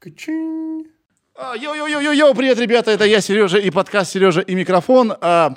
Качинь. 0.00 0.86
А, 1.34 1.54
Йо-йо-йо-йо, 1.56 2.34
привет, 2.34 2.58
ребята, 2.58 2.90
это 2.90 3.04
я, 3.04 3.20
Сережа, 3.20 3.58
и 3.58 3.68
подкаст 3.68 4.12
«Сережа 4.12 4.40
и 4.40 4.54
микрофон». 4.54 5.12
А, 5.20 5.56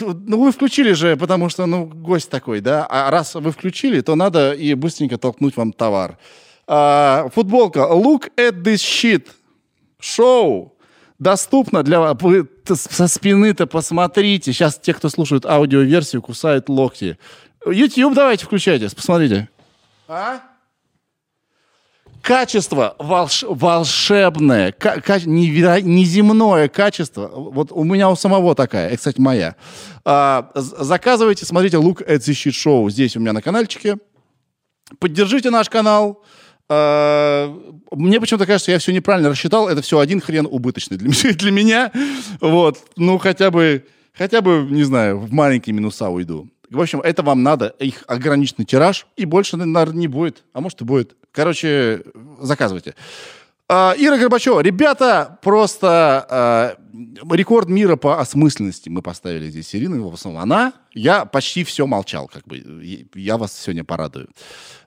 ну, 0.00 0.42
вы 0.42 0.50
включили 0.50 0.94
же, 0.94 1.16
потому 1.16 1.48
что, 1.48 1.64
ну, 1.66 1.86
гость 1.86 2.28
такой, 2.28 2.60
да? 2.60 2.88
А 2.90 3.08
раз 3.12 3.36
вы 3.36 3.52
включили, 3.52 4.00
то 4.00 4.16
надо 4.16 4.52
и 4.52 4.74
быстренько 4.74 5.16
толкнуть 5.16 5.56
вам 5.56 5.72
товар. 5.72 6.18
А, 6.66 7.28
футболка 7.32 7.78
«Look 7.78 8.32
at 8.36 8.62
this 8.64 8.78
shit» 8.78 9.28
шоу 10.00 10.76
доступно 11.20 11.84
для 11.84 12.00
вас. 12.00 12.16
Вы 12.20 12.48
со 12.64 13.06
спины-то 13.06 13.68
посмотрите. 13.68 14.52
Сейчас 14.52 14.76
те, 14.76 14.92
кто 14.92 15.08
слушают 15.08 15.46
аудиоверсию, 15.46 16.20
кусают 16.20 16.68
локти. 16.68 17.16
YouTube 17.64 18.14
давайте 18.14 18.44
включайте, 18.44 18.92
посмотрите. 18.92 19.48
А? 20.08 20.40
Качество 22.28 22.94
волш- 22.98 23.46
волшебное, 23.48 24.72
ка- 24.72 25.00
ка- 25.00 25.16
неверо- 25.20 25.80
неземное 25.80 26.68
качество. 26.68 27.26
Вот 27.34 27.72
у 27.72 27.84
меня 27.84 28.10
у 28.10 28.16
самого 28.16 28.54
такая, 28.54 28.88
это, 28.88 28.98
кстати, 28.98 29.18
моя. 29.18 29.56
А, 30.04 30.50
заказывайте, 30.54 31.46
смотрите 31.46 31.78
Look 31.78 32.06
at 32.06 32.18
the 32.18 32.34
Shit 32.34 32.50
Show 32.52 32.90
здесь 32.90 33.16
у 33.16 33.20
меня 33.20 33.32
на 33.32 33.40
каналчике. 33.40 33.96
Поддержите 34.98 35.48
наш 35.48 35.70
канал. 35.70 36.22
А, 36.68 37.50
Мне 37.92 38.20
почему-то 38.20 38.44
кажется, 38.44 38.64
что 38.64 38.72
я 38.72 38.78
все 38.78 38.92
неправильно 38.92 39.30
рассчитал. 39.30 39.66
Это 39.66 39.80
все 39.80 39.98
один 39.98 40.20
хрен 40.20 40.46
убыточный 40.50 40.98
для, 40.98 41.10
для 41.32 41.50
меня. 41.50 41.90
Вот. 42.42 42.76
Ну, 42.96 43.16
хотя 43.16 43.50
бы, 43.50 43.86
хотя 44.12 44.42
бы, 44.42 44.66
не 44.70 44.82
знаю, 44.82 45.18
в 45.18 45.32
маленькие 45.32 45.74
минуса 45.74 46.10
уйду. 46.10 46.46
В 46.70 46.78
общем, 46.78 47.00
это 47.00 47.22
вам 47.22 47.42
надо. 47.42 47.68
Их 47.78 48.04
ограниченный 48.06 48.66
тираж. 48.66 49.06
И 49.16 49.24
больше, 49.24 49.56
наверное, 49.56 49.98
не 49.98 50.08
будет. 50.08 50.44
А 50.52 50.60
может 50.60 50.82
и 50.82 50.84
будет. 50.84 51.16
Короче, 51.32 52.02
заказывайте. 52.40 52.94
А, 53.70 53.94
Ира 53.98 54.16
Горбачева. 54.16 54.60
Ребята, 54.60 55.38
просто 55.42 56.26
а, 56.30 56.76
рекорд 57.30 57.68
мира 57.68 57.96
по 57.96 58.18
осмысленности 58.18 58.88
мы 58.88 59.02
поставили 59.02 59.50
здесь 59.50 59.68
с 59.68 59.74
Ириной. 59.74 60.00
В 60.00 60.14
основном 60.14 60.42
она. 60.42 60.72
Я 60.94 61.26
почти 61.26 61.64
все 61.64 61.86
молчал. 61.86 62.28
Как 62.28 62.46
бы. 62.46 62.56
Я 63.14 63.36
вас 63.36 63.52
сегодня 63.52 63.84
порадую. 63.84 64.28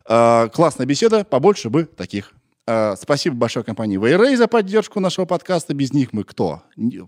А, 0.06 0.48
классная 0.50 0.88
беседа. 0.88 1.24
Побольше 1.24 1.70
бы 1.70 1.86
таких. 1.86 2.32
А, 2.66 2.96
спасибо 2.96 3.36
большой 3.36 3.64
компании 3.64 4.00
Wayray 4.00 4.36
за 4.36 4.48
поддержку 4.48 5.00
нашего 5.00 5.26
подкаста. 5.26 5.76
Без 5.76 5.94
них 5.94 6.12
мы 6.12 6.24
кто? 6.24 6.64
Ни- 6.76 7.02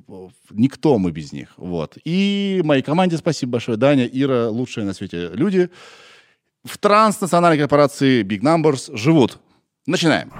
Никто 0.52 1.00
мы 1.00 1.10
без 1.12 1.32
них. 1.32 1.54
Вот. 1.58 1.98
И 2.06 2.62
моей 2.64 2.84
команде 2.84 3.18
спасибо 3.18 3.54
большое. 3.54 3.80
Даня, 3.80 4.06
Ира, 4.06 4.48
лучшие 4.50 4.86
на 4.86 4.94
свете 4.94 5.30
люди. 5.34 5.72
В 6.64 6.78
транснациональной 6.78 7.58
корпорации 7.58 8.24
Big 8.24 8.42
Numbers 8.42 8.96
живут. 8.96 9.40
Начинаем. 9.86 10.32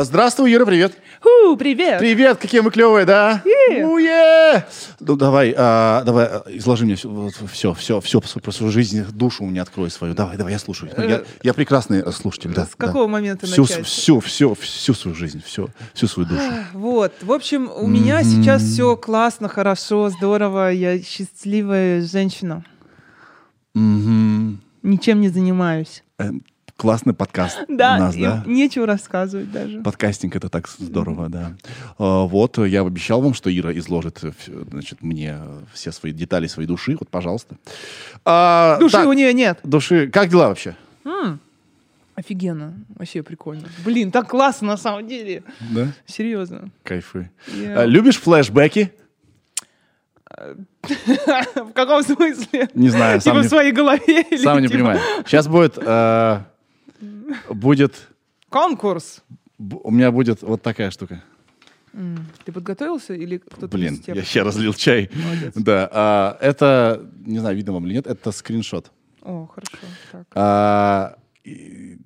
Здравствуй, 0.00 0.54
Ира, 0.54 0.64
привет. 0.64 0.96
Ху, 1.20 1.56
привет! 1.56 1.98
Привет, 1.98 2.38
какие 2.38 2.60
мы 2.60 2.70
клевые, 2.70 3.04
да? 3.04 3.42
Уе! 3.44 4.64
Ну, 5.00 5.16
давай, 5.16 5.52
а, 5.58 6.04
давай, 6.04 6.26
а, 6.26 6.44
изложи 6.50 6.84
мне 6.84 6.94
все, 6.94 7.74
все, 7.74 8.00
все, 8.00 8.20
про 8.20 8.52
свою 8.52 8.70
жизнь, 8.70 9.04
душу 9.10 9.42
мне 9.42 9.60
открой 9.60 9.90
свою. 9.90 10.14
Давай, 10.14 10.36
давай, 10.36 10.52
я 10.52 10.60
слушаю. 10.60 10.92
Ну, 10.96 11.02
Я, 11.02 11.22
я 11.42 11.52
прекрасный 11.52 12.02
э, 12.02 12.12
слушатель, 12.12 12.54
да. 12.54 12.66
С 12.66 12.76
какого 12.76 13.08
момента 13.08 13.46
всю, 13.46 13.62
начать? 13.62 13.86
Всю, 13.86 14.20
всю, 14.20 14.54
всю 14.54 14.94
свою 14.94 15.16
жизнь, 15.16 15.42
всю, 15.44 15.68
всю 15.94 16.06
свою 16.06 16.28
душу. 16.28 16.42
Вот, 16.74 17.12
в 17.20 17.32
общем, 17.32 17.68
у 17.68 17.88
меня 17.88 18.22
сейчас 18.22 18.62
все 18.62 18.96
классно, 18.96 19.48
хорошо, 19.48 20.10
здорово, 20.10 20.70
я 20.70 21.02
счастливая 21.02 22.02
женщина. 22.02 22.64
Мгм. 23.74 24.60
Ничем 24.84 25.20
не 25.20 25.28
занимаюсь. 25.28 26.04
Э, 26.78 26.80
Классный 26.80 27.12
подкаст 27.12 27.58
Да, 27.68 27.96
у 27.96 27.98
нас, 27.98 28.16
да? 28.16 28.42
нечего 28.46 28.86
рассказывать 28.86 29.50
даже. 29.50 29.80
Подкастинг 29.80 30.36
это 30.36 30.48
так 30.48 30.68
здорово, 30.68 31.28
да. 31.28 31.52
А, 31.98 32.24
Вот, 32.24 32.58
я 32.58 32.82
обещал 32.82 33.20
вам, 33.20 33.34
что 33.34 33.50
Ира 33.56 33.76
изложит 33.78 34.20
э, 34.22 34.30
значит, 34.70 35.02
мне 35.02 35.36
э, 35.40 35.60
все 35.72 35.90
свои 35.92 36.12
детали 36.12 36.46
своей 36.46 36.68
души. 36.68 36.96
Вот, 36.98 37.08
пожалуйста. 37.08 37.56
А, 38.24 38.78
Души 38.78 38.92
так, 38.92 39.08
у 39.08 39.12
нее 39.12 39.32
нет. 39.34 39.58
Души. 39.64 40.08
Как 40.08 40.28
дела 40.28 40.48
вообще? 40.48 40.76
М, 41.04 41.40
Офигенно, 42.14 42.74
вообще 42.96 43.22
прикольно. 43.22 43.68
Блин, 43.84 44.10
так 44.10 44.28
классно 44.28 44.68
на 44.68 44.76
самом 44.76 45.06
деле. 45.08 45.42
Да? 45.70 45.88
Серьезно. 46.06 46.70
Кайфы. 46.84 47.30
Я- 47.54 47.80
А, 47.80 47.84
Любишь 47.86 48.20
флешбеки? 48.20 48.92
В 50.82 51.72
каком 51.74 52.02
смысле? 52.04 52.68
Не 52.74 52.88
знаю, 52.90 53.20
Типа 53.20 53.38
в 53.40 53.42
не, 53.42 53.48
своей 53.48 53.72
голове? 53.72 54.24
сам 54.38 54.60
не 54.60 54.68
типа 54.68 54.78
понимаю. 54.78 55.00
Сейчас 55.26 55.48
будет... 55.48 55.76
будет... 57.50 58.08
Конкурс. 58.48 59.22
У 59.58 59.90
меня 59.90 60.10
будет 60.10 60.42
вот 60.42 60.62
такая 60.62 60.90
штука. 60.90 61.22
М, 61.92 62.26
Ты 62.44 62.52
подготовился 62.52 63.14
или 63.14 63.38
кто-то 63.38 63.68
Блин, 63.76 64.00
я 64.06 64.22
сейчас 64.22 64.44
разлил 64.46 64.72
чай. 64.74 65.10
Молодец. 65.14 65.52
Да, 65.56 65.88
а, 65.92 66.38
это, 66.40 67.10
не 67.26 67.38
знаю, 67.38 67.56
видно 67.56 67.72
вам 67.72 67.86
или 67.86 67.94
нет, 67.94 68.06
это 68.06 68.30
скриншот. 68.32 68.90
О, 69.22 69.46
хорошо. 69.46 69.76
Так. 70.12 70.26
А, 70.34 71.18
и- 71.44 71.98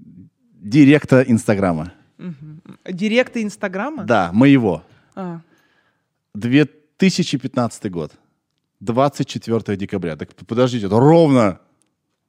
директа 0.55 1.23
Инстаграма. 1.23 1.93
Мгм. 2.19 2.63
Директы 2.89 3.43
Инстаграма? 3.43 4.05
Да, 4.05 4.31
моего. 4.33 4.83
А, 5.15 5.41
2015 6.35 7.91
год. 7.91 8.13
24 8.81 9.77
декабря. 9.77 10.17
Так 10.17 10.35
подождите, 10.35 10.87
это 10.87 10.99
ровно, 10.99 11.61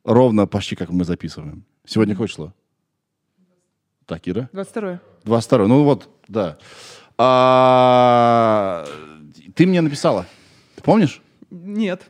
ровно 0.04 0.46
почти 0.48 0.76
как 0.76 0.90
мы 0.90 1.04
записываем. 1.06 1.64
Сегодня 1.86 2.14
какое 2.16 2.28
число? 2.28 2.54
Так, 4.06 4.28
Ира? 4.28 4.50
22 4.54 5.00
22 5.24 5.68
Ну 5.68 5.84
вот, 5.84 6.10
да. 6.28 6.58
А, 7.18 8.86
ты 9.56 9.66
мне 9.66 9.82
написала. 9.82 10.26
Ты 10.76 10.82
помнишь? 10.84 11.22
Нет. 11.52 12.04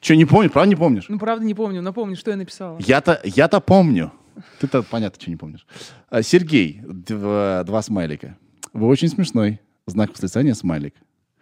Че, 0.00 0.16
не 0.16 0.24
помнишь? 0.24 0.52
Правда 0.52 0.68
не 0.68 0.76
помнишь? 0.76 1.06
Ну, 1.08 1.18
правда, 1.18 1.44
не 1.44 1.54
помню. 1.54 1.80
Напомни, 1.82 2.14
что 2.14 2.30
я 2.30 2.36
написала. 2.36 2.78
Я-то, 2.80 3.20
я-то 3.24 3.60
помню. 3.60 4.12
Ты-то, 4.60 4.82
понятно, 4.82 5.20
что 5.20 5.30
не 5.30 5.36
помнишь. 5.36 5.66
А, 6.10 6.22
Сергей, 6.22 6.80
два, 6.84 7.62
два 7.64 7.82
смайлика. 7.82 8.36
Вы 8.72 8.86
очень 8.88 9.08
смешной. 9.08 9.60
Знак 9.86 10.10
восклицания, 10.10 10.54
смайлик. 10.54 10.94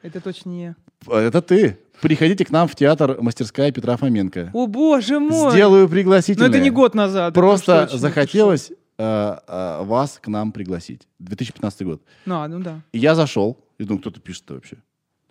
Это 0.03 0.21
точно 0.21 0.51
не 0.51 0.63
я. 0.63 0.77
Это 1.07 1.43
ты. 1.43 1.79
Приходите 2.01 2.45
к 2.45 2.51
нам 2.51 2.67
в 2.67 2.75
театр 2.75 3.19
«Мастерская 3.21 3.71
Петра 3.73 3.97
Фоменко». 3.99 4.51
О, 4.55 4.67
боже 4.67 5.21
мой! 5.21 5.51
Сделаю 5.53 5.89
пригласительное. 5.89 6.49
это 6.49 6.59
не 6.59 6.71
год 6.71 6.95
назад. 6.95 7.35
Просто 7.35 7.89
захотелось 7.93 8.73
э, 9.01 9.39
э, 9.47 9.85
вас 9.85 10.19
к 10.23 10.29
нам 10.29 10.53
пригласить. 10.53 11.07
2015 11.19 11.83
год. 11.87 12.03
что. 12.25 12.35
А, 12.43 12.49
ну 12.49 12.61
да, 12.61 12.81
И 12.93 12.99
я 12.99 13.15
зашел, 13.15 13.57
и 13.79 13.85
думаю, 13.85 14.01
кто-то 14.01 14.21
пишет-то 14.21 14.55
вообще. 14.55 14.77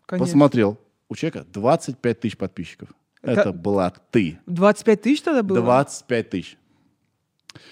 конечно. 0.06 0.26
Посмотрел. 0.26 0.78
У 1.10 1.16
человека 1.16 1.46
25 1.54 2.20
тысяч 2.20 2.38
подписчиков. 2.38 2.90
Это, 3.22 3.42
Это- 3.42 3.52
была 3.54 3.92
ты. 4.12 4.40
25 4.46 5.02
тысяч 5.02 5.22
тогда 5.22 5.44
было? 5.44 5.60
25 5.62 6.30
тысяч. 6.30 6.58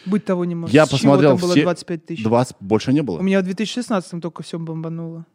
Быть 0.05 0.25
того 0.25 0.43
не 0.45 0.55
может. 0.55 0.73
Я 0.73 0.85
С 0.85 0.89
чего 0.89 0.97
посмотрел 0.97 1.31
там 1.31 1.41
было 1.41 1.51
все- 1.53 1.63
25 1.63 2.05
тысяч? 2.05 2.23
20 2.23 2.55
больше 2.59 2.93
не 2.93 3.01
было. 3.01 3.19
У 3.19 3.21
меня 3.23 3.39
в 3.41 3.43
2016 3.43 4.21
только 4.21 4.41
все 4.43 4.57
бомбануло. 4.59 5.25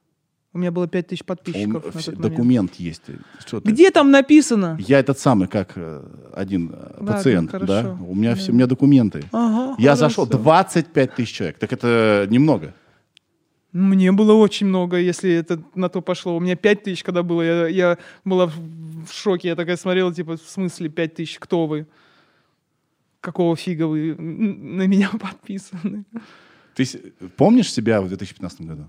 У 0.55 0.59
меня 0.59 0.71
было 0.71 0.87
5 0.87 1.07
тысяч 1.07 1.21
А 1.23 1.25
У 1.25 1.27
подписчиков 1.29 1.65
м- 1.67 1.73
на 1.95 2.03
тот 2.03 2.07
момент. 2.07 2.21
документ 2.21 2.75
есть. 2.75 3.03
Что 3.41 3.61
ты? 3.61 3.71
Где 3.71 3.91
там 3.91 4.11
написано? 4.11 4.77
Я 4.87 4.99
этот 4.99 5.19
самый, 5.19 5.49
как 5.49 5.73
э, 5.77 6.03
один 6.35 6.71
э, 6.73 6.77
Ладно, 6.99 7.07
пациент, 7.13 7.51
хорошо. 7.51 7.67
да? 7.67 7.97
У 8.07 8.15
меня 8.15 8.31
Да. 8.35 8.37
все, 8.37 8.53
у 8.53 8.55
меня 8.55 8.67
документы. 8.67 9.25
Ага, 9.33 9.75
Я 9.79 9.95
хорошо. 9.97 9.97
зашел, 9.97 10.27
25 10.27 11.15
тысяч 11.15 11.33
человек. 11.33 11.59
Так 11.59 11.73
это 11.73 12.27
немного. 12.31 12.75
Мне 13.73 14.13
было 14.13 14.35
очень 14.35 14.67
много, 14.67 14.99
если 14.99 15.33
это 15.33 15.63
на 15.75 15.89
то 15.89 16.03
пошло. 16.03 16.37
У 16.37 16.41
меня 16.41 16.55
5 16.57 16.83
тысяч, 16.83 17.03
когда 17.03 17.23
было, 17.23 17.41
я, 17.41 17.67
я 17.69 17.99
была 18.23 18.47
в 18.47 19.11
шоке. 19.11 19.49
Я 19.49 19.57
такая 19.57 19.79
смотрела, 19.79 20.13
типа, 20.15 20.37
в 20.37 20.43
смысле 20.47 20.91
5 20.91 21.15
тысяч, 21.15 21.39
кто 21.39 21.67
вы? 21.67 21.87
Какого 23.23 23.57
фига 23.57 23.87
вы 23.87 24.15
на 24.19 24.87
меня 24.87 25.11
подписаны? 25.21 26.05
Ты 26.75 26.85
помнишь 27.39 27.73
себя 27.73 28.03
в 28.03 28.09
2015 28.09 28.61
году? 28.63 28.87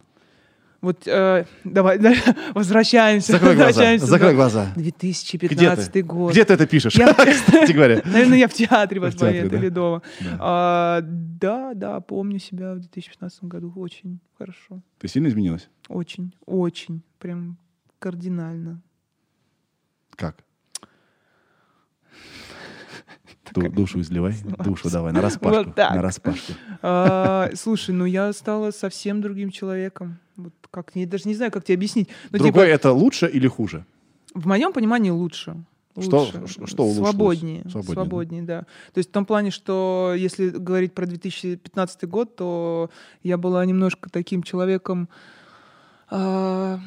Вот 0.83 1.07
э, 1.07 1.45
давай, 1.63 1.97
да, 1.99 2.13
возвращаемся. 2.53 3.31
Закрой 3.31 3.55
глаза. 3.55 3.67
возвращаемся, 3.67 4.05
Закрой 4.05 4.29
да. 4.31 4.35
глаза. 4.35 4.73
Где 4.75 4.91
2015 4.91 5.91
ты? 5.93 6.03
год. 6.03 6.33
Где 6.33 6.43
ты 6.43 6.53
это 6.53 6.67
пишешь? 6.67 6.93
Я- 6.95 7.13
Кстати 7.13 7.71
говоря. 7.71 8.01
Наверное, 8.03 8.37
я 8.37 8.49
в 8.49 8.53
театре 8.53 8.99
в 8.99 9.09
театре, 9.11 9.31
момент 9.31 9.51
да? 9.51 9.57
или 9.57 9.69
дома. 9.69 10.01
Да. 10.19 10.37
А, 10.41 10.99
да, 11.01 11.73
да, 11.73 12.01
помню 12.01 12.37
себя 12.37 12.73
в 12.73 12.79
2015 12.79 13.45
году 13.45 13.71
очень 13.77 14.19
хорошо. 14.37 14.81
Ты 14.99 15.07
сильно 15.07 15.27
изменилась? 15.29 15.69
Очень, 15.87 16.35
очень, 16.45 17.01
прям 17.17 17.57
кардинально. 17.99 18.81
Как? 20.17 20.43
Ду- 23.51 23.69
душу 23.69 23.99
изливай, 23.99 24.35
душу 24.63 24.89
давай, 24.89 25.11
на 25.13 25.21
распашку. 25.21 25.63
Вот 25.65 25.75
так. 25.75 25.91
На 25.95 26.01
распашку. 26.01 26.53
А, 26.81 27.49
слушай, 27.55 27.91
ну 27.93 28.05
я 28.05 28.31
стала 28.33 28.71
совсем 28.71 29.21
другим 29.21 29.51
человеком. 29.51 30.17
Вот 30.37 30.53
как, 30.71 30.91
я 30.95 31.05
даже 31.05 31.27
не 31.27 31.35
знаю, 31.35 31.51
как 31.51 31.63
тебе 31.65 31.75
объяснить. 31.75 32.07
Но, 32.31 32.39
Другой 32.39 32.51
типа, 32.51 32.59
это 32.61 32.91
лучше 32.93 33.27
или 33.27 33.47
хуже? 33.47 33.85
в 34.33 34.47
моем 34.47 34.73
понимании 34.73 35.11
лучше. 35.11 35.55
Что, 36.01 36.21
лучше. 36.21 36.47
ш- 36.47 36.65
что 36.65 36.83
улучшилось? 36.85 37.09
Свободнее. 37.11 37.61
Свободнее, 37.69 37.93
Свободнее, 37.93 38.41
да? 38.41 38.59
да. 38.61 38.65
То 38.93 38.97
есть 38.97 39.09
в 39.09 39.13
том 39.13 39.25
плане, 39.27 39.51
что 39.51 40.13
если 40.17 40.49
говорить 40.49 40.93
про 40.93 41.05
2015 41.05 42.05
год, 42.09 42.35
то 42.35 42.89
я 43.21 43.37
была 43.37 43.63
немножко 43.63 44.09
таким 44.09 44.41
человеком... 44.41 45.07
а, 46.09 46.79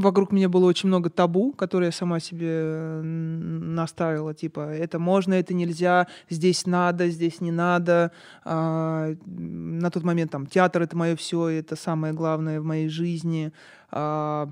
Вокруг 0.00 0.32
меня 0.32 0.48
было 0.48 0.66
очень 0.66 0.88
много 0.88 1.10
табу, 1.10 1.52
которые 1.52 1.88
я 1.88 1.92
сама 1.92 2.20
себе 2.20 2.48
м, 2.48 3.74
наставила. 3.74 4.34
Типа, 4.34 4.60
это 4.60 4.98
можно, 4.98 5.34
это 5.34 5.52
нельзя, 5.54 6.06
здесь 6.30 6.66
надо, 6.66 7.08
здесь 7.10 7.40
не 7.40 7.52
надо. 7.52 8.12
А, 8.44 9.14
на 9.26 9.90
тот 9.90 10.02
момент 10.02 10.30
там 10.30 10.46
театр— 10.46 10.82
это 10.84 10.96
мое 10.96 11.16
все, 11.16 11.48
это 11.48 11.76
самое 11.76 12.14
главное 12.14 12.60
в 12.60 12.64
моей 12.64 12.88
жизни. 12.88 13.52
А, 13.90 14.48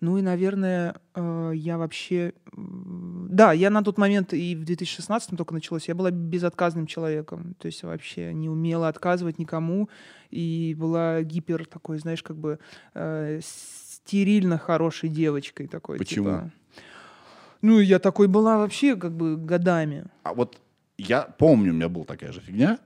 ну 0.00 0.16
и, 0.16 0.22
наверное, 0.22 0.96
э, 1.14 1.52
я 1.54 1.76
вообще... 1.76 2.32
Да, 2.56 3.52
я 3.52 3.70
на 3.70 3.82
тот 3.82 3.98
момент 3.98 4.32
и 4.32 4.56
в 4.56 4.64
2016 4.64 5.36
только 5.36 5.54
началось, 5.54 5.88
я 5.88 5.94
была 5.94 6.10
безотказным 6.10 6.86
человеком. 6.86 7.54
То 7.58 7.66
есть 7.66 7.82
вообще 7.82 8.32
не 8.32 8.48
умела 8.48 8.88
отказывать 8.88 9.38
никому. 9.38 9.88
И 10.30 10.74
была 10.78 11.22
гипер 11.22 11.66
такой, 11.66 11.98
знаешь, 11.98 12.22
как 12.22 12.36
бы 12.36 12.58
э, 12.94 13.40
стерильно 13.42 14.58
хорошей 14.58 15.10
девочкой 15.10 15.66
такой. 15.66 15.98
Почему? 15.98 16.24
типа. 16.24 16.50
Ну, 17.62 17.78
я 17.78 17.98
такой 17.98 18.26
была 18.26 18.56
вообще 18.56 18.96
как 18.96 19.12
бы 19.12 19.36
годами. 19.36 20.06
А 20.22 20.32
вот 20.32 20.58
я 20.96 21.22
помню, 21.22 21.72
у 21.72 21.74
меня 21.74 21.88
была 21.88 22.04
такая 22.04 22.32
же 22.32 22.40
фигня. 22.40 22.78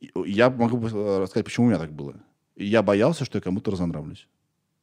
И 0.00 0.10
Я 0.26 0.50
могу 0.50 0.78
э, 0.86 1.18
рассказать, 1.20 1.44
почему 1.44 1.66
у 1.66 1.68
меня 1.70 1.78
так 1.78 1.92
было. 1.92 2.14
Я 2.56 2.82
боялся, 2.82 3.24
что 3.24 3.38
я 3.38 3.42
кому-то 3.42 3.70
разонравлюсь. 3.70 4.28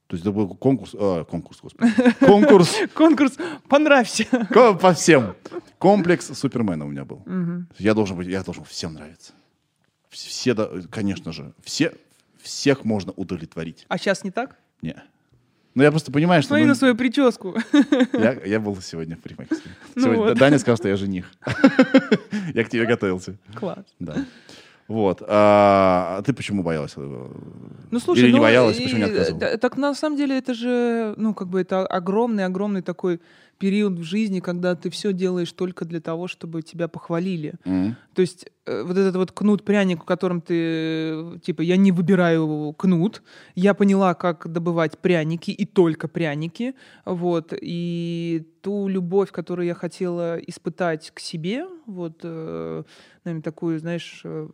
То 0.09 0.15
есть 0.15 0.25
это 0.25 0.31
был 0.31 0.55
конкурс, 0.55 0.95
э, 0.95 1.23
конкурс, 1.29 1.59
господи, 1.61 1.93
конкурс 2.19 2.75
Конкурс 2.95 3.37
«Понравься». 3.67 4.25
по 4.81 4.93
всем. 4.93 5.35
Комплекс 5.77 6.31
Супермена 6.33 6.85
у 6.85 6.87
меня 6.87 7.05
был. 7.05 7.23
Я 7.77 7.93
должен 7.93 8.17
быть, 8.17 8.27
я 8.27 8.41
должен 8.41 8.63
всем 8.63 8.95
нравиться. 8.95 9.33
Вс- 10.09 10.27
Все, 10.27 10.55
конечно 10.89 11.31
же, 11.31 11.53
все, 11.63 11.93
всех 12.41 12.85
можно 12.85 13.11
удовлетворить. 13.11 13.85
А 13.87 13.99
сейчас 13.99 14.23
не 14.23 14.31
так? 14.31 14.57
Не. 14.81 14.95
Ну, 15.75 15.83
я 15.83 15.91
просто 15.91 16.11
понимаю, 16.11 16.41
что... 16.41 16.49
Смотри 16.49 16.63
ну, 16.63 16.69
на 16.69 16.75
свою 16.75 16.95
прическу. 16.95 17.55
я, 18.13 18.33
я 18.43 18.59
был 18.59 18.75
сегодня 18.81 19.15
в 19.15 19.19
парикмахерской. 19.19 19.71
Ну 19.93 20.01
Сегодня 20.01 20.23
вот. 20.23 20.37
Даня 20.39 20.57
сказал, 20.57 20.77
что 20.77 20.89
я 20.89 20.95
жених. 20.95 21.31
Я 22.55 22.63
к 22.63 22.69
тебе 22.69 22.87
готовился. 22.87 23.37
Класс. 23.53 23.85
Да. 23.99 24.25
Вот. 24.89 25.21
А, 25.27 26.17
а 26.17 26.21
ты 26.23 26.33
почему 26.33 26.63
боялась? 26.63 26.95
Ну, 26.97 27.99
слушай, 27.99 28.21
Или 28.23 28.31
не 28.31 28.37
ну, 28.37 28.41
боялась, 28.41 28.79
и- 28.79 28.83
почему 28.83 28.97
не 28.97 29.05
отказывала? 29.05 29.57
Так 29.57 29.77
на 29.77 29.93
самом 29.93 30.17
деле 30.17 30.37
это 30.37 30.53
же, 30.55 31.13
ну, 31.15 31.33
как 31.33 31.47
бы 31.47 31.61
это 31.61 31.85
огромный-огромный 31.85 32.81
такой 32.81 33.21
период 33.59 33.99
в 33.99 34.03
жизни, 34.03 34.39
когда 34.39 34.73
ты 34.75 34.89
все 34.89 35.13
делаешь 35.13 35.51
только 35.51 35.85
для 35.85 35.99
того, 36.01 36.27
чтобы 36.27 36.63
тебя 36.63 36.87
похвалили. 36.87 37.53
М. 37.65 37.95
То 38.15 38.21
есть 38.21 38.47
вот 38.83 38.97
этот 38.97 39.15
вот 39.15 39.31
кнут-пряник, 39.31 40.01
в 40.01 40.05
котором 40.05 40.41
ты, 40.41 40.53
э, 40.55 41.39
типа, 41.43 41.61
я 41.61 41.77
не 41.77 41.91
выбираю 41.91 42.73
кнут, 42.73 43.23
я 43.55 43.73
поняла, 43.73 44.13
как 44.13 44.51
добывать 44.51 44.99
пряники, 44.99 45.51
и 45.51 45.65
только 45.65 46.07
пряники, 46.07 46.75
вот, 47.05 47.53
и 47.59 48.47
ту 48.61 48.87
любовь, 48.87 49.31
которую 49.31 49.65
я 49.65 49.73
хотела 49.73 50.37
испытать 50.37 51.11
к 51.13 51.19
себе, 51.19 51.65
вот, 51.85 52.19
э, 52.23 52.83
наверное, 53.23 53.43
такую, 53.43 53.79
знаешь, 53.79 54.21
э, 54.23 54.49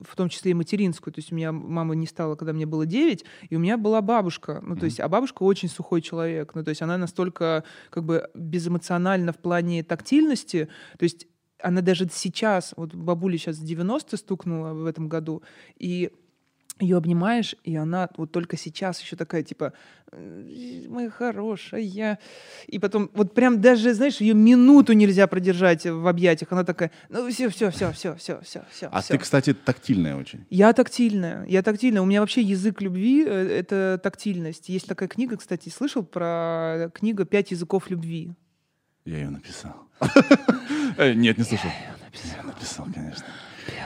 в 0.00 0.16
том 0.16 0.28
числе 0.28 0.52
и 0.52 0.54
материнскую, 0.54 1.12
то 1.12 1.20
есть 1.20 1.32
у 1.32 1.34
меня 1.34 1.52
мама 1.52 1.94
не 1.94 2.06
стала, 2.06 2.34
когда 2.34 2.52
мне 2.52 2.66
было 2.66 2.86
9, 2.86 3.24
и 3.50 3.56
у 3.56 3.58
меня 3.58 3.76
была 3.76 4.00
бабушка, 4.00 4.60
ну, 4.62 4.76
то 4.76 4.86
есть, 4.86 5.00
а 5.00 5.08
бабушка 5.08 5.42
очень 5.42 5.68
сухой 5.68 6.00
человек, 6.00 6.54
ну, 6.54 6.64
то 6.64 6.70
есть 6.70 6.82
она 6.82 6.96
настолько, 6.96 7.64
как 7.90 8.04
бы, 8.04 8.28
безэмоциональна 8.34 9.32
в 9.32 9.38
плане 9.38 9.82
тактильности, 9.82 10.68
то 10.98 11.04
есть 11.04 11.26
она 11.62 11.80
даже 11.80 12.08
сейчас, 12.12 12.74
вот 12.76 12.94
бабуля 12.94 13.38
сейчас 13.38 13.58
90 13.58 14.16
стукнула 14.16 14.72
в 14.72 14.86
этом 14.86 15.08
году, 15.08 15.42
и 15.78 16.10
ее 16.80 16.96
обнимаешь, 16.96 17.54
и 17.64 17.76
она 17.76 18.08
вот 18.16 18.32
только 18.32 18.56
сейчас 18.56 19.00
еще 19.00 19.14
такая, 19.14 19.42
типа, 19.42 19.72
«Э, 20.10 20.84
моя 20.88 21.10
хорошая. 21.10 22.18
И 22.66 22.78
потом, 22.78 23.10
вот 23.14 23.34
прям 23.34 23.60
даже, 23.60 23.94
знаешь, 23.94 24.20
ее 24.20 24.34
минуту 24.34 24.92
нельзя 24.92 25.26
продержать 25.26 25.86
в 25.86 26.06
объятиях. 26.06 26.50
Она 26.50 26.64
такая, 26.64 26.90
ну 27.08 27.30
все, 27.30 27.48
все, 27.50 27.70
все, 27.70 27.92
все, 27.92 28.16
все, 28.16 28.40
все, 28.42 28.64
все. 28.70 28.88
А 28.90 29.02
ты, 29.02 29.18
кстати, 29.18 29.54
тактильная 29.54 30.16
очень. 30.16 30.44
Я 30.50 30.72
тактильная, 30.72 31.46
я 31.46 31.62
тактильная. 31.62 32.02
У 32.02 32.06
меня 32.06 32.20
вообще 32.20 32.42
язык 32.42 32.80
любви 32.80 33.24
э,— 33.24 33.48
это 33.58 34.00
тактильность. 34.02 34.68
Есть 34.68 34.86
такая 34.86 35.08
книга, 35.08 35.36
кстати, 35.36 35.68
слышал 35.68 36.02
про 36.02 36.90
книгу 36.94 37.24
«Пять 37.24 37.52
языков 37.52 37.90
любви». 37.90 38.32
Я 39.04 39.18
ее 39.18 39.30
написал. 39.30 39.88
Э, 40.98 41.14
Нет, 41.14 41.38
не 41.38 41.44
слышал. 41.44 41.70
Написал, 42.44 42.86
конечно. 42.92 43.24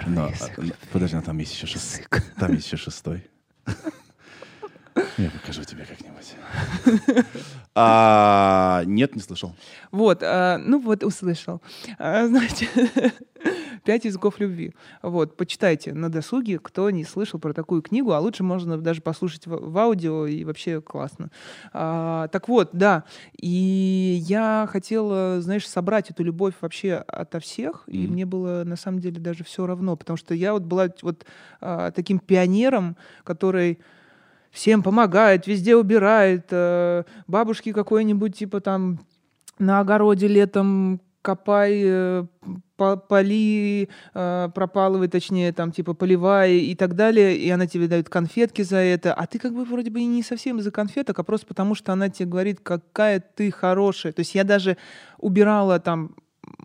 Но, 0.07 0.27
а, 0.27 0.63
подожди, 0.93 1.17
но 1.17 1.23
там 1.23 1.39
есть 1.39 1.53
еще 1.55 1.67
шестой. 1.67 2.07
Там 2.39 2.53
есть 2.55 2.67
еще 2.67 2.77
шестой. 2.77 3.27
Я 5.19 5.31
покажу 5.31 5.65
тебе 5.65 5.85
как-нибудь. 5.85 6.35
А, 7.79 8.85
Нет, 8.87 9.15
не 9.15 9.21
слышал. 9.21 9.55
Вот, 9.93 10.23
а, 10.23 10.57
ну 10.57 10.81
вот, 10.81 11.05
услышал. 11.05 11.61
А, 11.99 12.27
знаете, 12.27 12.67
«Пять 13.85 14.07
языков 14.07 14.41
любви». 14.41 14.73
Вот, 15.03 15.37
почитайте 15.37 15.93
на 15.93 16.09
досуге, 16.09 16.59
кто 16.59 16.89
не 16.89 17.05
слышал 17.05 17.39
про 17.39 17.53
такую 17.53 17.83
книгу, 17.83 18.13
а 18.13 18.19
лучше 18.19 18.43
можно 18.45 18.79
даже 18.79 19.03
послушать 19.03 19.47
в, 19.47 19.71
в 19.71 19.77
аудио, 19.77 20.27
и 20.27 20.43
вообще 20.45 20.81
классно. 20.81 21.31
А, 21.75 22.29
так 22.29 22.49
вот, 22.49 22.71
да, 22.73 23.05
и 23.39 24.23
я 24.27 24.67
хотела, 24.71 25.43
знаешь, 25.43 25.69
собрать 25.69 26.11
эту 26.11 26.25
любовь 26.25 26.55
вообще 26.63 26.95
ото 26.95 27.41
всех, 27.41 27.85
и 27.89 28.07
мне 28.07 28.25
было 28.25 28.65
на 28.65 28.77
самом 28.77 29.01
деле 29.01 29.21
даже 29.21 29.45
все 29.45 29.67
равно, 29.67 29.97
потому 29.97 30.17
что 30.17 30.33
я 30.33 30.55
вот 30.55 30.63
была 30.63 30.89
вот 31.03 31.27
а, 31.61 31.91
таким 31.91 32.21
пионером, 32.21 32.97
который 33.23 33.81
всем 34.57 34.83
помогает, 34.83 35.47
везде 35.47 35.77
убирает, 35.77 36.47
э, 36.51 37.05
бабушки 37.27 37.73
какой-нибудь, 37.73 38.37
типа 38.39 38.61
там 38.61 39.01
на 39.59 39.81
огороде 39.81 40.29
летом 40.29 41.01
копай, 41.21 41.83
э, 41.85 42.25
по- 42.77 42.97
поли, 42.97 43.89
э, 44.15 44.49
пропалывай, 44.55 45.09
точнее, 45.09 45.53
там, 45.53 45.73
типа, 45.73 45.93
поливай 45.93 46.59
и 46.59 46.75
так 46.75 46.95
далее, 46.95 47.37
и 47.37 47.51
она 47.51 47.67
тебе 47.67 47.89
дает 47.89 48.09
конфетки 48.09 48.63
за 48.63 48.77
это, 48.77 49.13
а 49.13 49.27
ты 49.27 49.39
как 49.39 49.53
бы 49.53 49.65
вроде 49.65 49.91
бы 49.91 50.03
не 50.05 50.23
совсем 50.23 50.59
из-за 50.59 50.71
конфеток, 50.71 51.19
а 51.19 51.23
просто 51.25 51.47
потому, 51.47 51.75
что 51.75 51.93
она 51.93 52.09
тебе 52.09 52.29
говорит, 52.29 52.61
какая 52.63 53.21
ты 53.21 53.51
хорошая. 53.51 54.13
То 54.13 54.21
есть 54.21 54.35
я 54.35 54.45
даже 54.45 54.77
убирала 55.19 55.81
там 55.81 56.15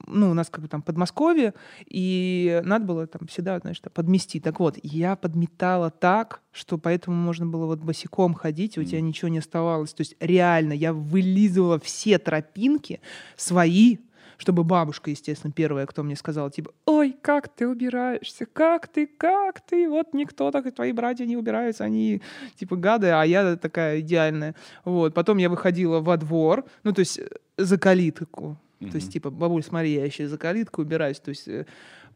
ну, 0.08 0.32
у 0.32 0.34
нас 0.34 0.50
как 0.50 0.62
бы 0.62 0.68
там 0.68 0.82
Подмосковье, 0.82 1.54
и 1.86 2.62
надо 2.64 2.86
было 2.86 3.08
там 3.08 3.28
всегда, 3.28 3.60
знаешь, 3.60 3.82
подмести. 3.94 4.40
Так 4.40 4.60
вот, 4.60 4.78
я 4.84 5.16
подметала 5.16 5.90
так, 5.90 6.42
что 6.52 6.78
поэтому 6.78 7.16
можно 7.16 7.46
было 7.46 7.66
вот 7.66 7.80
босиком 7.80 8.34
ходить, 8.34 8.78
и 8.78 8.80
у 8.80 8.84
тебя 8.84 9.02
ничего 9.02 9.30
не 9.30 9.40
оставалось. 9.40 9.94
То 9.94 10.02
есть 10.02 10.16
реально 10.20 10.74
я 10.74 10.94
вылизывала 10.94 11.80
все 11.80 12.20
тропинки 12.20 13.00
свои, 13.36 13.98
чтобы 14.42 14.64
бабушка, 14.64 15.12
естественно, 15.12 15.54
первая, 15.54 15.86
кто 15.86 16.02
мне 16.02 16.16
сказала, 16.16 16.50
типа, 16.50 16.72
ой, 16.86 17.16
как 17.22 17.48
ты 17.48 17.68
убираешься, 17.68 18.48
как 18.48 18.88
ты, 18.88 19.06
как 19.06 19.62
ты, 19.62 19.88
вот 19.88 20.16
никто 20.16 20.50
так, 20.50 20.66
и 20.66 20.72
твои 20.72 20.92
братья 20.94 21.26
не 21.26 21.38
убираются, 21.38 21.84
они 21.84 22.24
типа 22.56 22.76
гады, 22.76 23.10
а 23.10 23.24
я 23.24 23.56
такая 23.56 24.00
идеальная. 24.00 24.56
Вот, 24.84 25.14
потом 25.14 25.38
я 25.38 25.48
выходила 25.48 26.00
во 26.00 26.18
двор, 26.18 26.66
ну, 26.84 26.92
то 26.92 27.02
есть 27.02 27.20
э, 27.20 27.30
за 27.58 27.78
калитку, 27.78 28.58
то 28.90 28.96
есть, 28.96 29.14
типа, 29.14 29.30
бабуль, 29.30 29.64
смотри, 29.64 29.94
я 29.94 30.06
еще 30.06 30.28
за 30.28 30.38
калиткой 30.38 30.86
убираюсь. 30.86 31.20
То 31.20 31.30
есть 31.30 31.48
э, 31.48 31.66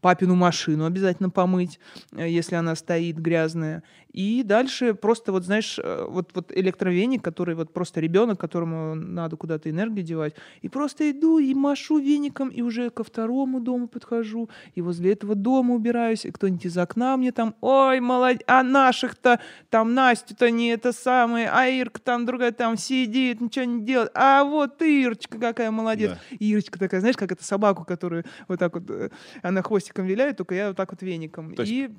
папину 0.02 0.36
машину 0.36 0.86
обязательно 0.86 1.30
помыть, 1.30 1.80
э, 2.12 2.28
если 2.30 2.56
она 2.56 2.76
стоит 2.76 3.18
грязная. 3.18 3.84
И 4.16 4.44
дальше 4.44 4.94
просто, 4.94 5.32
вот 5.34 5.44
знаешь, 5.44 5.78
э, 5.78 6.06
вот, 6.10 6.32
вот 6.34 6.52
электровеник, 6.56 7.22
который 7.22 7.54
вот 7.56 7.74
просто 7.74 8.00
ребенок, 8.00 8.40
которому 8.40 8.96
надо 8.96 9.36
куда-то 9.36 9.70
энергию 9.70 10.06
девать. 10.06 10.36
И 10.62 10.70
просто 10.70 11.12
иду 11.12 11.38
и 11.38 11.54
машу 11.54 11.98
веником, 11.98 12.48
и 12.48 12.62
уже 12.62 12.90
ко 12.90 13.04
второму 13.04 13.60
дому 13.60 13.88
подхожу, 13.90 14.50
и 14.74 14.82
возле 14.82 15.12
этого 15.12 15.36
дома 15.36 15.76
убираюсь, 15.76 16.26
и 16.26 16.32
кто-нибудь 16.32 16.66
из 16.66 16.78
окна 16.78 17.18
мне 17.18 17.34
там, 17.34 17.56
ой, 17.60 18.00
молодец, 18.00 18.42
а 18.48 18.64
наших-то, 18.64 19.40
там 19.70 19.94
Настю-то 19.94 20.50
не 20.50 20.70
это 20.70 20.94
самое, 20.94 21.50
а 21.52 21.68
Ирка 21.68 22.00
там 22.00 22.26
другая 22.26 22.54
там 22.54 22.78
сидит, 22.78 23.42
ничего 23.42 23.66
не 23.66 23.84
делает, 23.84 24.12
а 24.16 24.46
вот 24.46 24.82
Ирочка 24.82 25.38
какая 25.40 25.72
молодец. 25.72 26.12
Да. 26.12 26.20
И 26.40 26.52
Ирочка 26.52 26.80
такая, 26.80 27.02
знаешь, 27.02 27.18
как 27.18 27.34
это 27.34 27.44
собаку, 27.44 27.84
которую 27.84 28.24
вот 28.48 28.60
так 28.60 28.76
вот, 28.76 28.90
э, 28.90 29.10
она 29.42 29.62
хвостиком 29.62 30.06
виляет, 30.06 30.38
только 30.38 30.56
я 30.56 30.68
вот 30.70 30.78
так 30.78 30.92
вот 30.92 31.02
веником. 31.02 31.54
То 31.54 31.64
есть- 31.64 31.72
И 31.74 31.90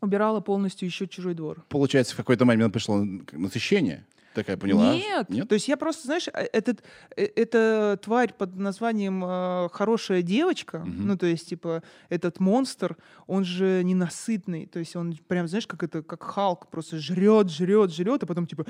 убирала 0.00 0.40
полностью 0.40 0.86
еще 0.86 1.06
чужой 1.06 1.34
двор. 1.34 1.64
Получается, 1.68 2.14
в 2.14 2.16
какой-то 2.16 2.44
момент 2.44 2.72
пришло 2.72 3.04
насыщение. 3.32 4.04
Такая 4.34 4.58
поняла? 4.58 4.92
Нет, 4.94 5.30
Нет? 5.30 5.48
то 5.48 5.54
есть 5.54 5.66
я 5.66 5.78
просто, 5.78 6.04
знаешь, 6.06 6.28
э, 6.28 6.46
этот, 6.52 6.84
э, 7.16 7.24
эта 7.24 7.98
тварь 8.04 8.34
под 8.34 8.54
названием 8.56 9.24
э, 9.24 9.68
«хорошая 9.72 10.20
девочка», 10.20 10.80
Мгм. 10.80 11.06
ну, 11.06 11.16
то 11.16 11.24
есть, 11.24 11.48
типа, 11.48 11.82
этот 12.10 12.38
монстр, 12.38 12.98
он 13.26 13.46
же 13.46 13.80
ненасытный, 13.82 14.66
то 14.66 14.78
есть 14.78 14.94
он 14.94 15.16
прям, 15.26 15.48
знаешь, 15.48 15.66
как 15.66 15.82
это, 15.82 16.02
как 16.02 16.22
Халк, 16.22 16.68
просто 16.68 16.98
жрет, 16.98 17.50
жрет, 17.50 17.90
жрет, 17.94 18.24
а 18.24 18.26
потом, 18.26 18.46
типа, 18.46 18.66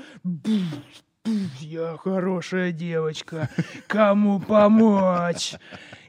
Я 1.59 1.97
хорошая 1.97 2.71
девочка. 2.71 3.49
Кому 3.87 4.39
помочь? 4.39 5.55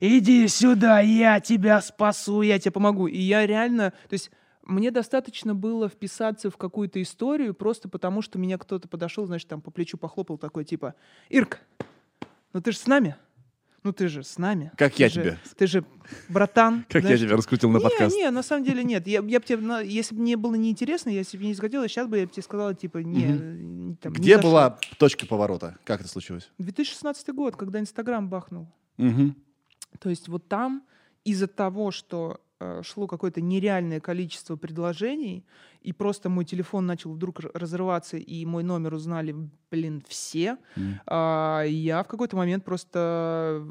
Иди 0.01 0.47
сюда, 0.47 1.01
я 1.01 1.41
тебя 1.41 1.81
спасу, 1.81 2.43
я 2.43 2.61
тебе 2.61 2.71
помогу. 2.71 3.09
И 3.09 3.19
я 3.19 3.45
реально, 3.45 3.91
то 4.09 4.13
есть 4.13 4.31
мне 4.69 4.91
достаточно 4.93 5.55
было 5.55 5.89
вписаться 5.89 6.51
в 6.51 6.57
какую-то 6.57 7.03
историю 7.03 7.55
просто 7.55 7.89
потому, 7.89 8.23
что 8.23 8.39
меня 8.39 8.59
кто-то 8.59 8.87
подошел, 8.89 9.27
значит, 9.27 9.49
там 9.49 9.61
по 9.61 9.71
плечу 9.71 9.99
похлопал 9.99 10.39
такой, 10.39 10.65
типа, 10.65 10.95
Ирк, 11.31 11.59
ну 12.53 12.61
ты 12.61 12.71
же 12.73 12.79
с 12.79 12.87
нами? 12.87 13.17
Ну 13.85 13.93
ты 13.93 14.09
же 14.09 14.25
с 14.25 14.39
нами. 14.39 14.73
Как 14.77 14.93
Ты 14.95 15.05
я 15.05 15.09
же- 15.09 15.21
тебе. 15.23 15.39
Ты 15.57 15.67
же 15.69 15.85
братан. 16.29 16.85
Как 16.89 16.97
я 17.03 17.09
знаешь, 17.09 17.21
тебя 17.21 17.37
раскрутил 17.37 17.71
на 17.71 17.79
не, 17.79 17.83
подкаст. 17.85 18.15
не, 18.17 18.29
на 18.31 18.43
самом 18.43 18.65
деле 18.65 18.83
нет. 18.83 19.07
Я, 19.07 19.21
я 19.25 19.39
б 19.41 19.47
тебе, 19.47 19.59
на- 19.59 19.81
если 19.81 20.15
бы 20.17 20.23
мне 20.23 20.37
было 20.37 20.57
неинтересно, 20.57 21.11
если 21.11 21.39
бы 21.39 21.45
не 21.45 21.55
захотелось, 21.55 21.93
сейчас 21.93 22.09
бы 22.09 22.19
я 22.19 22.27
бы 22.27 22.33
тебе 22.33 22.43
сказала, 22.43 22.75
типа, 22.75 22.99
не. 22.99 23.25
э, 23.25 23.97
там, 24.03 24.13
не 24.13 24.19
Где 24.19 24.35
зашло. 24.35 24.51
была 24.51 24.79
точка 24.99 25.27
поворота? 25.27 25.79
Как 25.85 26.01
это 26.01 26.09
случилось? 26.09 26.51
2016 26.59 27.29
год, 27.33 27.55
когда 27.57 27.79
Инстаграм 27.79 28.29
бахнул. 28.29 28.67
Мгм. 28.97 29.37
То 30.01 30.11
есть 30.11 30.29
вот 30.29 30.49
там 30.49 30.83
из-за 31.25 31.47
того, 31.47 31.93
что 31.93 32.41
шло 32.83 33.07
какое-то 33.07 33.41
нереальное 33.41 34.01
количество 34.01 34.57
предложений, 34.57 35.45
и 35.81 35.93
просто 35.93 36.29
мой 36.29 36.45
телефон 36.45 36.87
начал 36.87 37.13
вдруг 37.13 37.41
разрываться, 37.55 38.17
и 38.17 38.45
мой 38.47 38.63
номер 38.65 38.95
узнали, 38.95 39.35
блин, 39.71 40.03
все, 40.09 40.57
Мгм. 40.77 41.01
а, 41.07 41.63
я 41.63 42.03
в 42.03 42.09
какой-то 42.09 42.37
момент 42.37 42.65
просто 42.65 43.61
э, 43.61 43.65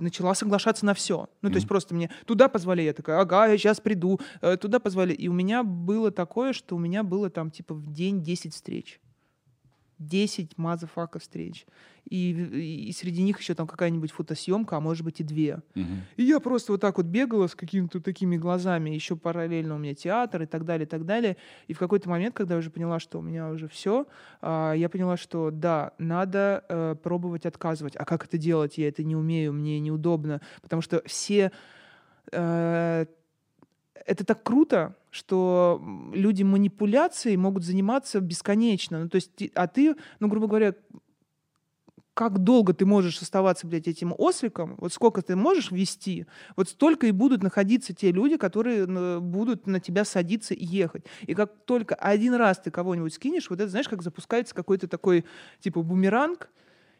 начала 0.00 0.34
соглашаться 0.34 0.84
на 0.84 0.94
все. 0.94 1.28
Ну, 1.42 1.50
то 1.50 1.56
есть 1.56 1.68
просто 1.68 1.94
мне 1.94 2.10
туда 2.26 2.48
позвали, 2.48 2.82
я 2.82 2.92
такая, 2.92 3.20
ага, 3.20 3.46
я 3.46 3.56
сейчас 3.58 3.80
приду, 3.80 4.18
э, 4.40 4.56
туда 4.56 4.80
позвали. 4.80 5.12
И 5.12 5.28
у 5.28 5.32
меня 5.32 5.62
было 5.62 6.10
такое, 6.10 6.52
что 6.52 6.74
у 6.74 6.78
меня 6.78 7.02
было 7.04 7.30
там 7.30 7.50
типа 7.50 7.74
в 7.74 7.92
день 7.92 8.22
10 8.22 8.52
встреч. 8.54 9.00
10 9.98 10.58
motherfucker 10.58 11.18
встреч. 11.18 11.66
И, 12.08 12.30
и 12.88 12.92
среди 12.92 13.22
них 13.22 13.40
еще 13.40 13.54
там 13.54 13.66
какая-нибудь 13.66 14.12
фотосъемка, 14.12 14.76
а 14.76 14.80
может 14.80 15.04
быть 15.04 15.20
и 15.20 15.24
две. 15.24 15.62
Мгм. 15.74 16.02
И 16.16 16.22
я 16.22 16.38
просто 16.38 16.72
вот 16.72 16.80
так 16.80 16.98
вот 16.98 17.06
бегала 17.06 17.48
с 17.48 17.54
какими-то 17.54 18.00
такими 18.00 18.36
глазами, 18.36 18.90
еще 18.90 19.16
параллельно 19.16 19.74
у 19.74 19.78
меня 19.78 19.94
театр 19.94 20.42
и 20.42 20.46
так 20.46 20.64
далее, 20.64 20.86
и 20.86 20.88
так 20.88 21.04
далее. 21.04 21.36
И 21.66 21.72
в 21.72 21.78
какой-то 21.78 22.08
момент, 22.08 22.34
когда 22.34 22.54
я 22.54 22.58
уже 22.60 22.70
поняла, 22.70 23.00
что 23.00 23.18
у 23.18 23.22
меня 23.22 23.50
уже 23.50 23.66
все, 23.66 24.06
я 24.42 24.88
поняла, 24.92 25.16
что 25.16 25.50
да, 25.50 25.94
надо 25.98 26.64
э, 26.68 26.94
пробовать 27.02 27.46
отказывать. 27.46 27.96
А 27.96 28.04
как 28.04 28.24
это 28.24 28.38
делать? 28.38 28.78
Я 28.78 28.88
это 28.88 29.02
не 29.02 29.16
умею, 29.16 29.52
мне 29.52 29.80
неудобно. 29.80 30.40
Потому 30.62 30.82
что 30.82 31.02
все... 31.06 31.50
э, 33.96 34.02
это 34.06 34.24
так 34.24 34.42
круто, 34.42 34.96
что 35.10 35.82
люди 36.12 36.42
манипуляцией 36.42 37.36
могут 37.36 37.64
заниматься 37.64 38.20
бесконечно. 38.20 39.04
Ну, 39.04 39.08
то 39.08 39.16
есть, 39.16 39.30
а 39.54 39.66
ты, 39.66 39.96
ну, 40.20 40.28
грубо 40.28 40.46
говоря, 40.46 40.74
как 42.14 42.38
долго 42.38 42.72
ты 42.72 42.86
можешь 42.86 43.20
оставаться, 43.20 43.66
блядь, 43.66 43.88
этим 43.88 44.14
осликом, 44.16 44.76
вот 44.78 44.90
сколько 44.90 45.20
ты 45.20 45.36
можешь 45.36 45.70
вести, 45.70 46.26
вот 46.56 46.70
столько 46.70 47.06
и 47.06 47.10
будут 47.10 47.42
находиться 47.42 47.94
те 47.94 48.10
люди, 48.10 48.38
которые 48.38 48.84
н- 48.84 49.20
будут 49.22 49.66
на 49.66 49.80
тебя 49.80 50.04
садиться 50.06 50.54
и 50.54 50.64
ехать. 50.64 51.04
И 51.26 51.34
как 51.34 51.52
только 51.66 51.94
один 51.94 52.32
раз 52.34 52.58
ты 52.58 52.70
кого-нибудь 52.70 53.12
скинешь, 53.12 53.50
вот 53.50 53.60
это, 53.60 53.68
знаешь, 53.68 53.88
как 53.88 54.02
запускается 54.02 54.54
какой-то 54.54 54.88
такой, 54.88 55.26
типа, 55.60 55.82
бумеранг, 55.82 56.48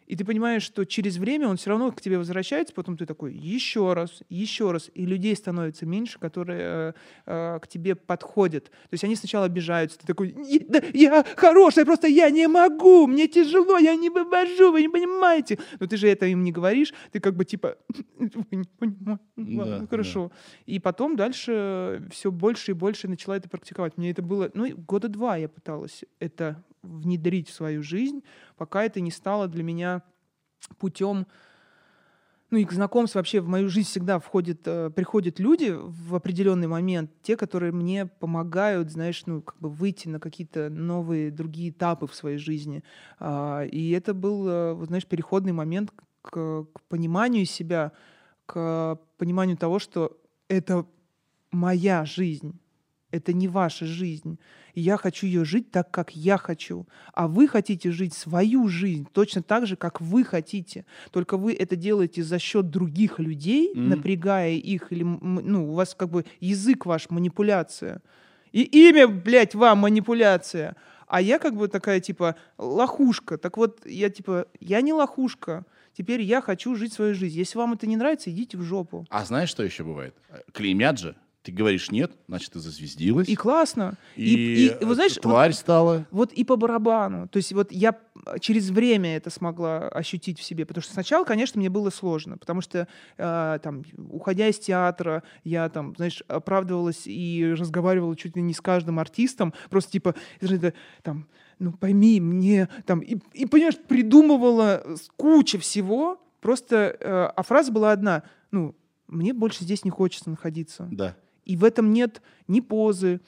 и 0.07 0.17
ты 0.17 0.25
понимаешь, 0.25 0.63
что 0.63 0.85
через 0.85 1.17
время 1.17 1.49
он 1.49 1.57
все 1.57 1.71
равно 1.71 1.91
к 1.93 2.01
тебе 2.01 2.19
возвращается, 2.19 2.75
потом 2.75 2.97
ты 2.97 3.07
такой 3.07 3.35
еще 3.35 3.93
раз, 3.93 4.23
еще 4.29 4.71
раз, 4.73 4.91
и 4.95 5.05
людей 5.05 5.35
становится 5.35 5.87
меньше, 5.87 6.19
которые 6.19 6.61
э, 6.63 6.93
э, 7.27 7.59
к 7.61 7.69
тебе 7.69 7.95
подходят. 7.95 8.65
То 8.65 8.93
есть 8.93 9.05
они 9.05 9.17
сначала 9.17 9.47
обижаются, 9.47 9.99
ты 9.99 10.07
такой, 10.07 10.33
«Не, 10.33 10.61
да 10.61 10.81
я 10.93 11.25
хорошая, 11.37 11.85
просто 11.85 12.07
я 12.07 12.31
не 12.31 12.47
могу, 12.49 13.07
мне 13.07 13.29
тяжело, 13.29 13.79
я 13.79 13.97
не 13.97 14.11
вывожу, 14.11 14.73
вы 14.73 14.83
не 14.83 14.89
понимаете. 14.89 15.59
Но 15.81 15.87
ты 15.87 15.97
же 15.97 16.09
это 16.09 16.27
им 16.27 16.43
не 16.43 16.53
говоришь, 16.53 16.95
ты 17.13 17.21
как 17.21 17.37
бы 17.37 17.45
типа, 17.45 17.77
вы 18.19 18.47
не 18.51 18.65
понимаете, 18.79 19.23
Ну, 19.37 19.59
ладно, 19.59 19.81
Да, 19.81 19.87
хорошо. 19.87 20.33
И 20.67 20.79
потом 20.79 21.17
дальше 21.17 22.03
все 22.11 22.31
больше 22.31 22.73
и 22.73 22.75
больше 22.75 23.09
начала 23.09 23.37
это 23.37 23.49
практиковать. 23.49 23.97
Мне 23.97 24.11
это 24.11 24.23
было, 24.23 24.51
ну, 24.55 24.67
года 24.77 25.09
два 25.09 25.37
я 25.37 25.49
пыталась 25.49 26.05
это 26.19 26.65
внедрить 26.87 27.49
в 27.49 27.53
свою 27.53 27.83
жизнь, 27.83 28.23
пока 28.57 28.85
это 28.85 29.01
не 29.01 29.11
стало 29.11 29.49
для 29.49 29.63
меня 29.63 30.03
путем 30.79 31.27
ну 32.51 32.59
и 32.59 32.65
к 32.65 32.73
знакомству 32.73 33.19
вообще 33.19 33.41
в 33.41 33.49
мою 33.49 33.69
жизнь 33.69 33.89
всегда 33.89 34.19
входят, 34.19 34.61
э, 34.67 34.91
приходят 34.91 35.41
люди 35.41 35.75
в 35.77 36.15
определенный 36.15 36.69
момент, 36.69 37.11
те, 37.23 37.37
которые 37.37 37.73
мне 37.73 38.07
помогают, 38.07 38.91
знаешь, 38.91 39.25
ну 39.27 39.43
как 39.43 39.59
бы 39.59 39.69
выйти 39.69 40.09
на 40.09 40.21
какие-то 40.21 40.71
новые 40.71 41.31
другие 41.31 41.71
этапы 41.71 42.07
в 42.07 42.15
своей 42.15 42.39
жизни. 42.39 42.85
А, 43.19 43.65
и 43.65 43.91
это 43.91 44.15
был, 44.15 44.47
э, 44.49 44.85
знаешь, 44.87 45.07
переходный 45.07 45.53
момент 45.53 45.93
к, 46.23 46.65
к 46.73 46.81
пониманию 46.89 47.47
себя, 47.47 47.93
к 48.47 48.99
пониманию 49.19 49.57
того, 49.57 49.81
что 49.81 50.17
это 50.49 50.87
моя 51.51 52.05
жизнь, 52.05 52.61
это 53.11 53.33
не 53.33 53.49
ваша 53.49 53.87
жизнь. 53.87 54.39
И 54.77 54.83
я 54.83 54.99
хочу 54.99 55.27
ее 55.27 55.45
жить 55.47 55.71
так, 55.71 55.91
как 55.91 56.15
я 56.15 56.37
хочу. 56.37 56.87
А 57.15 57.29
вы 57.29 57.49
хотите 57.49 57.91
жить 57.91 58.13
свою 58.13 58.69
жизнь 58.69 59.09
точно 59.11 59.43
так 59.43 59.67
же, 59.67 59.75
как 59.75 60.03
вы 60.03 60.23
хотите. 60.23 60.85
Только 61.11 61.39
вы 61.39 61.55
это 61.55 61.77
делаете 61.77 62.23
за 62.23 62.39
счет 62.39 62.69
других 62.69 63.19
людей, 63.19 63.73
Мгм. 63.75 63.89
напрягая 63.89 64.53
их, 64.53 64.93
или 64.93 65.03
ну, 65.03 65.71
у 65.71 65.75
вас 65.75 65.95
как 65.95 66.11
бы 66.11 66.27
язык 66.41 66.85
ваш 66.85 67.09
манипуляция. 67.09 68.03
И 68.53 68.63
имя, 68.65 69.09
блядь, 69.09 69.55
вам 69.55 69.79
манипуляция. 69.79 70.77
А 71.07 71.23
я 71.23 71.39
как 71.39 71.57
бы 71.57 71.69
такая, 71.69 72.01
типа, 72.01 72.37
лохушка. 72.59 73.39
Так 73.39 73.57
вот, 73.57 73.81
я 73.87 74.11
типа, 74.11 74.47
я 74.61 74.83
не 74.83 74.93
лохушка. 74.93 75.65
Теперь 75.97 76.21
я 76.21 76.43
хочу 76.43 76.75
жить 76.75 76.93
свою 76.93 77.15
жизнь. 77.15 77.39
Если 77.39 77.57
вам 77.57 77.73
это 77.73 77.87
не 77.87 77.97
нравится, 77.97 78.31
идите 78.31 78.59
в 78.59 78.63
жопу. 78.63 79.07
А 79.09 79.25
знаешь, 79.25 79.49
что 79.49 79.63
еще 79.63 79.85
бывает? 79.85 80.15
Клеймят 80.53 80.99
же. 80.99 81.17
Ты 81.47 81.53
говоришь 81.53 81.93
нет, 81.93 82.11
значит, 82.27 82.55
ты 82.55 82.59
зазвездилась. 82.59 83.29
И 83.29 83.37
классно. 83.37 83.95
И, 84.17 84.25
и- 84.35 84.67
и, 84.81 84.85
вот 84.85 84.97
знаешь, 84.97 85.15
вот- 85.15 85.23
тварь 85.23 85.53
стала. 85.53 86.05
Вот 86.11 86.33
и 86.33 86.43
по 86.43 86.57
барабану. 86.57 87.29
То 87.29 87.37
есть 87.37 87.53
вот 87.53 87.71
я 87.71 87.97
через 88.41 88.71
время 88.71 89.17
это 89.17 89.31
смогла 89.31 89.87
ощутить 89.89 90.41
в 90.41 90.43
себе. 90.43 90.67
Потому 90.67 90.83
что 90.83 90.93
сначала, 90.93 91.23
конечно, 91.25 91.61
мне 91.61 91.71
было 91.71 91.91
сложно. 91.91 92.37
Потому 92.37 92.63
что, 92.63 92.89
э, 93.17 93.59
там, 93.63 93.85
уходя 94.11 94.49
из 94.49 94.59
театра, 94.59 95.23
я 95.45 95.69
там, 95.69 95.95
знаешь, 95.95 96.21
оправдывалась 96.27 97.03
и 97.07 97.55
разговаривала 97.57 98.17
чуть 98.17 98.35
ли 98.35 98.43
не 98.43 98.53
с 98.53 98.61
каждым 98.61 98.99
артистом. 98.99 99.55
Просто 99.71 99.93
типа, 99.93 100.17
там, 101.05 101.29
ну 101.61 101.73
пойми, 101.75 102.21
мне 102.21 102.69
там... 102.87 102.99
И, 102.99 103.19
и, 103.35 103.47
понимаешь, 103.47 103.77
придумывала 103.87 104.83
куча 105.17 105.61
всего. 105.61 106.21
Просто... 106.41 106.97
э, 106.99 107.31
а 107.37 107.43
фраза 107.45 107.71
была 107.71 107.93
одна. 107.93 108.25
Ну, 108.51 108.75
мне 109.09 109.33
больше 109.33 109.63
здесь 109.63 109.85
не 109.85 109.91
хочется 109.93 110.29
находиться. 110.31 110.89
Да. 110.91 111.17
И 111.47 111.57
в 111.57 111.65
этом 111.65 111.93
нет 111.93 112.21
ни 112.49 112.61
позы, 112.61 113.21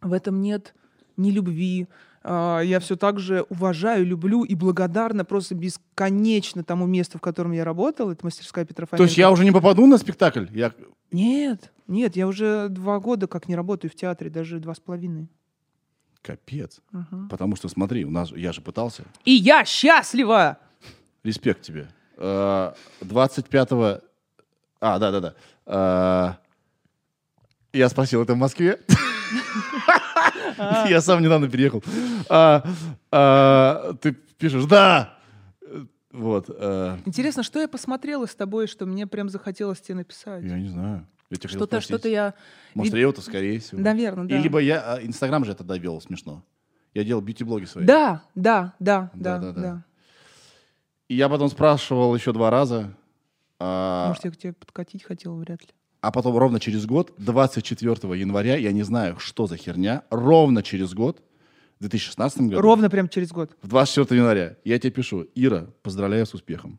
в 0.00 0.12
этом 0.12 0.40
нет 0.40 0.74
ни 1.16 1.30
любви. 1.30 1.88
А, 2.22 2.60
Я 2.60 2.80
все 2.80 2.96
так 2.96 3.18
же 3.18 3.42
уважаю, 3.48 4.04
люблю 4.06 4.44
и 4.44 4.54
благодарна 4.54 5.24
просто 5.24 5.54
бесконечно 5.54 6.62
тому 6.62 6.86
месту, 6.86 7.18
в 7.18 7.20
котором 7.20 7.52
я 7.52 7.64
работала. 7.64 8.12
Это 8.12 8.24
мастерская 8.24 8.64
Петра 8.64 8.86
То 8.86 9.02
есть 9.02 9.16
я 9.16 9.30
уже 9.30 9.44
не 9.44 9.52
попаду 9.52 9.86
на 9.86 9.98
спектакль? 9.98 10.46
Я... 10.52 10.72
Нет, 11.12 11.72
нет, 11.86 12.16
я 12.16 12.26
уже 12.26 12.68
два 12.68 13.00
года 13.00 13.26
как 13.26 13.48
не 13.48 13.56
работаю 13.56 13.90
в 13.90 13.94
театре, 13.94 14.28
даже 14.28 14.60
два 14.60 14.74
с 14.74 14.80
половиной. 14.80 15.28
Капец. 16.20 16.80
Мгм. 16.90 17.28
Потому 17.28 17.56
что 17.56 17.68
смотри, 17.68 18.04
у 18.04 18.10
нас 18.10 18.32
я 18.32 18.52
же 18.52 18.60
пытался. 18.60 19.04
И 19.24 19.30
я 19.30 19.64
счастлива! 19.64 20.58
Респект 21.22 21.62
тебе. 21.62 21.88
Э, 22.16 22.72
25 23.00 23.72
А, 24.80 24.98
да-да-да. 24.98 25.34
Э, 25.66 26.45
Я 27.76 27.90
спросил, 27.90 28.22
это 28.22 28.32
в 28.32 28.38
Москве? 28.38 28.80
Я 30.88 31.02
сам 31.02 31.20
недавно 31.20 31.46
переехал. 31.48 31.84
А, 32.30 32.64
а, 33.12 33.92
Ты 34.00 34.12
пишешь, 34.12 34.64
да! 34.64 35.18
Вот. 36.10 36.46
э, 36.48 36.96
Интересно, 37.04 37.42
что 37.42 37.60
я 37.60 37.68
посмотрела 37.68 38.24
с 38.24 38.34
тобой, 38.34 38.66
что 38.66 38.86
мне 38.86 39.06
прям 39.06 39.28
захотелось 39.28 39.82
тебе 39.82 39.96
написать? 39.96 40.42
Я 40.44 40.58
не 40.58 40.70
знаю. 40.70 41.06
Хотел 41.28 41.50
Что-то, 41.50 41.82
что-то 41.82 42.08
я... 42.08 42.32
Может, 42.72 42.94
Реута, 42.94 43.20
скорее 43.20 43.60
всего. 43.60 43.82
Наверное, 43.82 44.24
да. 44.24 44.38
И 44.38 44.42
либо 44.42 44.58
я... 44.60 44.94
а, 44.94 45.02
Инстаграм 45.02 45.44
же 45.44 45.52
это 45.52 45.62
довел 45.62 46.00
смешно. 46.00 46.42
Я 46.94 47.04
делал 47.04 47.20
бьюти-блоги 47.20 47.66
свои. 47.66 47.84
Да, 47.84 48.22
да, 48.34 48.72
да, 48.78 49.10
да, 49.12 49.38
Да-да-да. 49.38 49.60
да. 49.60 49.84
И 51.08 51.14
я 51.16 51.28
потом 51.28 51.50
спрашивал 51.50 52.14
еще 52.16 52.32
два 52.32 52.48
раза. 52.48 52.96
Может, 53.60 54.24
я 54.24 54.30
к 54.30 54.38
тебе 54.38 54.52
подкатить 54.54 55.04
хотела, 55.04 55.34
вряд 55.34 55.60
ли. 55.60 55.68
А 56.06 56.12
потом 56.12 56.38
ровно 56.38 56.60
через 56.60 56.86
год, 56.86 57.12
24 57.18 58.16
января, 58.16 58.54
я 58.56 58.70
не 58.70 58.84
знаю, 58.84 59.18
что 59.18 59.48
за 59.48 59.56
херня, 59.56 60.02
ровно 60.08 60.62
через 60.62 60.94
год, 60.94 61.20
в 61.78 61.80
2016 61.80 62.42
году, 62.42 62.60
Ровно 62.60 62.88
прям 62.88 63.08
через 63.08 63.32
год. 63.32 63.50
в 63.60 63.66
24 63.66 64.20
января, 64.20 64.54
я 64.62 64.78
тебе 64.78 64.92
пишу, 64.92 65.26
Ира, 65.34 65.66
поздравляю 65.82 66.24
с 66.24 66.32
успехом. 66.32 66.78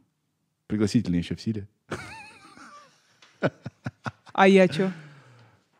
Пригласительные 0.67 1.19
еще 1.19 1.35
в 1.35 1.41
силе. 1.41 1.67
А 4.31 4.47
я 4.47 4.65
что? 4.71 4.93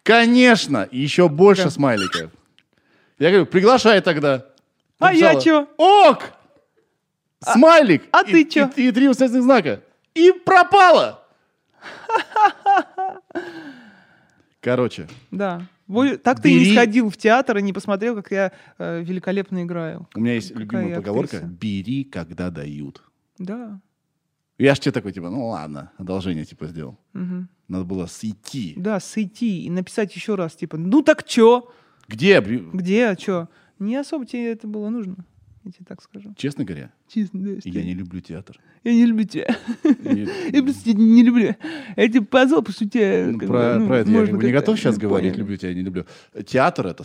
Конечно, 0.03 0.89
еще 0.91 1.29
больше 1.29 1.63
Да. 1.63 1.69
смайликов. 1.69 2.31
Я 3.17 3.29
говорю, 3.29 3.45
приглашай 3.45 4.01
тогда. 4.01 4.45
А 4.99 5.13
я 5.13 5.39
чё? 5.39 5.69
Ок! 5.77 6.33
смайлик 7.39 8.03
а 8.11 8.23
и, 8.23 8.31
ты 8.33 8.41
и- 8.41 8.49
чё? 8.49 8.69
И, 8.75 8.91
три 8.91 9.07
восклицательных 9.07 9.43
знака. 9.43 9.81
И 10.15 10.33
пропало! 10.33 11.23
Короче, 14.67 15.07
Да. 15.31 15.65
Так 16.23 16.41
ты 16.41 16.51
и 16.51 16.59
не 16.59 16.73
сходил 16.73 17.09
в 17.09 17.15
театр 17.15 17.57
и 17.57 17.61
не 17.61 17.71
посмотрел, 17.71 18.15
как 18.15 18.31
я 18.31 18.51
э, 18.77 19.01
великолепно 19.01 19.63
играю. 19.63 20.09
у 20.13 20.19
меня 20.19 20.33
есть 20.33 20.49
Какая 20.49 20.63
любимая 20.65 20.95
поговорка 20.97 21.37
актриса. 21.37 21.55
«бери, 21.55 22.03
когда 22.03 22.49
дают». 22.49 23.01
Да. 23.39 23.79
Я 24.57 24.75
ж 24.75 24.79
тебе 24.79 24.91
такой, 24.91 25.13
типа, 25.13 25.29
ну 25.29 25.47
ладно, 25.47 25.93
одолжение, 25.97 26.43
типа, 26.43 26.67
сделал. 26.67 26.99
Мгм. 27.13 27.47
Надо 27.69 27.85
было 27.85 28.07
сойти. 28.07 28.73
Да, 28.75 28.99
сойти 28.99 29.63
и 29.63 29.69
написать 29.69 30.13
еще 30.13 30.35
раз, 30.35 30.53
типа, 30.55 30.75
ну 30.75 31.01
так 31.01 31.23
чё? 31.23 31.71
Где? 32.09 32.41
Где, 32.41 33.07
а 33.07 33.15
чё? 33.15 33.47
Не 33.79 33.95
особо 33.95 34.25
тебе 34.25 34.51
это 34.51 34.67
было 34.67 34.89
нужно, 34.89 35.15
я 35.67 35.71
тебе 35.73 35.85
так 35.85 36.01
скажу. 36.01 36.33
Честно 36.37 36.63
говоря, 36.63 36.91
Честно, 37.07 37.39
да, 37.41 37.51
я 37.63 37.83
не 37.83 37.93
люблю 37.93 38.21
театр. 38.21 38.59
я 38.83 38.93
не 38.93 39.05
люблю 39.05 39.25
тебя. 39.25 39.55
Я 39.83 40.63
просто 40.63 40.93
не 40.93 41.23
люблю. 41.23 41.55
Я 41.95 42.07
тебя 42.07 42.21
позвал, 42.25 42.61
потому 42.61 42.73
что 42.73 42.89
тебя... 42.89 43.27
Ну, 43.31 43.39
как 43.39 43.47
Про, 43.47 43.79
ну, 43.79 43.87
про 43.87 43.97
это 43.99 44.11
я 44.11 44.25
как 44.25 44.43
не 44.43 44.51
готов 44.51 44.79
сейчас 44.79 44.95
ну, 44.95 45.01
говорить, 45.01 45.35
люблю 45.35 45.57
тебя, 45.57 45.73
не 45.73 45.81
люблю. 45.81 46.05
Театр 46.45 46.87
это, 46.87 47.03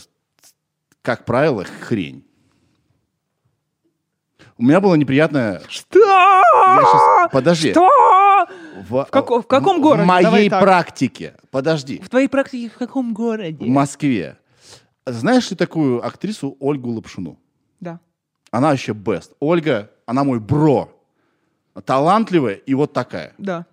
как 1.03 1.25
правило, 1.25 1.65
хрень. 1.65 2.25
У 4.59 4.63
меня 4.65 4.81
было 4.81 4.95
неприятное... 4.95 5.61
Что? 5.69 5.99
Щас- 6.01 7.33
Подожди. 7.33 7.71
Что? 7.73 7.89
В, 8.89 9.07
в 9.11 9.47
каком 9.47 9.79
в 9.79 9.83
городе? 9.83 10.05
моей 10.05 10.25
Давай 10.25 10.49
так. 10.51 10.63
практике. 10.63 11.35
Подожди. 11.51 12.01
В 12.01 12.09
твоей 12.09 12.29
практике 12.29 12.69
в 12.69 12.79
каком 12.79 13.11
В 13.11 13.15
городе? 13.15 13.65
Москве. 13.65 14.39
Знаешь 15.07 15.51
ли 15.51 15.57
такую 15.57 16.05
актрису 16.07 16.57
Ольгу 16.61 16.91
Лапшину? 16.91 17.39
Да. 17.81 17.99
Она 18.53 18.69
вообще 18.71 18.93
best. 18.93 19.33
Ольга, 19.41 19.91
она 20.07 20.23
мой 20.23 20.39
бро. 20.39 20.89
Талантливая 21.85 22.55
и 22.55 22.75
вот 22.75 22.93
такая. 22.93 23.33
Да. 23.39 23.67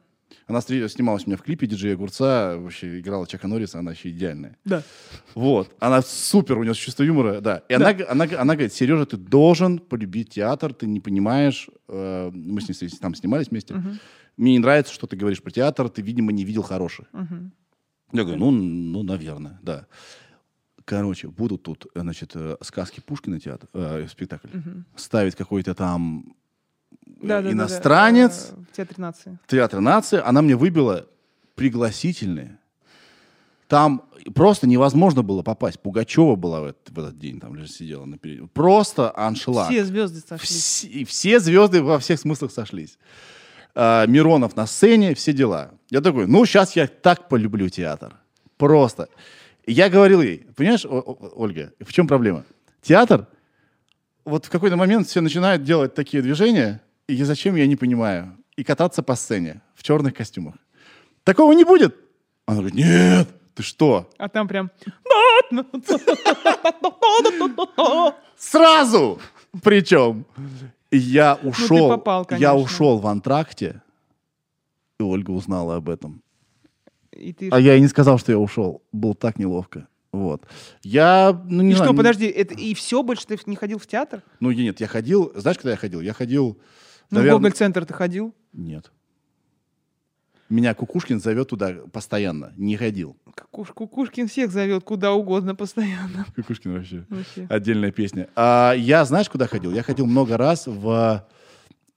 Она 0.48 0.62
снималась 0.62 1.25
у 1.25 1.27
меня 1.27 1.38
в 1.38 1.43
клипе 1.43 1.67
диджея 1.67 1.93
Огурца, 1.93 2.57
вообще 2.57 3.00
играла 3.00 3.27
Чака 3.27 3.48
Норриса, 3.48 3.79
она 3.79 3.91
вообще 3.91 4.09
идеальная. 4.09 4.57
Да. 4.65 4.81
Вот. 5.36 5.75
Она 5.79 6.01
супер, 6.01 6.57
у 6.57 6.63
нее 6.63 6.74
чувство 6.74 7.03
юмора, 7.03 7.39
да. 7.39 7.62
И 7.69 7.74
Она, 7.75 7.93
г- 7.93 8.05
она, 8.09 8.25
г- 8.25 8.36
она 8.38 8.55
говорит, 8.55 8.74
Сережа, 8.74 9.05
ты 9.05 9.17
должен 9.17 9.77
полюбить 9.77 10.29
театр, 10.31 10.74
ты 10.74 10.88
не 10.88 11.00
понимаешь. 11.00 11.69
э, 11.88 12.31
мы 12.33 12.62
с 12.62 12.81
ней 12.81 12.89
там 13.00 13.13
снимались 13.13 13.50
вместе. 13.50 13.75
Мне 14.38 14.53
не 14.53 14.59
нравится, 14.59 14.93
что 14.93 15.05
ты 15.05 15.17
говоришь 15.17 15.41
про 15.43 15.51
театр, 15.51 15.89
ты, 15.89 16.01
видимо, 16.01 16.31
не 16.31 16.45
видел 16.45 16.63
хороший. 16.63 17.05
Мгм. 17.12 17.51
Я 18.13 18.24
говорю, 18.24 18.39
ну, 18.39 18.50
ну, 18.51 19.03
наверное, 19.03 19.59
да. 19.62 19.86
Короче, 20.89 21.27
будут 21.27 21.62
тут, 21.62 21.86
э, 21.93 22.00
значит, 22.01 22.31
э, 22.34 22.55
сказки 22.62 23.00
Пушкина 23.00 23.39
театр, 23.39 23.69
э, 23.74 24.08
спектакль. 24.10 24.48
Ставить 24.96 25.36
какой-то 25.36 25.75
там 25.75 26.34
э, 26.91 27.05
Да, 27.22 27.27
да, 27.27 27.36
да, 27.38 27.41
да. 27.43 27.51
иностранец, 27.51 28.50
Э, 28.51 28.55
В 28.72 28.75
театре 28.75 28.96
нации. 28.98 29.38
театр 29.46 29.79
нации, 29.81 30.19
она 30.19 30.41
мне 30.41 30.55
выбила 30.55 31.05
пригласительные. 31.53 32.58
Там 33.67 34.01
просто 34.34 34.65
невозможно 34.67 35.22
было 35.22 35.43
попасть. 35.43 35.79
Пугачева 35.79 36.36
была 36.36 36.62
в 36.62 36.63
этот, 36.65 36.89
в 36.89 36.98
этот 37.00 37.19
день, 37.19 37.39
там 37.39 37.53
лишь 37.53 37.72
сидела 37.72 38.05
на 38.05 38.17
перед- 38.17 38.51
Просто 38.51 39.15
аншлаг. 39.15 39.69
Все 39.69 39.86
звезды 39.86 40.22
сошлись. 40.27 40.50
Все, 40.50 41.05
все 41.05 41.39
звезды 41.39 41.84
во 41.84 42.00
всех 42.00 42.19
смыслах 42.19 42.51
сошлись. 42.51 42.98
А, 43.75 44.08
Миронов 44.08 44.55
на 44.55 44.65
сцене, 44.65 45.13
все 45.13 45.34
дела. 45.34 45.69
Я 45.91 46.01
такой, 46.01 46.25
ну, 46.25 46.43
сейчас 46.48 46.75
я 46.75 46.88
так 46.88 47.29
полюблю 47.29 47.69
театр. 47.69 48.15
Просто. 48.58 49.08
И 49.70 49.72
Я 49.72 49.88
говорил 49.88 50.20
ей, 50.24 50.48
понимаешь, 50.56 50.84
О- 50.84 50.90
О- 51.00 51.32
Ольга, 51.36 51.72
в 51.80 51.94
чем 51.94 52.08
проблема? 52.08 52.44
Театр, 52.82 53.28
вот 54.26 54.46
в 54.46 54.50
какой-то 54.50 54.76
момент 54.78 55.06
все 55.08 55.22
начинают 55.22 55.64
делать 55.64 55.94
такие 55.94 56.24
движения, 56.24 56.82
и 57.08 57.24
зачем, 57.24 57.56
я 57.56 57.68
не 57.68 57.76
понимаю, 57.76 58.36
и 58.56 58.64
кататься 58.64 59.04
по 59.04 59.14
сцене 59.14 59.62
в 59.76 59.84
черных 59.84 60.16
костюмах. 60.16 60.56
Такого 61.24 61.52
не 61.54 61.66
будет. 61.66 61.96
Она 62.48 62.58
говорит, 62.62 62.74
нет, 62.74 63.28
ты 63.54 63.62
что? 63.62 64.10
А 64.18 64.28
там 64.28 64.48
прям... 64.48 64.72
Сразу! 68.38 69.20
Причем. 69.62 70.25
Я 70.90 71.38
ушел, 71.44 71.77
Ну, 71.77 71.90
попал, 71.90 72.27
я 72.40 72.55
ушел 72.55 72.98
в 72.98 73.05
антракте, 73.05 73.84
и 75.00 75.03
Ольга 75.03 75.29
узнала 75.29 75.75
об 75.75 75.90
этом. 75.90 76.24
И 77.20 77.34
ты... 77.34 77.50
А 77.51 77.60
я 77.60 77.75
и 77.75 77.82
не 77.82 77.88
сказал, 77.88 78.18
что 78.18 78.32
я 78.32 78.38
ушел. 78.40 78.82
Было 78.92 79.14
так 79.16 79.38
неловко. 79.38 79.88
Вот. 80.12 80.48
Я, 80.82 81.40
ну 81.48 81.62
не 81.62 81.72
И 81.72 81.75
знаю, 81.75 81.90
что, 81.90 81.98
подожди, 81.98 82.25
это 82.25 82.55
и 82.55 82.74
все, 82.74 83.03
больше 83.03 83.27
ты 83.27 83.38
не 83.46 83.55
ходил 83.55 83.77
в 83.77 83.86
театр? 83.86 84.24
Ну 84.40 84.51
нет, 84.51 84.79
я 84.79 84.88
ходил, 84.88 85.32
знаешь, 85.36 85.58
когда 85.58 85.72
я 85.72 85.77
ходил? 85.77 86.01
Я 86.01 86.14
ходил, 86.14 86.58
Ну, 87.12 87.18
в 87.18 87.20
наверное... 87.20 87.38
Гоголь-центр 87.40 87.86
ты 87.86 87.94
ходил? 87.94 88.34
Нет. 88.53 88.92
Меня 90.50 90.74
Кукушкин 90.74 91.20
зовет 91.20 91.50
туда 91.50 91.75
постоянно. 91.94 92.53
Не 92.58 92.75
ходил. 92.75 93.16
Кукуш- 93.51 93.72
Кукушкин 93.72 94.27
всех 94.27 94.51
зовет 94.51 94.84
куда 94.84 95.14
угодно 95.14 95.53
постоянно. 95.53 96.25
Кукушкин 96.36 96.74
вообще. 96.74 97.05
Вообще. 97.08 97.46
Отдельная 97.48 97.92
песня. 97.92 98.29
А, 98.36 98.74
я, 98.74 99.05
знаешь, 99.05 99.29
куда 99.29 99.46
ходил? 99.46 99.72
Я 99.72 99.84
ходил 99.84 100.08
много 100.08 100.38
раз 100.38 100.66
в, 100.66 101.27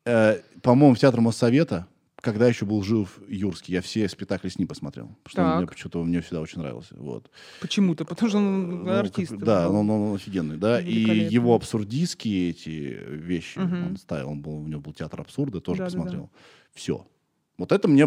э, 0.04 0.40
по-моему, 0.60 0.94
в 0.94 0.98
театр 0.98 1.22
Моссовета, 1.22 1.86
когда 2.22 2.48
еще 2.48 2.64
был 2.64 2.82
жив 2.82 3.20
Юрский. 3.28 3.74
Я 3.74 3.82
все 3.82 4.08
спектакли 4.08 4.48
с 4.48 4.58
ним 4.58 4.68
посмотрел. 4.68 5.08
Потому 5.24 5.28
что 5.30 5.42
он 5.52 5.56
мне 5.58 5.66
почему-то 5.66 6.02
мне 6.04 6.20
всегда 6.22 6.40
очень 6.40 6.60
нравился. 6.60 6.94
Вот. 6.96 7.30
Почему-то, 7.60 8.04
потому 8.06 8.28
что 8.30 8.38
он 8.38 8.84
Ну, 8.84 8.90
артист. 8.98 9.32
как- 9.32 9.44
да, 9.44 9.68
он, 9.68 9.90
он- 9.90 9.90
он 9.90 10.14
офигенный, 10.16 10.56
да. 10.56 10.80
И 10.80 10.94
его 11.34 11.54
абсурдистские 11.54 12.50
эти 12.50 12.68
вещи 13.08 13.58
Мгм. 13.58 13.86
он 13.88 13.96
ставил. 13.96 14.30
Он 14.30 14.40
был, 14.40 14.54
у 14.62 14.66
него 14.66 14.80
был 14.80 14.94
театр 14.94 15.20
абсурда, 15.20 15.60
тоже 15.60 15.80
Да-да-да. 15.80 15.96
посмотрел. 15.98 16.30
Все. 16.72 17.06
Вот 17.58 17.70
это 17.72 17.86
мне 17.88 18.06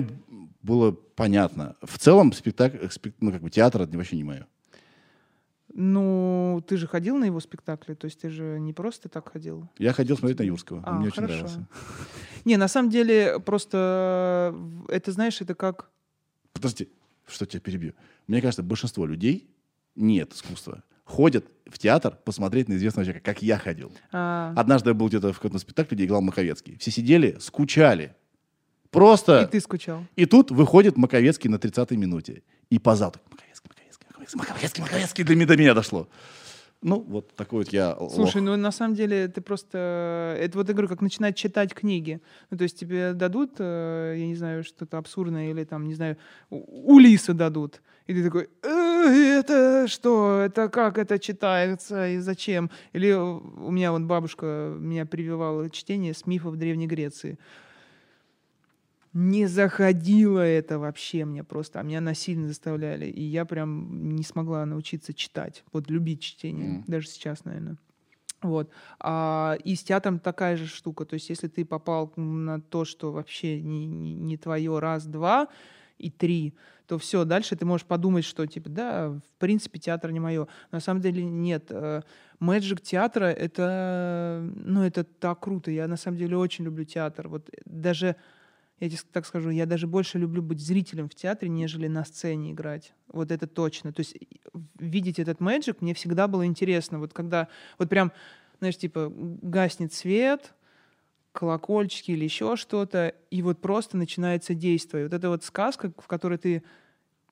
было 0.63 0.91
понятно. 0.91 1.75
В 1.83 1.99
целом 1.99 2.33
спектакль, 2.33 2.77
спек- 2.87 3.13
ну, 3.19 3.31
как 3.31 3.41
бы 3.43 3.49
театр 3.51 3.81
это 3.83 3.95
вообще 3.97 4.15
не 4.15 4.23
мое. 4.23 4.47
Ну, 5.73 6.63
ты 6.67 6.77
же 6.77 6.87
ходил 6.87 7.17
на 7.17 7.25
его 7.25 7.39
спектакли, 7.39 7.95
то 7.95 8.05
есть 8.05 8.19
ты 8.21 8.29
же 8.29 8.59
не 8.59 8.71
просто 8.71 9.09
так 9.09 9.31
ходил. 9.31 9.67
Я 9.77 9.93
ходил 9.93 10.17
смотреть 10.17 10.39
на 10.39 10.43
Юрского. 10.43 10.81
А, 10.85 10.93
мне 10.93 11.07
очень 11.07 11.15
хорошо. 11.15 11.33
нравился. 11.33 11.67
Не, 12.45 12.57
на 12.57 12.67
самом 12.67 12.89
деле, 12.91 13.39
просто 13.39 14.55
это, 14.87 15.11
знаешь, 15.11 15.41
это 15.41 15.55
как... 15.55 15.89
Подожди, 16.53 16.89
что 17.27 17.45
тебя 17.45 17.59
перебью. 17.59 17.93
Мне 18.27 18.41
кажется, 18.41 18.63
большинство 18.63 19.05
людей 19.05 19.49
нет 19.95 20.33
искусства. 20.33 20.83
Ходят 21.03 21.45
в 21.65 21.77
театр 21.77 22.17
посмотреть 22.23 22.69
на 22.69 22.73
известного 22.75 23.05
человека, 23.05 23.25
как 23.25 23.41
я 23.41 23.57
ходил. 23.57 23.91
а, 24.11 24.53
Однажды 24.55 24.91
я 24.91 24.93
был 24.93 25.07
где-то 25.07 25.33
в 25.33 25.37
каком-то 25.37 25.59
спектакле, 25.59 25.95
где 25.95 26.05
играл 26.05 26.21
Маковецкий. 26.21 26.77
Все 26.77 26.91
сидели, 26.91 27.37
скучали. 27.39 28.15
Просто... 28.91 29.41
И 29.43 29.47
ты 29.47 29.59
скучал. 29.59 30.03
И 30.15 30.25
тут 30.25 30.51
выходит 30.51 30.95
Маковецкий 30.95 31.49
на 31.49 31.55
30-й 31.57 31.97
минуте. 31.97 32.43
И 32.69 32.79
по 32.79 32.95
залу 32.95 33.13
Маковецкий, 34.33 34.81
Маковецкий, 34.81 35.23
до, 35.23 35.45
до 35.45 35.57
меня 35.57 35.73
дошло. 35.73 36.07
Ну, 36.81 36.99
вот 36.99 37.35
такой 37.35 37.59
вот 37.63 37.69
я 37.69 37.95
лох. 37.95 38.13
Слушай, 38.13 38.41
ну 38.41 38.55
на 38.55 38.71
самом 38.71 38.95
деле 38.95 39.27
ты 39.27 39.41
просто... 39.41 40.37
Это 40.39 40.57
вот, 40.57 40.67
я 40.67 40.73
говорю, 40.73 40.87
как 40.87 41.01
начинать 41.01 41.35
читать 41.35 41.73
книги. 41.73 42.21
Ну, 42.51 42.57
то 42.57 42.63
есть 42.63 42.79
тебе 42.79 43.13
дадут, 43.13 43.55
э, 43.57 44.15
я 44.17 44.27
не 44.27 44.35
знаю, 44.35 44.63
что-то 44.63 44.97
абсурдное, 44.97 45.49
или 45.49 45.63
там, 45.63 45.87
не 45.87 45.95
знаю, 45.95 46.17
Улиса 46.49 47.33
дадут. 47.33 47.81
И 48.05 48.13
ты 48.13 48.23
такой, 48.23 48.49
«Э, 48.61 49.39
это 49.39 49.87
что, 49.87 50.41
это 50.45 50.69
как 50.69 50.99
это 50.99 51.17
читается 51.17 52.07
и 52.09 52.19
зачем? 52.19 52.69
Или 52.93 53.13
у 53.13 53.71
меня 53.71 53.91
вот 53.91 54.03
бабушка 54.03 54.75
меня 54.77 55.07
прививала 55.07 55.69
чтение 55.71 56.13
с 56.13 56.27
мифов 56.27 56.55
Древней 56.55 56.87
Греции. 56.87 57.39
Не 59.17 59.45
заходило 59.45 60.41
это 60.41 60.77
вообще 60.77 61.23
мне 61.23 61.41
просто, 61.45 61.79
а 61.79 61.83
меня 61.83 62.01
насильно 62.01 62.49
заставляли. 62.49 63.05
И 63.05 63.23
я 63.23 63.45
прям 63.45 64.09
не 64.09 64.23
смогла 64.23 64.65
научиться 64.65 65.13
читать, 65.13 65.63
вот 65.71 65.89
любить 65.89 66.21
чтение, 66.21 66.67
Мгм. 66.67 66.83
даже 66.85 67.07
сейчас, 67.07 67.45
наверное. 67.45 67.77
Вот. 68.41 68.69
А, 68.99 69.57
и 69.63 69.75
с 69.75 69.83
театром 69.83 70.19
такая 70.19 70.57
же 70.57 70.67
штука. 70.67 71.05
То 71.05 71.13
есть, 71.13 71.29
если 71.29 71.47
ты 71.47 71.63
попал 71.63 72.11
на 72.17 72.59
то, 72.59 72.83
что 72.83 73.13
вообще 73.13 73.61
не, 73.61 73.85
не, 73.85 74.15
не 74.15 74.35
твое 74.35 74.79
раз, 74.79 75.05
два 75.05 75.47
и 75.97 76.11
три, 76.11 76.53
то 76.85 76.97
все, 76.97 77.23
дальше 77.23 77.55
ты 77.55 77.65
можешь 77.65 77.87
подумать, 77.87 78.25
что 78.25 78.45
типа, 78.45 78.69
да, 78.69 79.09
в 79.11 79.39
принципе, 79.39 79.79
театр 79.79 80.11
не 80.11 80.19
мое. 80.19 80.49
На 80.71 80.81
самом 80.81 80.99
деле 80.99 81.23
нет. 81.23 81.71
Мэджик 82.39 82.81
театра 82.81 83.27
это, 83.27 84.41
ну, 84.55 84.83
это 84.83 85.05
так 85.05 85.39
круто. 85.39 85.71
Я 85.71 85.87
на 85.87 85.95
самом 85.95 86.17
деле 86.17 86.35
очень 86.35 86.65
люблю 86.65 86.83
театр. 86.83 87.29
Вот 87.29 87.49
даже 87.63 88.17
я 88.79 88.89
тебе 88.89 88.99
так 89.11 89.25
скажу, 89.25 89.49
я 89.49 89.65
даже 89.65 89.87
больше 89.87 90.19
люблю 90.19 90.41
быть 90.41 90.59
зрителем 90.59 91.07
в 91.07 91.15
театре, 91.15 91.49
нежели 91.49 91.87
на 91.87 92.03
сцене 92.03 92.51
играть. 92.51 92.93
Вот 93.07 93.31
это 93.31 93.47
точно. 93.47 93.93
То 93.93 94.01
есть 94.01 94.17
видеть 94.77 95.19
этот 95.19 95.39
мэджик 95.39 95.81
мне 95.81 95.93
всегда 95.93 96.27
было 96.27 96.45
интересно. 96.45 96.99
Вот 96.99 97.13
когда, 97.13 97.47
вот 97.77 97.89
прям, 97.89 98.11
знаешь, 98.59 98.77
типа 98.77 99.11
гаснет 99.15 99.93
свет, 99.93 100.53
колокольчики 101.31 102.11
или 102.11 102.23
еще 102.23 102.55
что-то, 102.55 103.13
и 103.29 103.41
вот 103.41 103.61
просто 103.61 103.97
начинается 103.97 104.53
действие. 104.53 105.05
Вот 105.05 105.13
это 105.13 105.29
вот 105.29 105.43
сказка, 105.43 105.93
в 105.97 106.07
которой 106.07 106.37
ты 106.37 106.63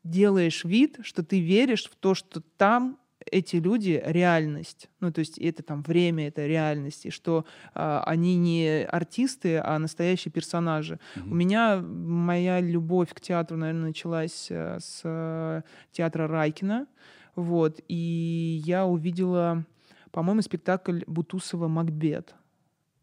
делаешь 0.03 0.63
вид, 0.63 0.99
что 1.01 1.23
ты 1.23 1.39
веришь 1.39 1.89
в 1.89 1.95
то, 1.95 2.13
что 2.13 2.41
там 2.57 2.99
эти 3.31 3.57
люди 3.57 4.01
реальность. 4.05 4.89
Ну, 4.99 5.11
то 5.11 5.19
есть 5.19 5.37
это 5.37 5.63
там 5.63 5.83
время, 5.83 6.27
это 6.27 6.45
реальность. 6.45 7.05
И 7.05 7.09
что 7.09 7.45
а, 7.73 8.03
они 8.05 8.35
не 8.35 8.83
артисты, 8.83 9.57
а 9.57 9.79
настоящие 9.79 10.31
персонажи. 10.31 10.99
Мгм. 11.15 11.31
У 11.31 11.35
меня 11.35 11.81
моя 11.81 12.59
любовь 12.59 13.13
к 13.13 13.21
театру, 13.21 13.57
наверное, 13.57 13.87
началась 13.87 14.47
э, 14.49 14.79
с 14.79 15.01
э, 15.03 15.61
театра 15.91 16.27
Райкина. 16.27 16.87
Вот. 17.35 17.79
И 17.87 18.61
я 18.65 18.85
увидела, 18.85 19.65
по-моему, 20.11 20.41
спектакль 20.41 21.01
Бутусова 21.07 21.67
«Макбет». 21.67 22.35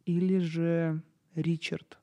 Или 0.06 0.38
же 0.38 1.02
«Ричард». 1.34 1.98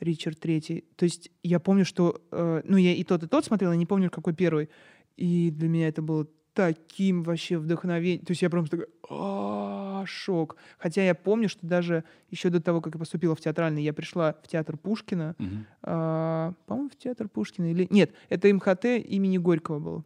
Ричард 0.00 0.38
Третий. 0.38 0.84
То 0.96 1.04
есть 1.04 1.30
я 1.42 1.58
помню, 1.58 1.84
что... 1.84 2.20
э, 2.30 2.62
ну, 2.64 2.76
я 2.76 2.94
и 2.94 3.02
тот, 3.02 3.22
и 3.24 3.26
тот 3.26 3.44
смотрела, 3.44 3.72
не 3.72 3.86
помню, 3.86 4.10
какой 4.10 4.34
первый. 4.34 4.68
И 5.16 5.50
для 5.50 5.68
меня 5.68 5.88
это 5.88 6.02
было 6.02 6.28
таким 6.58 7.22
вообще 7.22 7.56
вдохновением. 7.56 8.24
То 8.24 8.32
есть 8.32 8.42
я 8.42 8.50
просто 8.50 8.78
такой, 8.78 8.92
«А, 9.08 10.04
шок. 10.06 10.56
Хотя 10.76 11.04
я 11.04 11.14
помню, 11.14 11.48
что 11.48 11.64
даже 11.64 12.02
еще 12.30 12.50
до 12.50 12.60
того, 12.60 12.80
как 12.80 12.94
я 12.94 12.98
поступила 12.98 13.36
в 13.36 13.40
театральный, 13.40 13.84
я 13.84 13.92
пришла 13.92 14.34
в 14.42 14.48
театр 14.48 14.76
Пушкина. 14.76 15.36
А, 15.82 16.52
по-моему, 16.66 16.90
в 16.90 16.96
театр 16.96 17.28
Пушкина. 17.28 17.70
Или... 17.70 17.86
Нет, 17.90 18.12
это 18.28 18.52
МХТ 18.52 18.86
имени 18.86 19.38
Горького 19.38 19.78
был. 19.78 20.04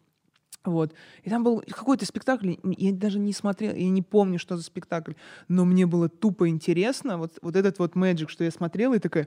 Вот. 0.63 0.93
И 1.23 1.31
там 1.31 1.43
был 1.43 1.65
какой-то 1.67 2.05
спектакль, 2.05 2.57
я 2.63 2.93
даже 2.93 3.19
не 3.19 3.33
смотрел, 3.33 3.75
я 3.75 3.89
не 3.89 4.03
помню, 4.03 4.39
что 4.39 4.59
за 4.59 4.63
спектакль, 4.63 5.15
но 5.49 5.65
мне 5.65 5.87
было 5.87 6.11
тупо 6.11 6.49
интересно, 6.49 7.17
вот, 7.17 7.39
вот 7.41 7.57
этот 7.57 7.79
вот 7.79 7.97
мэджик, 7.97 8.29
что 8.29 8.45
я 8.45 8.51
смотрела, 8.51 8.95
и 8.95 9.01
такая, 9.01 9.27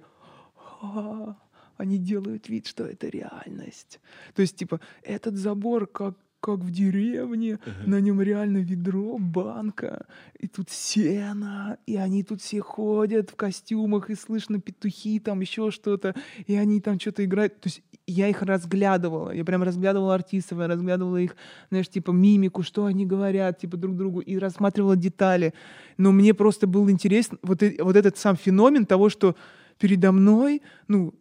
«А, 0.82 1.36
они 1.78 1.98
делают 1.98 2.48
вид, 2.48 2.68
что 2.68 2.86
это 2.86 3.08
реальность. 3.08 4.00
То 4.34 4.44
есть, 4.44 4.56
типа, 4.56 4.80
этот 5.02 5.36
забор 5.36 5.88
как 5.88 6.16
как 6.46 6.60
в 6.60 6.70
деревне, 6.70 7.58
на 7.88 8.00
нем 8.00 8.22
реально 8.22 8.60
ведро, 8.60 9.18
банка, 9.18 10.06
и 10.40 10.48
тут 10.48 10.70
сено, 10.70 11.80
и 11.88 11.96
они 11.96 12.22
тут 12.24 12.40
все 12.42 12.62
ходят 12.62 13.32
в 13.32 13.36
костюмах, 13.36 14.12
и 14.12 14.16
слышно 14.16 14.62
петухи, 14.62 15.20
там 15.20 15.42
еще 15.42 15.72
что-то, 15.72 16.14
и 16.46 16.56
они 16.56 16.82
там 16.82 17.00
что-то 17.00 17.26
играют. 17.26 17.60
То 17.62 17.70
есть 17.70 17.82
я 18.06 18.28
их 18.28 18.44
разглядывала, 18.44 19.32
я 19.32 19.44
прям 19.44 19.64
разглядывала 19.64 20.14
артистов, 20.14 20.60
я 20.60 20.68
разглядывала 20.68 21.18
их, 21.18 21.36
знаешь, 21.72 21.90
типа 21.90 22.12
мимику, 22.12 22.62
что 22.62 22.86
они 22.86 23.08
говорят, 23.08 23.58
типа 23.58 23.78
друг 23.78 23.96
другу, 23.96 24.20
и 24.20 24.38
рассматривала 24.38 24.96
детали. 24.96 25.52
Но 25.98 26.12
мне 26.12 26.36
просто 26.36 26.68
был 26.68 26.92
интересен 26.92 27.40
вот, 27.42 27.64
э- 27.64 27.78
вот 27.80 27.96
этот 27.96 28.20
сам 28.20 28.36
феномен 28.36 28.86
того, 28.86 29.10
что 29.10 29.36
передо 29.80 30.12
мной, 30.12 30.62
ну, 30.88 31.14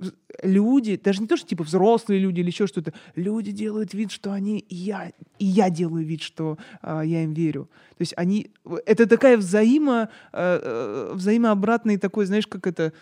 люди, 0.43 1.01
даже 1.03 1.21
не 1.23 1.27
то, 1.27 1.37
что 1.37 1.47
типа 1.49 1.65
взрослые 1.65 2.21
люди 2.21 2.41
или 2.41 2.49
еще 2.49 2.67
что-то, 2.67 2.93
люди 3.17 3.51
делают 3.51 3.95
вид, 3.95 4.11
что 4.11 4.33
они 4.33 4.59
и 4.59 4.75
я, 4.75 5.13
и 5.39 5.45
я 5.45 5.71
делаю 5.71 6.05
вид, 6.05 6.23
что 6.23 6.59
а, 6.81 7.03
я 7.03 7.25
им 7.25 7.33
верю. 7.33 7.69
То 7.91 8.03
есть 8.03 8.15
они, 8.17 8.51
это 8.87 9.07
такая 9.07 9.37
взаимо, 9.37 10.09
э, 10.33 10.61
э, 10.63 11.13
взаимообратный 11.15 11.97
такой, 11.97 12.27
знаешь, 12.27 12.47
как 12.47 12.67
это, 12.67 12.93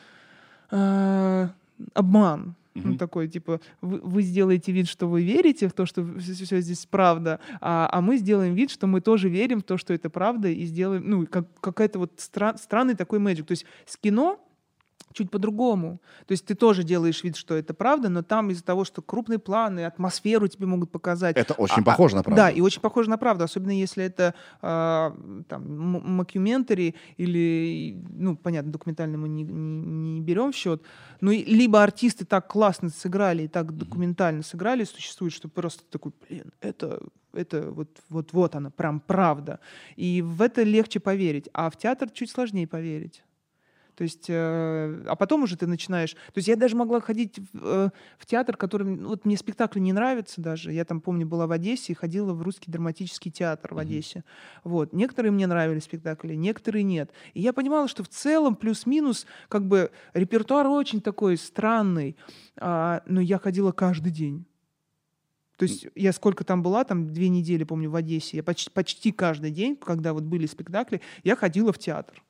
а, 0.70 1.50
обман. 1.94 2.54
Ну, 2.74 2.90
Мгм. 2.90 2.96
такой, 2.96 3.28
типа, 3.28 3.60
вы, 3.82 4.00
вы 4.02 4.22
сделаете 4.22 4.72
вид, 4.72 4.88
что 4.88 5.06
вы 5.06 5.22
верите 5.22 5.68
в 5.68 5.74
то, 5.74 5.84
что 5.84 6.06
все, 6.18 6.58
здесь 6.62 6.86
правда, 6.86 7.38
а, 7.60 7.86
а 7.92 8.00
мы 8.00 8.16
сделаем 8.16 8.54
вид, 8.54 8.70
что 8.70 8.86
мы 8.86 9.02
тоже 9.02 9.28
верим 9.28 9.60
в 9.60 9.62
то, 9.62 9.76
что 9.76 9.92
это 9.92 10.08
правда, 10.08 10.48
и 10.48 10.64
сделаем, 10.64 11.02
ну, 11.04 11.26
как, 11.26 11.46
какая-то 11.60 11.98
вот 11.98 12.12
стра- 12.16 12.56
странный 12.56 12.94
такой 12.94 13.18
мэджик. 13.18 13.44
То 13.44 13.52
есть 13.52 13.66
с 13.84 13.98
кино 13.98 14.40
чуть 15.12 15.30
по-другому. 15.30 16.00
То 16.26 16.32
есть 16.32 16.44
ты 16.46 16.54
тоже 16.54 16.82
делаешь 16.84 17.22
вид, 17.24 17.36
что 17.36 17.54
это 17.54 17.74
правда, 17.74 18.08
но 18.08 18.22
там 18.22 18.50
из-за 18.50 18.64
того, 18.64 18.84
что 18.84 19.02
крупные 19.02 19.38
планы, 19.38 19.84
атмосферу 19.84 20.48
тебе 20.48 20.66
могут 20.66 20.90
показать. 20.90 21.36
Это 21.36 21.54
очень 21.54 21.82
А- 21.82 21.84
похоже 21.84 22.16
на 22.16 22.22
правду. 22.22 22.36
Да, 22.36 22.50
и 22.50 22.60
очень 22.60 22.80
похоже 22.80 23.10
на 23.10 23.18
правду, 23.18 23.44
особенно 23.44 23.72
если 23.72 24.04
это 24.04 24.34
а, 24.60 25.16
там 25.48 25.62
м- 25.96 26.16
мокюментари 26.16 26.94
или, 27.16 27.96
ну, 28.10 28.36
понятно, 28.36 28.72
документально 28.72 29.18
мы 29.18 29.28
не, 29.28 29.42
не- 29.44 30.12
не 30.12 30.20
берем 30.20 30.52
в 30.52 30.56
счет, 30.56 30.82
ну, 31.20 31.30
либо 31.30 31.82
артисты 31.82 32.24
так 32.24 32.48
классно 32.48 32.88
сыграли 32.90 33.44
и 33.44 33.48
так 33.48 33.76
документально 33.76 34.42
сыграли, 34.42 34.84
существует, 34.84 35.32
что 35.32 35.48
просто 35.48 35.82
такой, 35.90 36.12
блин, 36.28 36.52
это 36.60 37.00
это 37.34 37.70
вот, 37.70 37.88
вот, 38.10 38.32
вот 38.32 38.54
она, 38.54 38.68
прям 38.70 39.00
правда. 39.00 39.58
И 39.96 40.22
в 40.22 40.42
это 40.42 40.62
легче 40.62 41.00
поверить, 41.00 41.48
а 41.54 41.70
в 41.70 41.76
театр 41.78 42.10
чуть 42.10 42.30
сложнее 42.30 42.66
поверить. 42.66 43.24
То 43.94 44.04
есть, 44.04 44.26
э, 44.28 45.04
а 45.06 45.16
потом 45.16 45.42
уже 45.42 45.56
ты 45.56 45.66
начинаешь... 45.66 46.12
То 46.12 46.36
есть 46.36 46.48
я 46.48 46.56
даже 46.56 46.76
могла 46.76 47.00
ходить 47.00 47.38
в, 47.38 47.58
э, 47.62 47.90
в 48.18 48.26
театр, 48.26 48.56
который... 48.56 48.96
Вот 48.96 49.24
мне 49.24 49.36
спектакль 49.36 49.80
не 49.80 49.92
нравится 49.92 50.40
даже. 50.40 50.72
Я 50.72 50.84
там, 50.84 51.00
помню, 51.00 51.26
была 51.26 51.46
в 51.46 51.52
Одессе 51.52 51.92
и 51.92 51.96
ходила 51.96 52.32
в 52.32 52.42
русский 52.42 52.70
драматический 52.70 53.30
театр 53.30 53.74
в. 53.74 53.78
Одессе. 53.78 54.24
Вот. 54.64 54.92
Некоторые 54.92 55.32
мне 55.32 55.46
нравились 55.46 55.84
спектакли, 55.84 56.34
некоторые 56.34 56.84
нет. 56.84 57.10
И 57.34 57.40
я 57.40 57.52
понимала, 57.52 57.88
что 57.88 58.02
в 58.02 58.08
целом 58.08 58.56
плюс-минус 58.56 59.26
как 59.48 59.66
бы 59.66 59.90
репертуар 60.14 60.66
очень 60.66 61.00
такой 61.00 61.36
странный. 61.36 62.16
А, 62.56 63.02
но 63.06 63.20
я 63.20 63.38
ходила 63.38 63.72
каждый 63.72 64.12
день. 64.12 64.46
То 65.56 65.64
есть 65.64 65.86
я 65.94 66.12
сколько 66.12 66.44
там 66.44 66.62
была, 66.62 66.82
там 66.84 67.12
две 67.12 67.28
недели, 67.28 67.62
помню, 67.64 67.90
в 67.90 67.94
Одессе, 67.94 68.38
я 68.38 68.42
почти, 68.42 68.70
почти 68.70 69.12
каждый 69.12 69.50
день, 69.50 69.76
когда 69.76 70.12
вот 70.12 70.24
были 70.24 70.46
спектакли, 70.46 71.00
я 71.22 71.36
ходила 71.36 71.72
в 71.72 71.78
театр. 71.78 72.22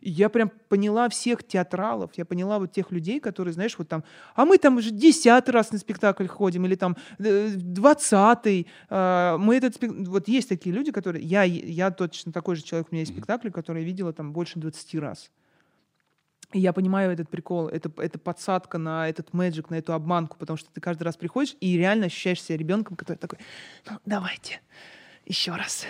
И 0.00 0.10
я 0.10 0.28
прям 0.28 0.50
поняла 0.68 1.08
всех 1.08 1.46
театралов, 1.46 2.12
я 2.16 2.24
поняла 2.24 2.58
вот 2.58 2.72
тех 2.72 2.90
людей, 2.90 3.20
которые, 3.20 3.52
знаешь, 3.54 3.76
вот 3.78 3.88
там, 3.88 4.04
а 4.34 4.44
мы 4.44 4.58
там 4.58 4.76
уже 4.76 4.90
десятый 4.90 5.52
раз 5.52 5.72
на 5.72 5.78
спектакль 5.78 6.26
ходим, 6.26 6.66
или 6.66 6.74
там 6.74 6.96
э, 7.18 7.50
двадцатый, 7.54 8.66
а, 8.88 9.38
мы 9.38 9.56
этот 9.56 9.76
спек- 9.76 10.04
вот 10.04 10.28
есть 10.28 10.48
такие 10.48 10.74
люди, 10.74 10.92
которые, 10.92 11.24
я, 11.24 11.42
я 11.42 11.90
точно 11.90 12.32
такой 12.32 12.56
же 12.56 12.62
человек, 12.62 12.88
у 12.90 12.94
меня 12.94 13.00
есть 13.00 13.12
Мгм. 13.12 13.18
спектакли, 13.18 13.50
которые 13.50 13.82
я 13.82 13.86
видела 13.86 14.12
там 14.12 14.32
больше 14.32 14.58
20 14.58 14.98
раз. 15.00 15.30
И 16.52 16.60
я 16.60 16.72
понимаю 16.72 17.12
этот 17.12 17.28
прикол, 17.28 17.68
это, 17.68 17.90
это 17.98 18.18
подсадка 18.18 18.78
на 18.78 19.06
этот 19.08 19.34
мэджик, 19.34 19.68
на 19.68 19.74
эту 19.74 19.92
обманку, 19.92 20.38
потому 20.38 20.56
что 20.56 20.70
ты 20.72 20.80
каждый 20.80 21.02
раз 21.02 21.16
приходишь 21.16 21.54
и 21.60 21.76
реально 21.76 22.06
ощущаешь 22.06 22.42
себя 22.42 22.56
ребенком, 22.56 22.96
который 22.96 23.18
такой, 23.18 23.38
ну, 23.90 23.98
давайте, 24.06 24.62
еще 25.26 25.52
раз. 25.52 25.84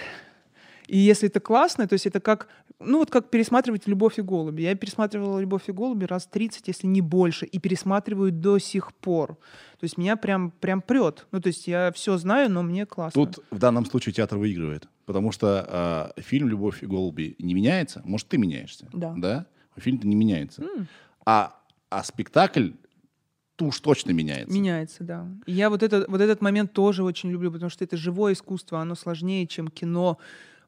И 0.89 0.99
если 0.99 1.29
это 1.29 1.39
классно, 1.39 1.87
то 1.87 1.93
есть 1.93 2.07
это 2.07 2.19
как, 2.19 2.49
ну 2.81 2.99
вот 2.99 3.11
как 3.11 3.31
пересматривать 3.31 3.87
«Любовь 3.87 4.19
и 4.19 4.23
голуби». 4.23 4.63
Я 4.63 4.75
пересматривала 4.75 5.41
«Любовь 5.41 5.69
и 5.69 5.73
голуби» 5.73 6.05
раз 6.05 6.27
30, 6.27 6.69
если 6.69 6.87
не 6.87 7.01
больше, 7.01 7.47
и 7.47 7.59
пересматриваю 7.59 8.31
до 8.31 8.59
сих 8.59 8.95
пор. 8.95 9.35
То 9.81 9.85
есть 9.85 9.99
меня 9.99 10.17
прям, 10.17 10.51
прям 10.51 10.81
прет. 10.81 11.27
Ну 11.33 11.41
то 11.41 11.49
есть 11.49 11.67
я 11.67 11.91
все 11.93 12.17
знаю, 12.19 12.51
но 12.51 12.63
мне 12.63 12.87
классно. 12.87 13.27
Тут 13.27 13.45
в 13.51 13.59
данном 13.59 13.85
случае 13.85 14.13
театр 14.13 14.39
выигрывает. 14.39 14.89
Потому 15.07 15.33
что 15.33 16.13
э, 16.17 16.21
фильм 16.21 16.49
«Любовь 16.49 16.83
и 16.83 16.87
голуби» 16.87 17.35
не 17.39 17.55
меняется. 17.55 18.03
Может, 18.05 18.29
ты 18.29 18.39
меняешься. 18.39 18.89
Да. 18.93 19.15
Да? 19.17 19.47
А 19.75 19.81
фильм-то 19.81 20.07
не 20.07 20.15
меняется. 20.15 20.63
М. 20.63 20.87
А, 21.25 21.59
а 21.91 22.05
спектакль 22.05 22.71
уж 23.61 23.81
точно 23.81 24.13
меняется. 24.13 24.55
Меняется, 24.55 25.05
да. 25.05 25.27
И 25.47 25.53
я 25.53 25.71
вот, 25.71 25.83
это, 25.83 26.05
вот 26.09 26.21
этот 26.21 26.41
момент 26.41 26.73
тоже 26.73 27.03
очень 27.03 27.31
люблю, 27.31 27.51
потому 27.51 27.71
что 27.71 27.85
это 27.85 27.97
живое 27.97 28.35
искусство, 28.35 28.81
оно 28.81 28.95
сложнее, 28.95 29.47
чем 29.47 29.69
кино 29.69 30.19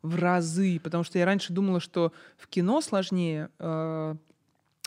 в 0.02 0.16
разы. 0.16 0.80
Потому 0.82 1.04
что 1.04 1.18
я 1.18 1.24
раньше 1.24 1.52
думала, 1.52 1.80
что 1.80 2.12
в 2.36 2.46
кино 2.48 2.80
сложнее, 2.80 3.50
э, 3.58 4.14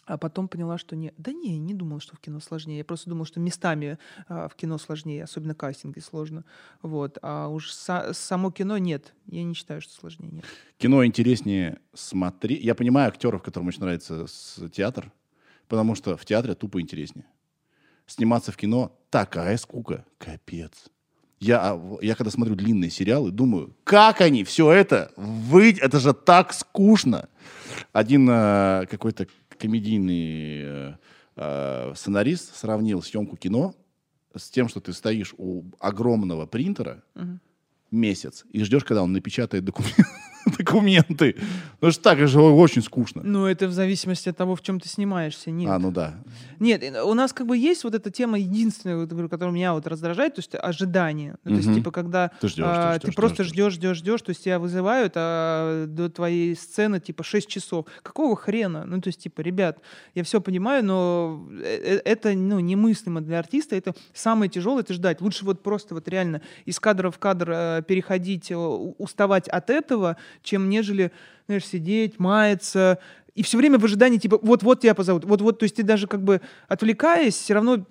а 0.06 0.17
потом 0.17 0.47
поняла, 0.47 0.78
что 0.78 0.95
нет. 0.95 1.13
Да 1.17 1.32
не, 1.32 1.58
не 1.58 1.73
думала, 1.73 2.02
что 2.02 2.15
в 2.15 2.19
кино 2.19 2.39
сложнее. 2.39 2.80
Я 2.80 2.86
просто 2.86 3.10
думала, 3.10 3.26
что 3.26 3.39
местами 3.39 3.97
э, 4.28 4.47
в 4.52 4.56
кино 4.56 4.78
сложнее, 4.78 5.23
особенно 5.23 5.56
кастинги 5.56 5.99
сложно. 5.99 6.43
Вот. 6.82 7.17
А 7.21 7.47
уж 7.47 7.71
са- 7.71 8.13
само 8.13 8.52
кино 8.52 8.78
нет. 8.78 9.13
Я 9.28 9.43
не 9.43 9.54
считаю, 9.54 9.82
что 9.82 9.93
сложнее 9.93 10.30
нет. 10.32 10.45
Кино 10.78 11.06
интереснее 11.06 11.80
смотреть. 11.93 12.63
Я 12.63 12.76
понимаю 12.76 13.08
актеров, 13.08 13.41
которым 13.43 13.69
очень 13.69 13.82
нравится 13.82 14.26
театр, 14.71 15.12
потому 15.69 15.95
что 15.95 16.17
в 16.17 16.26
театре 16.26 16.54
тупо 16.56 16.82
интереснее. 16.82 17.26
Сниматься 18.06 18.52
в 18.52 18.58
кино 18.58 18.99
такая 19.10 19.56
скука. 19.56 20.06
Капец. 20.17 20.89
Я, 21.44 21.60
а, 21.74 21.98
я 22.02 22.16
когда 22.16 22.32
смотрю 22.32 22.56
длинные 22.56 22.90
сериалы, 22.90 23.32
думаю, 23.32 23.76
как 23.84 24.22
они 24.22 24.44
все 24.46 24.72
это 24.72 25.12
вы... 25.18 25.76
Это 25.80 26.00
же 26.00 26.14
так 26.14 26.54
скучно. 26.54 27.28
Один 27.92 28.30
э, 28.30 28.86
какой-то 28.90 29.28
комедийный 29.60 30.62
э, 30.64 30.94
э, 31.36 31.94
сценарист 31.96 32.56
сравнил 32.56 33.02
съемку 33.04 33.36
кино 33.36 33.76
с 34.34 34.50
тем, 34.50 34.70
что 34.70 34.80
ты 34.80 34.94
стоишь 34.94 35.34
у 35.38 35.64
огромного 35.80 36.46
принтера 36.46 37.04
Мгм. 37.16 37.42
месяц 37.92 38.46
и 38.52 38.64
ждешь, 38.64 38.86
когда 38.86 39.04
он 39.04 39.12
напечатает 39.12 39.66
документ. 39.66 39.98
документы. 40.58 41.36
Ну 41.82 41.92
что 41.92 42.02
так 42.02 42.28
же 42.28 42.42
очень 42.42 42.82
скучно. 42.82 43.22
Ну, 43.24 43.46
это 43.46 43.68
в 43.68 43.74
зависимости 43.74 44.30
от 44.30 44.38
того, 44.38 44.56
в 44.56 44.62
чем 44.62 44.80
ты 44.80 44.88
снимаешься. 44.88 45.52
Нет. 45.52 45.70
А, 45.70 45.80
ну 45.80 45.92
да. 45.92 46.16
Нет, 46.60 46.84
э, 46.84 47.02
у 47.02 47.14
нас 47.14 47.34
как 47.34 47.48
бы 47.48 47.58
есть 47.58 47.84
вот 47.84 47.96
эта 47.96 48.10
тема 48.12 48.40
единственная, 48.40 48.98
вот, 48.98 49.10
говорю, 49.10 49.30
которая 49.30 49.54
меня 49.54 49.74
вот 49.74 49.88
раздражает, 49.88 50.36
то 50.36 50.40
есть 50.40 50.56
ожидание. 50.56 51.36
Ну, 51.44 51.52
то 51.52 51.58
есть, 51.58 51.74
типа, 51.74 51.92
когда 51.92 52.32
Ты 52.40 52.48
ждешь, 52.48 52.66
а, 52.66 52.94
ты 52.94 53.00
ты 53.00 53.08
ждешь, 53.08 53.16
просто 53.16 53.44
ждешь, 53.44 53.74
ждешь, 53.74 53.98
ждешь, 53.98 54.22
то 54.22 54.30
есть 54.30 54.44
тебя 54.44 54.60
вызывают, 54.60 55.14
а 55.16 55.86
до 55.88 56.10
твоей 56.10 56.56
сцены 56.56 57.00
типа 57.00 57.24
6 57.24 57.48
часов. 57.48 57.86
Какого 58.02 58.36
хрена? 58.36 58.86
Ну, 58.86 59.02
то 59.02 59.10
есть, 59.10 59.20
типа, 59.22 59.42
ребят, 59.42 59.80
я 60.16 60.24
все 60.24 60.42
понимаю, 60.42 60.86
но 60.86 61.48
э- 61.52 61.98
э- 61.98 62.02
это 62.06 62.34
ну, 62.34 62.60
немыслимо 62.60 63.22
для 63.22 63.40
артиста. 63.40 63.76
Это 63.76 63.94
самое 64.14 64.50
тяжелое, 64.50 64.82
это 64.82 64.94
ждать. 64.94 65.22
Лучше 65.22 65.46
вот 65.46 65.64
просто 65.64 65.94
вот 65.96 66.08
реально 66.08 66.42
из 66.66 66.80
кадра 66.80 67.12
в 67.12 67.20
кадр 67.20 67.84
переходить, 67.84 68.52
уставать 68.52 69.48
от 69.48 69.70
этого, 69.70 70.18
чем 70.41 70.69
нежели, 70.69 71.12
знаешь, 71.48 71.65
сидеть, 71.65 72.19
маяться, 72.19 73.00
и 73.36 73.41
все 73.41 73.58
время 73.58 73.80
в 73.80 73.86
ожидании, 73.86 74.19
типа, 74.19 74.39
вот-вот 74.41 74.82
тебя 74.82 74.93
позовут, 74.93 75.26
вот-вот, 75.26 75.58
то 75.58 75.63
есть 75.63 75.76
ты 75.76 75.84
даже 75.84 76.06
как 76.06 76.24
бы 76.24 76.39
отвлекаясь, 76.67 77.36
все 77.36 77.56
равно 77.56 77.86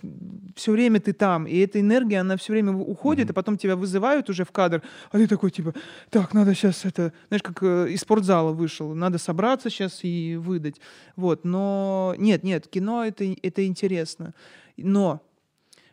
все 0.55 0.70
время 0.70 1.00
ты 1.00 1.12
там, 1.12 1.46
и 1.46 1.57
эта 1.59 1.81
энергия, 1.81 2.20
она 2.20 2.37
все 2.37 2.52
время 2.52 2.72
уходит, 2.72 3.31
и 3.31 3.33
потом 3.33 3.59
тебя 3.59 3.74
вызывают 3.74 4.31
уже 4.31 4.44
в 4.44 4.52
кадр, 4.52 4.83
а 5.11 5.18
ты 5.18 5.26
такой, 5.26 5.50
типа, 5.50 5.74
так, 6.11 6.33
надо 6.33 6.55
сейчас 6.55 6.85
это, 6.85 7.12
знаешь, 7.28 7.42
как 7.42 7.61
э, 7.62 7.88
из 7.90 8.00
спортзала 8.00 8.52
вышел, 8.52 8.94
надо 8.94 9.18
собраться 9.18 9.68
сейчас 9.68 10.00
и 10.05 10.37
выдать, 10.37 10.81
вот, 11.16 11.44
но 11.44 12.14
нет, 12.18 12.44
нет, 12.44 12.68
кино 12.68 13.05
это, 13.05 13.24
это 13.42 13.66
интересно, 13.66 14.35
но 14.76 15.22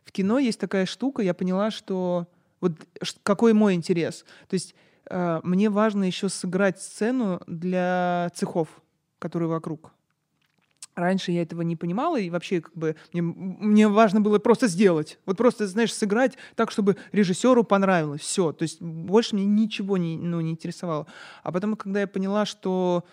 в 0.06 0.12
кино 0.12 0.38
есть 0.38 0.60
такая 0.60 0.86
штука, 0.86 1.24
я 1.24 1.34
поняла, 1.34 1.72
что 1.72 2.28
вот 2.62 2.74
какой 3.24 3.54
мой 3.54 3.74
интерес, 3.74 4.26
то 4.48 4.54
есть 4.54 4.76
мне 5.10 5.70
важно 5.70 6.04
еще 6.04 6.30
сыграть 6.30 6.82
сцену 6.82 7.42
для 7.48 8.32
цехов, 8.36 8.68
которые 9.20 9.50
вокруг. 9.50 9.92
Раньше 10.96 11.32
я 11.32 11.44
этого 11.44 11.62
не 11.62 11.76
понимала, 11.76 12.20
и 12.20 12.30
вообще 12.30 12.62
как 12.62 12.76
бы 12.76 12.96
мне, 13.14 13.22
мне 13.22 13.88
важно 13.88 14.20
было 14.20 14.38
просто 14.38 14.68
сделать. 14.68 15.18
Вот 15.26 15.38
просто, 15.38 15.66
знаешь, 15.66 15.94
сыграть 15.94 16.38
так, 16.56 16.72
чтобы 16.72 16.98
режиссеру 17.14 17.64
понравилось. 17.64 18.22
Все. 18.22 18.52
То 18.52 18.64
есть 18.64 18.82
больше 18.82 19.36
мне 19.36 19.46
ничего 19.46 19.98
не, 19.98 20.18
ну, 20.18 20.42
не 20.42 20.52
интересовало. 20.52 21.08
А 21.44 21.52
потом, 21.52 21.76
когда 21.76 22.02
я 22.02 22.08
поняла, 22.08 22.46
что 22.46 23.06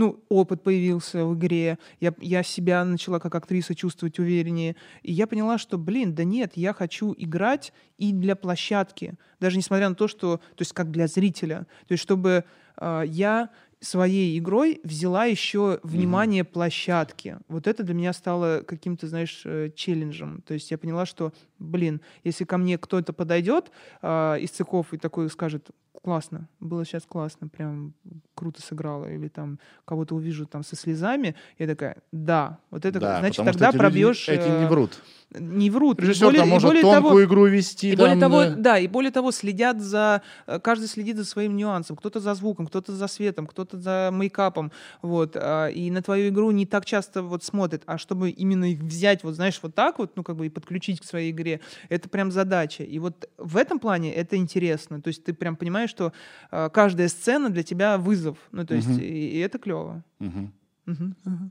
ну, 0.00 0.24
опыт 0.30 0.62
появился 0.62 1.26
в 1.26 1.34
игре, 1.34 1.78
я, 2.00 2.14
я 2.22 2.42
себя 2.42 2.82
начала 2.86 3.18
как 3.18 3.34
актриса 3.34 3.74
чувствовать 3.74 4.18
увереннее, 4.18 4.74
и 5.02 5.12
я 5.12 5.26
поняла, 5.26 5.58
что, 5.58 5.76
блин, 5.76 6.14
да 6.14 6.24
нет, 6.24 6.52
я 6.54 6.72
хочу 6.72 7.14
играть 7.18 7.74
и 7.98 8.10
для 8.10 8.34
площадки, 8.34 9.16
даже 9.40 9.58
несмотря 9.58 9.90
на 9.90 9.94
то, 9.94 10.08
что, 10.08 10.38
то 10.38 10.62
есть 10.62 10.72
как 10.72 10.90
для 10.90 11.06
зрителя, 11.06 11.66
то 11.86 11.92
есть 11.92 12.02
чтобы 12.02 12.44
а, 12.78 13.02
я 13.02 13.50
своей 13.80 14.38
игрой 14.38 14.80
взяла 14.84 15.26
еще 15.26 15.80
внимание 15.82 16.44
площадки. 16.44 17.38
Вот 17.48 17.66
это 17.66 17.82
для 17.82 17.94
меня 17.94 18.12
стало 18.12 18.62
каким-то, 18.66 19.06
знаешь, 19.06 19.42
э, 19.44 19.70
челленджем. 19.74 20.42
То 20.46 20.54
есть 20.54 20.70
я 20.70 20.76
поняла, 20.76 21.06
что, 21.06 21.32
блин, 21.58 22.02
если 22.22 22.44
ко 22.44 22.58
мне 22.58 22.76
кто-то 22.76 23.12
подойдет 23.12 23.70
а, 24.02 24.36
из 24.36 24.50
цехов 24.50 24.92
и 24.92 24.98
такой 24.98 25.30
скажет, 25.30 25.70
классно, 26.02 26.48
было 26.60 26.84
сейчас 26.84 27.04
классно, 27.06 27.48
прям 27.48 27.92
круто 28.34 28.62
сыграла, 28.62 29.06
или 29.12 29.28
там 29.28 29.58
кого-то 29.84 30.14
увижу 30.14 30.46
там 30.46 30.62
со 30.62 30.74
слезами, 30.76 31.34
я 31.58 31.66
такая, 31.66 31.96
да, 32.10 32.58
вот 32.70 32.84
это, 32.86 32.98
Да, 32.98 33.18
значит, 33.20 33.44
тогда 33.44 33.66
эти 33.68 33.74
люди- 33.74 33.78
пробьешь... 33.78 34.28
Эти 34.28 34.48
не 34.48 34.64
э, 34.64 34.68
врут. 34.68 35.02
Не 35.38 35.70
врут. 35.70 36.00
Режиссер 36.00 36.26
более- 36.26 36.40
там 36.40 36.48
может 36.48 36.68
более 36.68 36.82
тонкую 36.82 37.02
того- 37.02 37.24
игру 37.24 37.46
вести. 37.46 37.92
и 37.92 37.96
более 37.96 38.18
там, 38.18 38.20
того, 38.32 38.44
да. 38.44 38.54
да, 38.56 38.78
и 38.78 38.88
более 38.88 39.12
того, 39.12 39.30
следят 39.30 39.80
за, 39.80 40.22
э, 40.46 40.58
каждый 40.58 40.88
следит 40.88 41.16
за 41.18 41.24
своим 41.24 41.56
нюансом. 41.56 41.96
Кто-то 41.96 42.18
за 42.18 42.34
звуком, 42.34 42.66
кто-то 42.66 42.92
за 42.92 43.06
светом, 43.06 43.46
кто-то 43.46 43.78
за 43.78 44.10
мейкапом, 44.12 44.72
вот. 45.02 45.36
а, 45.36 45.68
И 45.68 45.90
на 45.90 46.02
твою 46.02 46.30
игру 46.30 46.50
не 46.50 46.66
так 46.66 46.84
часто 46.84 47.22
вот 47.22 47.44
смотрят, 47.44 47.82
а 47.86 47.96
чтобы 47.98 48.30
именно 48.30 48.72
их 48.72 48.80
взять, 48.80 49.22
вот 49.22 49.34
знаешь, 49.34 49.60
вот 49.62 49.74
так 49.74 49.98
вот, 49.98 50.16
ну 50.16 50.24
как 50.24 50.36
бы 50.36 50.46
и 50.46 50.48
подключить 50.48 51.00
к 51.00 51.04
своей 51.04 51.30
игре, 51.30 51.60
это 51.90 52.08
прям 52.08 52.32
задача. 52.32 52.82
И 52.82 52.98
вот 52.98 53.28
в 53.38 53.56
этом 53.56 53.78
плане 53.78 54.12
это 54.12 54.36
интересно. 54.36 55.00
То 55.00 55.08
есть 55.08 55.22
ты 55.24 55.32
прям 55.34 55.54
понимаешь, 55.56 55.89
что 55.90 56.12
а, 56.50 56.68
каждая 56.70 57.08
сцена 57.08 57.50
для 57.50 57.62
тебя 57.62 57.98
вызов. 57.98 58.38
Ну 58.52 58.64
то 58.64 58.74
есть 58.74 58.88
Мгм. 58.88 58.98
и, 59.00 59.04
и 59.04 59.38
это 59.38 59.58
клево. 59.58 60.02
Ага, 60.20 60.50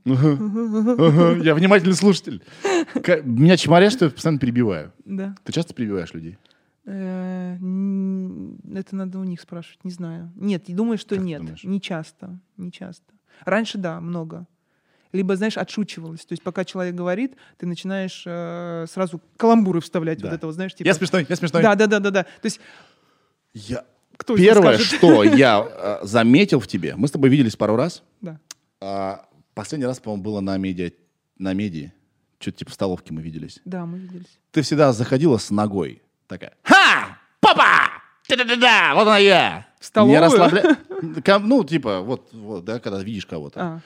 Я 1.43 1.55
внимательный 1.55 1.93
слушатель. 1.93 2.43
Меня 3.23 3.57
чморят, 3.57 3.91
что 3.93 4.05
я 4.05 4.11
постоянно 4.11 4.39
перебиваю. 4.39 4.91
Да. 5.05 5.35
Ты 5.43 5.51
часто 5.53 5.73
перебиваешь 5.73 6.13
людей? 6.13 6.37
Э, 6.85 7.53
Это 7.55 8.95
надо 8.95 9.19
у 9.19 9.23
них 9.23 9.39
спрашивать, 9.41 9.83
не 9.83 9.91
знаю. 9.91 10.31
Нет, 10.35 10.63
думаю, 10.67 10.97
что 10.97 11.15
Как 11.15 11.23
нет. 11.23 11.63
Не 11.63 11.79
часто, 11.79 12.39
не 12.57 12.71
часто. 12.71 13.13
Раньше, 13.45 13.77
да, 13.77 14.01
много. 14.01 14.47
Либо, 15.11 15.35
знаешь, 15.35 15.57
отшучивалась. 15.57 16.25
То 16.25 16.33
есть, 16.33 16.43
пока 16.43 16.63
человек 16.65 16.93
говорит, 16.93 17.35
ты 17.57 17.65
начинаешь 17.65 18.23
э, 18.27 18.85
сразу 18.89 19.21
каламбуры 19.37 19.81
вставлять. 19.81 20.19
Да. 20.19 20.27
Вот 20.29 20.35
этого, 20.35 20.51
знаешь, 20.53 20.75
типа... 20.75 20.87
Я 20.87 20.93
смешной, 20.93 21.25
я 21.27 21.35
смешной. 21.35 21.63
Да, 21.63 21.73
да, 21.75 21.87
да, 21.87 21.99
да, 21.99 22.11
да. 22.11 22.23
То 22.23 22.45
есть, 22.45 22.59
Я- 23.53 23.85
кто 24.19 24.35
Первое, 24.35 24.77
что 24.77 25.23
я 25.23 25.65
э, 25.67 25.99
заметил 26.03 26.59
в 26.59 26.67
тебе, 26.67 26.95
мы 26.97 27.07
с 27.07 27.11
тобой 27.11 27.29
виделись 27.29 27.55
пару 27.55 27.77
раз. 27.77 28.03
Да. 28.19 28.39
а 28.81 29.25
Последний 29.53 29.85
раз, 29.85 29.99
по-моему, 29.99 30.23
было 30.23 30.41
на 30.41 30.57
медиа, 30.57 30.91
на 31.37 31.53
меди. 31.53 31.93
Что-то 32.39 32.59
типа 32.59 32.71
в 32.71 32.73
столовке 32.73 33.13
мы 33.13 33.21
виделись. 33.21 33.59
Да, 33.63 33.85
мы 33.85 33.97
виделись. 33.97 34.39
Ты 34.51 34.61
всегда 34.61 34.91
заходила 34.91 35.37
с 35.37 35.49
ногой. 35.51 36.01
Такая, 36.27 36.53
ха! 36.63 37.17
Папа! 37.39 37.89
Да-да-да-да! 38.27 38.93
Вот 38.93 39.01
она 39.03 39.17
я! 39.17 39.67
В 39.79 39.85
столовую? 39.85 40.15
Не 40.15 40.21
расслабля... 40.21 40.77
Ну, 41.39 41.63
типа, 41.63 42.01
вот, 42.01 42.29
вот, 42.33 42.65
да, 42.65 42.79
когда 42.79 43.01
видишь 43.01 43.25
кого-то. 43.25 43.61
А, 43.61 43.79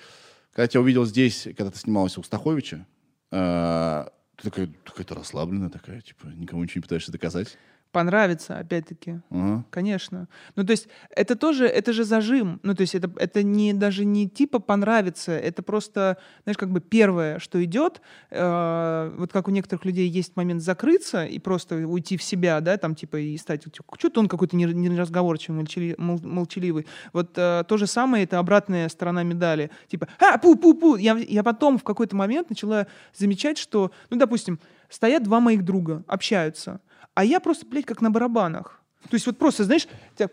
Когда 0.52 0.64
я 0.64 0.68
тебя 0.68 0.82
увидел 0.82 1.06
здесь, 1.06 1.44
когда 1.56 1.70
ты 1.70 1.78
снималась 1.78 2.18
у 2.18 2.24
Стаховича, 2.24 2.88
э, 3.32 4.06
ты 4.38 4.50
такая, 4.50 4.70
какая-то 4.84 5.14
расслабленная 5.14 5.70
такая, 5.70 6.02
типа, 6.02 6.26
никому 6.26 6.64
ничего 6.64 6.80
не 6.80 6.82
пытаешься 6.82 7.12
доказать. 7.12 7.56
Понравится, 7.94 8.58
опять-таки. 8.58 9.22
Ага. 9.30 9.64
Конечно. 9.70 10.28
Ну, 10.58 10.66
то 10.66 10.72
есть 10.72 10.90
это 11.16 11.36
тоже, 11.38 11.66
это 11.66 11.94
же 11.94 12.04
зажим. 12.04 12.60
Ну, 12.64 12.76
то 12.76 12.82
есть 12.82 12.96
это, 12.96 13.10
это 13.18 13.44
не, 13.44 13.74
даже 13.74 14.04
не 14.04 14.28
типа 14.28 14.60
понравится, 14.60 15.32
это 15.32 15.64
просто, 15.64 16.18
знаешь, 16.44 16.58
как 16.58 16.72
бы 16.72 16.82
первое, 16.82 17.40
что 17.40 17.64
идет. 17.64 18.02
э, 18.32 19.14
вот 19.18 19.32
как 19.32 19.48
у 19.48 19.52
некоторых 19.52 19.86
людей 19.86 20.10
есть 20.10 20.36
момент 20.36 20.62
закрыться 20.62 21.24
и 21.26 21.40
просто 21.40 21.76
уйти 21.88 22.18
в 22.18 22.24
себя, 22.24 22.60
да, 22.60 22.78
там 22.78 22.96
типа 22.96 23.18
и 23.18 23.38
стать, 23.38 23.64
что-то 23.98 24.20
он 24.20 24.28
какой-то 24.28 24.56
не- 24.58 24.66
неразговорчивый, 24.66 25.60
молчали- 25.62 25.96
мол- 25.98 26.20
молчаливый. 26.24 26.86
Вот 27.14 27.38
э, 27.38 27.64
то 27.68 27.78
же 27.78 27.88
самое, 27.88 28.24
это 28.24 28.40
обратная 28.40 28.90
сторона 28.90 29.24
медали. 29.24 29.70
Типа, 29.88 30.08
а, 30.20 30.38
пу-пу-пу. 30.38 30.98
Я, 31.00 31.16
я 31.18 31.44
потом 31.44 31.78
в 31.78 31.84
какой-то 31.84 32.16
момент 32.16 32.50
начала 32.50 32.88
замечать, 33.16 33.58
что, 33.60 33.92
ну, 34.10 34.18
допустим, 34.18 34.60
стоят 34.90 35.24
два 35.24 35.40
моих 35.40 35.64
друга, 35.64 36.04
общаются, 36.08 36.80
а 37.14 37.24
я 37.24 37.40
просто, 37.40 37.66
блядь, 37.66 37.86
как 37.86 38.02
на 38.02 38.12
барабанах. 38.12 38.82
То 39.10 39.16
есть 39.16 39.26
вот 39.26 39.38
просто, 39.38 39.64
знаешь, 39.64 39.88
то 40.16 40.30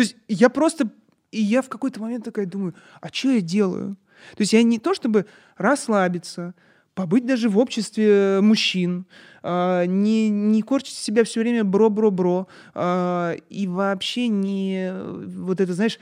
есть 0.00 0.16
я 0.28 0.48
просто, 0.48 0.90
и 1.30 1.40
я 1.40 1.62
в 1.62 1.68
какой-то 1.68 2.00
момент 2.00 2.24
такая 2.24 2.46
думаю, 2.46 2.74
а 3.00 3.08
что 3.12 3.30
я 3.30 3.40
делаю? 3.40 3.96
То 4.36 4.40
есть 4.40 4.52
я 4.52 4.62
не 4.62 4.78
то 4.78 4.94
чтобы 4.94 5.26
расслабиться, 5.56 6.54
побыть 6.94 7.26
даже 7.26 7.48
в 7.48 7.58
обществе 7.58 8.40
мужчин, 8.40 9.06
а, 9.42 9.84
не, 9.84 10.28
не 10.28 10.62
корчить 10.62 10.96
себя 10.96 11.24
все 11.24 11.40
время 11.40 11.64
бро-бро-бро, 11.64 12.48
а, 12.74 13.34
и 13.50 13.66
вообще 13.66 14.28
не 14.28 14.92
вот 14.94 15.60
это, 15.60 15.74
знаешь, 15.74 15.98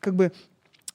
как 0.00 0.16
бы 0.16 0.32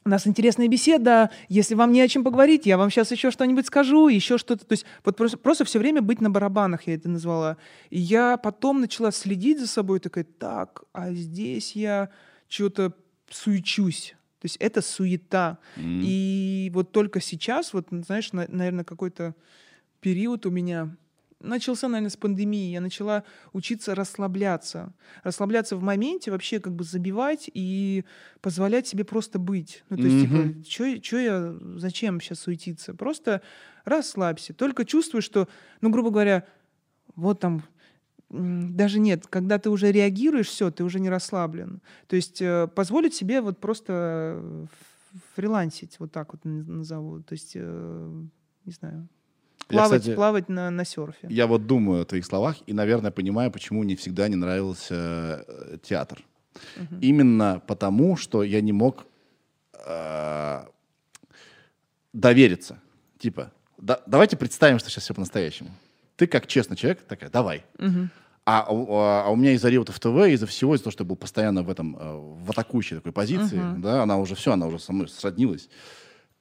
у 0.07 0.09
нас 0.09 0.25
интересная 0.25 0.69
беседа, 0.69 1.29
если 1.49 1.75
вам 1.75 1.91
не 1.91 2.01
о 2.01 2.07
чем 2.07 2.23
поговорить, 2.23 2.65
я 2.65 2.77
вам 2.77 2.89
сейчас 2.89 3.11
еще 3.11 3.29
что-нибудь 3.29 3.67
скажу, 3.67 4.07
еще 4.07 4.37
что-то. 4.37 4.65
То 4.65 4.73
есть 4.73 4.85
вот 5.03 5.17
просто, 5.17 5.37
просто 5.37 5.65
все 5.65 5.79
время 5.79 6.01
быть 6.01 6.21
на 6.21 6.29
барабанах, 6.29 6.87
я 6.87 6.95
это 6.95 7.09
назвала. 7.09 7.57
И 7.89 7.99
я 7.99 8.37
потом 8.37 8.79
начала 8.79 9.11
следить 9.11 9.59
за 9.59 9.67
собой, 9.67 9.99
такая, 9.99 10.23
так, 10.23 10.83
а 10.93 11.11
здесь 11.11 11.75
я 11.75 12.09
что-то 12.47 12.93
суечусь. 13.29 14.15
То 14.39 14.45
есть 14.45 14.55
это 14.57 14.81
суета. 14.81 15.57
М. 15.75 16.01
И 16.03 16.71
вот 16.73 16.93
только 16.93 17.19
сейчас, 17.19 17.73
вот, 17.73 17.87
знаешь, 17.91 18.31
наверное, 18.31 18.85
какой-то 18.85 19.35
период 19.99 20.45
у 20.45 20.51
меня 20.51 20.95
начался, 21.39 21.87
наверное, 21.87 22.09
с 22.09 22.17
пандемии. 22.17 22.71
Я 22.71 22.81
начала 22.81 23.23
учиться 23.53 23.95
расслабляться. 23.95 24.93
Расслабляться 25.23 25.75
в 25.75 25.83
моменте, 25.83 26.31
вообще 26.31 26.59
как 26.59 26.73
бы 26.73 26.83
забивать 26.83 27.49
и 27.53 28.05
позволять 28.41 28.87
себе 28.87 29.03
просто 29.03 29.39
быть. 29.39 29.83
Ну, 29.89 29.97
то 29.97 30.03
есть, 30.03 30.23
Мгм. 30.23 30.63
типа, 30.63 31.03
что 31.03 31.17
я, 31.17 31.55
зачем 31.75 32.19
сейчас 32.21 32.39
суетиться? 32.39 32.93
Просто 32.93 33.41
расслабься. 33.85 34.53
Только 34.53 34.85
чувствуй, 34.85 35.21
что, 35.21 35.47
ну, 35.81 35.89
грубо 35.89 36.09
говоря, 36.09 36.45
вот 37.15 37.39
там 37.39 37.63
даже 38.29 38.99
нет, 38.99 39.25
когда 39.27 39.57
ты 39.57 39.69
уже 39.69 39.91
реагируешь, 39.91 40.47
все, 40.47 40.69
ты 40.69 40.83
уже 40.83 40.99
не 40.99 41.09
расслаблен. 41.09 41.81
То 42.07 42.17
есть 42.17 42.41
э, 42.41 42.67
позволить 42.67 43.13
себе 43.13 43.39
вот 43.39 43.59
просто 43.59 44.33
э, 44.41 44.65
фрилансить, 45.35 45.97
вот 45.99 46.11
так 46.11 46.33
вот 46.33 46.43
назову. 46.43 47.21
То 47.21 47.33
есть, 47.33 47.53
э, 47.55 48.21
не 48.65 48.71
знаю. 48.73 49.07
Плавать, 49.67 50.01
кстати, 50.01 50.15
плавать 50.15 50.49
на, 50.49 50.69
на 50.71 50.85
серфе. 50.85 51.27
Я 51.29 51.45
вот 51.47 51.67
думаю 51.67 52.01
о 52.01 52.05
твоих 52.05 52.25
словах 52.25 52.55
и, 52.65 52.73
наверное, 52.73 53.11
понимаю, 53.11 53.51
почему 53.51 53.83
мне 53.83 53.95
всегда 53.95 54.27
не 54.29 54.35
нравился 54.35 55.45
э, 55.47 55.77
театр. 55.83 56.23
Именно 57.01 57.61
потому, 57.67 58.15
что 58.17 58.43
я 58.43 58.61
не 58.61 58.71
мог 58.71 59.05
э, 59.85 60.65
довериться. 62.13 62.79
Типа, 63.19 63.51
да- 63.77 64.01
давайте 64.07 64.37
представим, 64.37 64.79
что 64.79 64.89
сейчас 64.89 65.03
все 65.03 65.13
по-настоящему. 65.13 65.69
Ты 66.15 66.27
как 66.27 66.47
честный 66.47 66.75
человек 66.77 67.01
такая, 67.03 67.29
давай. 67.29 67.63
А, 68.45 68.65
у- 68.71 68.87
а- 68.95 69.23
а 69.25 69.29
у 69.29 69.35
меня 69.35 69.51
из-за 69.51 69.69
Реутов 69.69 69.99
ТВ, 69.99 70.07
из-за 70.29 70.47
всего, 70.47 70.73
из-за 70.73 70.85
того, 70.85 70.91
что 70.93 71.03
я 71.03 71.07
был 71.07 71.17
постоянно 71.17 71.63
в 71.63 71.69
этом, 71.69 71.97
э, 71.99 72.17
в 72.45 72.49
атакующей 72.51 72.95
такой 72.95 73.11
позиции, 73.11 73.57
да, 73.81 74.03
она 74.03 74.17
уже 74.17 74.35
все, 74.35 74.53
она 74.53 74.67
уже 74.67 74.79
со 74.79 74.93
мной 74.93 75.09
сроднилась. 75.09 75.69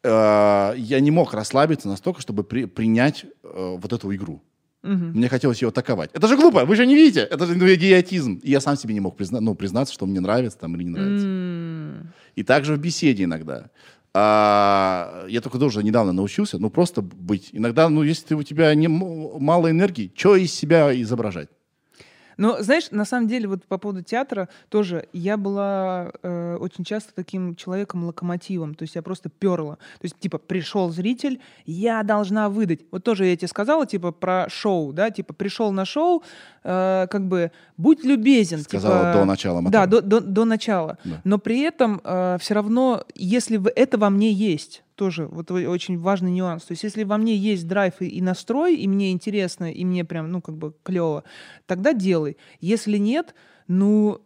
Э, 0.06 0.74
я 0.76 1.00
не 1.00 1.10
мог 1.10 1.34
расслабиться 1.34 1.88
настолько, 1.88 2.20
чтобы 2.20 2.44
при- 2.44 2.66
принять 2.66 3.24
э, 3.42 3.76
вот 3.80 3.92
эту 3.92 4.14
игру. 4.14 4.40
Мне 4.82 5.28
хотелось 5.28 5.60
ее 5.62 5.68
атаковать. 5.70 6.10
Это 6.14 6.28
же 6.28 6.36
глупо, 6.36 6.64
вы 6.64 6.76
же 6.76 6.86
не 6.86 6.94
видите. 6.94 7.20
Это 7.20 7.44
же 7.46 7.56
ну, 7.56 7.66
идиотизм. 7.74 8.34
И 8.44 8.50
я 8.50 8.60
сам 8.60 8.76
себе 8.76 8.94
не 8.94 9.00
мог 9.00 9.16
призна- 9.18 9.40
ну, 9.40 9.56
признаться, 9.56 9.92
что 9.92 10.06
мне 10.06 10.20
нравится 10.20 10.58
там 10.58 10.76
или 10.76 10.84
не 10.84 10.90
нравится. 10.90 11.26
М. 11.26 12.12
И 12.36 12.44
также 12.44 12.74
в 12.74 12.78
беседе 12.78 13.24
иногда. 13.24 13.70
А, 14.14 15.26
я 15.28 15.40
только 15.40 15.58
тоже 15.58 15.82
недавно 15.82 16.12
научился, 16.12 16.58
ну, 16.58 16.70
просто 16.70 17.02
быть. 17.02 17.50
Иногда, 17.52 17.88
ну, 17.88 18.02
если 18.04 18.28
ты, 18.28 18.36
у 18.36 18.42
тебя 18.44 18.74
не, 18.74 18.88
мало 18.88 19.70
энергии, 19.70 20.10
что 20.14 20.36
из 20.36 20.52
себя 20.54 20.90
изображать? 21.02 21.48
Но, 22.36 22.62
знаешь, 22.62 22.90
на 22.90 23.04
самом 23.04 23.28
деле, 23.28 23.48
вот 23.48 23.64
по 23.64 23.78
поводу 23.78 24.02
театра 24.02 24.48
тоже 24.68 25.08
я 25.12 25.36
была 25.36 26.12
э, 26.22 26.56
очень 26.60 26.84
часто 26.84 27.14
таким 27.14 27.54
человеком-локомотивом. 27.56 28.74
То 28.74 28.82
есть 28.82 28.94
я 28.94 29.02
просто 29.02 29.28
перла. 29.28 29.76
То 29.76 30.04
есть, 30.04 30.18
типа, 30.18 30.38
пришел 30.38 30.90
зритель, 30.90 31.40
я 31.64 32.02
должна 32.02 32.48
выдать. 32.48 32.80
Вот 32.90 33.04
тоже 33.04 33.26
я 33.26 33.36
тебе 33.36 33.48
сказала, 33.48 33.86
типа, 33.86 34.12
про 34.12 34.48
шоу, 34.48 34.92
да, 34.92 35.10
типа, 35.10 35.32
пришел 35.34 35.72
на 35.72 35.84
шоу, 35.84 36.22
э, 36.64 37.06
как 37.10 37.26
бы, 37.26 37.52
будь 37.76 38.04
любезен. 38.04 38.58
Сказала 38.60 39.12
типа, 39.12 39.12
до 39.20 39.24
начала 39.24 39.62
Да, 39.62 39.62
мотора. 39.86 39.86
до, 39.86 40.00
до, 40.00 40.20
до 40.20 40.44
начала. 40.44 40.98
Да. 41.04 41.20
Но 41.24 41.38
при 41.38 41.60
этом 41.60 42.00
все 42.38 42.54
равно, 42.54 43.04
если 43.14 43.60
это 43.74 43.98
во 43.98 44.10
мне 44.10 44.30
есть, 44.32 44.82
тоже 44.96 45.26
вот 45.26 45.50
очень 45.50 45.98
важный 45.98 46.32
нюанс. 46.32 46.64
То 46.64 46.72
есть, 46.72 46.82
если 46.82 47.04
во 47.04 47.16
мне 47.18 47.36
есть 47.36 47.68
драйв 47.68 48.00
и, 48.00 48.06
и 48.06 48.20
настрой, 48.20 48.76
и 48.76 48.88
мне 48.88 49.12
интересно, 49.12 49.70
и 49.70 49.84
мне 49.84 50.04
прям, 50.04 50.30
ну, 50.30 50.40
как 50.40 50.56
бы 50.56 50.74
клево, 50.82 51.24
тогда 51.66 51.92
делай. 51.92 52.36
Если 52.60 52.96
нет, 52.96 53.34
ну, 53.68 54.25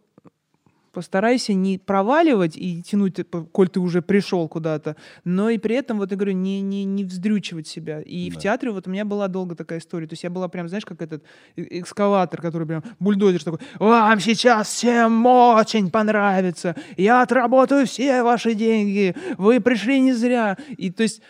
постарайся 0.91 1.53
не 1.53 1.77
проваливать 1.77 2.57
и 2.57 2.81
тянуть, 2.81 3.15
типа, 3.15 3.43
коль 3.51 3.69
ты 3.69 3.79
уже 3.79 4.01
пришел 4.01 4.47
куда-то, 4.47 4.95
но 5.23 5.49
и 5.49 5.57
при 5.57 5.75
этом, 5.75 5.97
вот 5.97 6.11
я 6.11 6.17
говорю, 6.17 6.33
не, 6.33 6.61
не, 6.61 6.83
не 6.83 7.03
вздрючивать 7.03 7.67
себя. 7.67 8.01
И 8.01 8.29
в 8.29 8.35
Да. 8.35 8.39
театре 8.41 8.71
вот 8.71 8.87
у 8.87 8.89
меня 8.91 9.05
была 9.05 9.27
долго 9.27 9.55
такая 9.55 9.79
история. 9.79 10.07
То 10.07 10.13
есть 10.13 10.23
я 10.23 10.29
была 10.29 10.47
прям, 10.47 10.67
знаешь, 10.67 10.85
как 10.85 11.01
этот 11.01 11.23
э- 11.55 11.79
экскаватор, 11.79 12.41
который 12.41 12.67
прям 12.67 12.83
бульдозер 12.99 13.43
такой, 13.43 13.59
вам 13.79 14.19
сейчас 14.19 14.67
всем 14.69 15.25
очень 15.25 15.89
понравится, 15.89 16.75
я 16.97 17.21
отработаю 17.21 17.85
все 17.87 18.23
ваши 18.23 18.53
деньги, 18.53 19.15
вы 19.37 19.59
пришли 19.59 19.99
не 20.01 20.13
зря. 20.13 20.57
И 20.77 20.91
то 20.91 21.03
есть 21.03 21.21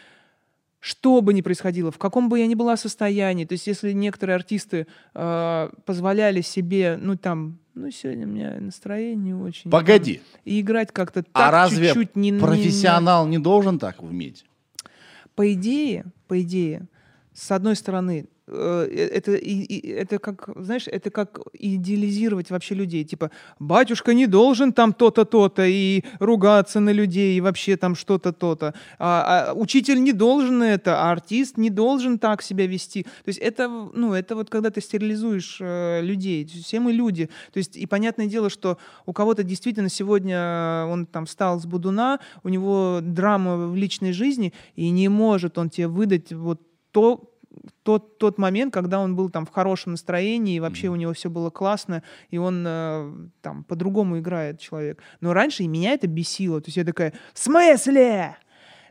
что 0.81 1.21
бы 1.21 1.33
ни 1.33 1.41
происходило, 1.41 1.91
в 1.91 1.99
каком 1.99 2.27
бы 2.27 2.39
я 2.39 2.47
ни 2.47 2.55
была 2.55 2.75
состоянии, 2.75 3.45
то 3.45 3.53
есть 3.53 3.67
если 3.67 3.91
некоторые 3.93 4.35
артисты 4.35 4.87
э, 5.13 5.69
позволяли 5.85 6.41
себе, 6.41 6.97
ну 6.99 7.15
там, 7.15 7.59
ну 7.75 7.91
сегодня 7.91 8.25
у 8.25 8.29
меня 8.29 8.57
настроение 8.59 9.15
не 9.15 9.33
очень. 9.35 9.69
Погоди. 9.69 10.21
И 10.43 10.59
играть 10.59 10.91
как-то 10.91 11.21
так 11.21 11.31
а 11.33 11.51
разве 11.51 11.87
чуть-чуть 11.87 12.15
не... 12.15 12.31
не- 12.31 12.39
профессионал 12.39 13.27
не 13.27 13.37
должен 13.37 13.77
так 13.77 14.01
уметь? 14.01 14.43
По 15.35 15.53
идее, 15.53 16.05
по 16.27 16.41
идее, 16.41 16.87
с 17.31 17.51
одной 17.51 17.75
стороны, 17.75 18.25
это, 18.47 19.35
и- 19.35 19.63
и- 19.63 19.89
это 19.89 20.19
как, 20.19 20.49
знаешь, 20.55 20.87
это 20.87 21.09
как 21.09 21.39
идеализировать 21.53 22.49
вообще 22.49 22.75
людей. 22.75 23.03
Типа, 23.03 23.31
батюшка 23.59 24.13
не 24.13 24.27
должен 24.27 24.73
там 24.73 24.93
то-то, 24.93 25.25
то-то, 25.25 25.65
и 25.65 26.03
ругаться 26.19 26.79
на 26.79 26.91
людей, 26.91 27.37
и 27.37 27.41
вообще 27.41 27.77
там 27.77 27.95
что-то, 27.95 28.33
то-то. 28.33 28.73
А, 28.99 29.49
а 29.49 29.53
учитель 29.53 30.01
не 30.03 30.11
должен 30.11 30.63
это, 30.63 31.01
а 31.01 31.11
артист 31.11 31.57
не 31.57 31.69
должен 31.69 32.19
так 32.19 32.41
себя 32.41 32.67
вести. 32.67 33.03
То 33.03 33.27
есть 33.27 33.39
это, 33.39 33.69
ну, 33.69 34.13
это 34.13 34.35
вот 34.35 34.49
когда 34.49 34.69
ты 34.69 34.81
стерилизуешь 34.81 35.57
э, 35.61 36.01
людей. 36.01 36.45
Все 36.45 36.79
мы 36.79 36.91
люди. 36.93 37.29
То 37.53 37.57
есть 37.57 37.77
и 37.77 37.85
понятное 37.85 38.27
дело, 38.27 38.49
что 38.49 38.77
у 39.05 39.13
кого-то 39.13 39.43
действительно 39.43 39.89
сегодня 39.89 40.35
э, 40.37 40.85
он 40.85 41.05
там 41.05 41.25
встал 41.25 41.59
с 41.59 41.65
будуна, 41.65 42.19
у 42.43 42.49
него 42.49 42.99
драма 43.01 43.67
в 43.67 43.75
личной 43.75 44.13
жизни, 44.13 44.53
и 44.75 44.89
не 44.89 45.09
может 45.09 45.57
он 45.57 45.69
тебе 45.69 45.87
выдать 45.87 46.33
вот 46.33 46.61
то, 46.91 47.30
тот, 47.83 48.17
тот 48.17 48.37
момент, 48.37 48.73
когда 48.73 48.99
он 48.99 49.15
был 49.15 49.29
там 49.29 49.45
в 49.45 49.49
хорошем 49.49 49.93
настроении, 49.93 50.55
и 50.55 50.59
вообще 50.59 50.89
у 50.89 50.95
него 50.95 51.13
все 51.13 51.29
было 51.29 51.49
классно, 51.49 52.03
и 52.29 52.37
он 52.37 52.65
э, 52.67 53.11
там 53.41 53.63
по-другому 53.63 54.19
играет 54.19 54.59
человек. 54.59 55.01
Но 55.19 55.33
раньше 55.33 55.63
и 55.63 55.67
меня 55.67 55.93
это 55.93 56.07
бесило. 56.07 56.61
То 56.61 56.67
есть 56.67 56.77
я 56.77 56.83
такая, 56.83 57.13
в 57.33 57.39
смысле? 57.39 58.35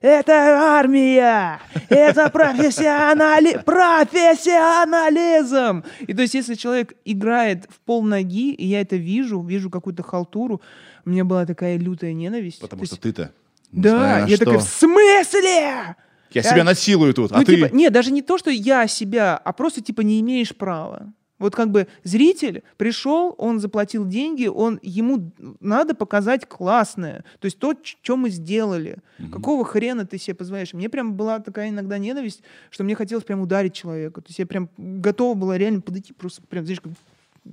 Это 0.00 0.32
армия! 0.32 1.60
Это 1.90 2.30
профессионали... 2.30 3.60
профессионализм! 3.64 5.84
И 6.00 6.14
то 6.14 6.22
есть, 6.22 6.34
если 6.34 6.54
человек 6.54 6.94
играет 7.04 7.66
в 7.68 7.78
полноги, 7.80 8.52
и 8.52 8.66
я 8.66 8.80
это 8.80 8.96
вижу, 8.96 9.42
вижу 9.42 9.68
какую-то 9.68 10.02
халтуру, 10.02 10.62
у 11.04 11.10
меня 11.10 11.26
была 11.26 11.44
такая 11.44 11.76
лютая 11.76 12.14
ненависть. 12.14 12.60
Потому 12.60 12.80
То 12.80 12.86
что 12.86 12.94
есть- 12.94 13.02
ты-то... 13.02 13.30
Да, 13.72 14.20
я 14.26 14.36
что, 14.36 14.46
такая, 14.46 14.58
в 14.58 14.62
смысле? 14.62 15.96
Я 16.32 16.42
себя 16.42 16.64
насилую 16.64 17.14
тут, 17.14 17.32
а 17.32 17.38
Ну, 17.38 17.44
ты... 17.44 17.56
типа, 17.56 17.74
не, 17.74 17.90
даже 17.90 18.12
не 18.12 18.22
то, 18.22 18.38
что 18.38 18.50
я 18.50 18.86
себя, 18.86 19.36
а 19.36 19.52
просто, 19.52 19.80
типа, 19.80 20.02
не 20.02 20.20
имеешь 20.20 20.54
права. 20.54 21.12
Вот 21.40 21.56
как 21.56 21.70
бы 21.70 21.88
зритель 22.04 22.62
пришел, 22.76 23.34
он 23.38 23.60
заплатил 23.60 24.06
деньги, 24.06 24.46
он, 24.46 24.78
ему 24.82 25.32
надо 25.60 25.94
показать 25.94 26.46
классное. 26.46 27.24
То 27.38 27.46
есть 27.46 27.58
то, 27.58 27.74
что 27.82 28.18
мы 28.18 28.28
сделали. 28.28 28.98
Какого 29.32 29.64
хрена 29.64 30.06
ты 30.06 30.18
себе 30.18 30.34
позволяешь? 30.34 30.74
Мне 30.74 30.90
прям 30.90 31.14
была 31.14 31.40
такая 31.40 31.70
иногда 31.70 31.96
ненависть, 31.96 32.42
что 32.68 32.84
мне 32.84 32.94
хотелось 32.94 33.24
прям 33.24 33.40
ударить 33.40 33.72
человека. 33.72 34.20
То 34.20 34.28
есть 34.28 34.38
я 34.38 34.46
прям 34.46 34.68
готова 34.76 35.34
была 35.34 35.56
реально 35.56 35.80
подойти, 35.80 36.12
просто 36.12 36.42
прям, 36.42 36.66
знаешь, 36.66 36.82
как 36.82 36.92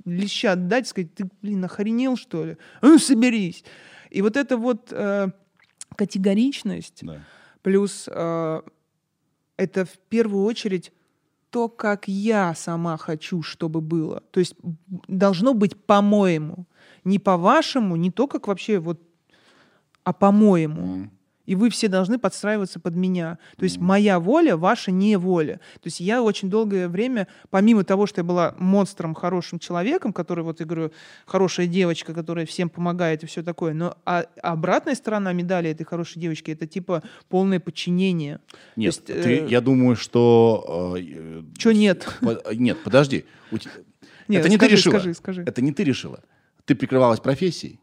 леща 0.04 0.52
отдать, 0.52 0.86
сказать, 0.86 1.14
ты, 1.14 1.26
блин, 1.40 1.64
охренел, 1.64 2.18
что 2.18 2.44
ли? 2.44 2.56
А 2.82 2.86
ну, 2.86 2.98
соберись. 2.98 3.64
И 4.10 4.20
вот 4.20 4.36
эта 4.36 4.58
вот 4.58 4.88
э, 4.90 5.28
категоричность, 5.96 6.98
Да. 7.02 7.22
Плюс 7.62 8.08
э, 8.10 8.62
это 9.56 9.84
в 9.84 9.98
первую 10.08 10.44
очередь 10.44 10.92
то, 11.50 11.68
как 11.68 12.08
я 12.08 12.54
сама 12.54 12.96
хочу, 12.96 13.42
чтобы 13.42 13.80
было. 13.80 14.22
То 14.30 14.40
есть 14.40 14.54
должно 15.08 15.54
быть 15.54 15.76
по-моему. 15.76 16.66
Не 17.04 17.18
по-вашему, 17.18 17.96
не 17.96 18.10
то, 18.10 18.26
как 18.26 18.48
вообще 18.48 18.78
вот, 18.78 19.00
а 20.04 20.12
по-моему. 20.12 20.82
М. 20.82 21.17
И 21.48 21.54
вы 21.54 21.70
все 21.70 21.88
должны 21.88 22.18
подстраиваться 22.18 22.78
под 22.78 22.94
меня. 22.94 23.38
То 23.56 23.64
есть 23.64 23.78
моя 23.78 24.20
воля, 24.20 24.54
ваша 24.54 24.90
не 24.90 25.16
воля. 25.16 25.60
То 25.76 25.86
есть 25.86 25.98
я 25.98 26.22
очень 26.22 26.50
долгое 26.50 26.88
время, 26.88 27.26
помимо 27.48 27.84
того, 27.84 28.06
что 28.06 28.20
я 28.20 28.24
была 28.24 28.54
монстром, 28.58 29.14
хорошим 29.14 29.58
человеком, 29.58 30.12
который, 30.12 30.44
вот 30.44 30.60
я 30.60 30.66
говорю, 30.66 30.92
хорошая 31.24 31.66
девочка, 31.66 32.12
которая 32.12 32.44
всем 32.44 32.68
помогает 32.68 33.22
и 33.22 33.26
все 33.26 33.42
такое, 33.42 33.72
но 33.72 33.96
а, 34.04 34.26
обратная 34.42 34.94
сторона 34.94 35.32
медали 35.32 35.70
этой 35.70 35.84
хорошей 35.84 36.20
девочки, 36.20 36.50
это 36.50 36.66
типа 36.66 37.02
полное 37.30 37.60
подчинение. 37.60 38.40
Нет, 38.76 38.86
есть, 38.86 39.06
ты, 39.06 39.38
э, 39.38 39.48
я 39.48 39.62
думаю, 39.62 39.96
что... 39.96 40.96
э, 40.98 41.42
Чё 41.56 41.70
нет? 41.70 42.06
по- 42.20 42.42
нет, 42.52 42.76
подожди. 42.84 43.24
Нет, 44.28 44.40
это 44.40 44.50
не 44.50 44.56
скажи, 44.56 44.68
ты 44.70 44.76
решила. 44.76 44.92
скажи, 44.92 45.14
скажи. 45.14 45.44
Это 45.46 45.62
не 45.62 45.72
ты 45.72 45.82
решила. 45.82 46.20
Ты 46.66 46.74
прикрывалась 46.74 47.20
профессией. 47.20 47.80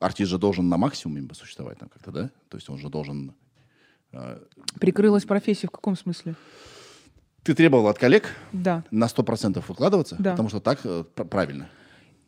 Артист 0.00 0.30
же 0.30 0.38
должен 0.38 0.68
на 0.68 0.76
максимуме 0.78 1.28
существовать 1.34 1.78
там 1.78 1.88
как-то, 1.90 2.10
да? 2.10 2.30
То 2.48 2.56
есть 2.56 2.68
он 2.70 2.78
же 2.78 2.88
должен... 2.88 3.34
э, 4.12 4.40
Прикрылась 4.80 5.24
профессия 5.26 5.66
в 5.68 5.70
каком 5.70 5.94
смысле? 5.96 6.34
Ты 7.42 7.54
требовала 7.54 7.90
от 7.90 7.98
коллег 7.98 8.34
Да. 8.52 8.82
на 8.90 9.04
100% 9.06 9.62
выкладываться, 9.68 10.16
Да. 10.18 10.32
потому 10.32 10.48
что 10.48 10.60
так 10.60 10.80
э, 10.84 11.04
пр- 11.14 11.26
правильно. 11.26 11.68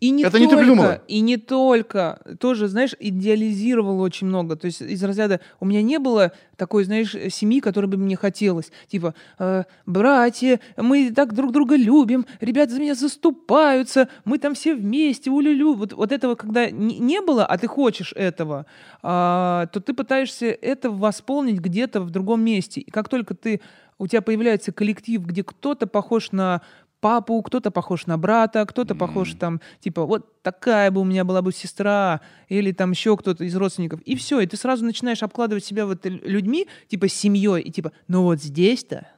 И 0.02 0.10
не 0.10 0.24
Это 0.24 0.40
не 0.40 0.48
только, 0.48 0.58
придумала? 0.58 1.00
и 1.06 1.20
не 1.20 1.36
только. 1.36 2.20
Тоже, 2.40 2.66
знаешь, 2.66 2.92
идеализировал 2.98 4.00
очень 4.00 4.26
много. 4.26 4.56
То 4.56 4.66
есть 4.66 4.82
из 4.82 5.00
разряда 5.04 5.38
у 5.60 5.64
меня 5.64 5.80
не 5.80 6.00
было 6.00 6.32
такой, 6.56 6.82
знаешь, 6.82 7.14
семьи, 7.30 7.60
которой 7.60 7.86
бы 7.86 7.96
мне 7.96 8.16
хотелось. 8.16 8.72
Типа, 8.88 9.14
э, 9.38 9.62
братья, 9.86 10.58
мы 10.76 11.12
так 11.12 11.34
друг 11.34 11.52
друга 11.52 11.76
любим, 11.76 12.26
ребята 12.40 12.72
за 12.72 12.80
меня 12.80 12.96
заступаются, 12.96 14.08
мы 14.24 14.38
там 14.38 14.54
все 14.54 14.74
вместе, 14.74 15.30
улюлю. 15.30 15.74
Вот, 15.74 15.92
вот 15.92 16.10
этого, 16.10 16.34
когда 16.34 16.68
не, 16.68 16.98
не 16.98 17.20
было, 17.20 17.46
а 17.46 17.56
ты 17.56 17.68
хочешь 17.68 18.12
этого, 18.16 18.66
а, 19.04 19.66
то 19.66 19.78
ты 19.80 19.94
пытаешься 19.94 20.46
это 20.46 20.90
восполнить 20.90 21.60
где-то 21.60 22.00
в 22.00 22.10
другом 22.10 22.42
месте. 22.42 22.80
И 22.80 22.90
как 22.90 23.08
только 23.08 23.34
ты 23.34 23.60
у 24.02 24.08
тебя 24.08 24.20
появляется 24.20 24.72
коллектив, 24.72 25.24
где 25.24 25.44
кто-то 25.44 25.86
похож 25.86 26.32
на 26.32 26.62
папу, 27.02 27.42
кто-то 27.42 27.70
похож 27.70 28.06
на 28.06 28.16
брата, 28.16 28.64
кто-то 28.64 28.94
похож 28.94 29.34
там, 29.34 29.60
типа, 29.80 30.06
вот 30.06 30.40
такая 30.42 30.90
бы 30.92 31.00
у 31.00 31.05
меня 31.05 31.24
была 31.24 31.42
бы 31.42 31.53
сестра, 31.53 32.20
или 32.48 32.70
там 32.70 32.92
еще 32.92 33.16
кто-то 33.16 33.44
из 33.44 33.57
родственников. 33.57 34.00
И 34.03 34.14
все, 34.14 34.40
и 34.40 34.46
ты 34.46 34.57
сразу 34.57 34.84
начинаешь 34.84 35.22
обкладывать 35.22 35.64
себя 35.64 35.84
вот 35.84 36.07
людьми, 36.07 36.68
типа, 36.88 37.09
семьей, 37.09 37.61
и 37.61 37.70
типа, 37.72 37.92
ну 38.07 38.22
вот 38.22 38.40
здесь-то 38.40 39.09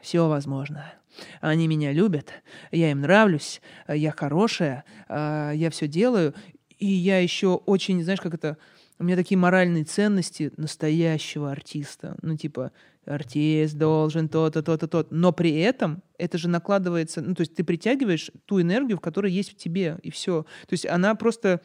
все 0.00 0.28
возможно. 0.28 0.92
Они 1.40 1.66
меня 1.66 1.92
любят, 1.92 2.30
я 2.70 2.90
им 2.90 3.00
нравлюсь, 3.00 3.62
я 3.88 4.12
хорошая, 4.12 4.84
а, 5.08 5.52
я 5.52 5.70
все 5.70 5.88
делаю, 5.88 6.34
и 6.78 6.86
я 6.86 7.20
еще 7.20 7.54
очень, 7.54 8.02
знаешь, 8.02 8.20
как 8.20 8.34
это, 8.34 8.58
у 8.98 9.04
меня 9.04 9.16
такие 9.16 9.38
моральные 9.38 9.84
ценности 9.84 10.52
настоящего 10.58 11.50
артиста. 11.50 12.16
Ну, 12.20 12.36
типа, 12.36 12.72
артист 13.06 13.76
должен 13.76 14.28
то-то, 14.28 14.62
то-то, 14.62 14.88
то 14.88 15.06
Но 15.10 15.32
при 15.32 15.58
этом 15.60 16.02
это 16.18 16.38
же 16.38 16.48
накладывается... 16.48 17.20
Ну, 17.20 17.34
то 17.34 17.42
есть 17.42 17.54
ты 17.54 17.64
притягиваешь 17.64 18.30
ту 18.46 18.60
энергию, 18.60 18.98
в 18.98 19.00
которой 19.00 19.32
есть 19.32 19.52
в 19.52 19.56
тебе, 19.56 19.98
и 20.02 20.10
все. 20.10 20.42
То 20.42 20.72
есть 20.72 20.86
она 20.86 21.14
просто 21.14 21.60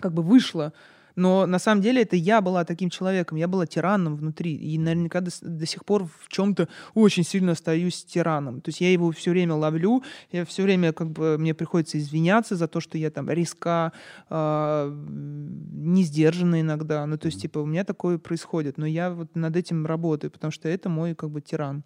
как 0.00 0.12
бы 0.12 0.22
вышла 0.22 0.72
но 1.18 1.46
на 1.46 1.58
самом 1.58 1.82
деле 1.82 2.02
это 2.02 2.14
я 2.14 2.40
была 2.40 2.64
таким 2.64 2.90
человеком, 2.90 3.38
я 3.38 3.48
была 3.48 3.66
тираном 3.66 4.16
внутри. 4.16 4.54
И 4.54 4.78
наверняка 4.78 5.20
до, 5.20 5.30
до 5.42 5.66
сих 5.66 5.84
пор 5.84 6.04
в 6.04 6.28
чем-то 6.28 6.68
очень 6.94 7.24
сильно 7.24 7.52
остаюсь 7.52 8.04
тираном. 8.04 8.60
То 8.60 8.68
есть 8.68 8.80
я 8.80 8.92
его 8.92 9.10
все 9.10 9.32
время 9.32 9.54
ловлю, 9.54 10.04
я 10.30 10.44
все 10.44 10.62
время 10.62 10.92
как 10.92 11.10
бы 11.10 11.36
мне 11.36 11.54
приходится 11.54 11.98
извиняться 11.98 12.54
за 12.54 12.68
то, 12.68 12.80
что 12.80 12.96
я 12.98 13.10
там 13.10 13.28
риска, 13.28 13.92
э, 14.30 14.92
не 15.08 16.04
сдержанная 16.04 16.60
иногда. 16.60 17.04
Ну, 17.06 17.18
то 17.18 17.26
есть, 17.26 17.42
типа, 17.42 17.58
у 17.58 17.66
меня 17.66 17.84
такое 17.84 18.18
происходит. 18.18 18.78
Но 18.78 18.86
я 18.86 19.10
вот 19.10 19.34
над 19.34 19.56
этим 19.56 19.86
работаю, 19.86 20.30
потому 20.30 20.52
что 20.52 20.68
это 20.68 20.88
мой 20.88 21.16
как 21.16 21.30
бы 21.30 21.40
тиран. 21.40 21.82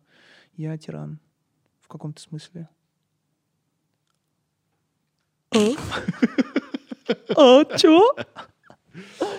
Я 0.56 0.76
тиран 0.76 1.18
в 1.80 1.88
каком-то 1.88 2.20
смысле. 2.20 2.68
А, 7.36 7.64
чё? 7.76 8.14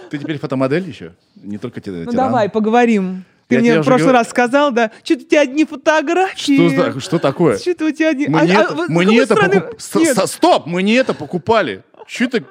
Ты 0.09 0.17
теперь 0.17 0.37
фотомодель 0.37 0.87
еще? 0.87 1.13
Не 1.35 1.57
только 1.57 1.81
тиран? 1.81 2.03
Ну 2.05 2.11
давай, 2.11 2.49
поговорим. 2.49 3.25
Ты 3.47 3.55
я 3.55 3.61
мне 3.61 3.81
в 3.81 3.85
прошлый 3.85 4.09
говорю... 4.09 4.19
раз 4.19 4.29
сказал, 4.29 4.71
да, 4.71 4.91
что-то 5.03 5.23
у 5.23 5.27
тебя 5.27 5.41
одни 5.41 5.65
фотографии. 5.65 6.69
Что, 6.69 6.99
что 6.99 7.19
такое? 7.19 7.57
Что-то 7.57 7.85
у 7.85 7.91
тебя 7.91 8.09
одни... 8.09 8.27
Мы, 8.27 8.39
а, 8.39 8.45
не, 8.45 8.55
а, 8.55 8.85
мы 8.87 9.05
не 9.05 9.17
это 9.17 9.35
стороны... 9.35 9.61
покуп... 9.61 9.81
Стоп, 9.81 10.65
мы 10.65 10.81
не 10.83 10.93
это 10.93 11.13
покупали. 11.13 11.83
Что 12.07 12.29
ты... 12.29 12.45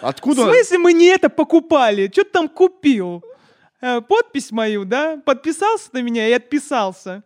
Откуда? 0.00 0.42
В 0.42 0.44
смысле 0.44 0.78
мы 0.78 0.92
не 0.92 1.06
это 1.06 1.28
покупали? 1.28 2.08
Что 2.12 2.24
ты 2.24 2.30
там 2.30 2.48
купил? 2.48 3.22
Э, 3.80 4.00
подпись 4.00 4.50
мою, 4.50 4.84
да? 4.84 5.20
Подписался 5.24 5.90
на 5.92 6.02
меня 6.02 6.28
и 6.28 6.32
отписался. 6.32 7.22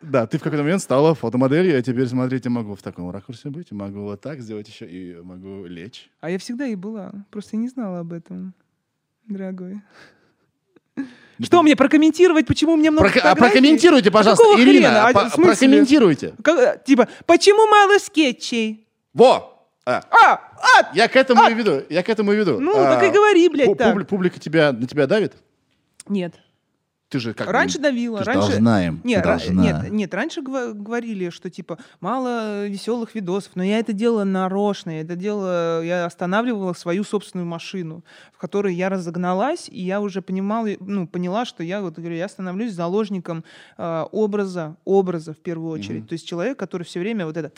Да, 0.00 0.26
ты 0.26 0.38
в 0.38 0.42
какой-то 0.42 0.62
момент 0.62 0.82
стала 0.82 1.14
фотомоделью, 1.14 1.78
а 1.78 1.82
теперь, 1.82 2.06
смотрите, 2.06 2.48
могу 2.48 2.74
в 2.74 2.82
таком 2.82 3.10
ракурсе 3.10 3.50
быть, 3.50 3.72
могу 3.72 4.00
вот 4.02 4.20
так 4.20 4.40
сделать 4.40 4.68
еще 4.68 4.86
и 4.86 5.20
могу 5.22 5.66
лечь. 5.66 6.10
А 6.20 6.30
я 6.30 6.38
всегда 6.38 6.66
и 6.66 6.74
была, 6.74 7.12
просто 7.30 7.56
не 7.56 7.68
знала 7.68 8.00
об 8.00 8.12
этом, 8.12 8.54
дорогой. 9.26 9.80
Ну, 10.96 11.44
что 11.44 11.62
мне 11.62 11.76
прокомментировать, 11.76 12.46
почему 12.46 12.76
меня 12.76 12.90
много 12.90 13.10
Про- 13.10 13.20
А 13.20 13.34
прокомментируйте, 13.36 14.10
пожалуйста, 14.10 14.42
Какого 14.42 14.58
Ирина, 14.60 15.08
а, 15.08 15.12
прокомментируйте. 15.12 16.34
Как, 16.42 16.82
типа, 16.84 17.08
почему 17.26 17.66
мало 17.66 17.98
скетчей? 17.98 18.86
Во! 19.12 19.52
А, 19.84 20.02
а, 20.10 20.32
а, 20.56 20.90
я 20.94 21.06
к 21.08 21.14
этому 21.14 21.42
а, 21.42 21.50
и 21.50 21.54
веду. 21.54 21.82
Я 21.90 22.02
к 22.02 22.08
этому 22.08 22.32
и 22.32 22.36
веду. 22.36 22.58
Ну, 22.58 22.72
а, 22.76 22.94
так 22.96 23.04
и 23.04 23.10
говори, 23.14 23.48
блядь, 23.48 23.68
пу- 23.68 23.76
так. 23.76 24.08
Публика 24.08 24.40
тебя, 24.40 24.72
на 24.72 24.86
тебя 24.86 25.06
давит? 25.06 25.34
Нет. 26.08 26.34
Ты 27.08 27.20
же 27.20 27.34
как 27.34 27.48
раньше 27.48 27.78
давила, 27.78 28.18
ты 28.18 28.24
раньше 28.24 28.48
должна 28.48 28.84
им. 28.84 29.00
Нет, 29.04 29.22
должна. 29.22 29.62
нет, 29.62 29.92
нет, 29.92 30.12
раньше 30.12 30.42
говорили, 30.42 31.30
что 31.30 31.50
типа 31.50 31.78
мало 32.00 32.66
веселых 32.66 33.14
видосов, 33.14 33.52
но 33.54 33.62
я 33.62 33.78
это 33.78 33.92
делала 33.92 34.24
нарочно, 34.24 34.90
я 34.90 35.00
это 35.02 35.14
делала, 35.14 35.84
я 35.84 36.04
останавливала 36.04 36.72
свою 36.72 37.04
собственную 37.04 37.46
машину, 37.46 38.04
в 38.32 38.38
которой 38.38 38.74
я 38.74 38.88
разогналась, 38.88 39.68
и 39.68 39.80
я 39.82 40.00
уже 40.00 40.20
понимала, 40.20 40.68
ну 40.80 41.06
поняла, 41.06 41.44
что 41.44 41.62
я 41.62 41.80
вот 41.80 41.94
говорю, 41.94 42.16
я 42.16 42.28
становлюсь 42.28 42.72
заложником 42.72 43.44
э, 43.78 44.04
образа, 44.10 44.76
образа 44.84 45.32
в 45.32 45.38
первую 45.38 45.70
очередь, 45.70 46.02
mm-hmm. 46.02 46.08
то 46.08 46.12
есть 46.14 46.26
человек, 46.26 46.58
который 46.58 46.82
все 46.82 46.98
время 46.98 47.26
вот 47.26 47.36
это, 47.36 47.52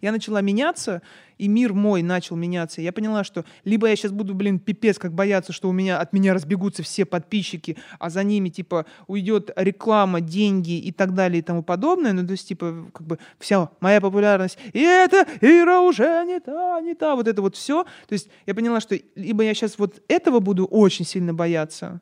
я 0.00 0.12
начала 0.12 0.40
меняться, 0.40 1.02
и 1.38 1.48
мир 1.48 1.72
мой 1.72 2.02
начал 2.02 2.36
меняться. 2.36 2.80
Я 2.80 2.92
поняла, 2.92 3.24
что 3.24 3.44
либо 3.64 3.88
я 3.88 3.96
сейчас 3.96 4.12
буду, 4.12 4.34
блин, 4.34 4.58
пипец, 4.58 4.98
как 4.98 5.12
бояться, 5.12 5.52
что 5.52 5.68
у 5.68 5.72
меня 5.72 5.98
от 5.98 6.12
меня 6.12 6.34
разбегутся 6.34 6.82
все 6.82 7.04
подписчики, 7.04 7.76
а 7.98 8.10
за 8.10 8.23
ними, 8.24 8.48
типа, 8.48 8.86
уйдет 9.06 9.50
реклама, 9.56 10.20
деньги 10.20 10.78
и 10.78 10.92
так 10.92 11.14
далее 11.14 11.38
и 11.38 11.42
тому 11.42 11.62
подобное. 11.62 12.12
Ну, 12.12 12.26
то 12.26 12.32
есть, 12.32 12.48
типа, 12.48 12.90
как 12.92 13.06
бы 13.06 13.18
вся 13.38 13.68
моя 13.80 14.00
популярность. 14.00 14.58
И 14.72 14.80
это 14.80 15.26
Ира 15.40 15.80
уже 15.80 16.24
не 16.26 16.40
та, 16.40 16.80
не 16.80 16.94
та. 16.94 17.14
Вот 17.14 17.28
это 17.28 17.42
вот 17.42 17.56
все. 17.56 17.84
То 18.06 18.12
есть 18.12 18.28
я 18.46 18.54
поняла, 18.54 18.80
что 18.80 18.98
либо 19.14 19.44
я 19.44 19.54
сейчас 19.54 19.78
вот 19.78 20.02
этого 20.08 20.40
буду 20.40 20.64
очень 20.64 21.04
сильно 21.04 21.34
бояться, 21.34 22.00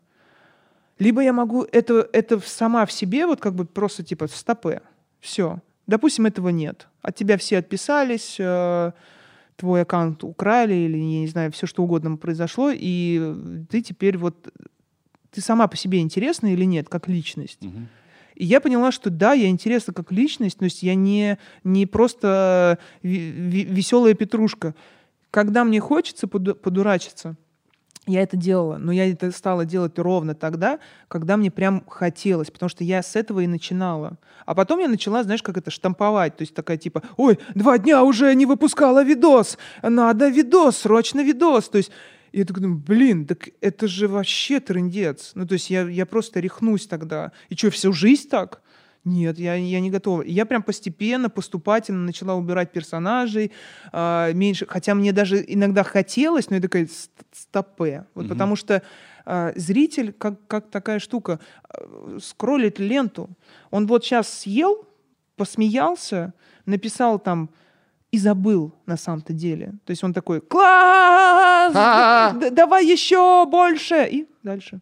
либо 0.99 1.23
я 1.23 1.33
могу 1.33 1.67
это, 1.73 2.09
это 2.13 2.41
сама 2.41 2.87
в 2.87 2.93
себе 2.93 3.27
вот 3.27 3.41
как 3.41 3.55
бы 3.55 3.65
просто 3.65 4.03
типа 4.03 4.27
в 4.27 4.37
стопе. 4.37 4.83
Все. 5.21 5.61
Допустим, 5.87 6.27
этого 6.27 6.51
нет. 6.51 6.89
От 7.03 7.17
тебя 7.17 7.37
все 7.37 7.59
отписались, 7.59 8.37
э, 8.39 8.93
твой 9.57 9.83
аккаунт 9.83 10.25
украли 10.25 10.75
или, 10.75 10.97
я 10.97 11.21
не 11.21 11.27
знаю, 11.27 11.53
все 11.53 11.67
что 11.67 11.83
угодно 11.83 12.17
произошло, 12.17 12.71
и 12.73 13.65
ты 13.71 13.83
теперь 13.83 14.17
вот... 14.17 14.49
Ты 15.33 15.41
сама 15.41 15.67
по 15.67 15.77
себе 15.77 16.01
интересна 16.01 16.53
или 16.53 16.65
нет, 16.65 16.89
как 16.89 17.09
личность? 17.09 17.65
Угу. 17.65 17.79
И 18.35 18.45
я 18.45 18.61
поняла, 18.61 18.93
что 18.93 19.11
да, 19.11 19.33
я 19.33 19.49
интересна 19.49 19.93
как 19.93 20.13
личность, 20.13 20.59
то 20.59 20.65
есть 20.65 20.83
я 20.83 20.95
не, 20.95 21.39
не 21.65 21.87
просто 21.87 22.79
веселая 23.03 24.15
петрушка. 24.15 24.75
Когда 25.31 25.65
мне 25.65 25.81
хочется 25.81 26.29
подурачиться, 26.29 27.37
я 28.07 28.23
это 28.23 28.37
делала, 28.37 28.79
но 28.79 28.91
я 28.91 29.09
это 29.09 29.31
стала 29.31 29.65
делать 29.65 29.97
ровно 29.99 30.35
тогда, 30.35 30.81
когда 31.07 31.37
мне 31.37 31.51
прям 31.53 31.85
хотелось, 31.87 32.51
потому 32.51 32.69
что 32.69 32.83
я 32.83 33.01
с 33.01 33.15
этого 33.15 33.41
и 33.41 33.47
начинала. 33.47 34.19
А 34.45 34.57
потом 34.57 34.81
я 34.81 34.89
начала, 34.89 35.23
знаешь, 35.23 35.43
как 35.43 35.57
это 35.57 35.71
штамповать, 35.71 36.37
то 36.37 36.43
есть 36.43 36.53
такая 36.53 36.79
типа, 36.79 37.03
ой, 37.17 37.39
два 37.55 37.79
дня 37.79 38.03
уже 38.03 38.35
не 38.35 38.45
выпускала 38.45 39.05
видос, 39.05 39.57
надо 39.83 40.29
видос, 40.29 40.79
срочно 40.79 41.23
видос, 41.23 41.69
то 41.69 41.79
есть 41.79 41.93
и 42.33 42.39
я 42.39 42.45
такой 42.45 42.63
думаю, 42.63 42.81
блин, 42.81 43.27
так 43.27 43.51
это 43.61 43.87
же 43.87 44.09
вообще 44.09 44.59
трендец. 44.59 45.33
Ну, 45.35 45.47
то 45.47 45.55
есть 45.55 45.71
я, 45.71 45.83
я 45.89 46.07
просто 46.07 46.41
рехнусь 46.41 46.87
тогда. 46.87 47.33
И 47.51 47.55
что, 47.55 47.71
всю 47.71 47.93
жизнь 47.93 48.29
так? 48.29 48.63
Нет, 49.05 49.39
я, 49.39 49.55
я 49.55 49.81
не 49.81 49.91
готова. 49.91 50.23
Я 50.23 50.47
прям 50.47 50.63
постепенно, 50.63 51.29
поступательно 51.29 52.05
начала 52.05 52.35
убирать 52.35 52.71
персонажей, 52.71 53.51
э, 53.93 54.33
меньше, 54.33 54.65
хотя 54.67 54.95
мне 54.95 55.13
даже 55.13 55.45
иногда 55.47 55.83
хотелось, 55.83 56.51
но 56.51 56.57
я 56.57 56.63
такая, 56.63 56.89
стопе. 57.33 58.07
Вот 58.15 58.27
угу. 58.27 58.35
потому 58.35 58.57
что 58.57 58.83
э, 59.27 59.53
зритель, 59.57 60.13
как, 60.13 60.47
как 60.47 60.71
такая 60.71 61.01
штука, 61.01 61.41
э, 61.69 62.19
скроллит 62.23 62.79
ленту. 62.79 63.29
Он 63.71 63.87
вот 63.87 64.05
сейчас 64.05 64.33
съел, 64.33 64.87
посмеялся, 65.37 66.33
написал 66.65 67.19
там 67.19 67.51
и 68.13 68.19
забыл 68.19 68.75
на 68.87 68.97
самом-то 68.97 69.33
деле. 69.33 69.73
То 69.85 69.91
есть 69.91 70.05
он 70.05 70.13
такой, 70.13 70.41
класс, 70.41 71.73
давай 72.53 72.87
еще 72.87 73.47
больше, 73.47 74.07
и 74.11 74.29
дальше. 74.43 74.81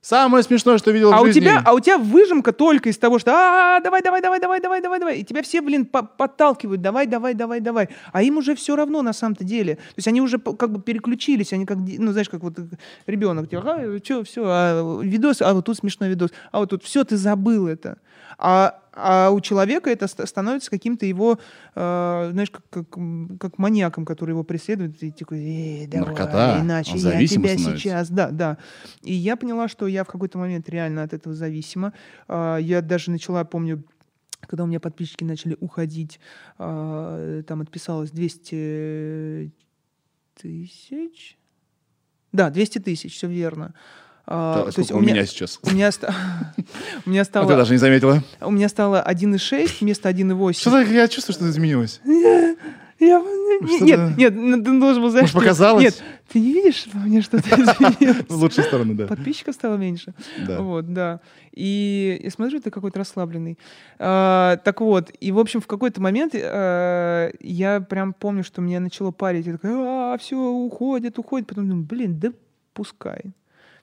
Самое 0.00 0.42
смешное, 0.42 0.78
что 0.78 0.90
видел 0.90 1.14
а 1.14 1.22
в 1.22 1.26
жизни. 1.26 1.38
У 1.38 1.42
тебя, 1.42 1.62
а 1.64 1.74
у 1.74 1.78
тебя 1.78 1.96
выжимка 1.96 2.52
только 2.52 2.88
из 2.88 2.98
того, 2.98 3.20
что 3.20 3.30
а, 3.32 3.78
давай, 3.78 4.02
давай, 4.02 4.20
давай, 4.20 4.40
давай, 4.40 4.60
давай, 4.60 4.80
давай, 4.82 4.98
давай. 4.98 5.18
И 5.18 5.24
тебя 5.24 5.42
все, 5.44 5.60
блин, 5.60 5.86
подталкивают, 5.86 6.82
давай, 6.82 7.06
давай, 7.06 7.34
давай, 7.34 7.60
давай. 7.60 7.88
А 8.10 8.20
им 8.20 8.38
уже 8.38 8.56
все 8.56 8.74
равно 8.74 9.02
на 9.02 9.12
самом-то 9.12 9.44
деле. 9.44 9.76
То 9.76 9.94
есть 9.98 10.08
они 10.08 10.20
уже 10.20 10.40
как 10.40 10.72
бы 10.72 10.82
переключились, 10.82 11.52
они 11.52 11.66
как, 11.66 11.78
ну, 11.78 12.10
знаешь, 12.10 12.28
как 12.28 12.42
вот 12.42 12.58
ребенок, 13.06 13.48
типа, 13.48 13.62
а, 13.64 13.98
что, 14.02 14.24
все, 14.24 14.42
а, 14.44 15.00
видос, 15.02 15.40
а 15.40 15.54
вот 15.54 15.66
тут 15.66 15.76
смешной 15.76 16.08
видос, 16.08 16.30
а 16.50 16.58
вот 16.58 16.70
тут 16.70 16.82
все, 16.82 17.04
ты 17.04 17.16
забыл 17.16 17.68
это. 17.68 17.98
А, 18.38 18.81
а 18.94 19.30
у 19.30 19.40
человека 19.40 19.90
это 19.90 20.06
становится 20.06 20.70
каким-то 20.70 21.06
его, 21.06 21.38
э, 21.74 22.28
знаешь, 22.32 22.50
как, 22.50 22.68
как, 22.68 22.86
как 23.40 23.58
маньяком, 23.58 24.04
который 24.04 24.30
его 24.30 24.44
преследует, 24.44 25.02
и 25.02 25.10
такой, 25.10 25.38
эй, 25.38 25.86
давай, 25.86 26.08
Наркота, 26.08 26.58
иначе 26.60 26.96
я 26.96 27.26
тебя 27.26 27.26
становится. 27.26 27.76
сейчас, 27.76 28.10
да, 28.10 28.30
да. 28.30 28.58
И 29.02 29.12
я 29.14 29.36
поняла, 29.36 29.68
что 29.68 29.86
я 29.86 30.04
в 30.04 30.08
какой-то 30.08 30.38
момент 30.38 30.68
реально 30.68 31.02
от 31.02 31.12
этого 31.14 31.34
зависима. 31.34 31.92
Э, 32.28 32.58
я 32.60 32.82
даже 32.82 33.10
начала, 33.10 33.44
помню, 33.44 33.82
когда 34.46 34.64
у 34.64 34.66
меня 34.66 34.80
подписчики 34.80 35.24
начали 35.24 35.56
уходить, 35.60 36.20
э, 36.58 37.42
там 37.46 37.60
отписалось 37.60 38.10
200 38.10 39.52
тысяч. 40.34 41.38
Да, 42.32 42.50
200 42.50 42.78
тысяч, 42.80 43.14
все 43.14 43.28
верно. 43.28 43.74
А, 44.26 44.70
то 44.70 44.78
есть 44.78 44.92
у, 44.92 44.96
у 44.96 45.00
меня, 45.00 45.14
меня 45.14 45.26
сейчас? 45.26 45.58
У 45.62 45.70
меня, 45.70 45.90
у 47.06 47.10
меня 47.10 47.24
стало... 47.24 47.46
А 47.46 47.48
ты 47.48 47.56
даже 47.56 47.72
не 47.72 47.78
заметила? 47.78 48.22
У 48.40 48.50
меня 48.50 48.68
стало 48.68 49.04
1,6 49.06 49.78
вместо 49.80 50.10
1,8. 50.10 50.52
Что-то 50.52 50.82
я 50.82 51.08
чувствую, 51.08 51.34
что 51.34 51.48
изменилось. 51.48 52.00
Я, 53.00 53.20
нет, 53.80 54.16
нет, 54.16 54.34
ну, 54.36 54.62
ты 54.62 54.78
должен 54.78 55.02
был 55.02 55.10
знать, 55.10 55.22
Может, 55.22 55.34
показалось? 55.34 55.82
Нет, 55.82 56.02
ты 56.32 56.38
не 56.38 56.52
видишь 56.52 56.86
во 56.92 57.00
мне 57.00 57.20
что-то 57.20 57.48
изменилось? 57.50 58.26
С 58.28 58.34
лучшей 58.34 58.62
стороны, 58.62 58.94
да. 58.94 59.08
Подписчиков 59.08 59.56
стало 59.56 59.74
меньше. 59.74 60.14
Да. 60.46 60.60
Вот, 60.60 60.92
да. 60.92 61.20
И 61.50 62.20
я 62.22 62.30
смотрю, 62.30 62.60
ты 62.60 62.70
какой-то 62.70 63.00
расслабленный. 63.00 63.58
А, 63.98 64.56
так 64.58 64.80
вот, 64.82 65.10
и, 65.18 65.32
в 65.32 65.38
общем, 65.40 65.60
в 65.60 65.66
какой-то 65.66 66.00
момент 66.00 66.34
а, 66.36 67.32
я 67.40 67.80
прям 67.80 68.12
помню, 68.12 68.44
что 68.44 68.60
меня 68.62 68.78
начало 68.78 69.10
парить. 69.10 69.46
Я 69.46 69.54
такая, 69.54 69.74
а, 69.74 70.18
все, 70.18 70.36
уходит, 70.36 71.18
уходит. 71.18 71.48
Потом 71.48 71.68
думаю, 71.68 71.84
блин, 71.84 72.20
да 72.20 72.32
пускай 72.72 73.32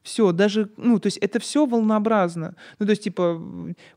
Все, 0.01 0.31
даже, 0.31 0.69
ну, 0.77 0.97
то 0.99 1.07
есть 1.07 1.17
это 1.17 1.39
все 1.39 1.65
волнообразно. 1.65 2.55
Ну, 2.79 2.85
то 2.85 2.91
есть, 2.91 3.03
типа, 3.03 3.41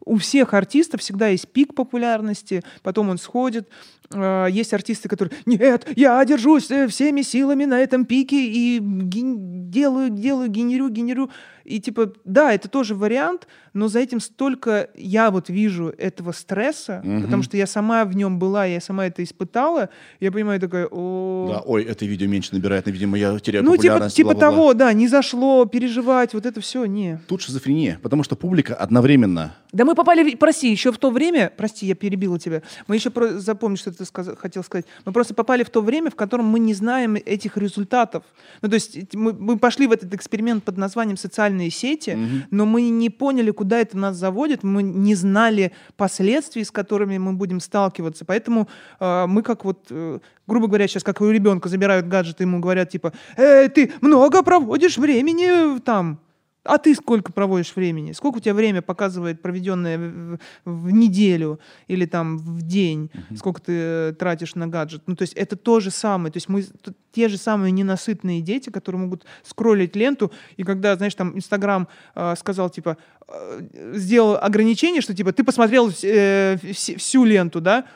у 0.05 0.17
всех 0.17 0.53
артистов 0.53 1.01
всегда 1.01 1.29
есть 1.29 1.49
пик 1.49 1.75
популярности, 1.75 2.63
потом 2.83 3.09
он 3.09 3.19
сходит. 3.19 3.69
А, 4.13 4.47
есть 4.47 4.75
артисты, 4.75 5.09
которые, 5.09 5.37
нет, 5.47 5.87
я 5.97 6.25
держусь 6.25 6.71
э, 6.71 6.89
всеми 6.89 7.23
силами 7.23 7.65
на 7.65 7.81
этом 7.81 8.05
пике 8.05 8.45
и 8.45 8.79
ген- 8.81 9.71
делаю, 9.71 10.11
делаю, 10.11 10.49
генерю, 10.49 10.89
генерю. 10.89 11.31
И 11.65 11.81
типа, 11.81 12.13
да, 12.25 12.53
это 12.53 12.69
тоже 12.69 12.95
вариант, 12.97 13.47
но 13.75 13.89
за 13.89 14.01
этим 14.01 14.21
столько 14.21 14.89
я 14.95 15.31
вот 15.31 15.49
вижу 15.49 15.89
этого 15.99 16.33
стресса, 16.33 17.01
Мгм. 17.05 17.23
потому 17.25 17.43
что 17.43 17.57
я 17.57 17.67
сама 17.67 18.05
в 18.05 18.15
нем 18.17 18.39
была, 18.39 18.65
я 18.67 18.81
сама 18.81 19.07
это 19.07 19.23
испытала. 19.25 19.89
Я 20.21 20.31
понимаю, 20.33 20.61
такая, 20.61 20.87
о... 20.91 21.49
Да, 21.53 21.61
ой, 21.65 21.85
это 21.85 22.05
видео 22.05 22.29
меньше 22.29 22.55
набирает, 22.55 22.87
видимо, 22.87 23.17
я 23.19 23.39
теряю 23.39 23.65
ну, 23.65 23.73
типа, 23.73 23.83
популярность. 23.83 24.17
типа 24.17 24.35
бла-бла-бла. 24.35 24.57
того, 24.57 24.75
да, 24.75 24.93
не 24.93 25.09
зашло, 25.09 25.65
переживать, 25.67 26.35
вот 26.35 26.47
это 26.47 26.61
все, 26.61 26.85
не. 26.85 27.19
Тут 27.29 27.43
шизофрения, 27.43 27.99
потому 28.03 28.23
что 28.25 28.37
публика 28.37 28.75
одновременно 28.75 29.55
Да 29.73 29.85
мы 29.85 29.95
попали, 29.95 30.35
в- 30.35 30.39
прости, 30.39 30.71
еще 30.71 30.93
в 30.93 30.99
то 30.99 31.11
время, 31.11 31.51
прости, 31.57 31.87
я 31.87 31.95
перебила 31.95 32.39
тебя, 32.39 32.63
мы 32.87 32.97
еще 32.97 33.11
про, 33.11 33.39
запомни, 33.39 33.77
что 33.77 33.91
ты 33.93 34.05
сказ- 34.05 34.37
хотел 34.39 34.63
сказать, 34.63 34.85
мы 35.05 35.13
просто 35.13 35.35
попали 35.35 35.65
в 35.65 35.71
то 35.71 35.81
время, 35.81 36.11
в 36.11 36.15
котором 36.15 36.47
мы 36.47 36.59
не 36.59 36.75
знаем 36.75 37.15
этих 37.17 37.57
результатов. 37.57 38.23
Ну, 38.61 38.69
то 38.69 38.75
есть 38.75 39.15
мы, 39.15 39.33
мы 39.33 39.59
пошли 39.59 39.87
в 39.87 39.93
этот 39.93 40.13
эксперимент 40.15 40.65
под 40.65 40.77
названием 40.77 41.17
социальные 41.17 41.71
сети, 41.71 42.19
но 42.51 42.67
мы 42.67 42.83
не 42.91 43.09
поняли, 43.11 43.51
куда 43.63 43.79
это 43.79 43.97
нас 43.97 44.17
заводит, 44.17 44.65
мы 44.65 44.83
не 44.83 45.15
знали 45.15 45.71
последствий, 45.97 46.65
с 46.65 46.73
которыми 46.73 47.17
мы 47.17 47.33
будем 47.33 47.61
сталкиваться, 47.61 48.25
поэтому 48.25 48.69
э, 48.99 49.27
мы 49.29 49.43
как 49.43 49.65
вот, 49.65 49.87
э, 49.89 50.19
грубо 50.49 50.67
говоря, 50.67 50.89
сейчас 50.89 51.05
как 51.05 51.21
у 51.21 51.31
ребенка 51.31 51.69
забирают 51.69 52.09
гаджет, 52.09 52.41
и 52.41 52.43
ему 52.43 52.59
говорят 52.59 52.91
типа, 52.91 53.13
«Эй, 53.37 53.69
ты 53.69 53.93
много 54.01 54.43
проводишь 54.43 54.99
времени 54.99 55.79
там, 55.79 56.19
а 56.65 56.79
ты 56.79 56.95
сколько 56.95 57.33
проводишь 57.33 57.75
времени? 57.75 58.13
Сколько 58.13 58.37
у 58.37 58.41
тебя 58.41 58.55
время 58.55 58.83
показывает 58.83 59.43
проведенное 59.43 59.99
в, 59.99 60.39
в 60.65 60.91
неделю 60.91 61.59
или 61.89 62.07
там 62.07 62.39
в 62.39 62.63
день? 62.63 63.11
Сколько 63.37 63.61
ты 63.61 63.73
э, 63.73 64.15
тратишь 64.19 64.55
на 64.55 64.69
гаджет? 64.69 65.03
Ну, 65.07 65.17
то 65.17 65.23
есть 65.23 65.35
это 65.35 65.57
то 65.57 65.81
же 65.81 65.91
самое. 65.91 66.33
То 66.33 66.37
есть 66.37 66.49
мы 66.49 66.65
те 67.13 67.29
же 67.29 67.37
самые 67.37 67.73
ненасытные 67.73 68.41
дети, 68.41 68.71
которые 68.71 69.01
могут 69.01 69.27
скроллить 69.43 69.97
ленту, 69.97 70.31
и 70.57 70.63
когда, 70.63 70.97
знаешь, 70.97 71.15
там 71.15 71.37
Инстаграм 71.37 71.89
э, 72.15 72.35
сказал, 72.39 72.71
типа, 72.71 72.97
э, 73.27 73.69
сделал 73.95 74.37
ограничение, 74.37 75.03
что, 75.03 75.15
типа, 75.15 75.33
ты 75.33 75.43
посмотрел 75.45 75.91
э, 76.03 76.55
вс- 76.55 76.97
всю 76.97 77.25
ленту, 77.25 77.61
да, 77.61 77.87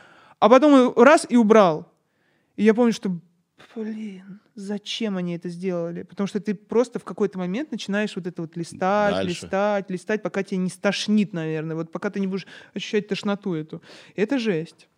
а 0.41 0.49
потом 0.49 0.93
раз 0.97 1.27
и 1.29 1.37
убрал. 1.37 1.91
И 2.57 2.65
я 2.65 2.75
помню, 2.75 2.93
что, 2.93 3.17
блин, 3.77 4.41
зачем 4.55 5.17
они 5.17 5.37
это 5.37 5.49
сделали? 5.49 6.03
Потому 6.03 6.27
что 6.27 6.41
ты 6.41 6.55
просто 6.55 6.99
в 6.99 7.05
какой-то 7.05 7.39
момент 7.39 7.71
начинаешь 7.71 8.17
вот 8.17 8.27
это 8.27 8.43
вот 8.43 8.57
листать, 8.57 9.15
Дальше. 9.15 9.29
листать, 9.45 9.91
листать, 9.91 10.23
пока 10.23 10.43
тебя 10.43 10.59
не 10.59 10.71
стошнит, 10.71 11.33
наверное. 11.33 11.77
Вот 11.77 11.93
пока 11.93 12.11
ты 12.11 12.19
не 12.21 12.27
будешь 12.27 12.47
ощущать 12.75 13.07
тошноту 13.09 13.55
эту. 13.55 13.83
Это 14.17 14.39
жесть. 14.39 14.89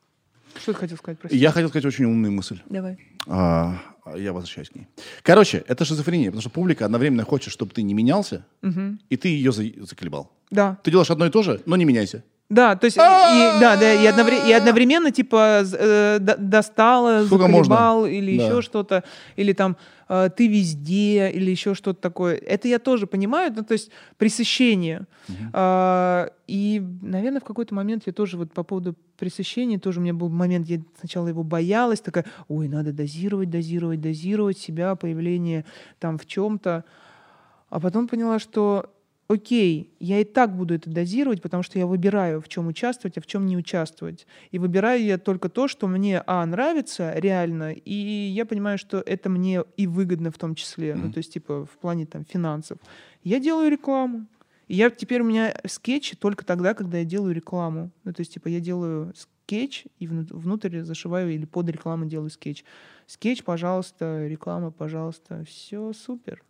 Что 0.57 0.72
ты 0.72 0.79
хотел 0.79 0.97
сказать, 0.97 1.18
прости? 1.18 1.37
Я 1.37 1.51
хотел 1.51 1.68
сказать 1.68 1.85
очень 1.85 2.05
умную 2.07 2.33
мысль. 2.33 2.61
Давай. 2.70 2.97
А, 3.26 3.76
я 4.16 4.33
возвращаюсь 4.33 4.70
к 4.70 4.74
ней. 4.74 4.87
Короче, 5.22 5.62
это 5.68 5.85
шизофрения, 5.85 6.26
потому 6.26 6.41
что 6.41 6.51
публика 6.51 6.87
одновременно 6.87 7.24
хочет, 7.24 7.53
чтобы 7.53 7.72
ты 7.72 7.83
не 7.83 7.93
менялся, 7.95 8.47
Мгм. 8.62 8.99
и 9.11 9.16
ты 9.18 9.29
ее 9.29 9.53
за- 9.53 9.85
заколебал. 9.87 10.33
Да. 10.51 10.79
Ты 10.83 10.91
делаешь 10.91 11.11
одно 11.11 11.26
и 11.26 11.31
то 11.31 11.43
же, 11.43 11.61
но 11.66 11.76
не 11.76 11.85
меняйся. 11.85 12.24
Да, 12.51 12.76
то 12.76 12.86
есть, 12.86 12.96
и, 12.96 13.01
да, 13.01 13.76
да, 13.76 13.92
и, 13.92 14.07
одновре- 14.07 14.49
и 14.49 14.53
одновременно, 14.53 15.11
типа, 15.11 15.62
э, 15.70 16.18
достала, 16.18 17.24
заколебал, 17.24 18.07
или 18.07 18.38
Да. 18.38 18.44
еще 18.44 18.62
что-то, 18.62 19.05
или 19.36 19.53
там 19.53 19.76
э, 20.09 20.30
ты 20.34 20.49
везде, 20.49 21.28
или 21.30 21.51
еще 21.51 21.74
что-то 21.74 22.01
такое. 22.01 22.36
Это 22.36 22.66
я 22.66 22.78
тоже 22.78 23.07
понимаю, 23.07 23.53
ну, 23.55 23.62
то 23.62 23.72
есть 23.72 23.90
пресыщение. 24.16 25.03
А, 25.53 26.30
и, 26.46 26.82
наверное, 27.03 27.40
в 27.40 27.44
какой-то 27.44 27.74
момент 27.74 28.05
я 28.07 28.14
тоже 28.14 28.38
вот 28.38 28.51
по 28.55 28.62
поводу 28.62 28.94
пресыщения, 29.18 29.78
тоже 29.78 30.01
у 30.01 30.03
меня 30.03 30.14
был 30.14 30.30
момент, 30.30 30.66
я 30.68 30.80
сначала 30.99 31.28
его 31.28 31.42
боялась, 31.42 32.01
такая, 32.01 32.24
ой, 32.49 32.68
надо 32.68 32.94
дозировать, 32.94 33.51
дозировать, 33.51 34.01
дозировать 34.01 34.57
себя, 34.57 34.94
появление 34.94 35.66
там 35.99 36.16
в 36.16 36.24
чем-то. 36.24 36.84
А 37.68 37.80
потом 37.80 38.09
поняла, 38.09 38.38
что 38.38 38.90
окей, 39.29 39.95
я 40.01 40.20
и 40.20 40.24
так 40.24 40.57
буду 40.57 40.74
это 40.74 40.91
дозировать, 40.91 41.43
потому 41.43 41.62
что 41.62 41.79
я 41.79 41.87
выбираю, 41.87 42.41
в 42.41 42.49
чем 42.49 42.66
участвовать, 42.66 43.18
а 43.18 43.20
в 43.20 43.26
чем 43.26 43.47
не 43.47 43.57
участвовать. 43.57 44.26
И 44.51 44.59
выбираю 44.59 45.05
я 45.05 45.18
только 45.18 45.49
то, 45.49 45.68
что 45.68 45.87
мне, 45.87 46.22
а, 46.26 46.45
нравится 46.47 47.12
реально, 47.14 47.72
и 47.72 47.93
я 47.93 48.47
понимаю, 48.47 48.79
что 48.79 49.03
это 49.05 49.29
мне 49.29 49.62
и 49.76 49.87
выгодно 49.87 50.31
в 50.31 50.39
том 50.39 50.55
числе, 50.55 50.95
ну, 50.95 51.12
то 51.12 51.18
есть, 51.18 51.33
типа, 51.35 51.66
в 51.66 51.79
плане, 51.79 52.07
там, 52.07 52.24
финансов. 52.24 52.79
Я 53.22 53.39
делаю 53.39 53.70
рекламу. 53.70 54.26
И 54.66 54.74
я 54.74 54.91
теперь 54.91 55.22
у 55.22 55.24
меня 55.24 55.55
скетчи 55.66 56.14
только 56.14 56.45
тогда, 56.45 56.74
когда 56.74 56.99
я 56.99 57.05
делаю 57.05 57.35
рекламу. 57.35 57.91
Ну, 58.05 58.12
то 58.12 58.20
есть, 58.20 58.35
типа, 58.35 58.49
я 58.49 58.61
делаю 58.61 59.14
скетч 59.14 59.87
и 59.99 60.07
вну- 60.07 60.26
внутрь 60.29 60.83
зашиваю 60.83 61.31
или 61.31 61.47
под 61.47 61.70
рекламу 61.70 62.05
делаю 62.05 62.29
скетч. 62.29 62.64
Скетч, 63.07 63.45
пожалуйста, 63.45 64.26
реклама, 64.26 64.70
пожалуйста. 64.70 65.43
Все 65.47 65.95
супер. 65.95 66.43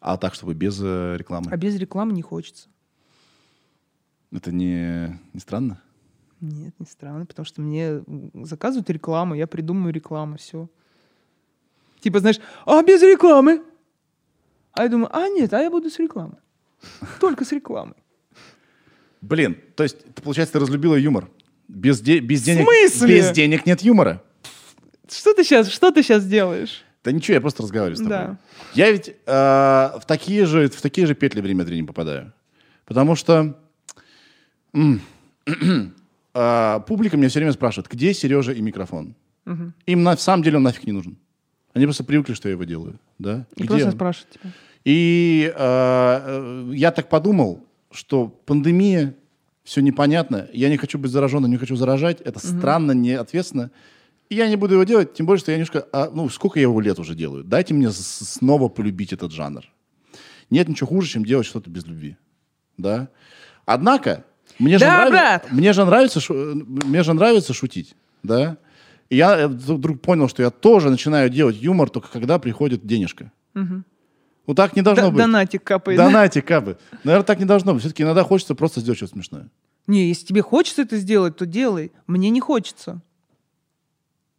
А 0.00 0.16
так, 0.16 0.34
чтобы 0.34 0.54
без 0.54 0.80
э, 0.82 1.16
рекламы. 1.16 1.50
А 1.50 1.56
без 1.56 1.76
рекламы 1.76 2.12
не 2.12 2.22
хочется. 2.22 2.68
Это 4.32 4.52
не, 4.52 5.18
не 5.32 5.40
странно? 5.40 5.80
Нет, 6.40 6.74
не 6.78 6.86
странно, 6.86 7.24
потому 7.24 7.46
что 7.46 7.62
мне 7.62 8.02
заказывают 8.44 8.90
рекламу, 8.90 9.34
я 9.34 9.46
придумаю 9.46 9.92
рекламу, 9.92 10.36
все. 10.36 10.68
Типа, 12.00 12.20
знаешь, 12.20 12.38
а 12.66 12.82
без 12.82 13.02
рекламы? 13.02 13.62
А 14.72 14.82
я 14.82 14.88
думаю, 14.88 15.08
а 15.16 15.28
нет, 15.28 15.54
а 15.54 15.60
я 15.60 15.70
буду 15.70 15.88
с 15.88 15.98
рекламой. 15.98 16.38
Только 17.20 17.44
с 17.44 17.52
рекламой. 17.52 17.96
Блин, 19.22 19.56
то 19.74 19.82
есть, 19.82 20.04
ты, 20.14 20.22
получается, 20.22 20.54
ты 20.54 20.58
разлюбила 20.58 20.94
юмор. 20.96 21.30
Без, 21.68 22.00
де- 22.00 22.20
без 22.20 22.42
денег, 22.42 22.64
смысле? 22.64 23.16
без 23.16 23.30
денег 23.30 23.66
нет 23.66 23.80
юмора. 23.80 24.22
Что 25.10 25.34
ты 25.34 25.42
сейчас, 25.42 25.68
что 25.68 25.90
ты 25.90 26.02
сейчас 26.02 26.26
делаешь? 26.26 26.84
Да 27.06 27.12
ничего, 27.12 27.34
я 27.34 27.40
просто 27.40 27.62
разговариваю 27.62 27.96
с 27.96 28.00
тобой. 28.00 28.10
Да. 28.10 28.38
Я 28.74 28.90
ведь 28.90 29.10
э, 29.10 29.14
в, 29.26 30.02
такие 30.08 30.44
же, 30.44 30.68
в 30.68 30.82
такие 30.82 31.06
же 31.06 31.14
петли 31.14 31.40
время 31.40 31.62
от 31.62 31.68
времени 31.68 31.86
попадаю. 31.86 32.32
Потому 32.84 33.14
что 33.14 33.56
э, 34.74 36.80
публика 36.88 37.16
меня 37.16 37.28
все 37.28 37.38
время 37.38 37.52
спрашивает, 37.52 37.88
где 37.88 38.12
Сережа 38.12 38.50
и 38.50 38.60
микрофон? 38.60 39.14
Им 39.86 40.02
на 40.02 40.16
самом 40.16 40.42
деле 40.42 40.56
он 40.56 40.64
нафиг 40.64 40.84
не 40.84 40.92
нужен. 40.92 41.16
Они 41.74 41.86
просто 41.86 42.02
привыкли, 42.02 42.34
что 42.34 42.48
я 42.48 42.54
его 42.54 42.64
делаю. 42.64 42.98
Да? 43.20 43.46
И 43.54 43.62
Где 43.62 43.84
он? 43.84 43.92
спрашивать 43.92 44.30
тебя. 44.30 44.50
И 44.84 45.52
э, 45.54 45.56
э, 45.56 46.72
я 46.74 46.90
так 46.90 47.08
подумал, 47.08 47.64
что 47.92 48.26
пандемия, 48.26 49.14
все 49.62 49.80
непонятно, 49.80 50.48
я 50.52 50.68
не 50.68 50.76
хочу 50.76 50.98
быть 50.98 51.12
зараженным, 51.12 51.52
не 51.52 51.56
хочу 51.56 51.76
заражать, 51.76 52.20
это 52.20 52.40
странно, 52.40 52.90
неответственно. 52.90 53.70
И 54.28 54.34
я 54.34 54.48
не 54.48 54.56
буду 54.56 54.74
его 54.74 54.84
делать, 54.84 55.14
тем 55.14 55.26
более, 55.26 55.38
что 55.40 55.52
я 55.52 55.56
немножко, 55.58 55.86
а, 55.92 56.10
ну, 56.12 56.28
сколько 56.28 56.58
я 56.58 56.62
его 56.62 56.80
лет 56.80 56.98
уже 56.98 57.14
делаю. 57.14 57.44
Дайте 57.44 57.74
мне 57.74 57.90
снова 57.90 58.68
полюбить 58.68 59.12
этот 59.12 59.30
жанр. 59.32 59.62
Нет 60.50 60.68
ничего 60.68 60.88
хуже, 60.88 61.08
чем 61.08 61.24
делать 61.24 61.46
что-то 61.46 61.70
без 61.70 61.86
любви. 61.86 62.16
Да? 62.76 63.08
Однако, 63.64 64.24
мне 64.58 64.78
же, 64.78 64.84
Да, 64.84 65.08
нравится, 65.08 65.10
брат! 65.12 65.52
мне 65.52 65.72
же 65.72 65.84
нравится, 65.84 66.20
мне 66.32 67.02
же 67.02 67.12
нравится 67.14 67.52
шутить. 67.52 67.94
Да? 68.22 68.56
И 69.10 69.16
я 69.16 69.38
э, 69.38 69.46
вдруг 69.48 70.00
понял, 70.00 70.28
что 70.28 70.42
я 70.42 70.50
тоже 70.50 70.90
начинаю 70.90 71.30
делать 71.30 71.56
юмор, 71.56 71.88
только 71.90 72.08
когда 72.10 72.38
приходит 72.38 72.84
денежка. 72.86 73.30
Вот 73.54 74.56
так 74.56 74.76
не 74.76 74.82
должно 74.82 75.06
Д- 75.06 75.10
быть. 75.10 75.18
Донатик 75.18 75.64
капает. 75.64 75.98
да? 75.98 76.06
Донатик, 76.06 76.44
капы. 76.46 76.78
Наверное, 77.02 77.24
так 77.26 77.38
не 77.40 77.44
должно 77.44 77.72
быть. 77.72 77.82
Все-таки 77.82 78.04
иногда 78.04 78.22
хочется 78.22 78.54
просто 78.54 78.80
сделать 78.80 78.98
что-то 78.98 79.14
смешное. 79.14 79.48
Не, 79.88 80.08
если 80.08 80.24
тебе 80.26 80.42
хочется 80.42 80.82
это 80.82 80.96
сделать, 80.98 81.36
то 81.36 81.46
делай. 81.46 81.90
Мне 82.06 82.30
не 82.30 82.40
хочется. 82.40 83.00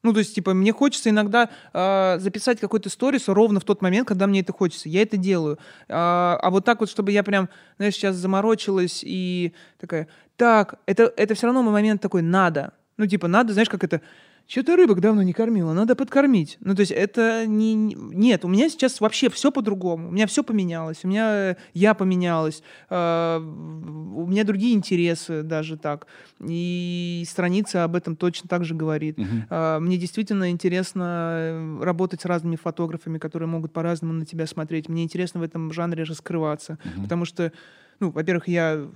Ну, 0.08 0.14
то 0.14 0.20
есть, 0.20 0.34
типа, 0.34 0.54
мне 0.54 0.72
хочется 0.72 1.10
иногда 1.10 1.50
а, 1.74 2.18
записать 2.20 2.62
какой-то 2.62 2.90
сторис 2.90 3.28
ровно 3.28 3.60
в 3.60 3.66
тот 3.66 3.82
момент, 3.82 4.08
когда 4.08 4.26
мне 4.26 4.40
это 4.40 4.54
хочется. 4.54 4.88
Я 4.88 5.02
это 5.02 5.18
делаю. 5.18 5.60
А, 5.90 6.40
а 6.42 6.50
вот 6.50 6.64
так 6.64 6.80
вот, 6.80 6.90
чтобы 6.90 7.12
я 7.12 7.24
прям, 7.24 7.50
знаешь, 7.76 7.94
сейчас 7.96 8.16
заморочилась 8.16 9.02
и 9.04 9.54
такая, 9.78 10.08
так, 10.38 10.76
это, 10.86 11.12
это 11.18 11.36
все 11.36 11.48
равно 11.48 11.62
мой 11.62 11.74
момент 11.74 12.02
такой, 12.02 12.22
надо. 12.22 12.72
Ну, 12.96 13.06
типа, 13.06 13.28
надо, 13.28 13.52
знаешь, 13.52 13.68
как 13.68 13.84
это, 13.84 14.00
что-то 14.48 14.76
рыбок 14.78 15.02
давно 15.02 15.22
не 15.24 15.34
кормила, 15.34 15.74
надо 15.74 15.96
подкормить. 15.96 16.58
Ну, 16.62 16.74
то 16.74 16.80
есть 16.80 16.92
это 16.94 17.46
не... 17.46 17.74
не- 17.74 17.96
Нет, 17.96 18.46
у 18.46 18.48
меня 18.48 18.70
сейчас 18.70 19.02
вообще 19.02 19.30
все 19.30 19.52
по-другому. 19.52 20.08
У 20.08 20.12
меня 20.12 20.26
все 20.26 20.42
поменялось. 20.44 21.00
У 21.04 21.08
меня 21.10 21.52
э, 21.52 21.56
я 21.74 21.94
поменялась. 21.94 22.64
э, 22.90 23.38
У 23.40 24.26
меня 24.26 24.44
другие 24.46 24.74
интересы 24.74 25.44
даже 25.44 25.78
так. 25.78 26.08
И 26.40 27.24
страница 27.28 27.84
об 27.84 27.96
этом 27.96 28.16
точно 28.16 28.48
так 28.48 28.64
же 28.64 28.74
говорит. 28.74 29.20
Э, 29.50 29.80
Мне 29.80 29.98
действительно 29.98 30.50
интересно 30.50 31.80
работать 31.82 32.22
с 32.22 32.26
разными 32.26 32.56
фотографами, 32.56 33.18
которые 33.18 33.50
могут 33.50 33.74
по-разному 33.74 34.14
на 34.14 34.26
тебя 34.26 34.48
смотреть. 34.48 34.88
Мне 34.90 35.04
интересно 35.04 35.42
в 35.42 35.44
этом 35.44 35.74
жанре 35.74 36.04
раскрываться. 36.04 36.78
Потому 37.04 37.26
что, 37.26 37.52
ну, 38.00 38.12
во-первых, 38.12 38.48
я 38.48 38.88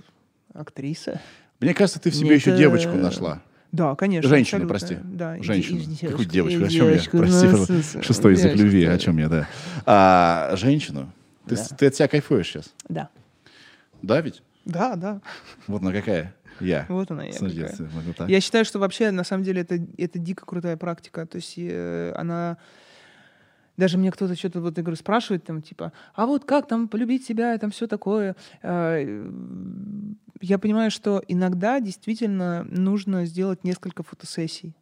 актриса. 0.54 1.20
Мне 1.60 1.74
кажется, 1.74 2.00
ты 2.00 2.10
в 2.10 2.14
себе 2.14 2.26
Мне 2.28 2.34
еще 2.36 2.50
это- 2.50 2.58
девочку 2.58 2.96
нашла. 2.96 3.42
Да, 3.72 3.94
конечно. 3.94 4.36
Абсолютно. 4.36 4.68
прости. 4.68 4.98
Да, 5.02 5.36
и- 5.36 5.40
и 5.40 5.96
Какую 6.06 6.26
девушка, 6.26 6.58
девочку? 6.58 6.66
О 6.66 6.68
чем 6.68 6.84
я? 6.86 6.92
девочку, 6.92 7.16
Прости, 7.18 7.46
ну, 7.96 8.02
Шестой 8.02 8.32
язык 8.32 8.54
любви. 8.54 8.84
О 8.84 8.98
чем 8.98 9.16
я, 9.18 9.28
да. 9.28 9.48
А, 9.86 10.52
женщину. 10.56 11.10
Ты, 11.46 11.56
Да. 11.56 11.62
ты 11.78 11.86
от 11.86 11.94
себя 11.94 12.08
кайфуешь 12.08 12.46
сейчас? 12.46 12.72
Да. 12.88 13.08
Да 14.02 14.20
ведь? 14.20 14.42
Да, 14.66 14.94
да. 14.96 15.20
Вот 15.66 15.80
на 15.82 15.92
какая? 15.92 16.34
Я. 16.60 16.84
Вот 16.88 17.10
она 17.10 17.24
я. 17.24 17.32
Какая. 17.32 18.28
Я 18.28 18.40
считаю, 18.40 18.64
что 18.64 18.78
вообще, 18.78 19.10
на 19.10 19.24
самом 19.24 19.42
деле, 19.42 19.62
это, 19.62 19.78
это 19.96 20.18
дико 20.18 20.44
крутая 20.44 20.76
практика. 20.76 21.26
То 21.26 21.36
есть 21.36 21.54
э, 21.56 22.12
она... 22.14 22.58
Даже 23.76 23.98
мне 23.98 24.10
кто-то 24.10 24.36
что-то, 24.36 24.60
вот, 24.60 24.76
я 24.76 24.82
говорю, 24.82 24.96
спрашивает, 24.96 25.44
там, 25.44 25.62
типа, 25.62 25.92
а 26.14 26.26
вот 26.26 26.44
как 26.44 26.68
там 26.68 26.88
полюбить 26.88 27.24
себя, 27.24 27.56
там 27.58 27.70
все 27.70 27.86
такое. 27.86 28.36
Э, 28.62 29.30
Я 30.40 30.58
понимаю, 30.58 30.90
что 30.90 31.22
иногда 31.28 31.80
действительно 31.80 32.64
нужно 32.64 33.26
сделать 33.26 33.64
несколько 33.64 34.02
фотосессий. 34.02 34.74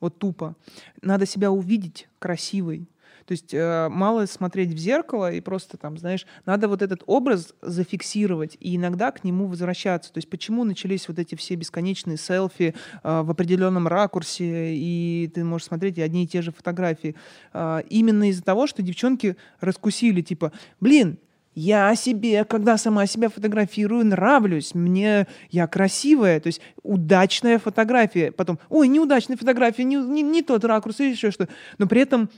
Вот 0.00 0.18
тупо. 0.18 0.54
Надо 1.02 1.26
себя 1.26 1.50
увидеть 1.50 2.08
красивой. 2.18 2.88
То 3.26 3.32
есть 3.32 3.54
э, 3.54 3.88
мало 3.90 4.26
смотреть 4.26 4.72
в 4.72 4.78
зеркало 4.78 5.32
и 5.32 5.40
просто 5.40 5.76
там, 5.76 5.96
знаешь, 5.98 6.26
надо 6.46 6.68
вот 6.68 6.82
этот 6.82 7.02
образ 7.06 7.54
зафиксировать 7.62 8.56
и 8.60 8.76
иногда 8.76 9.10
к 9.10 9.24
нему 9.24 9.46
возвращаться. 9.46 10.12
То 10.12 10.18
есть 10.18 10.28
почему 10.28 10.64
начались 10.64 11.08
вот 11.08 11.18
эти 11.18 11.34
все 11.34 11.54
бесконечные 11.54 12.16
селфи 12.16 12.74
э, 13.02 13.22
в 13.22 13.30
определенном 13.30 13.88
ракурсе, 13.88 14.74
и 14.74 15.30
ты 15.34 15.44
можешь 15.44 15.68
смотреть 15.68 15.98
и 15.98 16.02
одни 16.02 16.24
и 16.24 16.26
те 16.26 16.42
же 16.42 16.52
фотографии. 16.52 17.14
Э, 17.52 17.82
именно 17.88 18.28
из-за 18.30 18.42
того, 18.42 18.66
что 18.66 18.82
девчонки 18.82 19.36
раскусили, 19.60 20.20
типа, 20.20 20.52
блин, 20.80 21.18
я 21.54 21.94
себе, 21.94 22.44
когда 22.44 22.76
сама 22.76 23.06
себя 23.06 23.28
фотографирую, 23.28 24.04
нравлюсь, 24.04 24.74
мне 24.74 25.26
я 25.50 25.66
красивая, 25.66 26.40
то 26.40 26.48
есть 26.48 26.60
удачная 26.82 27.58
фотография. 27.58 28.32
Потом, 28.32 28.58
ой, 28.68 28.88
неудачная 28.88 29.36
фотография, 29.36 29.84
не, 29.84 29.96
не, 29.96 30.22
не 30.22 30.42
тот 30.42 30.64
ракурс, 30.64 31.00
или 31.00 31.12
еще 31.12 31.30
что. 31.30 31.48
Но 31.78 31.86
при 31.86 32.02
этом 32.02 32.28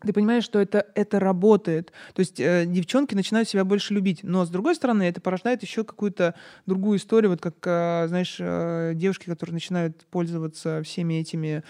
ты 0.00 0.12
понимаешь, 0.12 0.44
что 0.44 0.60
это, 0.60 0.86
это 0.94 1.18
работает. 1.18 1.92
То 2.14 2.20
есть 2.20 2.38
э, 2.38 2.64
девчонки 2.66 3.14
начинают 3.14 3.48
себя 3.48 3.64
больше 3.64 3.94
любить. 3.94 4.20
Но, 4.22 4.44
с 4.44 4.48
другой 4.48 4.74
стороны, 4.76 5.04
это 5.04 5.20
порождает 5.20 5.62
еще 5.62 5.82
какую-то 5.84 6.34
другую 6.66 6.98
историю, 6.98 7.30
вот 7.30 7.40
как, 7.40 7.54
э, 7.64 8.06
знаешь, 8.08 8.36
э, 8.38 8.92
девушки, 8.94 9.24
которые 9.24 9.54
начинают 9.54 10.06
пользоваться 10.06 10.82
всеми 10.84 11.14
этими 11.14 11.64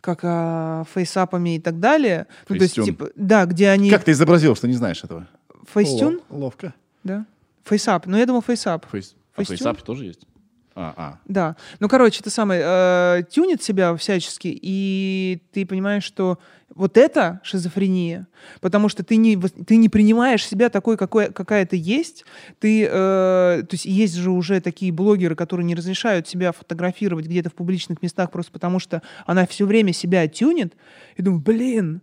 как 0.00 0.20
а, 0.24 0.82
FaceApp 0.92 1.35
ами 1.35 1.54
и 1.54 1.60
так 1.60 1.78
далее. 1.78 2.26
Ну, 2.48 2.56
то 2.56 2.62
есть, 2.64 2.74
типа, 2.74 3.10
да, 3.14 3.46
где 3.46 3.68
они... 3.68 3.88
Как 3.88 4.02
ты 4.02 4.10
изобразил, 4.10 4.56
что 4.56 4.66
не 4.66 4.74
знаешь 4.74 5.04
этого? 5.04 5.28
Facetune? 5.72 6.20
Лов- 6.28 6.40
Ловко. 6.40 6.74
Да. 7.04 7.24
FaceApp. 7.64 8.06
Ну, 8.06 8.16
я 8.16 8.26
думал, 8.26 8.42
FaceApp. 8.42 8.84
Фейс... 8.90 9.14
А 9.36 9.44
FaceApp 9.44 9.80
тоже 9.82 10.06
есть? 10.06 10.26
А, 10.74 10.94
а. 10.96 11.18
Да. 11.26 11.56
Ну, 11.80 11.88
короче, 11.88 12.20
это 12.20 12.30
самое, 12.30 12.62
э, 12.64 13.22
тюнит 13.30 13.62
себя 13.62 13.94
всячески, 13.96 14.48
и 14.50 15.42
ты 15.52 15.66
понимаешь, 15.66 16.04
что 16.04 16.38
вот 16.74 16.96
это 16.96 17.40
шизофрения, 17.42 18.26
потому 18.60 18.88
что 18.88 19.04
ты 19.04 19.16
не, 19.16 19.36
ты 19.36 19.76
не 19.76 19.88
принимаешь 19.88 20.46
себя 20.46 20.70
такой, 20.70 20.96
какой, 20.96 21.30
какая 21.30 21.66
ты 21.66 21.76
есть. 21.76 22.24
Ты, 22.60 22.84
э, 22.84 22.88
то 22.88 23.68
есть 23.72 23.84
есть 23.84 24.14
же 24.14 24.30
уже 24.30 24.60
такие 24.60 24.92
блогеры, 24.92 25.34
которые 25.34 25.66
не 25.66 25.74
разрешают 25.74 26.26
себя 26.26 26.52
фотографировать 26.52 27.26
где-то 27.26 27.50
в 27.50 27.54
публичных 27.54 28.00
местах 28.02 28.30
просто 28.30 28.52
потому, 28.52 28.78
что 28.78 29.02
она 29.26 29.46
все 29.46 29.66
время 29.66 29.92
себя 29.92 30.26
тюнит. 30.28 30.74
И 31.16 31.22
думаю, 31.22 31.42
блин, 31.42 32.00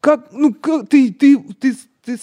как, 0.00 0.28
ну, 0.32 0.54
как, 0.54 0.88
ты, 0.88 1.12
ты, 1.12 1.38
ты, 1.38 1.74
ты, 2.04 2.18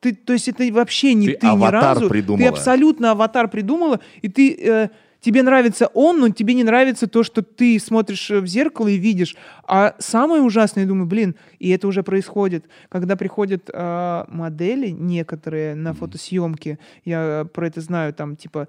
ты, 0.00 0.14
то 0.14 0.32
есть 0.32 0.48
это 0.48 0.64
вообще 0.72 1.14
не 1.14 1.28
Ты 1.28 1.36
ты, 1.38 1.46
ни 1.46 1.64
разу. 1.70 2.08
придумала. 2.08 2.42
Ты 2.42 2.48
абсолютно 2.48 3.12
аватар 3.12 3.48
придумала, 3.48 4.00
и 4.22 4.28
ты, 4.28 4.54
э, 4.54 4.88
тебе 5.20 5.42
нравится 5.42 5.88
он, 5.88 6.20
но 6.20 6.28
тебе 6.28 6.54
не 6.54 6.62
нравится 6.64 7.06
то, 7.08 7.22
что 7.22 7.42
ты 7.42 7.78
смотришь 7.80 8.30
э, 8.30 8.40
в 8.40 8.46
зеркало 8.46 8.88
и 8.88 8.96
видишь. 8.96 9.36
А 9.64 9.96
самое 9.98 10.42
ужасное, 10.42 10.84
я 10.84 10.88
думаю, 10.88 11.06
блин, 11.06 11.34
и 11.58 11.70
это 11.70 11.88
уже 11.88 12.02
происходит, 12.02 12.64
когда 12.88 13.16
приходят 13.16 13.68
э, 13.72 14.24
модели 14.28 14.88
некоторые 14.90 15.74
на 15.74 15.92
фотосъемки, 15.92 16.78
я 17.04 17.46
про 17.52 17.66
это 17.66 17.80
знаю, 17.80 18.14
там, 18.14 18.36
типа, 18.36 18.68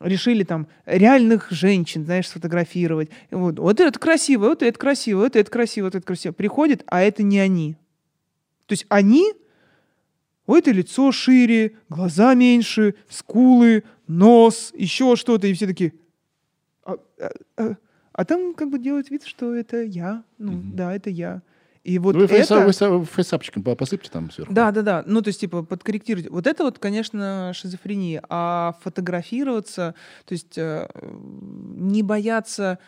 решили 0.00 0.44
там 0.44 0.68
реальных 0.86 1.48
женщин, 1.50 2.04
знаешь, 2.04 2.28
сфотографировать. 2.28 3.10
Вот, 3.30 3.58
вот 3.58 3.80
это 3.80 3.98
красиво, 3.98 4.48
вот 4.48 4.62
это 4.62 4.78
красиво, 4.78 5.20
вот 5.20 5.36
это 5.36 5.50
красиво, 5.50 5.86
вот 5.86 5.94
это 5.94 6.06
красиво. 6.06 6.32
Приходит, 6.32 6.82
а 6.86 7.02
это 7.02 7.22
не 7.22 7.38
они. 7.38 7.76
То 8.66 8.72
есть 8.72 8.86
они, 8.88 9.32
у 10.46 10.54
это 10.54 10.70
лицо 10.72 11.12
шире, 11.12 11.76
глаза 11.88 12.34
меньше, 12.34 12.94
скулы, 13.08 13.84
нос, 14.06 14.72
еще 14.76 15.16
что-то, 15.16 15.46
и 15.46 15.52
все 15.54 15.66
такие... 15.66 15.92
А, 16.84 16.96
а- 17.20 17.30
а- 17.56 17.76
а 18.12 18.24
там 18.24 18.52
как 18.54 18.68
бы 18.70 18.78
делают 18.78 19.10
вид, 19.10 19.24
что 19.24 19.54
это 19.54 19.82
я. 19.82 20.24
Ну, 20.38 20.60
да, 20.74 20.94
это 20.94 21.08
я. 21.10 21.42
И 21.84 21.98
вот 21.98 22.14
Ну, 22.14 22.24
это... 22.24 22.60
вы 22.64 22.70
са- 22.72 23.04
фейсапчиком 23.04 23.62
по- 23.62 23.74
посыпьте 23.74 24.10
там 24.10 24.30
сверху. 24.30 24.52
Да, 24.52 24.70
да, 24.70 24.82
да. 24.82 25.02
Ну, 25.06 25.22
то 25.22 25.28
есть, 25.28 25.40
типа, 25.40 25.62
подкорректировать. 25.62 26.28
Вот 26.30 26.46
это 26.46 26.62
вот, 26.64 26.78
конечно, 26.78 27.52
шизофрения. 27.54 28.22
А 28.28 28.76
фотографироваться, 28.82 29.94
то 30.26 30.32
есть 30.32 30.58
э, 30.58 30.88
не 31.00 32.02
бояться 32.02 32.78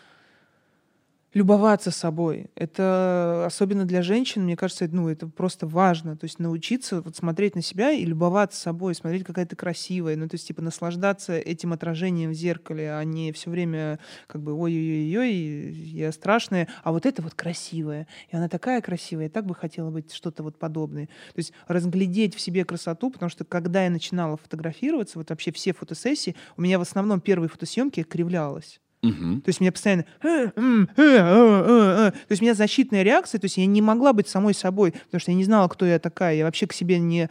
любоваться 1.35 1.91
собой. 1.91 2.47
Это 2.55 3.43
особенно 3.45 3.83
для 3.83 4.01
женщин, 4.01 4.45
мне 4.45 4.55
кажется, 4.55 4.87
ну, 4.89 5.09
это 5.09 5.27
просто 5.27 5.67
важно. 5.67 6.15
То 6.15 6.23
есть 6.23 6.39
научиться 6.39 7.01
вот 7.01 7.17
смотреть 7.17 7.55
на 7.55 7.61
себя 7.61 7.91
и 7.91 8.05
любоваться 8.05 8.59
собой, 8.59 8.95
смотреть, 8.95 9.25
какая 9.25 9.45
ты 9.45 9.57
красивая. 9.57 10.15
Ну, 10.15 10.29
то 10.29 10.35
есть, 10.35 10.47
типа, 10.47 10.61
наслаждаться 10.61 11.33
этим 11.37 11.73
отражением 11.73 12.31
в 12.31 12.33
зеркале, 12.33 12.93
а 12.93 13.03
не 13.03 13.33
все 13.33 13.49
время 13.49 13.99
как 14.27 14.41
бы 14.43 14.53
ой-ой-ой, 14.53 15.71
я 15.73 16.13
страшная, 16.13 16.69
а 16.83 16.93
вот 16.93 17.05
это 17.05 17.21
вот 17.21 17.33
красивая. 17.33 18.07
И 18.29 18.35
она 18.35 18.47
такая 18.47 18.79
красивая, 18.81 19.25
я 19.25 19.29
так 19.29 19.45
бы 19.45 19.55
хотела 19.55 19.91
быть 19.91 20.13
что-то 20.13 20.41
вот 20.41 20.57
подобное. 20.57 21.07
То 21.07 21.39
есть 21.39 21.51
разглядеть 21.67 22.33
в 22.33 22.39
себе 22.39 22.63
красоту, 22.63 23.11
потому 23.11 23.29
что 23.29 23.43
когда 23.43 23.83
я 23.83 23.89
начинала 23.89 24.37
фотографироваться, 24.37 25.19
вот 25.19 25.29
вообще 25.31 25.51
все 25.51 25.73
фотосессии, 25.73 26.33
у 26.55 26.61
меня 26.61 26.79
в 26.79 26.81
основном 26.81 27.19
первые 27.19 27.49
фотосъемки 27.49 28.03
кривлялась. 28.03 28.79
То 29.11 29.49
есть 29.49 29.61
меня 29.61 29.71
постоянно... 29.71 30.05
«Э, 30.23 30.49
м, 30.55 30.89
э, 30.95 31.01
э, 31.01 31.05
э, 31.05 32.07
э». 32.07 32.11
То 32.11 32.31
есть 32.31 32.41
у 32.41 32.45
меня 32.45 32.53
защитная 32.53 33.03
реакция, 33.03 33.39
то 33.39 33.45
есть 33.45 33.57
я 33.57 33.65
не 33.65 33.81
могла 33.81 34.13
быть 34.13 34.27
самой 34.27 34.53
собой, 34.53 34.91
потому 34.91 35.19
что 35.19 35.31
я 35.31 35.37
не 35.37 35.43
знала, 35.43 35.67
кто 35.67 35.85
я 35.85 35.99
такая. 35.99 36.35
Я 36.35 36.45
вообще 36.45 36.67
к 36.67 36.73
себе 36.73 36.99
не, 36.99 37.29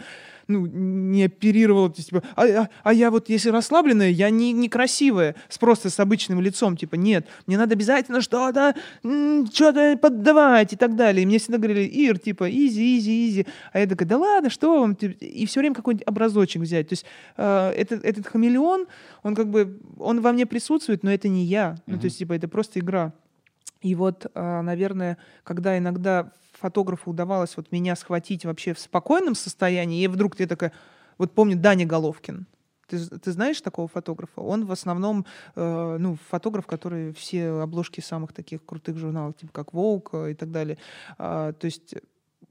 ну, 0.48 0.66
не 0.66 1.24
оперировала. 1.24 1.88
то 1.88 1.96
есть, 1.98 2.10
типа, 2.10 2.22
а, 2.36 2.44
а- 2.44 2.68
а 2.82 2.92
я 2.92 3.10
вот, 3.10 3.28
если 3.28 3.50
расслабленная, 3.50 4.10
я 4.10 4.30
не, 4.30 4.52
некрасивая, 4.52 5.34
с 5.48 5.58
просто 5.58 5.90
с 5.90 5.98
обычным 6.00 6.40
лицом. 6.40 6.76
Типа, 6.76 6.96
нет, 6.96 7.26
мне 7.46 7.56
надо 7.58 7.74
обязательно 7.74 8.20
что-то, 8.20 8.74
что-то 9.02 9.98
поддавать 10.00 10.72
и 10.72 10.76
так 10.76 10.96
далее. 10.96 11.22
И 11.22 11.26
мне 11.26 11.38
всегда 11.38 11.58
говорили, 11.58 11.82
Ир, 11.86 12.18
типа, 12.18 12.50
easy, 12.50 12.98
easy, 12.98 13.28
easy. 13.28 13.46
А 13.72 13.78
я 13.80 13.86
такая, 13.86 14.08
да 14.08 14.18
ладно, 14.18 14.50
что 14.50 14.80
вам? 14.80 14.94
Ты-» 14.94 15.16
И 15.20 15.46
все 15.46 15.60
время 15.60 15.74
какой-нибудь 15.74 16.06
образочек 16.06 16.62
взять. 16.62 16.88
То 16.88 16.92
есть 16.92 17.04
э, 17.36 17.70
этот, 17.76 18.04
этот 18.04 18.26
хамелеон, 18.26 18.86
он 19.22 19.34
как 19.34 19.48
бы, 19.48 19.78
он 19.98 20.20
во 20.20 20.32
мне 20.32 20.46
присутствует, 20.46 21.02
но 21.02 21.12
это 21.12 21.28
не 21.28 21.44
я. 21.44 21.76
Ну, 21.86 21.98
то 21.98 22.04
есть, 22.06 22.18
типа, 22.18 22.34
это 22.34 22.48
просто 22.48 22.80
игра. 22.80 23.12
И 23.80 23.94
вот, 23.94 24.26
а, 24.34 24.62
наверное, 24.62 25.18
когда 25.42 25.76
иногда 25.76 26.32
фотографу 26.56 27.10
удавалось 27.10 27.56
вот 27.56 27.72
меня 27.72 27.96
схватить 27.96 28.44
вообще 28.44 28.74
в 28.74 28.78
спокойном 28.78 29.34
состоянии, 29.34 30.02
и 30.02 30.08
вдруг 30.08 30.36
ты 30.36 30.46
такая... 30.46 30.72
Вот 31.18 31.32
помню 31.32 31.56
Даня 31.56 31.86
Головкин. 31.86 32.46
Ты, 32.88 32.98
ты 33.06 33.32
знаешь 33.32 33.60
такого 33.60 33.88
фотографа? 33.88 34.40
Он 34.40 34.66
в 34.66 34.72
основном, 34.72 35.24
э, 35.54 35.96
ну, 35.98 36.16
фотограф, 36.28 36.66
который 36.66 37.12
все 37.14 37.48
обложки 37.48 38.00
самых 38.00 38.32
таких 38.32 38.64
крутых 38.64 38.98
журналов, 38.98 39.36
типа 39.36 39.52
как 39.52 39.68
Vogue 39.72 40.32
и 40.32 40.34
так 40.34 40.50
далее. 40.50 40.78
А, 41.18 41.52
то 41.52 41.64
есть 41.66 41.94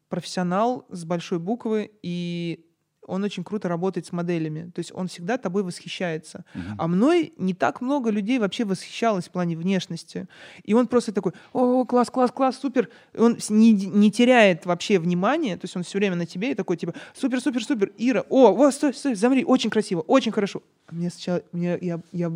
профессионал 0.09 0.85
с 0.89 1.05
большой 1.05 1.39
буквы, 1.39 1.91
и 2.01 2.65
он 3.07 3.23
очень 3.23 3.43
круто 3.43 3.67
работает 3.67 4.05
с 4.05 4.11
моделями. 4.11 4.71
То 4.73 4.79
есть 4.79 4.91
он 4.93 5.07
всегда 5.07 5.37
тобой 5.37 5.63
восхищается. 5.63 6.45
А 6.77 6.87
мной 6.87 7.33
не 7.37 7.53
так 7.53 7.81
много 7.81 8.09
людей 8.09 8.39
вообще 8.39 8.65
восхищалось 8.65 9.25
в 9.25 9.31
плане 9.31 9.55
внешности. 9.55 10.27
И 10.63 10.73
он 10.73 10.87
просто 10.87 11.11
такой, 11.11 11.33
о, 11.53 11.85
класс, 11.85 12.09
класс, 12.09 12.31
класс, 12.31 12.59
супер. 12.59 12.89
И 13.13 13.19
он 13.19 13.37
не, 13.49 13.73
не 13.73 14.11
теряет 14.11 14.65
вообще 14.65 14.99
внимания, 14.99 15.55
то 15.57 15.65
есть 15.65 15.75
он 15.75 15.83
все 15.83 15.97
время 15.97 16.15
на 16.15 16.25
тебе 16.25 16.51
и 16.51 16.55
такой, 16.55 16.77
типа, 16.77 16.93
супер, 17.13 17.41
супер, 17.41 17.63
супер, 17.63 17.91
Ира, 17.97 18.23
о, 18.29 18.55
о, 18.55 18.71
стой, 18.71 18.93
стой, 18.93 19.15
замри, 19.15 19.43
очень 19.43 19.69
красиво, 19.69 20.01
очень 20.01 20.31
хорошо. 20.31 20.61
А 20.87 20.95
мне 20.95 21.09
сначала, 21.09 21.41
мне, 21.51 21.77
я, 21.81 21.99
я, 22.11 22.31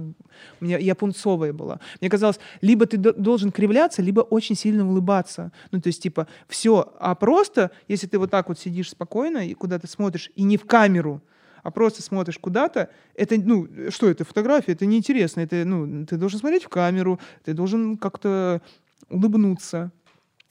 мне, 0.60 0.80
я 0.80 0.96
пунцовая 0.96 1.54
была. 1.54 1.80
Мне 2.02 2.10
казалось, 2.10 2.40
либо 2.62 2.86
ты 2.86 2.98
до- 2.98 3.14
должен 3.14 3.52
кривляться, 3.52 4.02
либо 4.02 4.22
очень 4.22 4.56
сильно 4.56 4.88
улыбаться. 4.88 5.52
Ну, 5.72 5.82
то 5.82 5.88
есть, 5.88 6.02
типа, 6.02 6.28
все. 6.48 6.94
А 7.00 7.16
просто, 7.16 7.72
если 7.88 8.08
ты 8.08 8.20
вот 8.20 8.32
так 8.32 8.50
вот 8.50 8.60
сидишь 8.60 8.92
спокойно 8.92 9.48
и 9.48 9.54
куда-то 9.54 9.88
смотришь, 9.88 10.32
и 10.36 10.44
не 10.44 10.57
в 10.58 10.66
камеру, 10.66 11.22
а 11.64 11.72
просто 11.72 12.02
смотришь 12.02 12.38
куда-то, 12.38 12.90
это, 13.16 13.36
ну, 13.38 13.68
что 13.90 14.10
это, 14.10 14.24
фотография, 14.24 14.74
это 14.74 14.86
неинтересно, 14.86 15.42
это, 15.42 15.64
ну, 15.66 16.06
ты 16.06 16.18
должен 16.18 16.40
смотреть 16.40 16.64
в 16.64 16.70
камеру, 16.70 17.20
ты 17.44 17.54
должен 17.54 17.98
как-то 17.98 18.62
улыбнуться. 19.10 19.92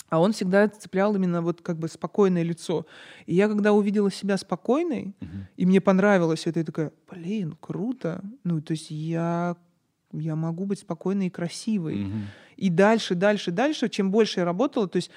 А 0.09 0.21
он 0.21 0.33
всегда 0.33 0.69
цеплял 0.69 1.15
именно 1.17 1.43
вот 1.43 1.63
как 1.63 1.79
бы 1.79 1.89
спокойное 1.89 2.43
лицо. 2.43 2.87
И 3.27 3.35
я 3.35 3.49
когда 3.49 3.73
увидела 3.73 4.11
себя 4.11 4.37
спокойной, 4.37 5.15
и 5.57 5.67
мне 5.67 5.81
понравилось 5.81 6.47
это, 6.47 6.61
я 6.61 6.65
такая, 6.65 6.93
блин, 7.11 7.57
круто. 7.61 8.23
Ну, 8.45 8.61
то 8.61 8.73
есть 8.73 8.91
я, 8.91 9.57
я 10.13 10.37
могу 10.37 10.67
быть 10.67 10.81
спокойной 10.81 11.27
и 11.27 11.31
красивой. 11.31 12.05
Мгм. 12.05 12.23
И 12.57 12.71
дальше, 12.71 13.15
дальше, 13.15 13.51
дальше, 13.51 13.89
чем 13.89 14.11
больше 14.11 14.41
я 14.41 14.45
работала, 14.45 14.89
то 14.89 14.97
есть 14.97 15.11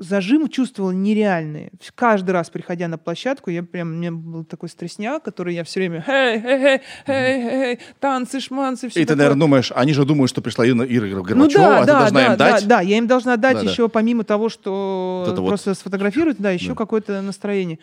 зажим 0.00 0.48
чувствовала 0.48 0.92
нереальные. 0.92 1.70
Каждый 1.94 2.30
раз, 2.30 2.48
приходя 2.50 2.88
на 2.88 2.96
площадку, 2.98 3.50
я 3.50 3.62
прям, 3.62 3.88
у 3.88 3.94
меня 3.96 4.10
был 4.10 4.44
такой 4.44 4.70
стресняк, 4.70 5.22
который 5.22 5.54
я 5.54 5.62
все 5.62 5.80
время, 5.80 6.02
эй, 6.08 6.40
эй, 6.42 6.64
эй, 6.64 6.80
эй, 7.06 7.42
эй, 7.42 7.78
танцы, 8.00 8.40
шманцы, 8.40 8.88
все 8.88 9.02
И 9.02 9.04
ты, 9.04 9.14
наверное, 9.14 9.40
думаешь, 9.40 9.70
они 9.74 9.92
же 9.92 10.04
думают, 10.06 10.30
что 10.30 10.40
пришла 10.40 10.66
Ира, 10.66 10.86
Ира 10.86 11.06
ну 11.06 11.22
Горбачева, 11.22 11.62
да, 11.62 11.76
а 11.76 11.80
ты 11.80 11.86
да, 11.86 11.98
должна 12.00 12.20
да, 12.20 12.26
им 12.32 12.36
дать. 12.38 12.62
да, 12.62 12.76
да, 12.76 12.80
я 12.80 12.98
им 12.98 13.06
должна 13.06 13.36
дать 13.36 13.56
Да, 13.56 13.62
да. 13.62 13.70
еще 13.70 13.88
помимо 13.90 14.24
того, 14.24 14.48
что 14.48 15.24
Вот 15.26 15.32
это 15.32 15.42
вот. 15.42 15.48
просто 15.48 15.74
сфотографировать, 15.74 16.38
да, 16.38 16.50
еще 16.50 16.68
Да. 16.68 16.74
какое-то 16.76 17.20
настроение. 17.20 17.78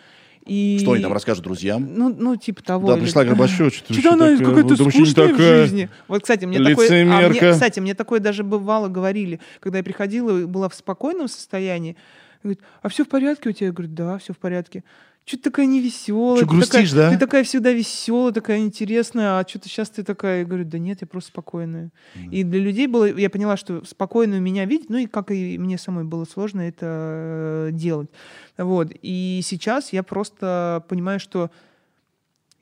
И... 0.47 0.79
Что 0.81 0.93
они 0.93 1.03
там 1.03 1.13
расскажут 1.13 1.43
друзьям? 1.43 1.89
Ну, 1.95 2.15
ну, 2.17 2.35
типа 2.35 2.63
того. 2.63 2.87
Да, 2.87 2.95
или- 2.95 3.03
пришла 3.03 3.25
Горбачева, 3.25 3.69
что-то 3.69 3.93
Что-то 3.93 4.13
она 4.13 4.37
какая-то 4.37 4.69
не 4.83 4.91
скучная 4.91 5.27
в 5.27 5.31
такая. 5.31 5.61
жизни. 5.63 5.89
Вот, 6.07 6.21
кстати, 6.21 6.45
мне 6.45 6.63
такое... 6.63 7.03
а 7.03 7.29
мне- 7.29 7.51
кстати, 7.51 7.79
мне 7.79 7.93
такое 7.93 8.19
даже 8.19 8.43
бывало 8.43 8.87
говорили, 8.87 9.39
когда 9.59 9.79
я 9.79 9.83
приходила 9.83 10.39
и 10.39 10.45
была 10.45 10.69
в 10.69 10.75
спокойном 10.75 11.27
состоянии. 11.27 11.95
Говорит, 12.43 12.61
а 12.81 12.89
все 12.89 13.03
в 13.03 13.09
порядке 13.09 13.49
у 13.49 13.51
тебя? 13.51 13.67
Я 13.67 13.73
говорю, 13.73 13.91
да, 13.93 14.17
все 14.17 14.33
в 14.33 14.37
порядке. 14.37 14.83
Что 15.25 15.35
ты 15.35 15.43
такая 15.43 15.65
невеселая? 15.65 16.39
Чё, 16.39 16.45
ты 16.45 16.45
такая- 16.45 16.57
грустишь, 16.59 16.91
да? 16.93 17.09
Ты 17.11 17.17
такая 17.17 17.43
всегда 17.43 17.71
веселая, 17.73 18.31
такая 18.31 18.59
интересная, 18.59 19.39
а 19.39 19.45
что-то 19.45 19.67
сейчас 19.67 19.89
ты 19.89 20.03
такая... 20.03 20.39
Я 20.39 20.45
говорю, 20.45 20.63
да 20.63 20.79
нет, 20.79 20.99
я 21.01 21.07
просто 21.07 21.31
спокойная. 21.31 21.91
И 22.31 22.43
для 22.43 22.59
людей 22.61 22.87
было... 22.87 23.05
Я 23.05 23.29
поняла, 23.29 23.57
что 23.57 23.83
спокойную 23.83 24.41
меня 24.41 24.63
видеть, 24.63 24.89
ну 24.89 24.97
и 24.97 25.05
как 25.05 25.31
и 25.31 25.57
мне 25.57 25.77
самой 25.77 26.05
было 26.05 26.23
сложно 26.23 26.61
это 26.61 26.85
э, 26.85 27.69
делать. 27.73 28.09
Вот. 28.57 28.93
И 29.01 29.41
сейчас 29.43 29.91
я 29.91 30.01
просто 30.01 30.85
понимаю, 30.87 31.19
что 31.19 31.51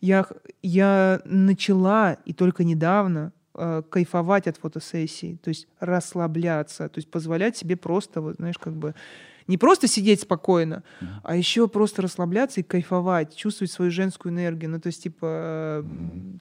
я, 0.01 0.26
я 0.63 1.21
начала 1.26 2.13
и 2.26 2.34
только 2.34 2.63
недавно 2.63 3.32
э, 3.53 3.84
кайфовать 3.89 4.47
от 4.47 4.57
фотосессий, 4.57 5.38
то 5.43 5.49
есть 5.49 5.67
расслабляться, 5.80 6.89
то 6.89 6.97
есть 6.97 7.11
позволять 7.11 7.57
себе 7.57 7.76
просто, 7.76 8.21
вот, 8.21 8.38
знаешь, 8.38 8.57
как 8.57 8.73
бы 8.76 8.95
не 9.48 9.58
просто 9.58 9.88
сидеть 9.88 10.22
спокойно, 10.22 10.84
а 11.24 11.36
еще 11.36 11.68
просто 11.68 12.02
расслабляться 12.02 12.62
и 12.62 12.64
кайфовать, 12.64 13.36
чувствовать 13.36 13.72
свою 13.72 13.91
женскую 13.91 14.34
энергию, 14.34 14.72
ну 14.72 14.80
то 14.80 14.88
есть 14.88 15.04
типа 15.04 15.26
э, 15.26 15.84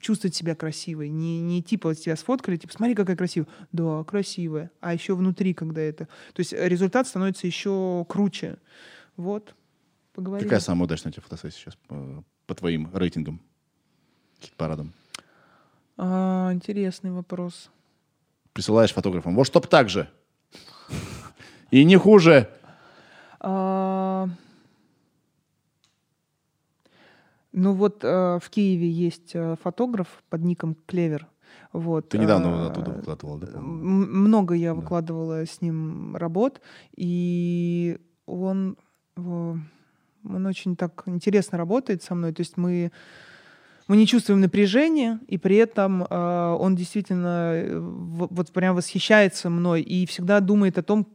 чувствовать 0.00 0.34
себя 0.34 0.54
красивой, 0.54 1.08
не, 1.10 1.40
не 1.40 1.62
типа 1.62 1.90
вот 1.90 1.98
тебя 1.98 2.16
сфоткали, 2.16 2.56
типа 2.56 2.72
смотри 2.72 2.94
какая 2.94 3.16
красивая, 3.16 3.48
да, 3.72 4.04
красивая, 4.04 4.70
а 4.80 4.94
еще 4.94 5.14
внутри, 5.14 5.54
когда 5.54 5.80
это, 5.80 6.08
то 6.32 6.40
есть 6.40 6.52
результат 6.52 7.06
становится 7.06 7.46
еще 7.46 8.06
круче, 8.08 8.58
вот. 9.16 9.54
Поговорили. 10.14 10.48
Какая 10.48 10.60
самая 10.60 10.84
удачная 10.84 11.10
у 11.10 11.12
тебя 11.12 11.22
фотосессия 11.22 11.58
сейчас 11.58 11.76
по, 11.88 12.24
по 12.46 12.54
твоим 12.54 12.88
рейтингам? 12.94 13.40
Парадам. 14.56 14.92
А, 15.96 16.52
интересный 16.52 17.10
вопрос. 17.10 17.70
Присылаешь 18.52 18.92
фотографам. 18.92 19.34
Вот 19.34 19.46
чтоб 19.46 19.66
так 19.66 19.88
же. 19.88 20.08
И 21.70 21.84
не 21.84 21.96
хуже. 21.96 22.48
А, 23.46 24.28
Ну 27.52 27.72
вот 27.74 28.02
э, 28.02 28.38
в 28.42 28.50
Киеве 28.50 28.90
есть 28.90 29.30
э, 29.34 29.54
фотограф 29.62 30.08
под 30.28 30.42
ником 30.42 30.74
Клевер. 30.86 31.28
Вот, 31.72 32.08
Ты 32.08 32.18
недавно 32.18 32.64
а, 32.64 32.66
оттуда 32.66 32.90
выкладывала, 32.90 33.38
да? 33.38 33.60
Много 33.60 34.54
я 34.54 34.70
Да. 34.70 34.80
выкладывала 34.80 35.46
с 35.46 35.60
ним 35.60 36.16
работ, 36.16 36.60
и 36.96 37.98
он, 38.26 38.76
он 39.16 40.46
очень 40.46 40.74
так 40.74 41.02
интересно 41.06 41.58
работает 41.58 42.02
со 42.02 42.14
мной. 42.16 42.32
То 42.32 42.40
есть 42.40 42.56
мы, 42.56 42.90
мы 43.86 43.96
не 43.96 44.06
чувствуем 44.06 44.40
напряжения, 44.40 45.20
и 45.28 45.38
при 45.38 45.54
этом 45.56 46.02
э, 46.02 46.56
он 46.58 46.74
действительно 46.74 47.62
в- 47.70 48.34
вот 48.34 48.52
прям 48.52 48.74
восхищается 48.74 49.48
мной 49.48 49.82
и 49.82 50.06
всегда 50.06 50.40
думает 50.40 50.78
о 50.78 50.82
том, 50.82 51.06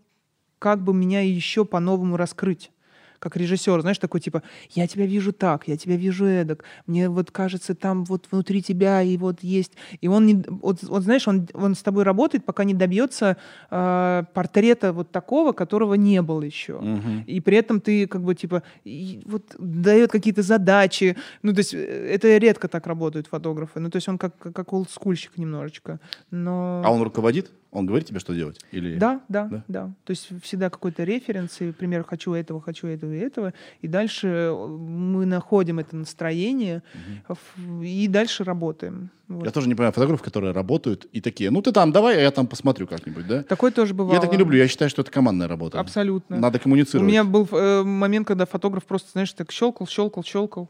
как 0.60 0.84
бы 0.84 0.94
меня 0.94 1.22
еще 1.22 1.66
по-новому 1.66 2.18
раскрыть 2.18 2.72
как 3.20 3.36
режиссер, 3.36 3.82
знаешь, 3.82 4.00
такой 4.00 4.22
типа, 4.22 4.42
я 4.72 4.88
тебя 4.88 5.06
вижу 5.06 5.34
так, 5.34 5.68
я 5.68 5.78
тебя 5.78 5.96
вижу 5.96 6.26
эдак, 6.26 6.64
мне 6.88 7.10
вот 7.10 7.32
кажется, 7.32 7.76
там 7.76 8.06
вот 8.06 8.26
внутри 8.32 8.64
тебя 8.64 9.02
и 9.02 9.18
вот 9.18 9.44
есть, 9.44 9.74
и 10.02 10.08
он, 10.08 10.26
не, 10.26 10.44
вот, 10.48 10.82
вот 10.84 11.04
знаешь, 11.04 11.28
он, 11.28 11.48
он 11.54 11.76
с 11.76 11.84
тобой 11.84 12.04
работает, 12.04 12.46
пока 12.46 12.64
не 12.64 12.74
добьется 12.74 13.38
э, 13.70 14.24
портрета 14.34 14.94
вот 14.94 15.12
такого, 15.12 15.52
которого 15.52 15.94
не 15.96 16.22
было 16.22 16.42
еще. 16.42 16.80
Мгм. 16.80 17.24
И 17.28 17.42
при 17.42 17.58
этом 17.58 17.82
ты 17.82 18.08
как 18.08 18.24
бы 18.24 18.36
типа 18.36 18.64
и 18.86 19.22
вот 19.26 19.56
дает 19.60 20.12
какие-то 20.12 20.42
задачи. 20.42 21.18
Ну, 21.44 21.54
то 21.54 21.60
есть 21.60 21.74
э, 21.74 21.78
это 21.78 22.38
редко 22.38 22.68
так 22.68 22.88
работают 22.88 23.28
фотографы. 23.28 23.80
Ну, 23.80 23.90
то 23.90 23.98
есть 23.98 24.08
он 24.08 24.18
как, 24.18 24.38
как 24.38 24.74
олдскульщик 24.74 25.38
немножечко. 25.38 26.00
Но... 26.32 26.82
А 26.86 26.92
он 26.92 27.02
руководит? 27.02 27.52
Он 27.72 27.86
говорит 27.86 28.08
тебе, 28.08 28.20
что 28.20 28.34
делать? 28.34 28.60
Или... 28.72 28.98
Да, 28.98 29.22
да, 29.30 29.46
Да? 29.52 29.64
да, 29.68 29.92
То 30.04 30.12
есть 30.12 30.30
всегда 30.42 30.72
какой-то 30.72 31.04
референс, 31.04 31.62
и, 31.62 31.66
например, 31.66 32.04
хочу 32.04 32.34
этого, 32.34 32.60
хочу 32.60 32.88
этого 32.88 33.14
и 33.14 33.20
этого. 33.20 33.54
И 33.82 33.88
дальше 33.88 34.28
э, 34.28 34.68
мы 34.68 35.26
находим 35.28 35.78
это 35.78 35.96
настроение 35.96 36.82
ф- 37.30 37.56
и 37.84 38.08
дальше 38.08 38.44
работаем. 38.44 39.12
Вот. 39.28 39.46
Я 39.46 39.52
тоже 39.52 39.68
не 39.68 39.76
понимаю 39.76 39.94
фотографов, 39.94 40.24
которые 40.26 40.52
работают 40.52 41.06
и 41.12 41.22
такие, 41.22 41.52
ну 41.52 41.62
ты 41.62 41.72
там 41.72 41.92
давай, 41.92 42.18
а 42.18 42.22
я 42.22 42.32
там 42.32 42.48
посмотрю 42.48 42.88
как-нибудь, 42.88 43.28
да? 43.28 43.44
Такое 43.44 43.70
тоже 43.70 43.94
бывало. 43.94 44.16
Я 44.16 44.20
так 44.22 44.32
не 44.32 44.38
люблю, 44.38 44.58
я 44.58 44.68
считаю, 44.68 44.90
что 44.90 45.04
это 45.04 45.12
командная 45.12 45.48
работа. 45.48 45.80
Абсолютно. 45.80 46.38
Надо 46.40 46.58
У 46.58 46.62
коммуницировать. 46.62 47.08
меня 47.08 47.24
был 47.24 47.48
э, 47.52 47.84
момент, 47.84 48.26
когда 48.28 48.48
фотограф 48.48 48.86
просто, 48.86 49.12
знаешь, 49.12 49.32
так 49.34 49.52
щелкал, 49.52 49.86
щелкал, 49.88 50.24
щелкал. 50.24 50.70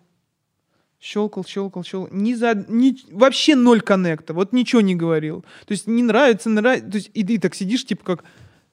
Щелкал, 1.00 1.46
щелкал, 1.46 1.84
щелкал. 1.84 2.14
Ни 2.16 2.34
за, 2.34 2.54
ни, 2.68 2.96
вообще 3.12 3.56
ноль 3.56 3.82
коннекта. 3.82 4.34
Вот 4.34 4.52
ничего 4.54 4.82
не 4.82 4.96
говорил. 4.96 5.42
То 5.66 5.72
есть 5.72 5.88
не 5.88 6.04
нравится, 6.04 6.50
нравится. 6.50 6.90
То 6.92 6.98
есть 6.98 7.12
и 7.14 7.24
ты 7.24 7.40
так 7.40 7.56
сидишь, 7.56 7.86
типа 7.86 8.04
как, 8.04 8.24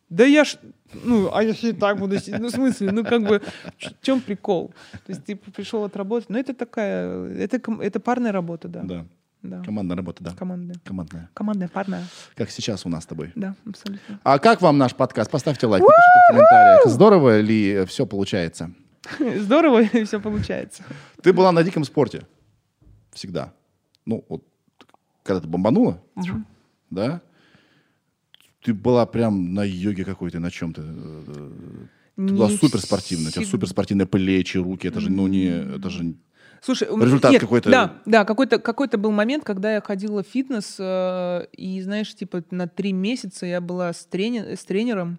да 0.08 0.24
я 0.24 0.44
ж, 0.44 0.56
ну, 1.04 1.30
а 1.32 1.42
если 1.42 1.72
так 1.72 1.98
буду 1.98 2.18
сидеть? 2.18 2.40
Ну, 2.40 2.48
в 2.48 2.50
смысле, 2.50 2.90
ну, 2.92 3.04
как 3.04 3.22
бы, 3.22 3.42
в 3.78 4.02
чем 4.04 4.20
прикол? 4.20 4.72
То 5.06 5.12
есть 5.12 5.24
ты 5.24 5.36
пришел 5.36 5.84
отработать. 5.84 6.28
Ну, 6.30 6.38
это 6.38 6.52
такая, 6.54 7.28
это, 7.34 7.60
это 7.80 8.00
парная 8.00 8.32
работа, 8.32 8.68
да. 8.68 8.82
Да, 8.82 9.06
Да. 9.42 9.62
командная 9.64 9.96
работа, 9.96 10.24
да. 10.24 10.30
Командная. 10.36 10.76
Командная. 10.84 11.30
Командная, 11.34 11.68
парная. 11.68 12.04
Как 12.34 12.50
сейчас 12.50 12.86
у 12.86 12.88
нас 12.88 13.04
с 13.04 13.06
тобой. 13.06 13.30
Да, 13.36 13.54
абсолютно. 13.66 14.18
А 14.24 14.38
как 14.40 14.62
вам 14.62 14.78
наш 14.78 14.94
подкаст? 14.94 15.30
Поставьте 15.30 15.66
лайк, 15.66 15.82
напишите 15.82 16.18
в 16.24 16.32
комментариях. 16.32 16.86
Здорово 16.86 17.40
ли 17.40 17.84
все 17.86 18.04
получается? 18.06 18.70
Здорово, 19.38 19.82
и 19.82 20.04
все 20.04 20.20
получается. 20.20 20.82
Ты 21.22 21.32
была 21.32 21.52
на 21.52 21.62
диком 21.62 21.84
спорте. 21.84 22.26
Всегда. 23.12 23.52
Ну, 24.04 24.24
вот, 24.28 24.44
когда 25.22 25.40
ты 25.40 25.48
бомбанула, 25.48 26.02
да? 26.90 27.20
Ты 28.62 28.74
была 28.74 29.06
прям 29.06 29.54
на 29.54 29.64
йоге 29.64 30.04
какой-то, 30.04 30.40
на 30.40 30.50
чем-то. 30.50 30.82
э, 30.84 31.50
Ты 32.16 32.34
была 32.34 32.48
суперспортивная. 32.50 33.28
У 33.28 33.30
тебя 33.30 33.46
суперспортивные 33.46 34.06
плечи, 34.06 34.58
руки. 34.58 34.88
Это 34.88 35.00
же, 35.00 35.10
ну, 35.10 35.26
не... 35.28 35.46
Это 35.76 35.88
же... 35.88 36.14
Слушай, 36.62 36.88
Результат 36.88 37.32
нет, 37.32 37.40
какой-то- 37.42 37.70
Да, 37.70 38.02
да, 38.06 38.24
какой-то 38.24 38.58
какой-то 38.58 38.98
был 38.98 39.12
момент, 39.12 39.44
когда 39.44 39.74
я 39.74 39.80
ходила 39.80 40.22
в 40.24 40.26
фитнес, 40.26 40.76
э, 40.80 41.46
и 41.52 41.80
знаешь, 41.82 42.12
типа 42.14 42.42
на 42.50 42.66
три 42.66 42.92
месяца 42.92 43.46
я 43.46 43.60
была 43.60 43.92
с, 43.92 44.08
трени- 44.10 44.56
с 44.56 44.64
тренером, 44.64 45.18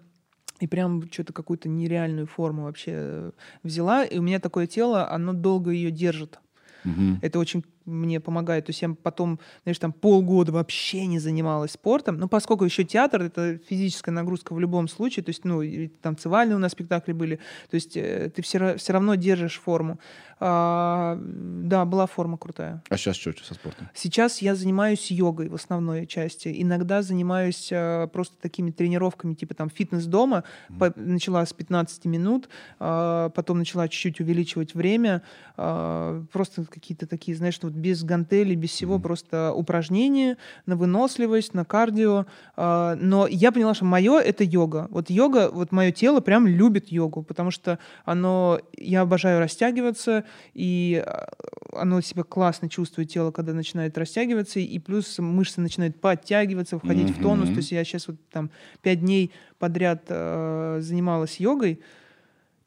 и 0.60 0.66
прям 0.66 1.10
что-то 1.10 1.32
какую-то 1.32 1.68
нереальную 1.68 2.26
форму 2.26 2.64
вообще 2.64 2.92
э, 2.94 3.30
взяла, 3.62 4.04
и 4.04 4.18
у 4.18 4.22
меня 4.22 4.40
такое 4.40 4.66
тело, 4.66 5.10
оно 5.10 5.32
долго 5.32 5.70
ее 5.70 5.90
держит. 5.90 6.38
Мгм. 6.84 7.18
Это 7.22 7.38
очень 7.38 7.64
мне 7.88 8.20
помогает. 8.20 8.66
То 8.66 8.70
есть 8.70 8.82
я 8.82 8.90
потом, 9.02 9.40
знаешь, 9.64 9.78
там 9.78 9.92
полгода 9.92 10.52
вообще 10.52 11.06
не 11.06 11.18
занималась 11.18 11.72
спортом. 11.72 12.18
Но 12.18 12.28
поскольку 12.28 12.64
еще 12.64 12.84
театр— 12.84 13.22
это 13.22 13.58
физическая 13.68 14.14
нагрузка 14.14 14.54
в 14.54 14.60
любом 14.60 14.88
случае, 14.88 15.24
то 15.24 15.30
есть, 15.30 15.44
ну, 15.44 15.62
танцевальные 16.02 16.56
у 16.56 16.58
нас 16.60 16.72
спектакли 16.72 17.12
были, 17.12 17.36
то 17.70 17.74
есть 17.74 17.96
э, 17.96 18.30
ты 18.34 18.42
все, 18.42 18.76
все 18.76 18.92
равно 18.92 19.14
держишь 19.14 19.58
форму. 19.60 19.98
А, 20.40 21.18
да, 21.20 21.84
была 21.84 22.06
форма 22.06 22.38
крутая. 22.38 22.82
А 22.88 22.96
сейчас 22.96 23.16
что 23.16 23.32
со 23.42 23.54
спортом? 23.54 23.88
Сейчас 23.92 24.40
я 24.40 24.54
занимаюсь 24.54 25.10
йогой 25.10 25.48
в 25.48 25.54
основной 25.54 26.06
части. 26.06 26.52
Иногда 26.62 27.02
занимаюсь 27.02 27.68
э, 27.72 28.06
просто 28.12 28.36
такими 28.40 28.70
тренировками, 28.70 29.34
типа 29.34 29.54
там 29.54 29.68
фитнес 29.68 30.06
дома. 30.06 30.44
По- 30.78 30.92
начала 30.94 31.44
с 31.44 31.52
15 31.52 32.04
минут, 32.04 32.48
а, 32.78 33.30
потом 33.30 33.58
начала 33.58 33.88
чуть-чуть 33.88 34.20
увеличивать 34.20 34.74
время. 34.74 35.22
а, 35.56 36.24
просто 36.32 36.64
какие-то 36.66 37.08
такие, 37.08 37.36
знаешь, 37.36 37.58
вот 37.62 37.72
без 37.78 38.04
гантелей, 38.04 38.54
без 38.54 38.70
всего, 38.70 38.98
просто 38.98 39.52
упражнения 39.52 40.36
на 40.66 40.76
выносливость, 40.76 41.54
на 41.54 41.64
кардио. 41.64 42.26
А, 42.56 42.96
но 43.00 43.26
я 43.26 43.52
поняла, 43.52 43.74
что 43.74 43.84
мое 43.84 44.18
это 44.18 44.44
йога. 44.44 44.88
Вот 44.90 45.10
йога, 45.10 45.50
вот 45.50 45.72
мое 45.72 45.92
тело 45.92 46.20
прям 46.20 46.46
любит 46.46 46.88
йогу, 46.88 47.22
потому 47.22 47.50
что 47.50 47.78
оно, 48.04 48.60
я 48.76 49.02
обожаю 49.02 49.40
растягиваться, 49.40 50.24
и 50.54 51.02
а, 51.06 51.28
оно 51.72 52.00
себя 52.00 52.22
классно 52.22 52.68
чувствует, 52.68 53.10
тело, 53.10 53.30
когда 53.30 53.52
начинает 53.52 53.96
растягиваться, 53.96 54.60
и 54.60 54.78
плюс 54.78 55.18
мышцы 55.18 55.60
начинают 55.60 56.00
подтягиваться, 56.00 56.78
входить 56.78 57.10
в 57.10 57.22
тонус. 57.22 57.48
То 57.48 57.56
есть 57.56 57.72
я 57.72 57.84
сейчас 57.84 58.08
вот 58.08 58.16
там 58.30 58.50
пять 58.82 59.00
дней 59.00 59.32
подряд 59.58 60.04
э, 60.08 60.78
занималась 60.80 61.40
йогой, 61.40 61.80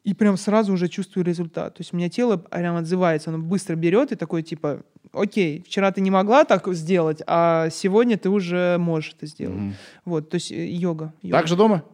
и 0.04 0.14
прям 0.14 0.36
сразу 0.36 0.72
уже 0.72 0.88
чувствую 0.88 1.24
результат. 1.24 1.74
То 1.74 1.80
есть 1.80 1.92
у 1.92 1.96
меня 1.96 2.08
тело 2.08 2.36
прям 2.36 2.76
отзывается, 2.76 3.30
оно 3.30 3.38
быстро 3.38 3.76
берет 3.76 4.12
и 4.12 4.16
такое 4.16 4.42
типа, 4.42 4.82
окей, 5.12 5.62
вчера 5.66 5.92
ты 5.92 6.00
не 6.00 6.10
могла 6.10 6.44
так 6.44 6.66
сделать, 6.74 7.22
а 7.26 7.68
сегодня 7.70 8.18
ты 8.18 8.28
уже 8.28 8.78
можешь 8.78 9.14
это 9.16 9.26
сделать. 9.26 9.56
Мгм. 9.56 9.74
Вот, 10.04 10.30
то 10.30 10.36
есть 10.36 10.50
э, 10.50 10.66
йога. 10.66 11.12
йога. 11.22 11.38
Так 11.38 11.48
же 11.48 11.56
дома? 11.56 11.84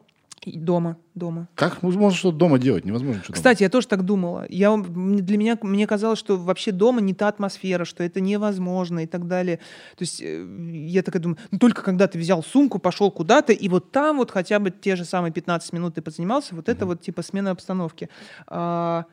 Дома, 0.46 0.96
дома. 1.14 1.48
Как 1.54 1.82
можно 1.82 2.10
что-то 2.10 2.38
дома 2.38 2.58
делать? 2.58 2.84
Невозможно 2.84 3.22
что 3.22 3.32
Кстати, 3.32 3.62
я 3.62 3.68
тоже 3.68 3.88
так 3.88 4.04
думала. 4.04 4.46
Я, 4.48 4.76
для 4.76 5.36
меня, 5.36 5.58
мне 5.62 5.86
казалось, 5.86 6.18
что 6.18 6.36
вообще 6.36 6.72
дома 6.72 7.00
не 7.00 7.14
та 7.14 7.28
атмосфера, 7.28 7.84
что 7.84 8.04
это 8.04 8.20
невозможно 8.20 9.00
и 9.00 9.06
так 9.06 9.26
далее. 9.26 9.56
То 9.96 10.02
есть 10.02 10.20
э, 10.22 10.46
я 10.70 11.02
такая 11.02 11.20
думаю, 11.20 11.38
ну 11.50 11.58
только 11.58 11.82
когда 11.82 12.06
ты 12.06 12.18
взял 12.18 12.42
сумку, 12.42 12.78
пошел 12.78 13.10
куда-то, 13.10 13.52
и 13.52 13.68
вот 13.68 13.90
там 13.90 14.18
вот 14.18 14.30
хотя 14.30 14.58
бы 14.60 14.70
те 14.70 14.96
же 14.96 15.04
самые 15.04 15.32
15 15.32 15.72
минут 15.72 15.94
ты 15.94 16.02
позанимался, 16.02 16.54
вот 16.54 16.68
это 16.68 16.86
вот 16.86 17.00
типа 17.00 17.22
смена 17.22 17.50
обстановки. 17.50 18.08
А, 18.46 19.06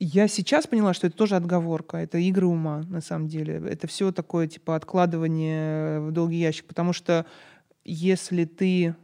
я 0.00 0.28
сейчас 0.28 0.66
поняла, 0.66 0.94
что 0.94 1.06
это 1.06 1.16
тоже 1.16 1.36
отговорка, 1.36 1.98
это 1.98 2.18
игры 2.18 2.46
ума, 2.46 2.82
на 2.88 3.00
самом 3.00 3.28
деле. 3.28 3.62
Это 3.66 3.86
все 3.86 4.12
такое, 4.12 4.48
типа, 4.48 4.76
откладывание 4.76 6.00
в 6.00 6.12
долгий 6.12 6.38
ящик, 6.38 6.66
потому 6.66 6.92
что 6.92 7.26
если 7.84 8.44
ты 8.44 8.96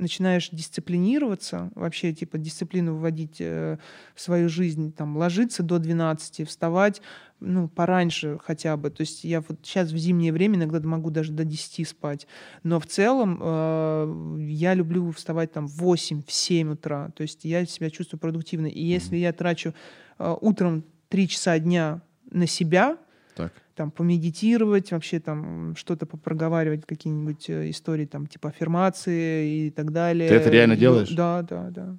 начинаешь 0.00 0.48
дисциплинироваться, 0.50 1.70
вообще, 1.74 2.12
типа, 2.12 2.38
дисциплину 2.38 2.96
вводить 2.96 3.36
э, 3.40 3.78
в 4.14 4.20
свою 4.20 4.48
жизнь, 4.48 4.92
там, 4.92 5.16
ложиться 5.16 5.62
до 5.62 5.78
12, 5.78 6.48
вставать, 6.48 7.02
ну, 7.40 7.68
пораньше 7.68 8.38
хотя 8.42 8.76
бы. 8.76 8.90
То 8.90 9.02
есть 9.02 9.24
я 9.24 9.40
вот 9.40 9.58
сейчас 9.62 9.90
в 9.92 9.96
зимнее 9.96 10.32
время 10.32 10.56
иногда 10.56 10.80
могу 10.86 11.10
даже 11.10 11.32
до 11.32 11.44
10 11.44 11.88
спать. 11.88 12.26
Но 12.62 12.80
в 12.80 12.86
целом 12.86 13.38
э, 13.40 14.46
я 14.48 14.74
люблю 14.74 15.10
вставать 15.12 15.52
там 15.52 15.66
в 15.66 15.76
8, 15.76 16.22
в 16.22 16.32
7 16.32 16.72
утра. 16.72 17.10
То 17.14 17.22
есть 17.22 17.44
я 17.44 17.64
себя 17.66 17.90
чувствую 17.90 18.20
продуктивно. 18.20 18.66
И 18.66 18.82
если 18.82 19.16
я 19.16 19.32
трачу 19.32 19.74
э, 20.18 20.36
утром 20.40 20.84
3 21.08 21.28
часа 21.28 21.58
дня 21.58 22.02
на 22.30 22.46
себя, 22.46 22.98
Так. 23.34 23.52
Там 23.80 23.90
помедитировать, 23.90 24.92
вообще 24.92 25.20
там 25.20 25.74
что-то 25.74 26.04
попроговаривать, 26.04 26.84
какие-нибудь 26.84 27.48
э, 27.48 27.70
истории 27.70 28.04
там 28.04 28.26
типа 28.26 28.50
аффирмации 28.50 29.68
и 29.68 29.70
так 29.70 29.90
далее. 29.90 30.28
Ты 30.28 30.34
это 30.34 30.50
реально 30.50 30.74
Йо- 30.74 30.78
делаешь? 30.80 31.08
Да, 31.08 31.40
да, 31.40 31.70
да. 31.70 31.96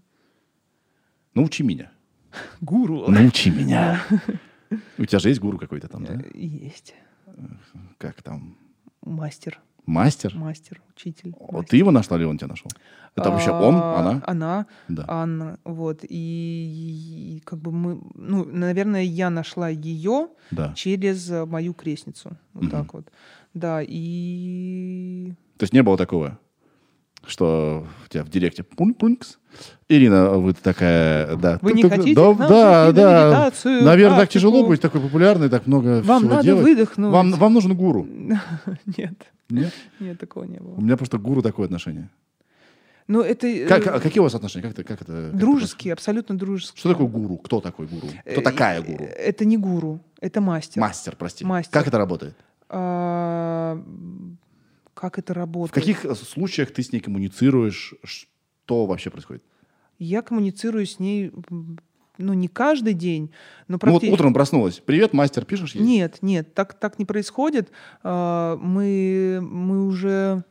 Научи 1.34 1.64
меня. 1.64 1.92
Гуру. 2.62 3.10
Научи 3.10 3.50
меня. 3.50 4.00
У 5.00 5.06
тебя 5.06 5.18
же 5.18 5.30
есть 5.30 5.42
гуру 5.42 5.58
какой-то 5.58 5.88
там, 5.88 6.06
да? 6.06 6.22
Есть. 6.36 6.94
Как 7.98 8.22
там? 8.22 8.56
Мастер, 9.04 9.60
Мастер? 9.86 10.34
мастер, 10.36 10.82
учитель. 10.96 11.34
О, 11.40 11.54
мастер. 11.54 11.70
Ты 11.70 11.78
его 11.78 11.92
нашла 11.92 12.18
или 12.18 12.26
он 12.26 12.38
тебя 12.38 12.48
нашел? 12.48 12.70
Это 13.16 13.30
вообще 13.30 13.52
он, 13.52 13.76
А, 13.76 14.00
она? 14.00 14.24
Она, 14.26 14.66
Да. 14.88 15.06
Анна, 15.08 15.60
вот. 15.66 16.06
И, 16.08 17.38
и 17.38 17.42
как 17.44 17.60
бы 17.60 17.72
мы, 17.72 18.00
ну, 18.16 18.46
наверное, 18.46 19.04
я 19.04 19.30
нашла 19.30 19.68
ее 19.70 20.28
Да. 20.52 20.74
через 20.76 21.30
э, 21.30 21.46
мою 21.46 21.74
крестницу. 21.74 22.38
Вот 22.54 22.64
Мгм. 22.64 22.72
так 22.72 22.94
вот. 22.94 23.12
Да, 23.54 23.82
и... 23.86 25.34
То 25.58 25.64
есть 25.64 25.74
не 25.74 25.84
было 25.84 25.98
такого, 25.98 26.40
что 27.26 27.86
у 28.06 28.10
тебя 28.10 28.24
в 28.24 28.30
директе 28.30 28.64
пункс 28.64 29.38
Ирина, 29.90 30.30
вы 30.32 30.54
такая, 30.54 31.36
да. 31.36 31.60
Вы 31.62 31.74
не 31.74 31.84
хотите 31.84 32.16
Да, 32.16 32.34
к 32.34 32.40
нам 32.40 32.50
да, 32.50 32.86
на 32.88 32.92
да. 32.94 33.26
медитацию, 33.26 33.84
Наверное, 33.84 34.20
так 34.20 34.30
тяжело 34.30 34.66
быть 34.66 34.80
такой 34.80 35.02
популярной, 35.02 35.50
так 35.50 35.68
много 35.68 36.02
Вам 36.02 36.20
всего 36.22 36.32
надо 36.36 36.44
делать. 36.44 36.64
выдохнуть. 36.64 37.12
Вам, 37.12 37.32
вам 37.34 37.54
нужен 37.54 37.76
гуру. 37.76 38.08
Нет, 38.98 39.14
Нет? 39.50 39.74
нет, 40.00 40.18
такого 40.18 40.46
не 40.46 40.60
У 40.60 40.64
было. 40.64 40.80
меня 40.80 40.96
просто 40.96 41.18
к 41.18 41.22
гуру 41.22 41.42
такое 41.42 41.66
отношение. 41.66 42.10
Ну, 43.08 43.20
это... 43.22 43.46
э, 43.48 43.68
Как, 43.68 43.86
а 43.88 44.00
какие 44.00 44.22
у 44.22 44.24
вас 44.24 44.34
отношения? 44.36 44.64
Как, 44.64 44.72
это, 44.72 44.84
как, 44.86 45.02
это, 45.02 45.12
как 45.12 45.20
это 45.32 45.38
Дружеские, 45.38 45.92
абсолютно 45.92 46.38
дружеские. 46.38 46.80
Что 46.80 46.90
такое 46.94 47.08
гуру? 47.08 47.38
Кто 47.38 47.60
такой 47.60 47.88
гуру? 47.88 48.08
Кто 48.26 48.40
Э, 48.40 48.44
такая 48.44 48.80
э, 48.80 48.84
гуру? 48.84 49.04
Это 49.04 49.44
не 49.44 49.58
гуру, 49.58 50.00
это 50.22 50.40
мастер. 50.40 50.80
Мастер, 50.82 51.16
прости. 51.18 51.44
Мастер. 51.44 51.74
Как 51.74 51.88
это 51.88 51.98
работает? 51.98 52.36
Как 55.02 55.18
это 55.18 55.34
В 55.34 55.38
работает? 55.38 55.74
каких 55.74 56.06
э, 56.06 56.14
случаях 56.14 56.70
ты 56.72 56.84
с 56.84 56.92
ней 56.92 57.00
коммуницируешь? 57.00 57.96
Что 58.04 58.86
вообще 58.86 59.10
происходит? 59.10 59.44
Я 59.98 60.22
коммуницирую 60.22 60.86
с 60.86 61.00
ней, 61.00 61.32
ну, 62.20 62.34
не 62.34 62.48
каждый 62.48 62.94
день, 62.94 63.32
но 63.68 63.74
Ну 63.74 63.74
вот 63.74 63.80
практически... 63.82 64.14
утром 64.14 64.34
проснулась. 64.34 64.80
Привет, 64.80 65.14
мастер, 65.14 65.44
пишешь 65.46 65.74
ей? 65.74 65.84
Нет, 65.84 66.20
нет, 66.22 66.54
так, 66.54 66.76
так 66.76 67.00
не 67.00 67.06
происходит. 67.06 67.72
А, 68.04 68.58
Мы, 68.58 69.40
мы 69.42 69.88
уже... 69.88 70.44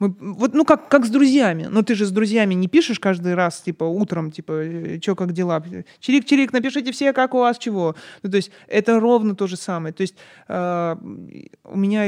Мы, 0.00 0.14
вот, 0.20 0.54
ну, 0.54 0.64
как, 0.64 0.88
как 0.88 1.06
с 1.06 1.10
друзьями. 1.10 1.68
Но 1.70 1.82
ты 1.82 1.94
же 1.94 2.04
с 2.06 2.10
друзьями 2.10 2.54
не 2.54 2.66
пишешь 2.68 2.98
каждый 3.00 3.34
раз, 3.34 3.60
типа, 3.60 3.84
утром, 3.84 4.30
типа, 4.32 4.62
что, 5.00 5.14
как 5.14 5.32
дела? 5.32 5.62
Чирик-чирик, 6.00 6.50
напишите 6.52 6.90
все, 6.92 7.12
как 7.12 7.34
у 7.34 7.38
вас, 7.38 7.58
чего. 7.58 7.94
Ну, 8.22 8.30
то 8.30 8.36
есть 8.36 8.50
это 8.66 8.98
ровно 8.98 9.34
то 9.36 9.46
же 9.46 9.56
самое. 9.56 9.92
То 9.94 10.02
есть 10.02 10.16
а, 10.48 10.98
у 11.64 11.76
меня... 11.76 12.06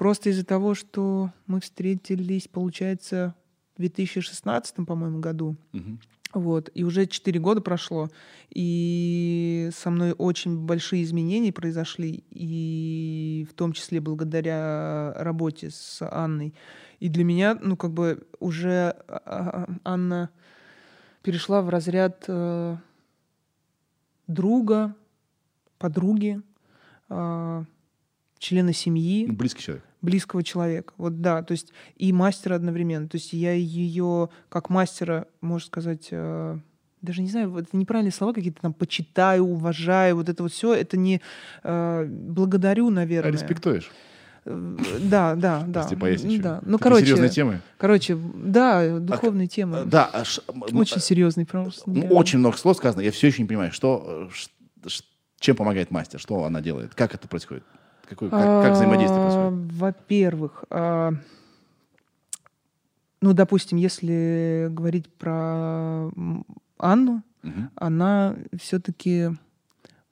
Просто 0.00 0.30
из-за 0.30 0.46
того, 0.46 0.74
что 0.74 1.30
мы 1.46 1.60
встретились, 1.60 2.48
получается, 2.48 3.34
в 3.76 3.80
2016, 3.80 4.86
по-моему, 4.86 5.18
году. 5.20 5.56
Мгм. 5.72 6.00
Вот, 6.32 6.70
и 6.72 6.84
уже 6.84 7.04
4 7.04 7.38
года 7.38 7.60
прошло, 7.60 8.08
и 8.48 9.68
со 9.74 9.90
мной 9.90 10.12
очень 10.12 10.56
большие 10.56 11.02
изменения 11.02 11.52
произошли, 11.52 12.24
и 12.30 13.46
в 13.50 13.52
том 13.52 13.74
числе 13.74 14.00
благодаря 14.00 15.12
работе 15.18 15.68
с 15.68 16.00
Анной. 16.10 16.54
И 16.98 17.10
для 17.10 17.22
меня, 17.22 17.58
ну, 17.60 17.76
как 17.76 17.92
бы 17.92 18.26
уже 18.38 18.96
а, 19.06 19.20
а, 19.26 19.68
Анна 19.84 20.30
перешла 21.20 21.60
в 21.60 21.68
разряд 21.68 22.24
э, 22.26 22.76
друга, 24.26 24.96
подруги, 25.76 26.40
э, 27.10 27.64
члена 28.38 28.72
семьи 28.72 29.26
Близкий 29.26 29.60
человек. 29.62 29.89
Близкого 30.02 30.42
человека. 30.42 30.92
Вот 30.96 31.20
да, 31.20 31.42
то 31.42 31.52
есть 31.52 31.72
и 31.96 32.12
мастера 32.12 32.54
одновременно. 32.56 33.08
То 33.08 33.16
есть 33.16 33.32
я 33.32 33.52
ее 33.52 34.28
как 34.48 34.70
мастера, 34.70 35.26
можно 35.40 35.66
сказать, 35.66 36.08
э, 36.10 36.58
даже 37.02 37.22
не 37.22 37.28
знаю, 37.28 37.56
это 37.56 37.76
неправильные 37.76 38.12
слова 38.12 38.32
какие-то 38.32 38.60
там 38.62 38.72
почитаю, 38.72 39.44
уважаю, 39.44 40.16
вот 40.16 40.28
это 40.28 40.42
вот 40.42 40.52
все, 40.52 40.74
это 40.74 40.96
не 40.96 41.20
э, 41.62 42.04
благодарю, 42.08 42.88
А 42.88 42.90
наверное. 42.90 43.32
респектуешь? 43.32 43.90
Э, 44.46 44.76
Да, 45.02 45.34
да, 45.34 45.64
да. 45.66 45.80
Прости, 45.80 45.96
поясничаю. 45.96 46.42
Да. 46.42 46.60
Ну, 46.62 46.78
Такие 46.78 46.82
короче, 46.82 47.04
серьезные 47.06 47.30
темы. 47.30 47.60
короче, 47.78 48.16
да, 48.34 48.98
духовные 48.98 49.48
темы. 49.48 49.78
Э, 49.78 49.84
Да, 49.84 50.06
а 50.12 50.24
ш- 50.24 50.42
Очень 50.72 51.00
серьезный, 51.00 51.44
просто. 51.46 51.82
Ну. 51.90 52.06
Очень 52.08 52.38
много 52.38 52.56
слов 52.56 52.76
сказано. 52.78 53.02
Я 53.02 53.12
все 53.12 53.26
еще 53.26 53.42
не 53.42 53.48
понимаю, 53.48 53.70
что, 53.72 54.30
ш- 54.32 54.48
ш- 54.86 55.04
чем 55.38 55.56
помогает 55.56 55.90
мастер, 55.90 56.18
что 56.20 56.44
она 56.44 56.60
делает, 56.62 56.94
как 56.94 57.14
это 57.14 57.28
происходит, 57.28 57.64
Какое- 58.10 58.28
как, 58.30 58.62
как 58.62 58.72
взаимодействие 58.74 59.20
А, 59.20 59.22
происходит. 59.22 59.72
Во-первых, 59.78 60.64
а, 60.70 61.12
ну, 63.22 63.32
допустим, 63.32 63.78
если 63.78 64.68
говорить 64.70 65.12
про 65.14 66.10
Анну, 66.78 67.22
Мгм. 67.42 67.70
она 67.76 68.36
все-таки 68.58 69.30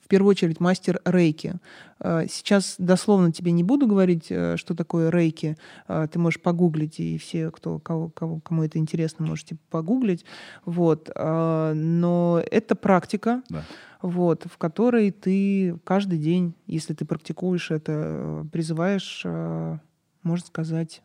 в 0.09 0.11
первую 0.11 0.31
очередь 0.31 0.59
мастер 0.59 1.03
рейки. 1.05 1.57
А, 2.01 2.27
Сейчас 2.27 2.77
дословно 2.79 3.31
тебе 3.31 3.53
не 3.53 3.63
буду 3.63 3.87
говорить, 3.87 4.29
э, 4.31 4.57
что 4.57 4.75
такое 4.75 5.11
рейки. 5.11 5.59
А, 5.87 6.07
Ты 6.07 6.19
можешь 6.19 6.41
погуглить, 6.41 6.99
и 6.99 7.19
все, 7.19 7.51
кто, 7.51 7.79
кого, 7.79 8.09
кого- 8.09 8.41
кому 8.41 8.63
это 8.65 8.79
интересно, 8.79 9.27
можете 9.27 9.59
погуглить. 9.69 10.25
Вот. 10.65 11.11
Но 11.15 12.43
это 12.51 12.75
практика, 12.75 13.43
Да. 13.51 13.65
вот, 14.01 14.47
в 14.51 14.57
которой 14.57 15.11
ты 15.11 15.77
каждый 15.85 16.19
день, 16.19 16.55
если 16.67 16.95
ты 16.95 17.05
практикуешь 17.05 17.71
это, 17.71 17.93
э, 17.95 18.45
призываешь, 18.51 19.21
э, 19.27 19.77
можно 20.23 20.47
сказать, 20.47 21.03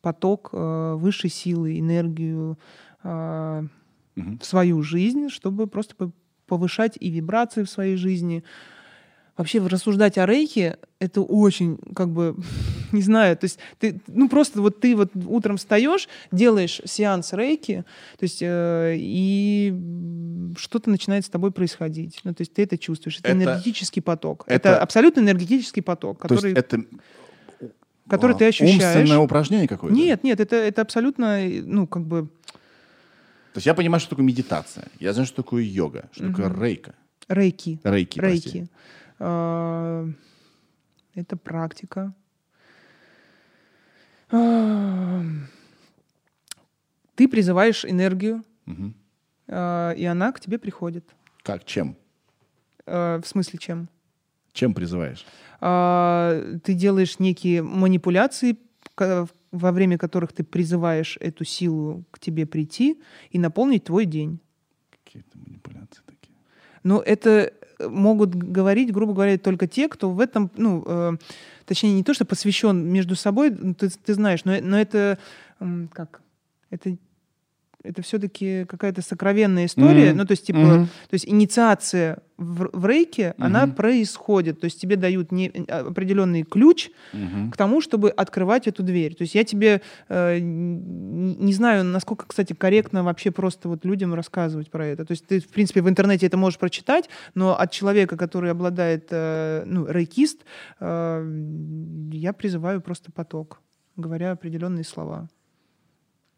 поток 0.00 0.50
э, 0.52 0.94
высшей 0.96 1.30
силы, 1.30 1.76
энергию 1.80 2.56
э, 3.02 3.62
в 4.14 4.44
свою 4.44 4.82
жизнь, 4.82 5.28
чтобы 5.28 5.66
просто 5.66 6.12
повышать 6.50 6.96
и 6.98 7.08
вибрации 7.10 7.62
в 7.62 7.70
своей 7.70 7.96
жизни. 7.96 8.42
Вообще 9.36 9.64
рассуждать 9.64 10.18
о 10.18 10.26
рейке 10.26 10.78
это 10.98 11.22
очень, 11.22 11.78
как 11.94 12.08
бы, 12.10 12.34
не 12.92 13.02
знаю, 13.02 13.36
то 13.36 13.44
есть 13.44 13.58
ты, 13.78 14.00
ну 14.08 14.28
просто 14.28 14.60
вот 14.60 14.80
ты 14.80 14.96
вот 14.96 15.12
утром 15.14 15.56
встаешь, 15.58 16.08
делаешь 16.32 16.82
сеанс 16.84 17.32
рейки, 17.32 17.84
то 18.18 18.24
есть 18.24 18.40
э, 18.42 18.96
и 18.98 19.72
что-то 20.58 20.90
начинает 20.90 21.24
с 21.24 21.28
тобой 21.30 21.52
происходить. 21.52 22.20
Ну 22.24 22.34
то 22.34 22.40
есть 22.42 22.52
ты 22.52 22.64
это 22.64 22.76
чувствуешь. 22.76 23.20
Это, 23.20 23.28
Это- 23.28 23.36
энергетический 23.38 24.02
поток. 24.02 24.44
Это, 24.46 24.70
это- 24.70 24.82
абсолютно 24.82 25.20
энергетический 25.20 25.82
поток, 25.82 26.26
То 26.26 26.34
есть 26.34 26.42
который, 26.42 26.58
это 26.58 26.84
который 28.10 28.34
а, 28.34 28.38
ты 28.38 28.48
ощущаешь. 28.48 28.96
умственное 28.96 29.20
упражнение 29.20 29.68
какое-то? 29.68 29.96
Нет, 29.96 30.24
нет, 30.24 30.40
это, 30.40 30.56
это 30.56 30.82
абсолютно, 30.82 31.46
э, 31.46 31.62
ну 31.62 31.86
как 31.86 32.02
бы 32.04 32.28
То 33.52 33.58
есть 33.58 33.66
я 33.66 33.74
понимаю, 33.74 34.00
что 34.00 34.10
такое 34.10 34.24
медитация. 34.24 34.88
Я 35.00 35.12
знаю, 35.12 35.26
что 35.26 35.42
такое 35.42 35.62
йога, 35.62 36.08
что 36.12 36.28
такое 36.30 36.48
Мгм. 36.48 36.62
рейка. 36.62 36.94
рейки. 37.28 37.80
Рейки. 37.84 38.20
Рейки. 38.20 38.68
А, 39.18 40.08
Это 41.16 41.36
практика. 41.36 42.14
А, 44.30 45.22
Ты 47.16 47.28
призываешь 47.28 47.84
энергию, 47.84 48.44
а, 49.48 49.92
и 49.92 50.04
она 50.04 50.32
к 50.32 50.40
тебе 50.40 50.58
приходит. 50.58 51.04
Как, 51.42 51.64
чем? 51.64 51.96
В 52.86 53.22
смысле 53.24 53.58
чем? 53.58 53.88
Чем 54.52 54.72
призываешь? 54.74 55.24
Ты 55.60 56.74
делаешь 56.74 57.18
некие 57.18 57.62
манипуляции, 57.62 58.56
во 59.52 59.72
время 59.72 59.98
которых 59.98 60.32
ты 60.32 60.44
призываешь 60.44 61.16
эту 61.20 61.44
силу 61.44 62.04
к 62.10 62.18
тебе 62.18 62.46
прийти 62.46 63.00
и 63.30 63.38
наполнить 63.38 63.84
твой 63.84 64.04
день. 64.04 64.38
Какие-то 64.90 65.38
манипуляции 65.38 66.02
такие. 66.06 66.36
Но 66.82 67.00
это 67.00 67.52
э, 67.78 67.88
могут 67.88 68.34
говорить, 68.34 68.92
грубо 68.92 69.12
говоря, 69.12 69.36
только 69.38 69.66
те, 69.66 69.88
кто 69.88 70.10
в 70.10 70.20
этом, 70.20 70.50
ну, 70.56 70.84
э, 70.86 71.12
точнее, 71.66 71.94
не 71.94 72.04
то, 72.04 72.14
что 72.14 72.24
посвящен 72.24 72.86
между 72.86 73.16
собой, 73.16 73.50
ну, 73.50 73.74
ты, 73.74 73.88
ты 73.90 74.14
знаешь, 74.14 74.44
но, 74.44 74.56
но 74.60 74.78
это, 74.78 75.18
м, 75.58 75.88
как, 75.92 76.22
это 76.70 76.96
это 77.82 78.02
все-таки 78.02 78.64
какая-то 78.66 79.02
сокровенная 79.02 79.66
история. 79.66 80.10
Мгм. 80.10 80.18
Ну, 80.18 80.24
то 80.26 80.32
есть, 80.32 80.46
типа, 80.46 80.58
Мгм. 80.58 80.86
то 80.86 81.14
есть 81.14 81.26
инициация 81.26 82.18
в, 82.36 82.70
в 82.72 82.86
рейке, 82.86 83.34
она 83.38 83.66
Мгм. 83.66 83.74
происходит. 83.74 84.60
То 84.60 84.66
есть 84.66 84.80
тебе 84.80 84.96
дают 84.96 85.32
не, 85.32 85.48
определенный 85.68 86.42
ключ 86.42 86.90
Мгм. 87.12 87.50
к 87.50 87.56
тому, 87.56 87.80
чтобы 87.80 88.10
открывать 88.10 88.66
эту 88.66 88.82
дверь. 88.82 89.14
То 89.14 89.22
есть 89.22 89.34
я 89.34 89.44
тебе 89.44 89.80
э, 90.08 90.38
не 90.40 91.52
знаю, 91.52 91.84
насколько, 91.84 92.26
кстати, 92.26 92.52
корректно 92.52 93.02
вообще 93.02 93.30
просто 93.30 93.68
вот 93.68 93.84
людям 93.84 94.14
рассказывать 94.14 94.70
про 94.70 94.86
это. 94.86 95.04
То 95.04 95.12
есть 95.12 95.26
ты, 95.26 95.40
в 95.40 95.48
принципе, 95.48 95.82
в 95.82 95.88
интернете 95.88 96.26
это 96.26 96.36
можешь 96.36 96.58
прочитать, 96.58 97.08
но 97.34 97.58
от 97.58 97.70
человека, 97.72 98.16
который 98.16 98.50
обладает, 98.50 99.08
э, 99.10 99.62
ну, 99.66 99.86
рейкист, 99.86 100.40
э, 100.80 101.42
я 102.12 102.32
призываю 102.32 102.80
просто 102.80 103.12
поток, 103.12 103.60
говоря 103.96 104.32
определенные 104.32 104.84
слова. 104.84 105.28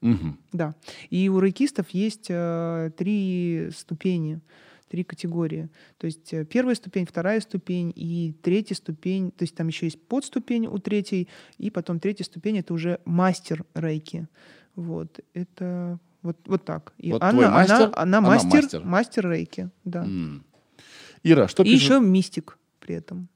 Мгм. 0.02 0.38
Да. 0.52 0.74
И 1.10 1.28
у 1.28 1.40
рейкистов 1.40 1.88
есть 1.90 2.26
э, 2.28 2.90
три 2.96 3.68
ступени, 3.74 4.40
три 4.88 5.04
категории. 5.04 5.70
То 5.98 6.06
есть 6.06 6.32
э, 6.34 6.44
первая 6.44 6.74
ступень, 6.74 7.06
вторая 7.06 7.40
ступень 7.40 7.92
и 7.96 8.34
третья 8.42 8.74
ступень. 8.74 9.30
То 9.30 9.44
есть 9.44 9.54
там 9.54 9.68
еще 9.68 9.86
есть 9.86 10.00
подступень 10.06 10.66
у 10.66 10.76
третьей, 10.78 11.28
и 11.56 11.70
потом 11.70 11.98
третья 12.00 12.24
ступень 12.24 12.58
это 12.58 12.74
уже 12.74 12.98
мастер 13.06 13.64
рейки. 13.74 14.26
Вот. 14.74 15.20
Это 15.34 15.98
вот, 16.22 16.36
вот 16.46 16.64
так. 16.64 16.92
И 16.98 17.12
Вот 17.12 17.22
Анна, 17.22 17.32
твой 17.32 17.46
она- 17.46 17.54
мастер, 17.56 17.76
она, 17.94 18.18
она 18.18 18.20
мастер, 18.20 18.62
мастер. 18.62 18.84
мастер 18.84 19.30
рейки. 19.30 19.70
Да. 19.84 20.04
М. 20.04 20.44
Ира, 21.22 21.46
что 21.48 21.62
И 21.62 21.66
пишет? 21.66 21.82
еще 21.82 22.00
мистик 22.00 22.58
при 22.80 22.96
этом. 22.96 23.28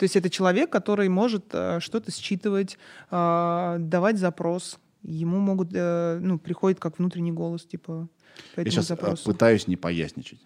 То 0.00 0.04
есть 0.04 0.16
это 0.16 0.30
человек, 0.30 0.70
который 0.70 1.10
может 1.10 1.44
э, 1.52 1.78
что-то 1.80 2.10
считывать, 2.10 2.78
э, 3.10 3.76
давать 3.80 4.16
запрос. 4.18 4.78
Ему 5.02 5.38
могут, 5.38 5.68
э, 5.74 6.18
ну, 6.22 6.38
приходит 6.38 6.80
как 6.80 6.98
внутренний 6.98 7.32
голос, 7.32 7.66
типа, 7.66 8.08
по 8.54 8.60
Я 8.60 8.70
сейчас 8.70 8.86
запросу. 8.88 9.24
пытаюсь 9.26 9.68
не 9.68 9.76
поясничать. 9.76 10.38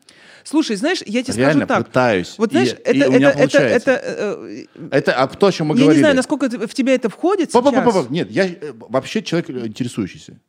Слушай, 0.42 0.74
знаешь, 0.74 1.02
я 1.06 1.22
тебе 1.22 1.36
Реально 1.36 1.66
скажу 1.66 1.78
так. 1.82 1.86
пытаюсь. 1.86 2.34
Вот 2.36 2.50
знаешь, 2.50 2.70
и, 2.72 2.72
это, 2.72 2.90
и 2.92 3.06
у 3.06 3.12
меня 3.12 3.30
это, 3.30 3.38
это, 3.38 3.38
получается. 3.38 3.90
это, 3.92 4.00
э, 4.04 4.64
Это 4.90 5.12
а 5.14 5.28
то, 5.28 5.46
о 5.46 5.52
чем 5.52 5.68
мы 5.68 5.76
я 5.76 5.82
говорили. 5.82 5.98
не 5.98 6.02
знаю, 6.02 6.16
насколько 6.16 6.46
это 6.46 6.66
в 6.66 6.74
тебя 6.74 6.92
это 6.94 7.08
входит 7.08 7.52
Па- 7.52 7.62
па- 7.62 7.70
па- 7.70 8.06
Нет, 8.10 8.32
я 8.32 8.48
э, 8.48 8.72
вообще 8.88 9.22
человек 9.22 9.50
интересующийся. 9.50 10.40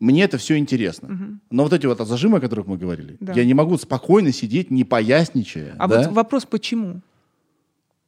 Мне 0.00 0.24
это 0.24 0.38
все 0.38 0.56
интересно. 0.56 1.40
Но 1.50 1.62
вот 1.64 1.74
эти 1.74 1.84
вот 1.84 1.98
зажимы, 2.08 2.38
о 2.38 2.40
которых 2.40 2.66
мы 2.66 2.78
говорили, 2.78 3.18
Да. 3.20 3.34
я 3.34 3.44
не 3.44 3.52
могу 3.52 3.76
спокойно 3.76 4.32
сидеть, 4.32 4.70
не 4.70 4.84
поясничая. 4.84 5.74
А 5.78 5.88
да? 5.88 5.98
вот 5.98 6.12
вопрос, 6.12 6.46
почему? 6.46 7.02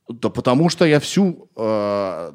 Да 0.09 0.31
потому 0.31 0.71
что 0.71 0.87
я 0.87 1.01
всю 1.01 1.51
э, 1.55 2.33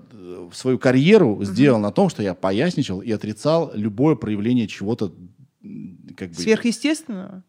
свою 0.54 0.78
карьеру 0.78 1.44
сделал 1.44 1.80
на 1.80 1.92
том, 1.92 2.10
что 2.10 2.22
я 2.22 2.34
поясничал 2.36 3.02
и 3.02 3.12
отрицал 3.12 3.72
любое 3.74 4.16
проявление 4.16 4.68
чего-то 4.68 5.12
как 6.16 6.30
бы 6.30 6.36
Сверхъестественного? 6.36 7.44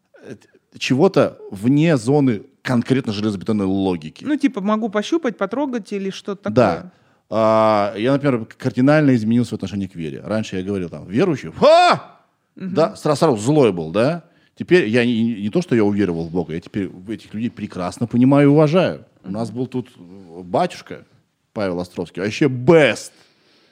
чего-то 0.77 1.37
вне 1.51 1.97
зоны 1.97 2.43
конкретно 2.61 3.13
железобетонной 3.13 3.65
логики. 3.65 4.25
Ну, 4.25 4.35
типа, 4.37 4.61
могу 4.61 4.89
пощупать, 4.89 5.37
потрогать 5.37 5.93
или 5.93 6.09
что-то 6.09 6.43
такое. 6.43 6.55
Да. 6.55 6.91
А, 7.29 7.93
я, 7.97 8.13
например, 8.13 8.45
кардинально 8.45 9.15
изменил 9.15 9.45
свое 9.45 9.57
отношение 9.57 9.87
к 9.87 9.95
вере. 9.95 10.21
Раньше 10.23 10.57
я 10.57 10.63
говорил 10.63 10.89
там, 10.89 11.07
верующий, 11.07 11.51
ха! 11.51 12.19
Да, 12.55 12.95
сразу, 12.95 13.19
сразу 13.19 13.37
злой 13.37 13.71
был, 13.73 13.91
да? 13.91 14.23
Теперь 14.55 14.87
я 14.87 15.05
не, 15.05 15.41
не- 15.41 15.49
то, 15.49 15.61
что 15.61 15.75
я 15.75 15.83
уверовал 15.83 16.27
в 16.27 16.31
Бога, 16.31 16.53
я 16.53 16.61
теперь 16.61 16.89
этих 17.09 17.33
людей 17.33 17.49
прекрасно 17.51 18.07
понимаю 18.07 18.47
и 18.49 18.51
уважаю. 18.51 19.05
У 19.23 19.31
нас 19.31 19.51
был 19.51 19.67
тут 19.67 19.89
э, 19.97 20.41
батюшка 20.43 21.05
Павел 21.53 21.79
Островский, 21.79 22.23
а 22.23 22.25
еще 22.25 22.45
best. 22.45 23.11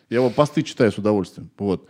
Я 0.10 0.18
его 0.18 0.30
посты 0.30 0.62
читаю 0.62 0.92
с 0.92 0.98
удовольствием. 0.98 1.50
Вот. 1.58 1.88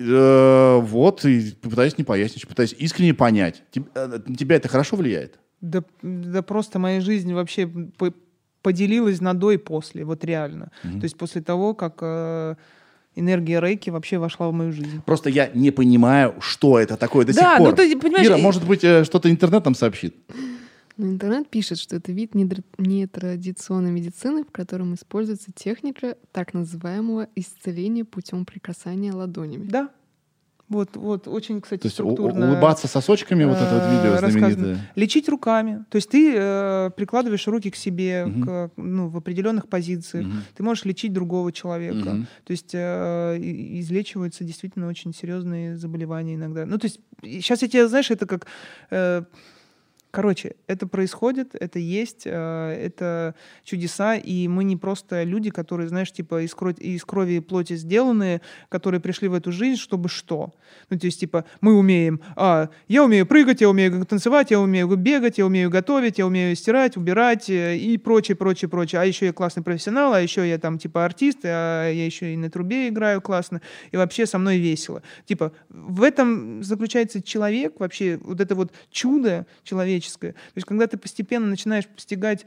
Э, 0.00 0.78
вот, 0.80 1.24
и 1.24 1.52
пытаюсь 1.60 1.98
не 1.98 2.04
пояснить, 2.04 2.48
пытаюсь 2.48 2.74
искренне 2.78 3.14
понять. 3.14 3.62
Э, 3.94 4.06
На 4.26 4.36
тебя 4.36 4.56
это 4.56 4.68
хорошо 4.68 4.96
влияет? 4.96 5.38
Да, 5.60 5.84
да 6.02 6.42
просто 6.42 6.78
моя 6.78 7.00
жизнь 7.00 7.32
вообще 7.32 7.66
по- 7.66 8.14
поделилась 8.62 9.20
на 9.20 9.34
до 9.34 9.52
и 9.52 9.58
после, 9.58 10.04
вот 10.04 10.24
реально. 10.24 10.70
То 10.82 11.02
есть 11.04 11.16
после 11.16 11.40
того, 11.42 11.74
как 11.74 11.98
э, 12.00 12.54
энергия 13.14 13.60
рейки 13.60 13.90
вообще 13.90 14.18
вошла 14.18 14.48
в 14.48 14.52
мою 14.52 14.72
жизнь. 14.72 15.00
Просто 15.04 15.30
я 15.30 15.48
не 15.54 15.70
понимаю, 15.70 16.34
что 16.40 16.78
это 16.78 16.96
такое 16.96 17.24
до 17.26 17.34
Да, 17.34 17.50
сих 17.52 17.58
ну 17.60 17.64
пор. 17.66 17.74
ты 17.74 17.96
понимаешь, 17.98 18.26
Ира, 18.26 18.38
и- 18.38 18.42
может 18.42 18.66
быть, 18.66 18.84
э, 18.84 19.04
что-то 19.04 19.30
интернет 19.30 19.64
нам 19.64 19.74
сообщит? 19.74 20.14
Но 20.98 21.06
интернет 21.08 21.48
пишет, 21.48 21.78
что 21.78 21.96
это 21.96 22.12
вид 22.12 22.34
нетрадиционной 22.78 23.90
медицины, 23.90 24.44
в 24.44 24.50
котором 24.52 24.94
используется 24.94 25.50
техника 25.54 26.16
так 26.32 26.54
называемого 26.54 27.28
исцеления 27.34 28.04
путем 28.04 28.44
прикасания 28.44 29.12
ладонями. 29.12 29.64
Да. 29.68 29.88
Вот, 30.72 30.96
вот, 30.96 31.28
очень, 31.28 31.60
кстати, 31.60 31.82
То 31.82 31.86
есть 31.86 31.94
структурно. 31.96 32.46
улыбаться 32.50 32.88
сосочками, 32.88 33.44
вот 33.44 33.56
это 33.56 33.74
вот 33.74 33.84
видео 33.92 34.16
э, 34.16 34.20
рассказано. 34.20 34.50
знаменитое. 34.50 34.90
Лечить 34.96 35.28
руками. 35.28 35.84
То 35.90 35.96
есть 35.96 36.10
ты 36.10 36.34
э, 36.36 36.90
прикладываешь 36.96 37.46
руки 37.46 37.70
к 37.70 37.76
себе 37.76 38.26
Мгм. 38.26 38.42
к, 38.46 38.70
ну, 38.76 39.08
в 39.08 39.16
определенных 39.16 39.68
позициях. 39.68 40.26
Мгм. 40.26 40.42
Ты 40.56 40.62
можешь 40.62 40.84
лечить 40.84 41.12
другого 41.12 41.52
человека. 41.52 42.10
Мгм. 42.10 42.26
То 42.44 42.50
есть 42.50 42.70
э, 42.74 43.36
излечиваются 43.38 44.44
действительно 44.44 44.88
очень 44.88 45.14
серьезные 45.14 45.76
заболевания 45.76 46.34
иногда. 46.34 46.66
Ну, 46.66 46.78
то 46.78 46.86
есть 46.86 47.00
сейчас 47.22 47.62
я 47.62 47.68
тебе, 47.68 47.88
знаешь, 47.88 48.10
это 48.10 48.26
как... 48.26 48.46
э, 48.90 49.22
Короче, 50.12 50.56
это 50.66 50.86
происходит, 50.86 51.54
это 51.54 51.78
есть, 51.78 52.24
э, 52.26 52.30
это 52.30 53.34
чудеса, 53.64 54.14
и 54.14 54.46
мы 54.46 54.62
не 54.62 54.76
просто 54.76 55.22
люди, 55.22 55.48
которые, 55.48 55.88
знаешь, 55.88 56.12
типа 56.12 56.42
из, 56.44 56.52
кро- 56.52 56.78
из 56.78 57.02
крови 57.02 57.36
и 57.36 57.40
плоти 57.40 57.76
сделанные, 57.76 58.42
которые 58.68 59.00
пришли 59.00 59.28
в 59.28 59.32
эту 59.32 59.52
жизнь, 59.52 59.80
чтобы 59.80 60.10
что? 60.10 60.52
Ну, 60.90 60.98
то 60.98 61.06
есть, 61.06 61.18
типа, 61.18 61.46
мы 61.62 61.78
умеем, 61.78 62.20
а, 62.36 62.68
я 62.88 63.04
умею 63.04 63.24
прыгать, 63.24 63.62
я 63.62 63.70
умею 63.70 64.04
танцевать, 64.04 64.50
я 64.50 64.60
умею 64.60 64.86
бегать, 64.96 65.38
я 65.38 65.46
умею 65.46 65.70
готовить, 65.70 66.18
я 66.18 66.26
умею 66.26 66.54
стирать, 66.56 66.98
убирать 66.98 67.48
э, 67.48 67.78
и 67.78 67.96
прочее, 67.96 68.36
прочее, 68.36 68.68
прочее. 68.68 69.00
А 69.00 69.06
еще 69.06 69.24
я 69.24 69.32
классный 69.32 69.62
профессионал, 69.62 70.12
а 70.12 70.20
еще 70.20 70.46
я 70.46 70.58
там, 70.58 70.78
типа, 70.78 71.06
артист, 71.06 71.38
а 71.44 71.90
я 71.90 72.04
еще 72.04 72.34
и 72.34 72.36
на 72.36 72.50
трубе 72.50 72.88
играю 72.88 73.22
классно, 73.22 73.62
и 73.90 73.96
вообще 73.96 74.26
со 74.26 74.36
мной 74.36 74.58
весело. 74.58 75.02
Типа, 75.24 75.52
в 75.70 76.02
этом 76.02 76.62
заключается 76.62 77.22
человек, 77.22 77.80
вообще, 77.80 78.18
вот 78.22 78.42
это 78.42 78.54
вот 78.54 78.72
чудо 78.90 79.46
человеческое. 79.64 80.01
То 80.10 80.34
есть, 80.54 80.66
когда 80.66 80.86
ты 80.86 80.96
постепенно 80.96 81.46
начинаешь 81.46 81.86
постигать 81.86 82.46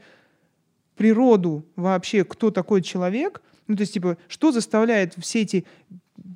природу 0.96 1.64
вообще, 1.76 2.24
кто 2.24 2.50
такой 2.50 2.82
человек, 2.82 3.42
ну, 3.66 3.76
то 3.76 3.82
есть, 3.82 3.94
типа, 3.94 4.16
что 4.28 4.52
заставляет 4.52 5.14
все 5.18 5.42
эти, 5.42 5.66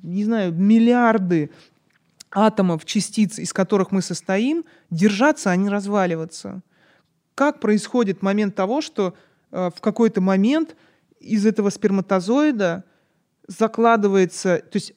не 0.03 0.23
знаю, 0.23 0.53
миллиарды 0.53 1.49
атомов, 2.31 2.85
частиц, 2.85 3.39
из 3.39 3.53
которых 3.53 3.91
мы 3.91 4.01
состоим, 4.01 4.65
держаться, 4.89 5.51
а 5.51 5.55
не 5.55 5.69
разваливаться. 5.69 6.61
Как 7.35 7.59
происходит 7.59 8.21
момент 8.21 8.55
того, 8.55 8.81
что 8.81 9.15
э, 9.51 9.69
в 9.75 9.81
какой-то 9.81 10.21
момент 10.21 10.75
из 11.19 11.45
этого 11.45 11.69
сперматозоида 11.69 12.83
закладывается, 13.47 14.59
то 14.59 14.77
есть 14.77 14.93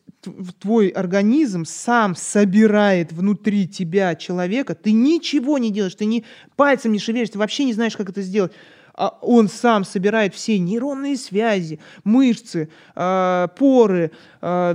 твой 0.59 0.89
организм 0.89 1.64
сам 1.64 2.14
собирает 2.16 3.12
внутри 3.12 3.66
тебя 3.68 4.14
человека, 4.14 4.75
ты 4.75 4.93
ничего 4.93 5.59
не 5.59 5.70
делаешь, 5.70 5.95
ты 5.95 6.05
ни 6.05 6.25
пальцем 6.57 6.93
не 6.93 6.99
шевелишь, 6.99 7.31
ты 7.31 7.39
вообще 7.39 7.64
не 7.64 7.72
знаешь, 7.72 7.97
как 7.97 8.11
это 8.11 8.22
сделать. 8.22 8.53
А 8.97 9.18
он 9.22 9.49
сам 9.49 9.85
собирает 9.85 10.35
все 10.35 10.57
нейронные 10.59 11.16
связи, 11.16 11.81
мышцы, 12.05 12.68
э, 12.95 13.49
поры, 13.59 14.12
э, 14.41 14.75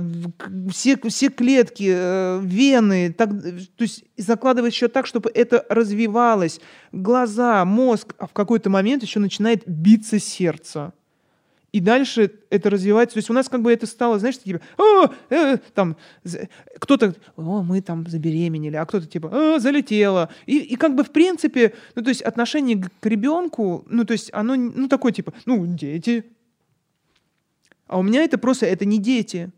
все, 0.70 0.98
все 1.08 1.30
клетки, 1.30 1.90
э, 1.90 2.40
вены, 2.42 3.14
так, 3.16 3.30
то 3.30 3.82
есть 3.82 4.04
закладывает 4.18 4.74
еще 4.74 4.88
так, 4.88 5.06
чтобы 5.06 5.30
это 5.34 5.64
развивалось, 5.70 6.60
глаза, 6.92 7.64
мозг, 7.64 8.14
а 8.18 8.26
в 8.26 8.34
какой-то 8.34 8.68
момент 8.68 9.02
еще 9.02 9.20
начинает 9.20 9.62
биться 9.66 10.18
сердце. 10.18 10.92
И 11.72 11.80
дальше 11.80 12.32
это 12.50 12.68
развивается. 12.68 13.14
То 13.14 13.18
есть 13.18 13.30
у 13.30 13.32
нас 13.32 13.48
как 13.48 13.62
бы 13.62 13.72
это 13.72 13.86
стало, 13.86 14.18
знаешь, 14.18 14.38
типа, 14.38 14.60
«О, 14.76 15.08
э, 15.30 15.58
там, 15.74 15.96
кто-то, 16.80 17.14
о, 17.36 17.62
мы 17.62 17.80
там 17.80 18.06
забеременели, 18.08 18.74
а 18.76 18.84
кто-то 18.84 19.06
типа, 19.06 19.28
«О, 19.32 19.58
залетело. 19.60 20.30
И, 20.46 20.58
и 20.58 20.76
как 20.76 20.96
бы 20.96 21.04
в 21.04 21.10
принципе, 21.10 21.74
ну 21.94 22.02
то 22.02 22.08
есть 22.08 22.22
отношение 22.22 22.82
к, 22.82 23.06
ребенку, 23.06 23.84
ну 23.88 24.04
то 24.04 24.12
есть 24.12 24.30
оно, 24.32 24.56
ну 24.56 24.88
такое 24.88 25.12
типа, 25.12 25.32
ну 25.46 25.64
дети. 25.66 26.24
А 27.86 27.98
у 27.98 28.02
меня 28.02 28.24
это 28.24 28.36
просто, 28.38 28.66
это 28.66 28.84
не 28.84 28.98
дети. 28.98 29.50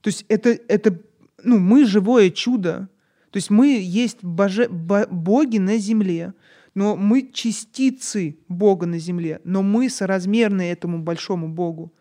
То 0.00 0.08
есть 0.08 0.24
это, 0.28 0.50
это 0.50 0.98
ну 1.42 1.58
мы 1.58 1.84
живое 1.84 2.30
чудо. 2.30 2.88
То 3.30 3.36
есть 3.36 3.50
мы 3.50 3.78
есть 3.80 4.18
боже, 4.22 4.66
бо- 4.68 5.06
боги 5.10 5.58
на 5.58 5.76
земле. 5.76 6.32
Но 6.74 6.96
мы 6.96 7.28
частицы 7.32 8.36
Бога 8.48 8.86
на 8.86 8.98
земле, 8.98 9.40
но 9.44 9.62
мы 9.62 9.90
соразмерны 9.90 10.62
этому 10.70 10.98
большому 11.00 11.48
Богу. 11.48 11.92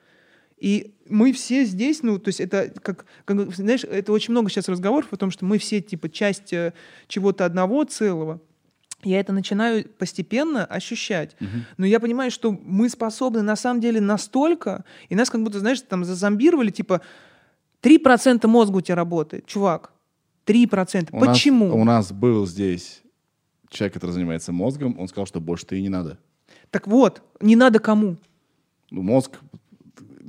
И 0.57 0.93
мы 1.07 1.31
все 1.33 1.63
здесь, 1.65 2.03
ну, 2.03 2.19
то 2.19 2.29
есть 2.29 2.39
это, 2.41 2.69
как, 2.81 3.05
как, 3.25 3.55
знаешь, 3.55 3.83
это 3.83 4.11
очень 4.11 4.31
много 4.31 4.49
сейчас 4.49 4.67
разговоров 4.69 5.07
о 5.11 5.17
том, 5.17 5.31
что 5.31 5.45
мы 5.45 5.57
все, 5.57 5.81
типа, 5.81 6.09
часть 6.09 6.51
э, 6.53 6.73
чего-то 7.07 7.45
одного 7.45 7.83
целого. 7.85 8.41
Я 9.03 9.21
это 9.21 9.31
начинаю 9.31 9.85
постепенно 9.97 10.65
ощущать. 10.65 11.35
Но 11.77 11.85
я 11.85 12.01
понимаю, 12.01 12.29
что 12.31 12.51
мы 12.51 12.89
способны 12.89 13.41
на 13.41 13.55
самом 13.55 13.79
деле 13.79 14.01
настолько, 14.01 14.83
и 15.07 15.15
нас 15.15 15.29
как 15.29 15.41
будто, 15.41 15.59
знаешь, 15.59 15.79
там 15.81 16.03
зазомбировали, 16.03 16.69
типа, 16.69 16.99
3% 17.81 18.45
мозга 18.47 18.77
у 18.77 18.81
тебя 18.81 18.95
работает, 18.95 19.45
чувак. 19.45 19.93
3%. 20.45 21.09
У 21.13 21.19
нас- 21.19 21.27
Почему? 21.37 21.73
у 21.73 21.83
нас 21.85 22.11
был 22.11 22.45
здесь 22.45 23.01
человек, 23.69 23.93
который 23.93 24.11
занимается 24.11 24.51
мозгом, 24.51 24.97
он 24.99 25.07
сказал, 25.07 25.25
что 25.25 25.39
больше 25.39 25.65
ты 25.65 25.77
и 25.79 25.81
не 25.81 25.89
надо. 25.89 26.17
Так 26.71 26.87
вот, 26.87 27.21
не 27.41 27.55
надо 27.55 27.79
кому. 27.79 28.17
Ну, 28.91 29.01
мозг... 29.01 29.31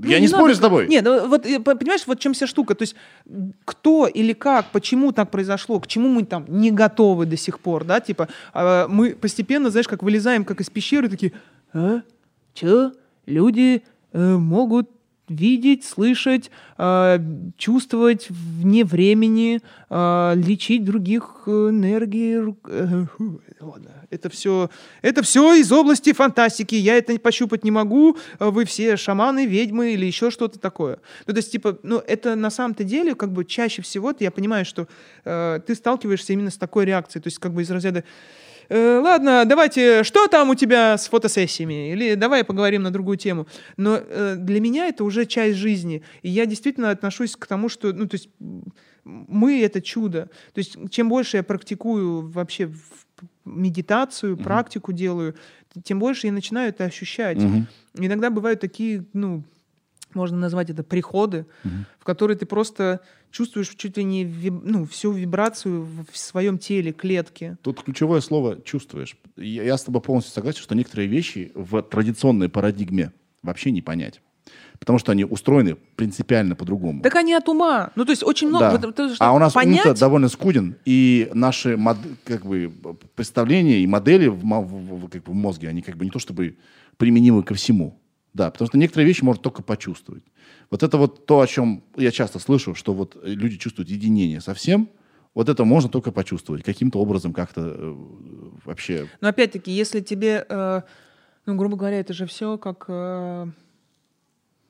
Ну, 0.02 0.08
Я 0.08 0.18
не, 0.18 0.28
спорю 0.28 0.44
надо- 0.44 0.54
с 0.54 0.58
тобой. 0.60 0.88
Нет, 0.88 1.04
ну, 1.04 1.28
вот 1.28 1.44
э, 1.44 1.60
по- 1.60 1.74
понимаешь, 1.74 2.06
вот 2.06 2.18
чем 2.20 2.32
вся 2.32 2.46
штука. 2.46 2.74
То 2.74 2.82
есть 2.82 2.96
кто 3.66 4.06
или 4.06 4.32
как, 4.32 4.70
почему 4.72 5.12
так 5.12 5.30
произошло, 5.30 5.78
к 5.78 5.86
чему 5.86 6.08
мы 6.08 6.24
там 6.24 6.46
не 6.48 6.70
готовы 6.70 7.26
до 7.26 7.36
сих 7.36 7.60
пор, 7.60 7.84
да, 7.84 8.00
типа 8.00 8.28
а, 8.54 8.88
мы 8.88 9.14
постепенно, 9.14 9.68
знаешь, 9.68 9.88
как 9.88 10.02
вылезаем, 10.02 10.46
как 10.46 10.60
из 10.62 10.70
пещеры, 10.70 11.08
такие, 11.10 11.32
а? 11.74 12.00
Че? 12.54 12.92
Люди 13.26 13.82
э, 14.12 14.36
могут 14.36 14.90
видеть, 15.30 15.84
слышать, 15.84 16.50
а, 16.76 17.18
чувствовать 17.56 18.28
вне 18.28 18.84
времени, 18.84 19.60
а, 19.88 20.34
лечить 20.34 20.84
других 20.84 21.42
э, 21.46 21.50
энергий. 21.50 22.34
ру- 22.34 22.56
э, 22.68 23.06
это 24.10 24.28
все, 24.28 24.70
это 25.02 25.22
все 25.22 25.54
из 25.54 25.70
области 25.72 26.12
фантастики. 26.12 26.74
Я 26.74 26.96
это 26.96 27.18
пощупать 27.18 27.64
не 27.64 27.70
могу. 27.70 28.16
Вы 28.38 28.64
все 28.64 28.96
шаманы, 28.96 29.46
ведьмы 29.46 29.92
или 29.92 30.04
еще 30.04 30.30
что-то 30.30 30.58
такое. 30.58 30.98
Ну, 31.26 31.32
то 31.32 31.38
есть, 31.38 31.52
типа, 31.52 31.78
ну, 31.82 32.02
это 32.06 32.34
на 32.34 32.50
самом-то 32.50 32.84
деле, 32.84 33.14
как 33.14 33.32
бы 33.32 33.44
чаще 33.44 33.82
всего, 33.82 34.12
я 34.18 34.30
понимаю, 34.30 34.64
что 34.64 34.88
э, 35.24 35.60
ты 35.66 35.74
сталкиваешься 35.74 36.32
именно 36.32 36.50
с 36.50 36.56
такой 36.56 36.84
реакцией. 36.84 37.22
То 37.22 37.28
есть, 37.28 37.38
как 37.38 37.52
бы 37.52 37.62
из 37.62 37.70
разряда 37.70 38.04
«Э, 38.70 39.00
ладно, 39.02 39.44
давайте, 39.44 40.04
что 40.04 40.28
там 40.28 40.50
у 40.50 40.54
тебя 40.54 40.96
с 40.96 41.08
фотосессиями? 41.08 41.92
Или 41.92 42.14
давай 42.14 42.44
поговорим 42.44 42.82
на 42.82 42.90
другую 42.90 43.16
тему. 43.18 43.46
Но 43.76 43.98
э, 44.00 44.36
для 44.38 44.60
меня 44.60 44.86
это 44.86 45.04
уже 45.04 45.26
часть 45.26 45.58
жизни. 45.58 46.02
И 46.22 46.30
я 46.30 46.46
действительно 46.46 46.90
отношусь 46.90 47.34
к 47.36 47.46
тому, 47.46 47.68
что, 47.68 47.92
ну, 47.92 48.06
то 48.06 48.14
есть 48.14 48.28
мы— 49.04 49.60
это 49.62 49.82
чудо. 49.82 50.30
То 50.54 50.58
есть 50.58 50.76
чем 50.90 51.08
больше 51.08 51.38
я 51.38 51.42
практикую 51.42 52.28
вообще 52.30 52.66
в- 52.66 53.06
медитацию, 53.44 54.36
практику 54.36 54.92
делаю, 54.92 55.34
тем 55.82 55.98
больше 55.98 56.28
я 56.28 56.32
начинаю 56.32 56.68
это 56.68 56.84
ощущать. 56.84 57.38
Мгм. 57.38 57.66
Иногда 57.98 58.30
бывают 58.30 58.60
такие, 58.60 59.04
ну, 59.12 59.42
можно 60.14 60.36
назвать 60.38 60.70
это 60.70 60.82
приходы, 60.82 61.46
в 61.98 62.04
которые 62.04 62.36
ты 62.36 62.46
просто 62.46 63.00
чувствуешь 63.30 63.68
чуть 63.76 63.96
ли 63.96 64.04
не 64.04 64.24
виб- 64.24 64.62
ну, 64.64 64.84
всю 64.86 65.12
вибрацию 65.12 65.86
в 66.10 66.16
своем 66.18 66.58
теле, 66.58 66.92
клетке. 66.92 67.56
Тут 67.62 67.82
ключевое 67.82 68.20
слово 68.20 68.60
«чувствуешь». 68.62 69.16
Я, 69.36 69.62
я 69.62 69.76
с 69.78 69.84
тобой 69.84 70.00
полностью 70.02 70.32
согласен, 70.34 70.60
что 70.60 70.74
некоторые 70.74 71.08
вещи 71.08 71.52
в 71.54 71.80
традиционной 71.82 72.48
парадигме 72.48 73.12
вообще 73.42 73.70
не 73.70 73.82
понять. 73.82 74.20
Потому 74.80 74.98
что 74.98 75.12
они 75.12 75.24
устроены 75.24 75.76
принципиально 75.94 76.56
по-другому. 76.56 77.02
Так 77.02 77.14
они 77.16 77.34
от 77.34 77.48
ума. 77.48 77.92
Ну, 77.94 78.04
то 78.06 78.10
есть 78.12 78.24
очень 78.24 78.48
много. 78.48 78.78
Да. 78.78 78.88
это, 78.88 79.14
а 79.20 79.32
у 79.34 79.38
нас 79.38 79.52
понять, 79.52 79.84
ум 79.86 79.94
довольно 79.94 80.28
скуден, 80.28 80.74
и 80.86 81.30
наши 81.34 81.74
мод- 81.76 81.98
как 82.24 82.46
бы, 82.46 82.72
представления 83.14 83.80
и 83.80 83.86
модели 83.86 84.26
в, 84.26 84.38
в- 84.40 85.04
в- 85.04 85.08
как 85.08 85.22
бы 85.24 85.32
в 85.32 85.34
мозге, 85.34 85.68
они 85.68 85.82
как 85.82 85.96
бы 85.96 86.04
не 86.06 86.10
то 86.10 86.18
чтобы 86.18 86.56
применимы 86.96 87.42
ко 87.42 87.54
всему. 87.54 87.99
Да, 88.32 88.50
потому 88.50 88.68
что 88.68 88.78
некоторые 88.78 89.06
вещи 89.06 89.24
можно 89.24 89.42
только 89.42 89.62
почувствовать. 89.62 90.24
Вот 90.70 90.82
это 90.82 90.96
вот 90.98 91.26
то, 91.26 91.40
о 91.40 91.46
чем 91.46 91.82
я 91.96 92.10
часто 92.12 92.38
слышу, 92.38 92.74
что 92.74 92.94
вот 92.94 93.16
люди 93.22 93.56
чувствуют 93.56 93.88
единение 93.90 94.40
со 94.40 94.54
всем, 94.54 94.88
вот 95.34 95.48
это 95.48 95.64
можно 95.64 95.90
только 95.90 96.12
почувствовать. 96.12 96.62
Каким-то 96.62 96.98
образом 97.00 97.32
как-то 97.32 97.60
э, 97.60 97.94
вообще... 98.64 99.08
Но 99.20 99.28
опять-таки, 99.28 99.70
если 99.72 100.00
тебе, 100.00 100.44
э, 100.48 100.82
ну, 101.46 101.56
грубо 101.56 101.76
говоря, 101.76 101.98
это 102.00 102.12
же 102.12 102.26
все 102.26 102.56
как 102.58 102.84
э, 102.88 103.46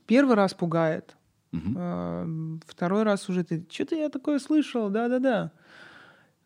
первый 0.07 0.37
раз 0.37 0.55
пугает, 0.55 1.17
Мгм. 1.53 1.77
э, 1.79 2.59
второй 2.67 3.03
раз 3.03 3.29
уже 3.29 3.43
ты, 3.45 3.65
что-то 3.71 3.95
я 3.95 4.09
такое 4.09 4.39
слышал, 4.39 4.89
да-да-да. 4.91 5.51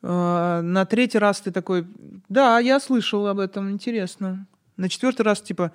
Э, 0.03 0.61
на 0.63 0.85
третий 0.85 1.19
раз 1.19 1.41
ты 1.41 1.51
такой, 1.51 1.87
да, 2.29 2.59
я 2.59 2.81
слышал 2.81 3.27
об 3.27 3.39
этом, 3.39 3.71
интересно. 3.71 4.47
На 4.77 4.89
четвертый 4.89 5.23
раз 5.23 5.41
типа, 5.41 5.73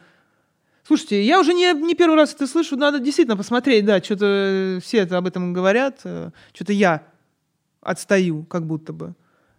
слушайте, 0.89 1.23
я 1.23 1.39
уже 1.39 1.53
не, 1.53 1.71
не 1.73 1.93
первый 1.93 2.15
раз 2.15 2.33
это 2.33 2.47
слышу, 2.47 2.75
надо 2.75 2.97
действительно 2.97 3.37
посмотреть, 3.37 3.85
да, 3.85 4.01
что-то 4.01 4.79
все 4.81 4.97
это 4.97 5.17
об 5.17 5.27
этом 5.27 5.53
говорят, 5.53 6.01
э, 6.03 6.31
что-то 6.51 6.73
я 6.73 7.03
отстаю, 7.79 8.43
как 8.45 8.65
будто 8.65 8.91
бы. 8.91 9.13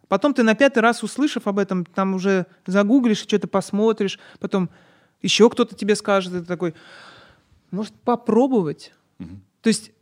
Потом 0.08 0.34
ты 0.34 0.42
на 0.42 0.56
пятый 0.56 0.80
раз, 0.80 1.04
услышав 1.04 1.46
об 1.46 1.60
этом, 1.60 1.84
там 1.84 2.14
уже 2.14 2.46
загуглишь, 2.66 3.18
что-то 3.18 3.46
посмотришь, 3.46 4.18
потом 4.40 4.70
еще 5.22 5.48
кто-то 5.48 5.76
тебе 5.76 5.94
скажет, 5.94 6.32
ты 6.32 6.40
такой, 6.42 6.74
может, 7.70 7.94
попробовать? 7.94 8.92
То 9.60 9.68
есть 9.68 9.92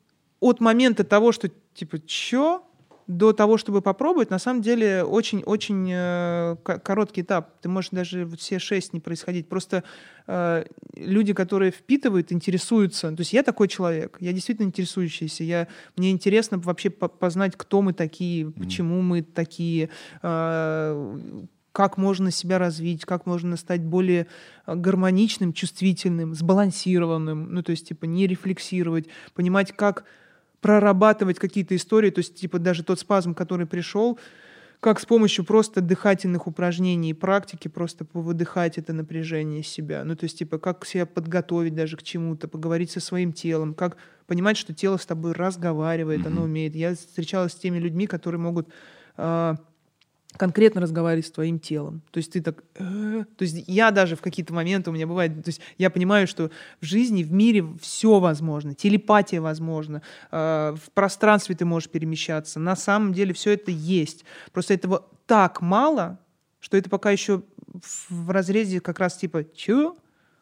от 0.41 0.61
момента 0.61 1.05
того, 1.05 1.33
что 1.33 1.51
типа, 1.75 1.99
чё, 1.99 2.63
до 3.09 3.33
того, 3.33 3.57
чтобы 3.57 3.81
попробовать, 3.81 4.29
на 4.29 4.39
самом 4.39 4.61
деле 4.61 5.03
очень-очень 5.03 5.89
э, 5.91 6.57
ко- 6.63 6.79
короткий 6.79 7.23
этап. 7.23 7.59
Ты 7.63 7.71
можешь 7.71 7.91
даже 7.91 8.27
вот 8.27 8.39
все 8.39 8.59
шесть 8.59 8.93
не 8.93 9.01
происходить. 9.01 9.49
Просто 9.49 9.83
э, 10.27 10.67
люди, 10.95 11.33
которые 11.33 11.71
впитывают, 11.71 12.33
интересуются. 12.33 13.11
То 13.11 13.21
есть 13.23 13.33
я 13.33 13.43
такой 13.43 13.69
человек, 13.69 14.19
я 14.21 14.35
действительно 14.35 14.67
интересующийся. 14.67 15.43
Я, 15.43 15.69
мне 15.97 16.11
интересно 16.11 16.59
вообще 16.59 16.91
по- 16.91 17.09
познать, 17.09 17.55
кто 17.57 17.81
мы 17.81 17.95
такие, 17.95 18.51
почему 18.51 19.01
мы 19.01 19.23
такие, 19.23 19.89
э, 20.23 21.47
как 21.73 21.97
можно 21.97 22.31
себя 22.31 22.59
развить, 22.59 23.07
как 23.07 23.25
можно 23.25 23.57
стать 23.57 23.83
более 23.83 24.27
э, 24.67 24.75
гармоничным, 24.75 25.55
чувствительным, 25.55 26.35
сбалансированным, 26.35 27.55
ну, 27.55 27.63
то 27.63 27.71
есть, 27.71 27.89
типа, 27.89 28.05
не 28.05 28.27
рефлексировать, 28.27 29.07
понимать, 29.33 29.73
как 29.73 30.05
прорабатывать 30.61 31.39
какие-то 31.39 31.77
истории, 31.77 32.11
то 32.11 32.21
есть, 32.21 32.35
типа, 32.35 32.59
даже 32.59 32.83
тот 32.83 32.99
спазм, 32.99 33.35
который 33.35 33.67
пришел, 33.67 34.19
как 34.81 35.01
с 35.01 35.07
помощью 35.07 35.45
просто 35.45 35.81
дыхательных 35.81 36.47
упражнений 36.47 37.11
и 37.11 37.15
практики 37.15 37.69
просто 37.69 38.05
повыдыхать 38.05 38.79
это 38.79 38.93
напряжение 38.93 39.63
себя. 39.63 40.05
Ну, 40.05 40.15
то 40.15 40.25
есть, 40.25 40.39
типа, 40.39 40.59
как 40.59 40.87
себя 40.87 41.05
подготовить 41.05 41.75
даже 41.75 41.97
к 41.97 42.03
чему-то, 42.03 42.47
поговорить 42.47 42.91
со 42.91 43.01
своим 43.01 43.33
телом, 43.33 43.75
как 43.75 43.97
понимать, 44.27 44.57
что 44.57 44.73
тело 44.73 44.97
с 44.97 45.07
тобой 45.07 45.33
разговаривает, 45.33 46.27
оно 46.27 46.43
умеет. 46.43 46.77
Я 46.77 46.95
встречалась 46.95 47.53
с 47.53 47.57
теми 47.57 47.79
людьми, 47.79 48.07
которые 48.07 48.41
могут 48.41 48.69
а, 49.17 49.57
конкретно 50.39 50.81
разговаривать 50.81 51.27
с 51.27 51.31
твоим 51.31 51.59
телом. 51.59 52.01
То 52.11 52.19
есть 52.19 52.33
ты 52.33 52.41
так... 52.41 52.63
То 52.73 53.27
есть 53.41 53.65
я 53.67 53.91
даже 53.91 54.17
в 54.17 54.23
какие-то 54.23 54.55
моменты 54.55 54.89
у 54.89 54.93
меня 54.95 55.07
бывает... 55.07 55.45
То 55.45 55.49
есть 55.49 55.61
я 55.77 55.91
понимаю, 55.91 56.27
что 56.27 56.51
в 56.81 56.85
жизни, 56.85 57.23
в 57.23 57.33
мире 57.33 57.67
все 57.81 58.21
возможно. 58.21 58.75
Телепатия 58.75 59.41
возможна. 59.41 60.01
э, 60.31 60.75
В 60.77 60.91
пространстве 60.93 61.55
ты 61.55 61.65
можешь 61.65 61.91
перемещаться. 61.91 62.61
На 62.61 62.77
самом 62.77 63.13
деле 63.13 63.35
все 63.35 63.53
это 63.53 63.71
есть. 63.71 64.25
Просто 64.53 64.75
этого 64.75 65.05
так 65.27 65.61
мало, 65.61 66.19
что 66.61 66.77
это 66.77 66.89
пока 66.89 67.11
еще 67.11 67.43
в 68.09 68.31
разрезе 68.31 68.81
как 68.81 68.99
раз 68.99 69.17
типа 69.17 69.45
«чё?» 69.45 69.97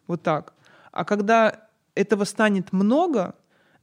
Вот 0.07 0.23
так. 0.23 0.53
А 0.93 1.05
когда 1.05 1.69
этого 1.95 2.25
станет 2.25 2.73
много, 2.73 3.35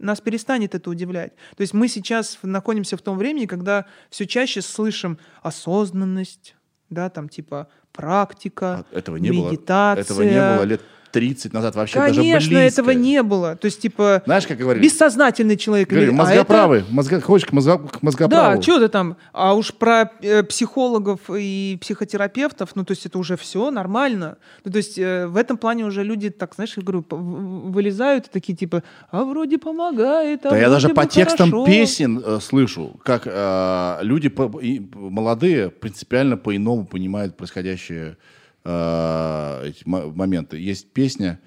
нас 0.04 0.22
перестанет 0.22 0.76
это 0.76 0.90
удивлять. 0.90 1.34
То 1.56 1.62
есть 1.62 1.74
мы 1.74 1.88
сейчас 1.88 2.38
находимся 2.44 2.98
в 2.98 3.02
том 3.02 3.18
времени, 3.18 3.46
когда 3.46 3.86
все 4.10 4.26
чаще 4.28 4.62
слышим 4.62 5.18
осознанность, 5.42 6.56
да, 6.90 7.10
там 7.10 7.30
типа 7.30 7.68
практика, 7.92 8.86
А 8.92 8.98
Этого 8.98 9.18
не 9.18 9.32
было. 9.32 9.50
медитация. 9.50 10.04
Этого 10.04 10.22
не 10.24 10.56
было 10.58 10.64
лет 10.64 10.82
30 11.14 11.54
назад 11.54 11.76
вообще 11.76 12.00
даже 12.00 12.16
Конечно, 12.22 12.50
близко. 12.60 12.82
этого 12.82 12.90
не 12.92 13.22
было. 13.24 13.56
То 13.56 13.66
есть 13.66 13.80
типа 13.82 14.24
Знаешь, 14.26 14.46
как 14.48 14.58
говорили? 14.58 14.84
бессознательный 14.84 15.56
человек. 15.58 15.88
Говорили, 15.90 16.12
или- 16.12 16.20
а 16.20 16.24
это- 16.24 16.30
мозгоправы. 16.32 16.84
Мозга... 16.90 17.22
Хочешь 17.22 17.48
к, 17.48 17.54
мозга... 17.54 17.78
к 17.78 18.02
мозгоправу? 18.02 18.56
Да, 18.58 18.62
что 18.62 18.80
ты 18.80 18.88
там? 18.90 19.16
А 19.32 19.54
уж 19.54 19.74
про 19.74 20.10
э, 20.22 20.42
психологов 20.44 21.20
и 21.30 21.78
психотерапевтов, 21.80 22.76
ну, 22.76 22.84
то 22.84 22.92
есть 22.92 23.06
это 23.06 23.18
уже 23.20 23.38
все 23.38 23.70
нормально. 23.72 24.38
Ну, 24.66 24.72
то 24.72 24.78
есть 24.78 24.98
э, 24.98 25.28
в 25.28 25.38
этом 25.38 25.58
плане 25.58 25.86
уже 25.86 26.04
люди, 26.04 26.30
так, 26.32 26.56
знаешь, 26.56 26.74
я 26.76 26.84
говорю, 26.84 27.06
вылезают 27.10 28.26
и 28.28 28.30
такие 28.30 28.58
типа, 28.58 28.84
а 29.12 29.24
вроде 29.24 29.58
помогает, 29.60 30.46
а 30.46 30.50
Да 30.50 30.58
я 30.58 30.70
даже 30.70 30.90
по 30.90 31.06
текстам 31.06 31.52
хорошо». 31.52 31.66
песен 31.66 32.22
э, 32.26 32.40
слышу, 32.42 33.00
как 33.04 33.24
э, 33.28 33.98
люди 34.02 34.30
по- 34.30 34.60
и 34.60 34.82
молодые 34.94 35.70
принципиально 35.70 36.38
по-иному 36.38 36.86
понимают 36.86 37.38
происходящие 37.38 38.18
э, 38.66 39.68
эти 39.68 39.84
мо- 39.86 40.12
моменты. 40.12 40.58
Есть 40.58 40.92
песня 40.94 41.40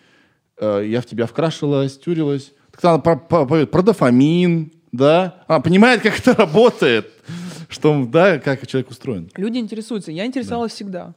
э, 0.61 0.85
«Я 0.87 1.01
в 1.01 1.07
тебя 1.07 1.27
вкрашилась, 1.27 1.99
тюрилась». 1.99 2.53
Так 2.73 2.85
она 2.85 2.99
про, 2.99 3.17
про- 3.17 3.67
про 3.67 3.83
дофамин, 3.83 4.73
да? 4.93 5.43
Она 5.49 5.61
понимает, 5.61 6.03
как 6.03 6.19
это 6.19 6.35
работает, 6.35 7.11
что, 7.69 8.05
да, 8.07 8.39
как 8.39 8.67
человек 8.67 8.91
устроен. 8.91 9.31
Люди 9.37 9.59
интересуются. 9.59 10.13
Я 10.13 10.27
интересовалась 10.27 10.73
всегда. 10.73 11.15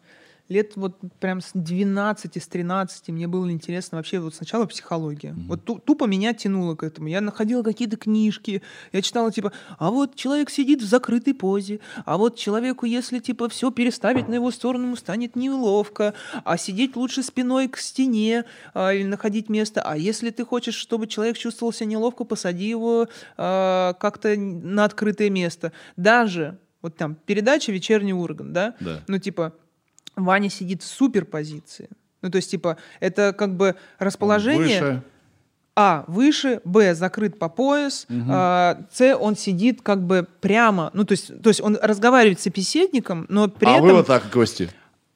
Лет 0.49 0.76
вот 0.76 0.97
прям 1.19 1.41
с 1.41 1.51
12, 1.53 2.41
с 2.41 2.47
13 2.47 3.09
мне 3.09 3.27
было 3.27 3.49
интересно 3.51 3.97
вообще 3.97 4.19
вот 4.19 4.35
сначала 4.35 4.65
психология. 4.65 5.35
Вот 5.47 5.63
ту- 5.63 5.80
тупо 5.80 6.05
меня 6.05 6.34
тянуло 6.34 6.76
к 6.76 6.84
этому. 6.84 7.07
Я 7.07 7.21
находила 7.21 7.63
какие-то 7.63 7.97
книжки, 7.97 8.61
я 8.91 9.01
читала 9.01 9.31
типа, 9.31 9.53
а 9.77 9.91
вот 9.91 10.15
человек 10.15 10.49
сидит 10.49 10.81
в 10.81 10.85
закрытой 10.85 11.34
позе, 11.34 11.80
а 12.05 12.17
вот 12.17 12.35
человеку, 12.35 12.85
если 12.85 13.19
типа 13.19 13.47
все 13.47 13.71
переставить 13.71 14.27
на 14.27 14.35
его 14.35 14.51
сторону, 14.51 14.85
ему 14.85 14.95
станет 14.95 15.35
неловко, 15.35 16.13
а 16.43 16.57
сидеть 16.57 16.95
лучше 16.95 17.21
спиной 17.23 17.67
к 17.67 17.77
стене 17.77 18.45
а, 18.73 18.93
или 18.93 19.05
находить 19.05 19.49
место. 19.49 19.81
А 19.81 19.95
если 19.97 20.31
ты 20.31 20.45
хочешь, 20.45 20.76
чтобы 20.76 21.07
человек 21.07 21.38
чувствовал 21.38 21.71
себя 21.71 21.85
неловко, 21.85 22.23
посади 22.23 22.67
его 22.67 23.07
а, 23.38 23.93
как-то 23.93 24.35
на 24.35 24.85
открытое 24.85 25.30
место. 25.30 25.71
Даже 25.95 26.57
вот 26.81 26.95
там 26.95 27.15
передача 27.15 27.71
«Вечерний 27.71 28.13
Ургант», 28.13 28.53
да? 28.53 28.76
Да. 28.80 29.01
Ну, 29.07 29.17
типа, 29.19 29.53
Ваня 30.23 30.49
сидит 30.49 30.83
в 30.83 30.87
суперпозиции. 30.87 31.89
Ну, 32.21 32.29
то 32.29 32.37
есть, 32.37 32.51
типа, 32.51 32.77
это 32.99 33.33
как 33.33 33.55
бы 33.55 33.75
расположение... 33.97 34.81
Выше. 34.81 35.03
А, 35.75 36.03
выше, 36.07 36.59
Б, 36.65 36.93
закрыт 36.93 37.39
по 37.39 37.47
пояс, 37.47 38.05
а, 38.09 38.81
С, 38.91 39.15
он 39.15 39.37
сидит 39.37 39.81
как 39.81 40.05
бы 40.05 40.27
прямо, 40.41 40.91
ну, 40.93 41.05
то 41.05 41.13
есть, 41.13 41.41
то 41.41 41.47
есть 41.47 41.61
он 41.61 41.77
разговаривает 41.81 42.41
с 42.41 42.43
собеседником, 42.43 43.25
но 43.29 43.47
при 43.47 43.65
а 43.67 43.75
этом... 43.75 43.83
вы 43.83 43.93
вот 43.93 44.07
так, 44.07 44.29
гости. 44.29 44.69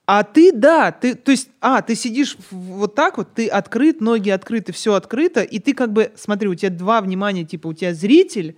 А 0.05 0.23
ты, 0.23 0.53
да, 0.53 0.93
ты, 0.93 1.15
то 1.15 1.31
есть, 1.31 1.49
а, 1.59 1.81
ты 1.81 1.95
сидишь 1.95 2.37
вот 2.49 2.95
так 2.95 3.17
вот, 3.17 3.33
ты 3.33 3.47
открыт, 3.47 3.99
ноги 3.99 4.29
открыты, 4.29 4.71
все 4.71 4.93
открыто, 4.93 5.41
и 5.41 5.59
ты 5.59 5.73
как 5.73 5.91
бы, 5.91 6.13
смотри, 6.15 6.47
у 6.47 6.55
тебя 6.55 6.69
два 6.69 7.01
внимания, 7.01 7.43
типа, 7.43 7.67
у 7.67 7.73
тебя 7.73 7.93
зритель, 7.93 8.55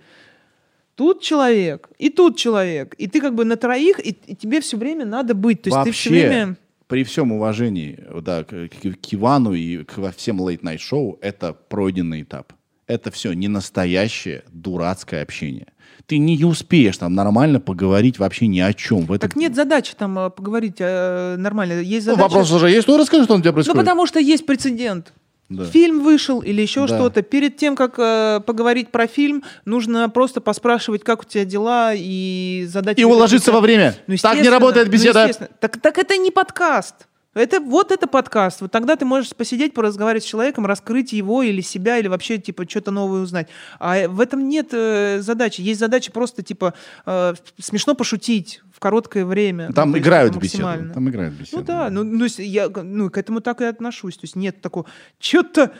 тут 0.96 1.22
человек, 1.22 1.88
и 1.98 2.10
тут 2.10 2.36
человек, 2.36 2.94
и 2.98 3.06
ты 3.06 3.20
как 3.20 3.34
бы 3.34 3.44
на 3.44 3.56
троих, 3.56 4.00
и, 4.04 4.10
и 4.10 4.34
тебе 4.34 4.60
все 4.60 4.76
время 4.76 5.04
надо 5.04 5.34
быть, 5.34 5.62
то 5.62 5.68
есть 5.70 5.84
ты 5.84 5.90
все 5.92 6.10
Вообще, 6.10 6.28
время... 6.28 6.56
при 6.88 7.04
всем 7.04 7.30
уважении 7.32 7.98
да, 8.22 8.42
к, 8.44 8.48
к- 8.48 9.14
Ивану 9.14 9.52
и 9.52 9.84
к 9.84 10.12
всем 10.16 10.40
лейт-найт 10.40 10.80
шоу, 10.80 11.18
это 11.20 11.52
пройденный 11.52 12.22
этап. 12.22 12.52
Это 12.88 13.10
все 13.10 13.32
не 13.32 13.48
настоящее 13.48 14.44
дурацкое 14.52 15.22
общение. 15.22 15.66
Ты 16.06 16.18
не 16.18 16.44
успеешь 16.44 16.96
там 16.96 17.14
нормально 17.14 17.58
поговорить 17.58 18.18
вообще 18.20 18.46
ни 18.46 18.60
о 18.60 18.72
чем. 18.72 19.06
В 19.06 19.12
этом... 19.12 19.28
Так 19.28 19.36
нет 19.36 19.56
задачи 19.56 19.94
там 19.98 20.16
э, 20.18 20.30
поговорить 20.30 20.76
э, 20.78 21.34
нормально, 21.36 21.80
есть 21.80 22.06
Ну, 22.06 22.12
задача... 22.12 22.28
вопрос 22.28 22.52
уже 22.52 22.70
есть. 22.70 22.86
Ну, 22.86 22.96
расскажи, 22.96 23.24
что 23.24 23.34
у 23.34 23.40
тебя 23.40 23.50
Ну, 23.50 23.54
происходит. 23.54 23.80
потому 23.80 24.06
что 24.06 24.20
есть 24.20 24.46
прецедент. 24.46 25.12
Да. 25.48 25.64
Фильм 25.64 26.02
вышел 26.02 26.40
или 26.40 26.60
еще 26.60 26.86
Да. 26.86 26.96
что-то. 26.96 27.22
Перед 27.22 27.56
тем, 27.56 27.76
как 27.76 27.94
э, 27.98 28.40
поговорить 28.44 28.90
про 28.90 29.06
фильм, 29.06 29.44
нужно 29.64 30.08
просто 30.08 30.40
поспрашивать, 30.40 31.04
как 31.04 31.22
у 31.22 31.24
тебя 31.24 31.44
дела, 31.44 31.92
и 31.94 32.66
задать... 32.68 32.98
И 32.98 33.04
уложиться 33.04 33.46
какие-то- 33.46 33.52
во 33.52 33.60
время. 33.60 33.94
Ну, 34.08 34.16
так 34.20 34.40
не 34.40 34.48
работает 34.48 34.88
ну, 34.88 34.92
беседа. 34.92 35.22
естественно. 35.22 35.50
так, 35.60 35.80
так 35.80 35.98
это 35.98 36.16
не 36.16 36.30
подкаст. 36.32 37.06
Это 37.36 37.60
вот 37.60 37.92
это 37.92 38.06
подкаст. 38.06 38.62
Вот 38.62 38.72
тогда 38.72 38.96
ты 38.96 39.04
можешь 39.04 39.34
посидеть, 39.36 39.74
поразговаривать 39.74 40.24
с 40.24 40.26
человеком, 40.26 40.64
раскрыть 40.64 41.12
его 41.12 41.42
или 41.42 41.60
себя, 41.60 41.98
или 41.98 42.08
вообще 42.08 42.38
типа 42.38 42.68
что-то 42.68 42.90
новое 42.90 43.20
узнать. 43.20 43.48
А 43.78 43.98
э, 43.98 44.08
в 44.08 44.20
этом 44.20 44.48
нет 44.48 44.68
э, 44.72 45.20
задачи. 45.20 45.60
Есть 45.60 45.80
задача 45.80 46.10
просто 46.10 46.42
типа 46.42 46.72
э, 47.04 47.34
смешно 47.58 47.94
пошутить 47.94 48.62
в 48.72 48.80
короткое 48.80 49.26
время. 49.26 49.70
Там 49.72 49.88
Ну, 49.88 49.92
то 49.92 49.98
есть 49.98 50.06
играют 50.06 50.30
это 50.32 50.40
беседу. 50.40 50.94
Там 50.94 51.08
играют 51.10 51.34
беседу. 51.34 51.58
Ну 51.58 51.62
да, 51.62 51.90
ну, 51.90 52.04
ну, 52.04 52.26
я 52.38 52.68
ну, 52.68 53.10
к 53.10 53.18
этому 53.18 53.42
так 53.42 53.60
и 53.60 53.64
отношусь. 53.64 54.16
То 54.16 54.24
есть 54.24 54.34
нет 54.34 54.62
такого, 54.62 54.86
что-то 55.18 55.72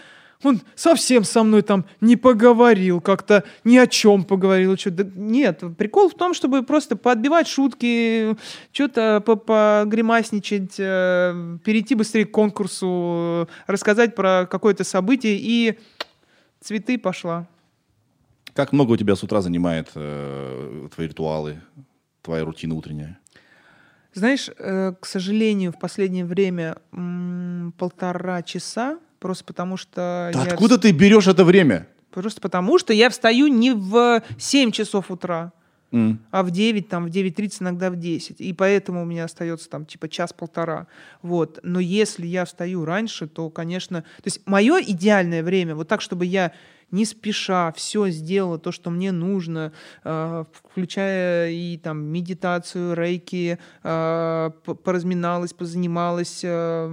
он 0.43 0.61
совсем 0.75 1.25
со 1.25 1.43
мной 1.43 1.63
там 1.63 1.87
не 2.01 2.17
поговорил, 2.17 3.01
как-то 3.01 3.45
ни 3.65 3.77
о 3.77 3.87
чем 3.87 4.25
поговорил. 4.25 4.77
Что 4.77 4.91
нет, 5.15 5.63
прикол 5.77 6.09
в 6.09 6.15
том, 6.15 6.35
чтобы 6.35 6.63
просто 6.63 6.97
поотбивать 6.97 7.49
шутки, 7.49 8.37
что-то 8.73 9.21
погремасничать, 9.21 10.77
э, 10.79 11.59
перейти 11.65 11.95
быстрее 11.95 12.27
к 12.27 12.31
конкурсу, 12.31 12.87
э, 12.87 13.47
рассказать 13.67 14.15
про 14.15 14.47
какое-то 14.47 14.85
событие 14.85 15.39
и 15.41 15.79
цветы 16.61 16.99
пошла. 16.99 17.47
Как 18.53 18.73
много 18.73 18.93
у 18.93 18.97
тебя 18.97 19.17
с 19.17 19.23
утра 19.23 19.41
занимает 19.43 19.91
э, 19.95 20.89
твои 20.95 21.09
ритуалы, 21.09 21.61
твоя 22.23 22.45
рутина 22.45 22.75
утренняя? 22.75 23.19
Знаешь, 24.15 24.49
э, 24.49 24.95
к 24.99 25.05
сожалению, 25.05 25.73
в 25.73 25.79
последнее 25.79 26.25
время 26.25 26.79
м, 26.91 27.75
полтора 27.77 28.43
часа, 28.43 28.99
просто 29.19 29.45
потому 29.45 29.77
что... 29.77 30.31
Да 30.33 30.45
я 30.45 30.53
откуда 30.53 30.79
ты 30.79 30.93
берешь 30.93 31.27
это 31.27 31.45
время? 31.45 31.89
Просто 32.11 32.41
потому, 32.41 32.79
что 32.79 32.93
я 32.93 33.11
встаю 33.11 33.49
не 33.49 33.73
в 33.73 34.23
7 34.39 34.71
часов 34.71 35.11
утра, 35.11 35.53
М. 35.93 36.21
а 36.31 36.43
в 36.43 36.51
9, 36.51 36.89
там, 36.89 37.07
в 37.07 37.09
9.30, 37.11 37.57
иногда 37.61 37.91
в 37.91 37.97
10. 37.97 38.41
И 38.41 38.53
поэтому 38.53 39.03
у 39.03 39.05
меня 39.05 39.25
остается 39.25 39.69
там 39.69 39.85
типа 39.87 40.09
час-полтора. 40.09 40.87
Вот. 41.23 41.61
Но 41.63 41.79
если 41.79 42.27
я 42.27 42.45
встаю 42.45 42.85
раньше, 42.85 43.27
то, 43.27 43.51
конечно... 43.51 44.03
То 44.03 44.27
есть 44.27 44.41
мое 44.47 44.81
идеальное 44.81 45.43
время, 45.43 45.75
вот 45.75 45.89
так, 45.89 46.01
чтобы 46.01 46.27
я 46.27 46.53
не 46.91 47.05
спеша 47.05 47.73
все 47.73 48.09
сделала 48.11 48.59
то, 48.59 48.73
что 48.73 48.91
мне 48.91 49.13
нужно, 49.13 49.73
э, 50.05 50.45
включая 50.53 51.51
и 51.51 51.77
там 51.79 52.05
медитацию, 52.05 52.95
рейки, 52.95 53.59
э, 53.83 54.51
поразминалась, 54.85 55.53
позанималась, 55.53 56.41
э, 56.45 56.89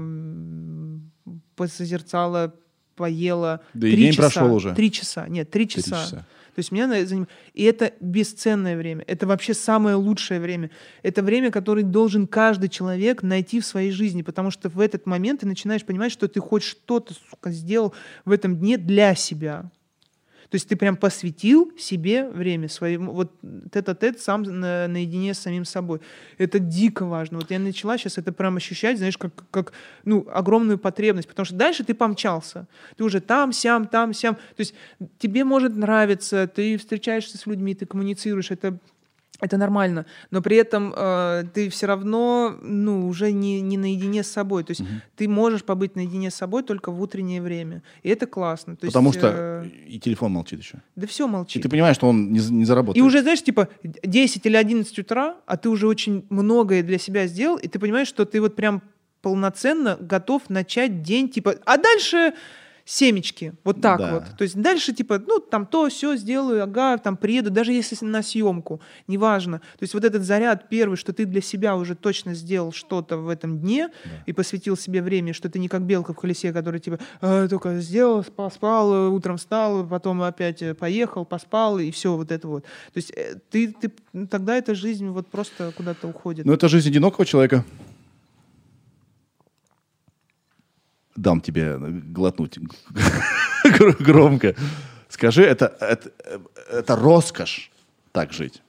посозерцала, 1.55 2.53
поела. 2.95 3.61
Да 3.73 3.87
и 3.87 3.91
Три 3.91 4.03
день 4.03 4.13
часа. 4.13 4.29
прошел 4.39 4.55
уже. 4.55 4.73
Три 4.75 4.91
часа. 4.91 5.27
Нет, 5.27 5.49
три 5.49 5.67
часа. 5.67 5.89
часа. 6.03 6.25
То 6.55 6.59
есть 6.59 6.71
меня 6.71 6.85
заним- 7.03 7.27
И 7.55 7.63
это 7.63 7.93
бесценное 7.99 8.77
время. 8.77 9.03
Это 9.07 9.25
вообще 9.25 9.55
самое 9.55 9.95
лучшее 9.95 10.39
время. 10.39 10.69
Это 11.01 11.23
время, 11.23 11.49
которое 11.49 11.81
должен 11.81 12.27
каждый 12.27 12.69
человек 12.69 13.23
найти 13.23 13.59
в 13.59 13.65
своей 13.65 13.89
жизни, 13.91 14.21
потому 14.21 14.51
что 14.51 14.69
в 14.69 14.79
этот 14.79 15.07
момент 15.07 15.39
ты 15.39 15.47
начинаешь 15.47 15.83
понимать, 15.83 16.11
что 16.11 16.27
ты 16.27 16.39
хоть 16.39 16.61
что-то, 16.61 17.15
сука, 17.31 17.49
сделал 17.51 17.93
в 18.25 18.31
этом 18.31 18.55
дне 18.57 18.77
для 18.77 19.15
себя. 19.15 19.71
То 20.53 20.55
есть 20.57 20.69
ты 20.69 20.75
прям 20.75 20.97
посвятил 20.97 21.73
себе 21.79 22.29
время 22.29 22.69
своему, 22.69 23.11
вот 23.11 23.31
тет-а-тет 23.71 24.19
сам 24.21 24.43
на- 24.43 24.87
наедине 24.87 25.33
с 25.33 25.39
самим 25.39 25.65
собой. 25.65 25.99
Это 26.37 26.59
дико 26.59 27.07
важно. 27.07 27.39
Вот 27.39 27.49
я 27.49 27.57
начала 27.57 27.97
сейчас 27.97 28.19
это 28.19 28.31
прям 28.31 28.57
ощущать, 28.57 28.99
знаешь, 28.99 29.17
как, 29.17 29.31
как 29.49 29.73
ну, 30.05 30.27
огромную 30.31 30.77
потребность, 30.77 31.27
потому 31.27 31.47
что 31.47 31.55
дальше 31.55 31.83
ты 31.83 31.95
помчался. 31.95 32.67
Ты 32.97 33.03
уже 33.03 33.19
там, 33.19 33.51
сям, 33.51 33.87
там, 33.87 34.13
сям. 34.13 34.35
То 34.35 34.59
есть 34.59 34.75
тебе 35.17 35.43
может 35.43 35.75
нравиться, 35.75 36.45
ты 36.45 36.77
встречаешься 36.77 37.39
с 37.39 37.47
людьми, 37.47 37.73
ты 37.73 37.87
коммуницируешь, 37.87 38.51
это 38.51 38.77
это 39.43 39.57
нормально, 39.57 40.05
но 40.31 40.41
при 40.41 40.55
этом 40.55 40.93
э, 40.95 41.43
ты 41.53 41.69
все 41.69 41.85
равно, 41.85 42.57
ну, 42.61 43.07
уже 43.07 43.31
не, 43.31 43.59
не 43.61 43.77
наедине 43.77 44.23
с 44.23 44.27
собой. 44.31 44.63
То 44.63 44.71
есть 44.71 44.81
ты 45.17 45.27
можешь 45.27 45.63
побыть 45.63 45.95
наедине 45.95 46.31
с 46.31 46.35
собой 46.35 46.63
только 46.63 46.91
в 46.91 47.01
утреннее 47.01 47.41
время. 47.41 47.83
И 48.03 48.09
это 48.09 48.25
классно. 48.25 48.75
То 48.77 48.87
Потому 48.87 49.09
есть, 49.09 49.19
что 49.19 49.63
э, 49.65 49.67
и 49.87 49.99
телефон 49.99 50.31
молчит 50.31 50.59
еще. 50.59 50.77
да 50.95 51.07
все 51.07 51.27
И 51.27 51.29
молчит. 51.29 51.61
ты 51.61 51.69
понимаешь, 51.69 51.95
что 51.97 52.07
он 52.07 52.31
не, 52.31 52.39
не 52.39 52.65
заработает. 52.65 52.97
И 52.97 53.05
уже, 53.05 53.21
знаешь, 53.21 53.43
типа 53.43 53.67
10 53.83 54.45
или 54.45 54.55
11 54.55 54.99
утра, 54.99 55.35
а 55.45 55.57
ты 55.57 55.69
уже 55.69 55.87
очень 55.87 56.25
многое 56.29 56.81
для 56.81 56.97
себя 56.97 57.27
сделал, 57.27 57.57
и 57.57 57.67
ты 57.67 57.79
понимаешь, 57.79 58.07
что 58.07 58.25
ты 58.25 58.39
вот 58.39 58.55
прям 58.55 58.81
полноценно 59.21 59.97
готов 59.99 60.49
начать 60.49 61.01
день, 61.01 61.29
типа, 61.29 61.55
а 61.65 61.77
дальше 61.77 62.33
семечки, 62.85 63.53
вот 63.63 63.81
так 63.81 63.99
Да. 63.99 64.13
вот. 64.13 64.23
То 64.37 64.43
есть 64.43 64.55
дальше, 64.61 64.93
типа, 64.93 65.19
ну, 65.19 65.39
там 65.39 65.65
то, 65.65 65.87
все 65.89 66.15
сделаю, 66.17 66.63
ага, 66.63 66.97
там 66.97 67.15
приеду, 67.15 67.49
даже 67.49 67.71
если 67.71 67.97
на 68.05 68.21
съемку, 68.21 68.81
неважно. 69.07 69.59
То 69.59 69.83
есть 69.83 69.93
вот 69.93 70.03
этот 70.03 70.23
заряд 70.23 70.67
первый, 70.69 70.95
что 70.97 71.13
ты 71.13 71.25
для 71.25 71.41
себя 71.41 71.75
уже 71.75 71.95
точно 71.95 72.33
сделал 72.33 72.71
что-то 72.73 73.17
в 73.17 73.29
этом 73.29 73.59
дне 73.59 73.89
и 74.25 74.33
посвятил 74.33 74.75
себе 74.75 75.01
время, 75.01 75.33
что 75.33 75.49
ты 75.49 75.59
не 75.59 75.69
как 75.69 75.83
белка 75.83 76.13
в 76.13 76.17
колесе, 76.17 76.51
который, 76.51 76.79
типа, 76.79 76.99
«А, 77.21 77.47
только 77.47 77.79
сделал, 77.79 78.23
поспал, 78.23 78.93
э, 78.93 79.07
утром 79.09 79.37
встал, 79.37 79.85
потом 79.87 80.21
опять 80.21 80.61
э, 80.61 80.73
поехал, 80.73 81.25
поспал, 81.25 81.79
и 81.79 81.89
все 81.91 82.15
вот 82.15 82.31
это 82.31 82.47
вот. 82.47 82.63
То 82.63 82.97
есть 82.97 83.11
э, 83.15 83.35
ты, 83.49 83.71
ты, 83.71 83.91
ну, 84.11 84.27
тогда 84.27 84.57
эта 84.57 84.75
жизнь 84.75 85.07
вот 85.07 85.27
просто 85.27 85.71
куда-то 85.77 86.07
уходит. 86.07 86.45
Но 86.45 86.53
это 86.53 86.67
жизнь 86.67 86.89
одинокого 86.89 87.25
человека. 87.25 87.63
Дам 91.15 91.41
тебе 91.41 91.77
глотнуть 91.77 92.57
гр- 93.63 93.95
громко. 93.99 94.55
Скажи, 95.09 95.43
это, 95.43 95.75
это, 95.79 96.11
это 96.71 96.95
роскошь 96.95 97.71
так 98.11 98.33
жить. 98.33 98.61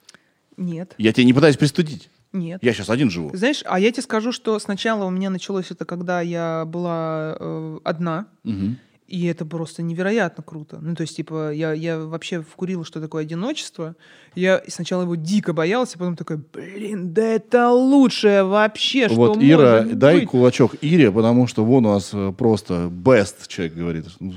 Нет, 0.57 0.93
Я 0.97 1.11
тебе 1.11 1.25
не 1.25 1.33
пытаюсь 1.33 1.57
пристудить. 1.57 2.09
нет. 2.33 2.63
Я 2.63 2.73
сейчас 2.73 2.89
один 2.89 3.09
живу. 3.09 3.35
Знаешь, 3.35 3.61
а 3.65 3.79
я 3.79 3.91
тебе 3.91 4.03
скажу, 4.03 4.31
что 4.31 4.57
сначала 4.59 5.05
у 5.05 5.09
меня 5.09 5.29
началось 5.29 5.71
это, 5.71 5.85
когда 5.85 6.21
я 6.21 6.65
была 6.65 7.35
э, 7.39 7.79
одна, 7.83 8.27
Мгм. 8.43 8.77
И 9.07 9.27
это 9.27 9.45
просто 9.45 9.83
невероятно 9.83 10.43
круто. 10.43 10.79
Ну, 10.81 10.95
то 10.95 11.01
есть, 11.01 11.15
типа, 11.15 11.53
я, 11.53 11.73
я 11.73 11.99
вообще 11.99 12.41
вкурил, 12.41 12.83
что 12.83 12.99
такое 12.99 13.21
одиночество. 13.21 13.95
Я 14.33 14.63
сначала 14.67 15.03
его 15.03 15.15
дико 15.15 15.53
боялся, 15.53 15.99
потом 15.99 16.15
такой, 16.15 16.37
блин, 16.37 17.13
да 17.13 17.21
это 17.21 17.69
лучшее 17.69 18.43
вообще, 18.43 19.07
что 19.07 19.15
Вот, 19.15 19.37
Ира, 19.37 19.81
может 19.83 19.99
дай 19.99 20.19
быть. 20.21 20.29
кулачок 20.29 20.73
Ире, 20.81 21.11
потому 21.11 21.45
что 21.45 21.63
вон 21.63 21.85
у 21.85 21.93
нас 21.93 22.09
э, 22.13 22.33
просто 22.35 22.91
best 22.91 23.47
человек 23.47 23.75
говорит. 23.75 24.05
Ну, 24.19 24.33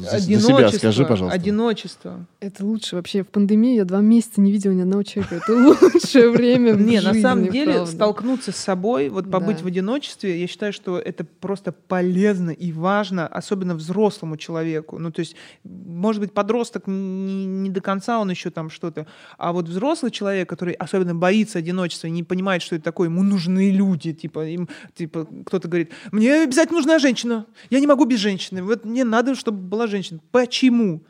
За, 0.00 0.18
за 0.18 0.40
себя 0.40 0.72
скажи, 0.72 1.04
пожалуйста. 1.04 1.38
Одиночество. 1.38 2.26
Это 2.40 2.64
лучше 2.64 2.96
вообще. 2.96 3.22
В 3.22 3.28
пандемии 3.28 3.76
я 3.76 3.84
два 3.84 4.00
месяца 4.00 4.40
не 4.40 4.50
видела 4.50 4.72
ни 4.72 4.80
одного 4.80 5.02
человека. 5.02 5.36
Это 5.36 5.52
лучшее 5.54 6.30
время 6.30 6.72
в 6.74 6.80
Не, 6.86 7.00
на 7.00 7.12
самом 7.12 7.50
деле, 7.50 7.84
столкнуться 7.84 8.50
с 8.50 8.56
собой, 8.56 9.10
вот 9.10 9.30
побыть 9.30 9.60
в 9.60 9.66
одиночестве, 9.66 10.40
я 10.40 10.46
считаю, 10.46 10.72
что 10.72 10.98
это 10.98 11.24
просто 11.24 11.72
полезно 11.72 12.50
и 12.50 12.72
важно, 12.72 13.26
особенно 13.26 13.74
взрослому 14.06 14.36
человеку. 14.36 14.98
Ну, 14.98 15.10
то 15.10 15.20
есть, 15.20 15.36
может 15.64 16.20
быть, 16.20 16.32
подросток 16.32 16.86
не, 16.86 17.46
не 17.46 17.70
до 17.70 17.80
конца 17.80 18.18
он 18.18 18.30
еще 18.30 18.50
там 18.50 18.70
что-то, 18.70 19.06
а 19.38 19.52
вот 19.52 19.68
взрослый 19.68 20.10
человек, 20.10 20.48
который 20.48 20.74
особенно 20.74 21.14
боится 21.14 21.58
одиночества, 21.58 22.08
и 22.08 22.10
не 22.10 22.22
понимает, 22.22 22.62
что 22.62 22.76
это 22.76 22.84
такое, 22.84 23.08
ему 23.08 23.22
нужны 23.22 23.70
люди, 23.70 24.12
типа, 24.12 24.46
им, 24.46 24.68
типа, 24.94 25.26
кто-то 25.44 25.68
говорит, 25.68 25.92
мне 26.12 26.42
обязательно 26.42 26.78
нужна 26.78 26.98
женщина, 26.98 27.46
я 27.70 27.80
не 27.80 27.86
могу 27.86 28.04
без 28.04 28.18
женщины, 28.18 28.62
вот 28.62 28.84
мне 28.84 29.04
надо, 29.04 29.34
чтобы 29.34 29.58
была 29.58 29.86
женщина. 29.86 30.20
Почему? 30.30 31.02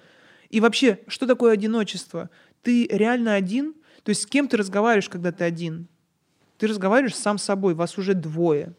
И 0.50 0.60
вообще, 0.60 0.98
что 1.08 1.26
такое 1.26 1.52
одиночество? 1.52 2.30
Ты 2.62 2.86
реально 2.90 3.34
один? 3.34 3.74
То 4.02 4.10
есть 4.10 4.22
с 4.22 4.26
кем 4.26 4.48
ты 4.48 4.56
разговариваешь, 4.56 5.08
когда 5.08 5.32
ты 5.32 5.44
один? 5.44 5.88
Ты 6.58 6.66
разговариваешь 6.66 7.14
сам 7.14 7.38
с 7.38 7.42
собой, 7.42 7.74
вас 7.74 7.98
уже 7.98 8.14
двое. 8.14 8.74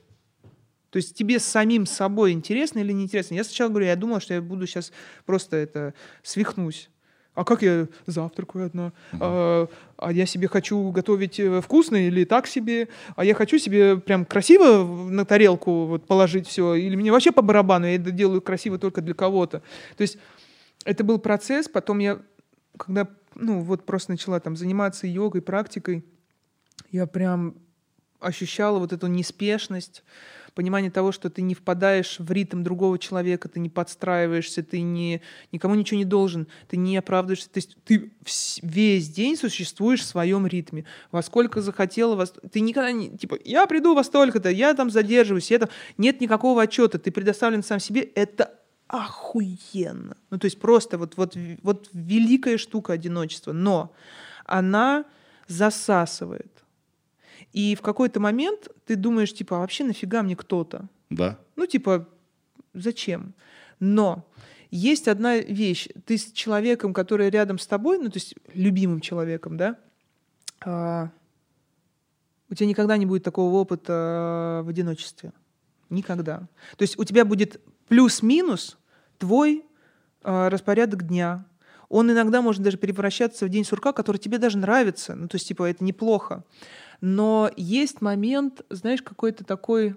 То 0.90 0.98
есть 0.98 1.16
тебе 1.16 1.40
самим 1.40 1.86
собой 1.86 2.32
интересно 2.32 2.80
или 2.80 2.92
неинтересно? 2.92 3.36
Я 3.36 3.44
сначала 3.44 3.70
говорю, 3.70 3.88
я 3.88 3.96
думала, 3.96 4.20
что 4.20 4.34
я 4.34 4.42
буду 4.42 4.66
сейчас 4.68 4.92
просто 5.26 5.58
это 5.58 5.94
свихнусь. 6.24 6.90
А 7.38 7.44
как 7.44 7.62
я 7.62 7.88
завтракаю 8.08 8.66
одна? 8.66 8.94
А, 9.20 9.68
а 9.98 10.12
я 10.12 10.26
себе 10.26 10.48
хочу 10.48 10.90
готовить 10.90 11.40
э, 11.40 11.62
вкусно 11.62 11.96
или 12.08 12.24
так 12.24 12.48
себе? 12.48 12.88
А 13.16 13.24
я 13.24 13.36
хочу 13.36 13.60
себе 13.60 13.98
прям 13.98 14.26
красиво 14.26 14.84
на 14.84 15.24
тарелку 15.24 15.86
вот 15.86 16.08
положить 16.08 16.48
все? 16.48 16.74
Или 16.74 16.96
мне 16.96 17.12
вообще 17.12 17.32
по 17.32 17.44
барабану, 17.44 17.86
я 17.86 17.96
это 17.96 18.10
делаю 18.10 18.42
красиво 18.42 18.80
только 18.80 19.02
для 19.02 19.14
кого-то? 19.14 19.62
То 19.98 20.02
есть 20.02 20.18
это 20.84 21.04
был 21.04 21.20
процесс, 21.20 21.68
потом 21.68 22.00
я, 22.00 22.20
когда, 22.76 23.08
ну, 23.36 23.62
вот 23.62 23.86
просто 23.86 24.14
начала 24.14 24.40
там 24.40 24.58
заниматься 24.58 25.06
йогой, 25.06 25.44
практикой, 25.44 26.04
я 26.92 27.06
прям 27.06 27.54
ощущала 28.20 28.80
вот 28.80 28.94
эту 28.94 29.06
неспешность, 29.06 30.04
понимание 30.58 30.90
того, 30.90 31.12
что 31.12 31.30
ты 31.30 31.44
не 31.44 31.54
впадаешь 31.54 32.16
в 32.18 32.32
ритм 32.32 32.64
другого 32.64 32.98
человека, 32.98 33.48
ты 33.48 33.60
не 33.60 33.70
подстраиваешься, 33.70 34.64
ты 34.64 34.82
не, 34.82 35.22
никому 35.52 35.76
ничего 35.76 36.00
не 36.00 36.06
должен, 36.06 36.48
ты 36.68 36.78
не 36.78 36.98
оправдываешься, 36.98 37.48
то 37.52 37.60
есть 37.60 37.78
ты 37.86 38.12
весь 38.64 39.08
день 39.08 39.38
существуешь 39.38 40.02
в 40.02 40.06
своем 40.06 40.48
ритме. 40.48 40.86
Во 41.12 41.22
сколько 41.22 41.62
захотела, 41.62 42.16
во 42.16 42.26
ты 42.26 42.62
никогда 42.62 42.92
не, 42.92 43.16
типа, 43.16 43.38
я 43.46 43.68
приду 43.68 43.94
во 43.94 44.04
столько-то, 44.04 44.50
я 44.50 44.74
там 44.74 44.90
задерживаюсь, 44.90 45.48
там... 45.48 45.70
нет 46.00 46.22
никакого 46.22 46.64
отчета, 46.64 46.98
ты 46.98 47.12
предоставлен 47.12 47.62
сам 47.62 47.80
себе, 47.80 48.02
это 48.02 48.52
охуенно. 48.88 50.18
Ну, 50.32 50.40
то 50.40 50.46
есть 50.46 50.60
просто 50.60 50.98
вот, 50.98 51.18
вот, 51.18 51.38
вот 51.62 51.90
великая 51.94 52.58
штука 52.58 52.94
одиночества. 52.94 53.52
Но 53.52 53.94
она 54.46 55.06
засасывает. 55.48 56.57
И 57.54 57.76
в 57.76 57.82
какой-то 57.82 58.20
момент 58.20 58.70
ты 58.86 58.96
думаешь, 58.96 59.34
типа, 59.34 59.58
а 59.58 59.60
вообще 59.60 59.84
нафига 59.84 60.24
мне 60.24 60.36
кто-то? 60.36 60.88
Да. 61.10 61.40
Ну, 61.56 61.66
типа, 61.66 62.08
зачем? 62.74 63.34
Но 63.80 64.28
есть 64.70 65.08
одна 65.08 65.38
вещь. 65.38 65.88
Ты 66.06 66.18
с 66.18 66.32
человеком, 66.32 66.94
который 66.94 67.30
рядом 67.30 67.58
с 67.58 67.68
тобой, 67.68 67.98
ну, 68.00 68.10
то 68.10 68.18
есть 68.18 68.36
любимым 68.54 69.00
человеком, 69.00 69.58
да, 69.58 69.78
а, 70.66 71.10
у 72.50 72.54
тебя 72.54 72.68
никогда 72.68 72.98
не 72.98 73.06
будет 73.06 73.24
такого 73.24 73.56
опыта 73.56 73.94
а, 73.94 74.64
в 74.64 74.70
одиночестве. 74.70 75.34
Никогда. 75.90 76.48
То 76.76 76.84
есть 76.84 77.00
у 77.00 77.04
тебя 77.04 77.26
будет 77.26 77.62
плюс-минус 77.88 78.78
твой 79.18 79.66
а, 80.22 80.50
распорядок 80.50 81.08
дня. 81.08 81.46
Он 81.90 82.12
иногда 82.12 82.42
может 82.42 82.62
даже 82.62 82.78
превращаться 82.78 83.46
в 83.46 83.50
день 83.50 83.64
сурка, 83.64 83.94
который 83.94 84.18
тебе 84.18 84.38
даже 84.38 84.58
нравится. 84.58 85.16
Ну, 85.16 85.28
то 85.28 85.36
есть, 85.36 85.48
типа, 85.48 85.64
это 85.70 85.84
неплохо. 85.84 86.44
Но 87.00 87.50
есть 87.56 88.02
момент, 88.02 88.62
знаешь, 88.70 89.02
какой-то 89.02 89.44
такой, 89.44 89.96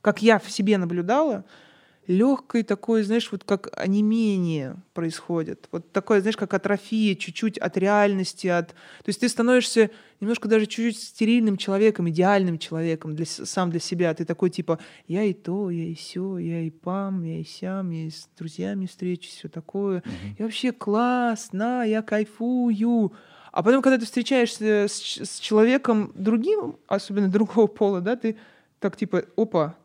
как 0.00 0.22
я 0.22 0.38
в 0.38 0.50
себе 0.50 0.78
наблюдала, 0.78 1.44
легкой 2.06 2.62
такой, 2.62 3.02
знаешь, 3.02 3.30
вот 3.32 3.44
как 3.44 3.68
онемение 3.76 4.76
происходит. 4.94 5.68
Вот 5.72 5.92
такое, 5.92 6.20
знаешь, 6.20 6.36
как 6.36 6.54
атрофия 6.54 7.14
чуть-чуть 7.14 7.58
от 7.58 7.76
реальности, 7.76 8.46
от... 8.46 8.68
То 8.68 9.08
есть 9.08 9.20
ты 9.20 9.28
становишься 9.28 9.90
немножко 10.20 10.48
даже 10.48 10.66
чуть-чуть 10.66 10.98
стерильным 10.98 11.56
человеком, 11.56 12.08
идеальным 12.08 12.58
человеком 12.58 13.14
для, 13.14 13.26
сам 13.26 13.70
для 13.70 13.80
себя. 13.80 14.14
Ты 14.14 14.24
такой 14.24 14.50
типа, 14.50 14.78
я 15.08 15.22
и 15.24 15.32
то, 15.32 15.70
я 15.70 15.84
и 15.84 15.94
все, 15.94 16.38
я 16.38 16.60
и 16.62 16.70
пам, 16.70 17.22
я 17.24 17.40
и 17.40 17.44
сям, 17.44 17.90
я 17.90 18.06
и 18.06 18.10
с 18.10 18.28
друзьями 18.38 18.86
встречусь, 18.86 19.34
все 19.34 19.48
такое. 19.48 20.02
Я 20.38 20.44
вообще 20.44 20.72
классно, 20.72 21.84
я 21.86 22.02
кайфую. 22.02 23.12
А 23.52 23.62
потом, 23.62 23.82
когда 23.82 23.98
ты 23.98 24.04
встречаешься 24.04 24.86
с, 24.88 25.18
с 25.18 25.38
человеком 25.38 26.12
другим, 26.14 26.76
особенно 26.86 27.28
другого 27.30 27.66
пола, 27.66 28.00
да, 28.00 28.16
ты 28.16 28.36
так 28.78 28.96
типа, 28.96 29.24
опа, 29.36 29.76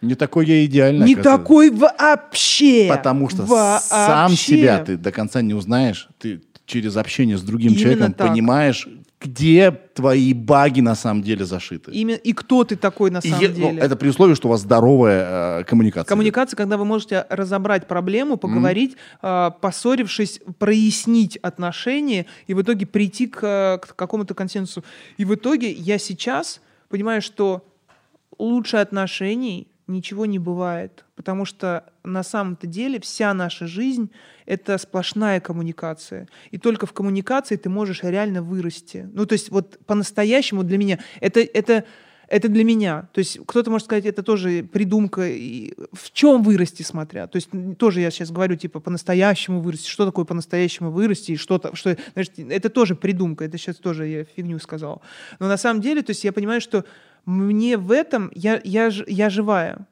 Не 0.00 0.14
такой 0.14 0.46
я 0.46 0.64
идеальный. 0.64 1.06
не 1.06 1.14
оказывается. 1.14 1.38
такой 1.42 1.70
вообще. 1.70 2.86
Потому 2.88 3.28
что 3.28 3.42
Вообще. 3.42 3.88
сам 3.88 4.30
себя 4.32 4.84
ты 4.84 4.96
до 4.96 5.10
конца 5.12 5.42
не 5.42 5.54
узнаешь. 5.54 6.08
Ты 6.18 6.40
через 6.66 6.96
общение 6.96 7.36
с 7.38 7.42
другим 7.42 7.70
Именно 7.72 7.80
человеком 7.82 8.12
так. 8.12 8.28
понимаешь, 8.28 8.86
где 9.20 9.72
твои 9.72 10.32
баги 10.32 10.80
на 10.80 10.94
самом 10.94 11.22
деле 11.24 11.44
зашиты. 11.44 11.90
Именно, 11.90 12.16
и 12.18 12.32
кто 12.32 12.62
ты 12.62 12.76
такой 12.76 13.10
на 13.10 13.18
И 13.18 13.28
самом 13.28 13.42
е- 13.42 13.48
ну, 13.48 13.54
деле? 13.70 13.78
это 13.80 13.96
при 13.96 14.08
условии, 14.10 14.34
что 14.34 14.46
у 14.46 14.50
вас 14.52 14.60
здоровая 14.60 15.60
э, 15.60 15.64
коммуникация. 15.64 16.08
Коммуникация, 16.08 16.56
когда 16.56 16.76
вы 16.76 16.84
можете 16.84 17.26
разобрать 17.28 17.88
проблему, 17.88 18.36
поговорить, 18.36 18.96
а, 19.20 19.50
поссорившись, 19.50 20.40
прояснить 20.60 21.36
отношения 21.38 22.26
и 22.46 22.54
в 22.54 22.62
итоге 22.62 22.86
прийти 22.86 23.26
к, 23.26 23.40
э, 23.42 23.78
к 23.78 23.96
какому-то 23.96 24.34
консенсусу. 24.34 24.84
И 25.16 25.24
в 25.24 25.34
итоге 25.34 25.72
я 25.72 25.98
сейчас 25.98 26.60
понимаю, 26.88 27.20
что 27.20 27.66
лучше 28.38 28.76
отношений 28.76 29.66
ничего 29.88 30.26
не 30.26 30.38
бывает, 30.38 31.04
потому 31.16 31.44
что 31.44 31.84
на 32.04 32.22
самом-то 32.22 32.66
деле 32.66 33.00
вся 33.00 33.34
наша 33.34 33.66
жизнь— 33.66 34.10
это 34.46 34.78
сплошная 34.78 35.40
коммуникация. 35.40 36.28
И 36.50 36.58
только 36.58 36.86
в 36.86 36.92
коммуникации 36.92 37.56
ты 37.56 37.68
можешь 37.68 38.02
реально 38.02 38.42
вырасти. 38.42 39.08
Ну, 39.12 39.26
то 39.26 39.32
есть 39.32 39.50
вот 39.50 39.78
по-настоящему 39.86 40.62
для 40.62 40.78
меня 40.78 40.98
это, 41.20 41.40
это, 41.40 41.84
это 42.28 42.48
для 42.48 42.64
меня. 42.64 43.08
То 43.12 43.20
есть 43.20 43.38
кто-то 43.46 43.70
может 43.70 43.86
сказать, 43.86 44.04
это 44.04 44.22
тоже 44.22 44.62
придумка. 44.62 45.28
И 45.28 45.72
в 45.92 46.12
чем 46.12 46.42
вырасти, 46.42 46.82
смотря. 46.82 47.26
То 47.26 47.36
есть 47.36 47.48
тоже 47.78 48.00
я 48.00 48.10
сейчас 48.10 48.30
говорю, 48.30 48.56
типа, 48.56 48.80
по-настоящему 48.80 49.60
вырасти. 49.60 49.88
Что 49.88 50.04
такое 50.04 50.24
по-настоящему 50.26 50.90
вырасти? 50.90 51.32
И 51.32 51.36
что-то, 51.36 51.74
что, 51.74 51.96
знаешь, 52.12 52.28
это 52.36 52.68
тоже 52.68 52.94
придумка. 52.94 53.44
Это 53.44 53.56
сейчас 53.56 53.76
тоже 53.76 54.06
я 54.06 54.24
фигню 54.24 54.58
сказал. 54.58 55.02
Но 55.38 55.48
на 55.48 55.56
самом 55.56 55.80
деле, 55.80 56.02
то 56.02 56.10
есть 56.10 56.24
я 56.24 56.32
понимаю, 56.32 56.60
что 56.60 56.84
мне 57.24 57.76
в 57.76 57.90
этом, 57.90 58.30
я, 58.34 58.60
я, 58.64 58.90
я 59.06 59.30
живая. 59.30 59.86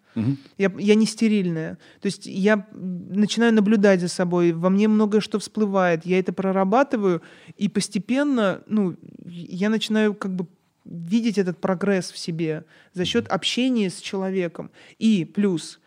Я, 0.57 0.73
я 0.79 0.95
не 0.95 1.05
стерильная. 1.05 1.77
То 2.01 2.07
есть 2.07 2.27
я 2.27 2.67
начинаю 2.73 3.53
наблюдать 3.53 4.01
за 4.01 4.09
собой, 4.09 4.53
во 4.53 4.71
мне 4.71 4.89
многое 4.89 5.21
что 5.21 5.39
всплывает, 5.39 6.07
я 6.07 6.19
это 6.19 6.33
прорабатываю, 6.33 7.21
и 7.59 7.69
постепенно, 7.69 8.63
ну, 8.67 8.97
я 9.27 9.69
начинаю 9.69 10.15
как 10.15 10.35
бы 10.35 10.47
видеть 10.87 11.37
этот 11.37 11.59
прогресс 11.59 12.11
в 12.11 12.19
себе 12.19 12.65
за 12.95 13.05
счет 13.05 13.29
общения 13.29 13.91
с 13.91 14.01
человеком. 14.01 14.71
И 14.99 15.25
плюс, 15.27 15.81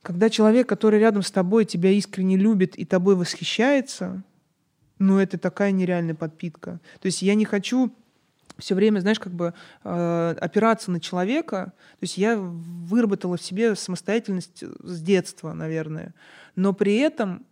когда 0.00 0.30
человек, 0.30 0.68
который 0.68 0.98
рядом 0.98 1.22
с 1.22 1.30
тобой, 1.30 1.66
тебя 1.66 1.90
искренне 1.90 2.36
любит 2.36 2.78
и 2.78 2.84
тобой 2.84 3.16
восхищается, 3.16 4.22
ну, 4.98 5.18
это 5.18 5.38
такая 5.38 5.70
нереальная 5.72 6.14
подпитка. 6.14 6.80
То 7.00 7.06
есть 7.06 7.22
я 7.22 7.34
не 7.34 7.44
хочу 7.44 7.92
все 8.58 8.74
время, 8.74 9.00
знаешь, 9.00 9.20
как 9.20 9.32
бы 9.32 9.54
э, 9.84 10.34
опираться 10.40 10.90
на 10.90 11.00
человека. 11.00 11.72
То 11.92 12.02
есть 12.02 12.18
я 12.18 12.36
выработала 12.36 13.36
в 13.36 13.42
себе 13.42 13.74
самостоятельность 13.76 14.64
с 14.82 15.00
детства, 15.00 15.52
наверное. 15.52 16.14
Но 16.56 16.72
при 16.72 16.96
этом 16.96 17.46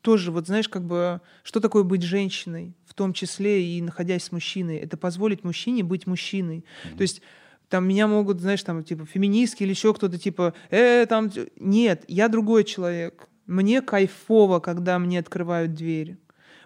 тоже, 0.00 0.32
вот 0.32 0.46
знаешь, 0.46 0.68
как 0.68 0.82
бы, 0.82 1.20
что 1.42 1.60
такое 1.60 1.82
быть 1.82 2.02
женщиной, 2.02 2.74
в 2.86 2.94
том 2.94 3.12
числе 3.12 3.62
и 3.64 3.82
находясь 3.82 4.24
с 4.24 4.32
мужчиной? 4.32 4.78
Это 4.78 4.96
позволить 4.96 5.44
мужчине 5.44 5.84
быть 5.84 6.06
мужчиной. 6.06 6.64
То 6.96 7.02
есть 7.02 7.22
там 7.68 7.86
меня 7.86 8.08
могут, 8.08 8.40
знаешь, 8.40 8.62
там, 8.64 8.82
типа, 8.82 9.06
феминистки 9.06 9.62
или 9.62 9.70
еще 9.70 9.94
кто-то, 9.94 10.18
типа, 10.18 10.54
э, 10.70 11.06
там... 11.06 11.30
Нет, 11.56 12.04
я 12.08 12.28
другой 12.28 12.64
человек. 12.64 13.28
Мне 13.46 13.80
кайфово, 13.80 14.58
когда 14.58 14.98
мне 14.98 15.20
открывают 15.20 15.74
дверь. 15.74 16.16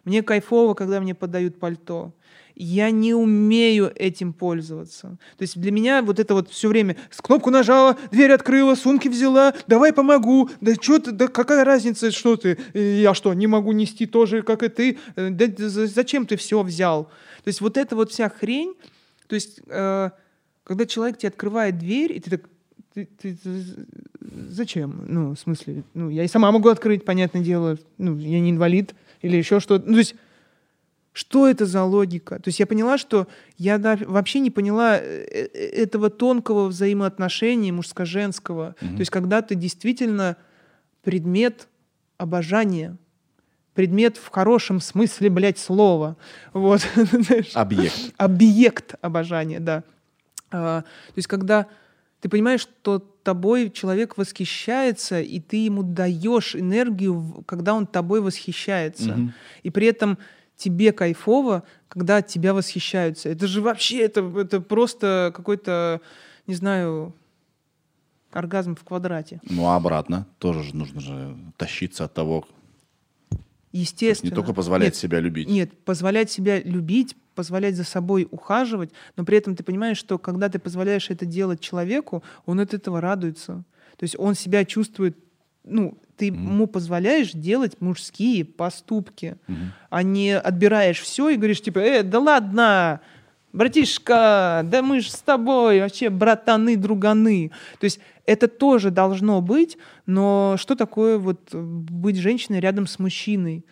Мне 0.05 0.23
кайфово, 0.23 0.74
когда 0.74 1.01
мне 1.01 1.15
подают 1.15 1.59
пальто. 1.59 2.15
Я 2.56 2.90
не 2.90 3.14
умею 3.14 3.93
этим 3.97 4.32
пользоваться. 4.32 5.16
То 5.36 5.43
есть 5.43 5.59
для 5.60 5.72
меня 5.72 6.02
вот 6.02 6.18
это 6.20 6.35
вот 6.35 6.51
все 6.51 6.68
время 6.68 6.97
с 7.10 7.20
кнопку 7.20 7.51
нажала, 7.51 7.97
дверь 8.12 8.32
открыла, 8.32 8.74
сумки 8.76 9.09
взяла, 9.09 9.55
давай 9.66 9.93
помогу, 9.93 10.51
да 10.60 10.74
что 10.74 10.98
ты, 10.98 11.12
да 11.12 11.28
какая 11.28 11.64
разница, 11.64 12.10
что 12.12 12.36
ты, 12.36 12.59
я 12.74 13.14
что, 13.14 13.35
не 13.35 13.47
могу 13.47 13.72
нести 13.72 14.06
тоже, 14.06 14.43
как 14.43 14.62
и 14.62 14.68
ты, 14.68 14.98
Э, 15.16 15.31
да 15.31 15.47
за- 15.68 15.86
зачем 15.86 16.26
ты 16.26 16.36
все 16.36 16.62
взял? 16.62 17.05
То 17.44 17.48
есть 17.48 17.60
вот 17.60 17.76
эта 17.76 17.97
вот 17.97 18.12
вся 18.12 18.28
хрень, 18.28 18.74
то 19.26 19.35
есть 19.35 19.60
э, 19.66 20.10
когда 20.62 20.86
человек 20.86 21.18
тебе 21.18 21.28
открывает 21.28 21.78
дверь, 21.78 22.12
и 22.12 22.20
ты 22.20 22.31
так, 22.31 22.43
ты- 22.94 23.09
ты- 23.20 23.36
зачем? 24.48 25.05
Ну, 25.09 25.35
в 25.35 25.39
смысле, 25.39 25.82
ну, 25.94 26.09
я 26.10 26.24
и 26.24 26.28
сама 26.28 26.51
могу 26.52 26.68
открыть, 26.68 27.05
понятное 27.05 27.43
дело, 27.43 27.78
ну, 27.98 28.16
я 28.16 28.40
не 28.40 28.51
инвалид 28.51 28.94
или 29.22 29.36
еще 29.36 29.60
что-то. 29.60 29.86
Ну, 29.86 29.94
то 29.94 29.98
есть 29.98 30.14
что 31.14 31.48
это 31.48 31.64
за 31.64 31.84
логика? 31.84 32.40
То 32.40 32.48
есть 32.48 32.58
я 32.58 32.66
поняла, 32.66 32.98
что 32.98 33.28
я 33.56 33.78
да- 33.78 33.96
вообще 34.04 34.40
не 34.40 34.50
поняла 34.50 34.98
э, 34.98 35.24
э, 35.30 35.46
этого 35.46 36.10
тонкого 36.10 36.66
взаимоотношения 36.66 37.72
мужско-женского. 37.72 38.74
То 38.80 38.98
есть 38.98 39.12
когда 39.12 39.40
ты 39.40 39.54
действительно 39.54 40.36
предмет 41.02 41.68
обожания, 42.18 42.96
предмет 43.74 44.16
в 44.16 44.28
хорошем 44.28 44.80
смысле, 44.80 45.30
блядь, 45.30 45.58
слова. 45.58 46.16
Вот. 46.52 46.86
Объект. 47.54 48.12
объект 48.16 48.94
обожания, 49.00 49.60
да. 49.60 49.84
А, 50.50 50.82
то 50.82 51.14
есть, 51.16 51.28
когда 51.28 51.66
ты 52.20 52.28
понимаешь, 52.28 52.60
что 52.62 52.98
тобой 53.22 53.70
человек 53.70 54.16
восхищается, 54.16 55.20
и 55.20 55.40
ты 55.40 55.64
ему 55.64 55.82
даешь 55.82 56.56
энергию, 56.56 57.44
когда 57.46 57.74
он 57.74 57.86
тобой 57.86 58.20
восхищается. 58.20 59.12
Мгм. 59.12 59.34
И 59.62 59.70
при 59.70 59.86
этом 59.86 60.18
тебе 60.56 60.93
кайфово, 60.93 61.64
когда 61.89 62.18
от 62.18 62.28
тебя 62.28 62.55
восхищаются. 62.55 63.28
Это 63.28 63.47
же 63.47 63.60
вообще, 63.60 64.01
это, 64.01 64.20
это 64.39 64.60
просто 64.60 65.32
какой-то, 65.35 66.01
не 66.47 66.55
знаю, 66.55 67.14
оргазм 68.32 68.74
в 68.74 68.85
квадрате. 68.85 69.40
Ну, 69.48 69.66
а 69.66 69.76
обратно 69.76 70.26
тоже 70.39 70.62
же 70.62 70.76
нужно 70.76 71.01
же 71.01 71.36
тащиться 71.56 72.05
от 72.05 72.14
того, 72.14 72.47
то 73.74 73.81
Естественно. 73.81 74.31
не 74.31 74.35
только 74.35 74.52
позволять 74.52 74.89
Нет, 74.93 74.97
себя 74.97 75.18
любить. 75.20 75.48
Нет, 75.48 75.76
позволять 75.85 76.31
себя 76.31 76.60
любить, 76.60 77.16
позволять 77.35 77.74
за 77.74 77.82
собой 77.82 78.28
ухаживать, 78.31 78.90
но 79.16 79.24
при 79.24 79.36
этом 79.36 79.56
ты 79.56 79.64
понимаешь, 79.64 79.98
что 79.98 80.16
когда 80.16 80.48
ты 80.48 80.60
позволяешь 80.60 81.10
это 81.10 81.26
делать 81.26 81.60
человеку, 81.60 82.22
он 82.47 82.60
от 82.60 82.72
этого 82.72 83.01
радуется. 83.01 83.64
То 83.97 84.05
есть 84.05 84.16
он 84.16 84.36
себя 84.36 84.64
чувствует, 84.64 85.18
ну, 85.64 85.98
ты 86.16 86.26
ему 86.26 86.66
позволяешь 86.66 87.32
делать 87.32 87.80
мужские 87.80 88.44
поступки, 88.44 89.36
а 89.90 90.02
не 90.02 90.36
отбираешь 90.38 91.00
все 91.00 91.30
и 91.30 91.36
говоришь, 91.36 91.62
типа, 91.62 91.78
э, 91.78 92.02
да 92.02 92.20
ладно, 92.20 93.00
братишка, 93.52 94.62
да 94.64 94.82
мы 94.82 95.00
же 95.00 95.10
с 95.10 95.20
тобой, 95.20 95.80
вообще 95.80 96.10
братаны, 96.10 96.76
друганы. 96.76 97.50
То 97.80 97.84
есть 97.84 98.00
это 98.26 98.48
тоже 98.48 98.90
должно 98.90 99.40
быть, 99.40 99.78
но 100.06 100.56
что 100.58 100.74
такое 100.74 101.18
вот 101.18 101.54
быть 101.54 102.16
женщиной 102.16 102.60
рядом 102.60 102.86
с 102.86 102.98
мужчиной? 102.98 103.64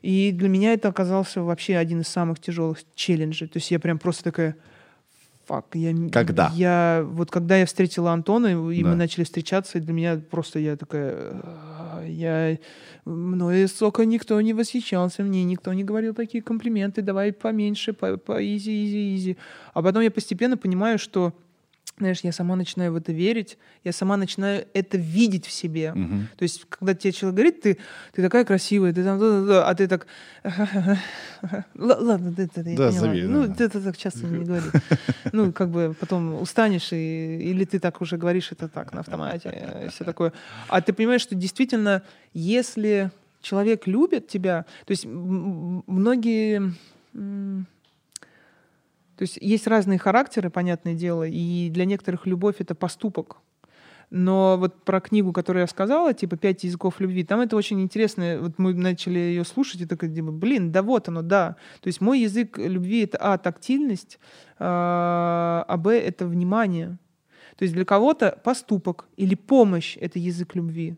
И 0.00 0.30
для 0.32 0.48
меня 0.48 0.74
это 0.74 0.88
оказался 0.88 1.42
вообще 1.42 1.76
один 1.76 2.02
из 2.02 2.08
самых 2.08 2.38
тяжелых 2.38 2.78
челленджей. 2.94 3.48
То 3.48 3.56
есть 3.56 3.70
я 3.70 3.80
прям 3.80 3.98
просто 3.98 4.24
такая, 4.24 4.56
fuck, 5.48 5.64
я... 5.74 5.94
Когда? 6.12 6.52
Я, 6.54 7.02
вот 7.04 7.30
когда 7.30 7.56
я 7.56 7.64
встретила 7.64 8.12
Антона, 8.12 8.48
и 8.70 8.82
Да. 8.82 8.90
мы 8.90 8.94
начали 8.96 9.24
встречаться, 9.24 9.78
и 9.78 9.80
для 9.80 9.92
меня 9.92 10.20
просто 10.30 10.58
я 10.58 10.76
такая, 10.76 11.14
«А, 11.42 12.04
я... 12.06 12.58
Мной, 13.04 13.66
сука, 13.68 14.04
никто 14.04 14.38
не 14.42 14.52
восхищался, 14.52 15.22
мне 15.22 15.42
никто 15.44 15.72
не 15.72 15.82
говорил 15.84 16.12
такие 16.14 16.42
комплименты, 16.42 17.00
давай 17.02 17.32
поменьше, 17.32 17.92
по, 17.94 18.18
по 18.18 18.38
easy, 18.44 18.84
easy, 18.84 19.16
easy. 19.16 19.36
А 19.72 19.82
потом 19.82 20.02
я 20.02 20.10
постепенно 20.10 20.56
понимаю, 20.58 20.98
что 20.98 21.32
знаешь, 21.98 22.20
я 22.22 22.32
сама 22.32 22.56
начинаю 22.56 22.92
в 22.92 22.96
это 22.96 23.12
верить, 23.12 23.58
я 23.84 23.92
сама 23.92 24.16
начинаю 24.16 24.66
это 24.74 24.96
видеть 24.98 25.46
в 25.46 25.50
себе. 25.52 25.92
Мгм. 25.94 26.28
То 26.36 26.42
есть, 26.42 26.64
когда 26.68 26.94
тебе 26.94 27.12
человек 27.12 27.34
говорит, 27.36 27.60
ты, 27.62 27.78
ты 28.12 28.22
такая 28.22 28.44
красивая, 28.44 28.92
ты 28.92 29.04
там, 29.04 29.20
а 29.20 29.74
ты 29.74 29.88
так, 29.88 30.06
«Л- 30.44 32.04
ладно, 32.06 32.32
ты, 32.34 32.46
ты, 32.48 32.62
Да, 32.62 32.88
поняла». 32.88 32.90
зови, 32.90 33.22
ну, 33.22 33.46
да. 33.46 33.54
ты 33.54 33.64
это 33.64 33.80
так 33.80 33.96
часто 33.96 34.26
не 34.26 34.44
говори. 34.44 34.66
Ну, 35.32 35.52
как 35.52 35.70
бы 35.70 35.94
потом 35.98 36.40
устанешь, 36.40 36.92
и, 36.92 37.38
или 37.50 37.64
ты 37.64 37.78
так 37.78 38.00
уже 38.00 38.16
говоришь 38.16 38.52
это 38.52 38.68
так, 38.68 38.92
на 38.92 39.00
автомате, 39.00 39.84
и 39.84 39.88
все 39.90 40.04
такое. 40.04 40.32
А 40.68 40.80
ты 40.80 40.92
понимаешь, 40.92 41.22
что 41.22 41.34
действительно, 41.34 42.02
если 42.32 43.10
человек 43.42 43.86
любит 43.86 44.28
тебя, 44.28 44.64
то 44.86 44.90
есть 44.92 45.04
многие... 45.06 46.72
то 49.18 49.22
есть 49.22 49.36
есть 49.40 49.66
разные 49.66 49.98
характеры, 49.98 50.48
понятное 50.48 50.94
дело, 50.94 51.24
и 51.26 51.70
для 51.70 51.84
некоторых 51.86 52.24
любовь— 52.24 52.54
это 52.60 52.76
поступок. 52.76 53.38
Но 54.10 54.56
вот 54.56 54.84
про 54.84 55.00
книгу, 55.00 55.32
которую 55.32 55.62
я 55.62 55.66
сказала, 55.66 56.14
типа 56.14 56.36
«Пять 56.36 56.62
языков 56.62 57.00
любви», 57.00 57.24
там 57.24 57.40
это 57.40 57.56
очень 57.56 57.80
интересно. 57.80 58.38
Вот 58.40 58.58
мы 58.58 58.72
начали 58.74 59.18
ее 59.18 59.44
слушать, 59.44 59.80
и 59.80 59.86
такая, 59.86 60.08
типа, 60.08 60.30
блин, 60.30 60.70
да 60.70 60.82
вот 60.82 61.08
оно, 61.08 61.22
да. 61.22 61.56
То 61.80 61.88
есть 61.88 62.00
мой 62.00 62.20
язык 62.20 62.58
любви— 62.58 63.02
это, 63.02 63.18
а, 63.20 63.38
тактильность, 63.38 64.20
а, 64.60 65.64
а, 65.66 65.76
б, 65.76 65.98
это 65.98 66.24
внимание. 66.24 66.96
То 67.56 67.64
есть 67.64 67.74
для 67.74 67.84
кого-то 67.84 68.38
поступок 68.44 69.06
или 69.16 69.34
помощь— 69.34 69.96
это 70.00 70.20
язык 70.20 70.54
любви, 70.54 70.96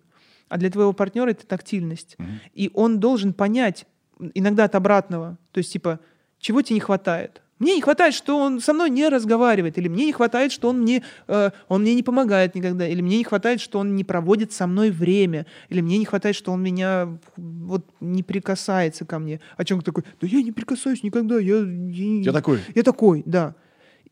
а 0.50 0.58
для 0.58 0.70
твоего 0.70 0.92
партнера 0.92 1.30
это 1.30 1.46
тактильность. 1.46 2.16
Мгм. 2.18 2.40
И 2.52 2.70
он 2.74 3.00
должен 3.00 3.32
понять, 3.32 3.86
иногда 4.34 4.64
от 4.64 4.74
обратного, 4.74 5.38
то 5.52 5.58
есть 5.58 5.72
типа, 5.72 6.00
чего 6.38 6.60
тебе 6.60 6.74
не 6.74 6.80
хватает? 6.80 7.40
Мне 7.60 7.76
не 7.76 7.82
хватает, 7.82 8.14
что 8.14 8.38
он 8.38 8.58
со 8.60 8.72
мной 8.72 8.88
не 8.88 9.08
разговаривает, 9.08 9.76
или 9.76 9.86
мне 9.86 10.06
не 10.06 10.12
хватает, 10.12 10.50
что 10.50 10.70
он 10.70 10.80
мне, 10.80 11.02
э, 11.28 11.50
он 11.68 11.82
мне 11.82 11.94
не 11.94 12.02
помогает 12.02 12.54
никогда, 12.54 12.88
или 12.88 13.02
мне 13.02 13.18
не 13.18 13.24
хватает, 13.24 13.60
что 13.60 13.78
он 13.78 13.94
не 13.94 14.02
проводит 14.02 14.52
со 14.52 14.66
мной 14.66 14.90
время, 14.90 15.46
или 15.68 15.82
мне 15.82 15.98
не 15.98 16.06
хватает, 16.06 16.34
что 16.34 16.52
он 16.52 16.62
меня 16.62 17.18
вот 17.36 17.84
не 18.00 18.22
прикасается 18.22 19.04
ко 19.04 19.18
мне. 19.18 19.40
А 19.58 19.64
человек 19.66 19.84
такой, 19.84 20.04
да 20.20 20.26
я 20.26 20.42
не 20.42 20.52
прикасаюсь 20.52 21.02
никогда, 21.02 21.38
я, 21.38 21.58
я, 21.58 22.22
Я 22.22 22.32
такой. 22.32 22.60
я 22.74 22.82
такой, 22.82 23.22
да. 23.26 23.54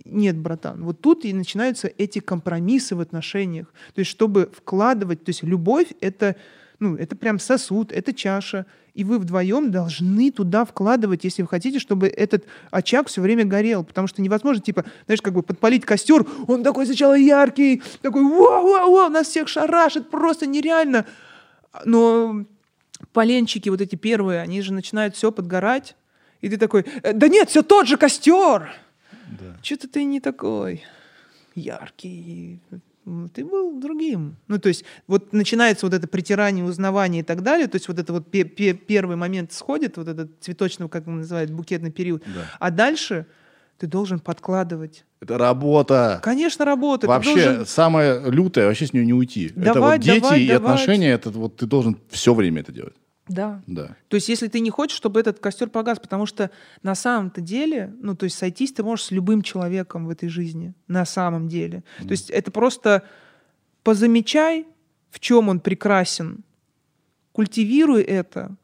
Нет, 0.05 0.37
братан, 0.37 0.85
вот 0.85 1.01
тут 1.01 1.25
и 1.25 1.33
начинаются 1.33 1.91
эти 1.99 2.19
компромиссы 2.20 2.95
в 2.95 3.01
отношениях. 3.01 3.73
То 3.95 4.01
есть, 4.01 4.11
чтобы 4.11 4.51
вкладывать, 4.55 5.25
то 5.25 5.31
есть 5.31 5.43
любовь 5.43 5.89
это, 6.01 6.37
ну, 6.81 6.97
это 6.97 7.17
прям 7.17 7.39
сосуд, 7.39 7.93
это 7.93 8.13
чаша, 8.13 8.67
и 8.95 9.05
вы 9.05 9.19
вдвоем 9.19 9.71
должны 9.71 10.31
туда 10.31 10.65
вкладывать, 10.65 11.25
если 11.25 11.43
вы 11.43 11.49
хотите, 11.49 11.79
чтобы 11.79 12.09
этот 12.09 12.45
очаг 12.71 13.09
все 13.09 13.21
время 13.21 13.45
горел, 13.45 13.85
потому 13.85 14.07
что 14.07 14.23
невозможно, 14.23 14.63
типа, 14.63 14.85
знаешь, 15.07 15.23
как 15.23 15.35
бы 15.35 15.43
подпалить 15.43 15.85
костер, 15.85 16.27
он 16.47 16.63
такой 16.63 16.87
сначала 16.87 17.15
яркий, 17.15 17.83
такой, 18.03 18.23
вау-вау-вау, 18.23 19.11
нас 19.11 19.29
всех 19.29 19.49
шарашит, 19.49 20.11
просто 20.11 20.47
нереально. 20.47 21.05
Но 21.85 22.45
поленчики 23.13 23.69
вот 23.69 23.81
эти 23.81 23.97
первые, 23.97 24.41
они 24.41 24.63
же 24.63 24.73
начинают 24.73 25.17
все 25.17 25.31
подгорать, 25.33 25.97
и 26.41 26.49
ты 26.49 26.57
такой, 26.57 26.85
«Э, 27.03 27.13
да 27.13 27.29
нет, 27.29 27.51
все 27.51 27.63
тот 27.63 27.89
же 27.89 27.97
костер. 27.97 28.71
Да. 29.41 29.57
Что-то 29.63 29.89
ты 29.89 30.05
не 30.05 30.21
такой 30.21 30.85
яркий. 31.55 32.61
Ты 33.35 33.44
был 33.44 33.78
другим. 33.80 34.36
Ну, 34.48 34.59
то 34.59 34.68
есть, 34.68 34.85
вот 35.06 35.32
начинается 35.32 35.86
вот 35.86 35.94
это 35.94 36.06
притирание, 36.09 36.64
узнавание 36.64 37.20
и 37.20 37.24
так 37.24 37.43
далее. 37.43 37.66
То 37.66 37.76
есть, 37.76 37.89
вот 37.89 37.98
это 37.98 38.12
вот 38.12 38.30
пе- 38.30 38.44
пе- 38.44 38.74
первый 38.74 39.16
момент 39.16 39.52
сходит, 39.52 39.97
вот 39.97 40.09
этот 40.09 40.30
цветочный, 40.40 40.89
как 40.89 41.06
он 41.09 41.18
называет, 41.18 41.51
букетный 41.51 41.90
период. 41.90 42.22
Да. 42.26 42.43
А 42.59 42.70
дальше 42.70 43.26
ты 43.78 43.86
должен 43.86 44.18
подкладывать. 44.18 45.05
Это 45.20 45.39
работа. 45.39 46.20
Конечно, 46.22 46.64
работа. 46.64 47.02
Ты 47.02 47.06
Вообще, 47.09 47.44
должен- 47.44 47.66
самое 47.66 48.20
лютое, 48.30 48.66
вообще 48.66 48.86
с 48.86 48.93
нее 48.93 49.05
не 49.06 49.12
уйти. 49.14 49.47
это 49.47 49.74
Давать, 49.74 49.98
вот 50.01 50.05
дети 50.05 50.20
давать, 50.22 50.40
и 50.40 50.48
давать. 50.48 50.80
отношения, 50.80 51.10
это 51.12 51.30
вот 51.30 51.56
ты 51.56 51.66
должен 51.66 51.97
все 52.10 52.35
время 52.35 52.60
это 52.60 52.72
делать. 52.72 52.94
Да. 53.29 53.63
Да. 53.67 53.97
То 54.09 54.17
есть, 54.17 54.29
если 54.29 54.49
ты 54.49 54.61
не 54.61 54.71
хочешь, 54.71 54.97
чтобы 54.97 55.21
этот 55.21 55.39
костер 55.39 55.69
погас, 55.69 55.99
потому 55.99 56.27
что 56.27 56.51
на 56.83 56.95
самом-то 56.95 57.41
деле, 57.41 57.95
ну, 58.01 58.15
то 58.15 58.25
есть 58.25 58.37
сойтись 58.37 58.73
ты 58.73 58.83
можешь 58.83 59.07
с 59.07 59.11
любым 59.11 59.43
человеком 59.43 60.07
в 60.07 60.11
этой 60.11 60.29
жизни, 60.29 60.75
на 60.87 61.05
самом 61.05 61.49
деле. 61.49 61.85
То 61.99 62.11
есть 62.11 62.31
это 62.31 62.51
просто 62.51 63.03
позамечай, 63.83 64.67
в 65.11 65.21
чем 65.21 65.49
он 65.49 65.61
прекрасен, 65.61 66.45
культивируй 67.33 68.03
это, 68.03 68.57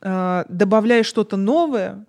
а, 0.00 0.44
добавляй 0.48 1.02
что-то 1.02 1.36
новое, 1.36 2.04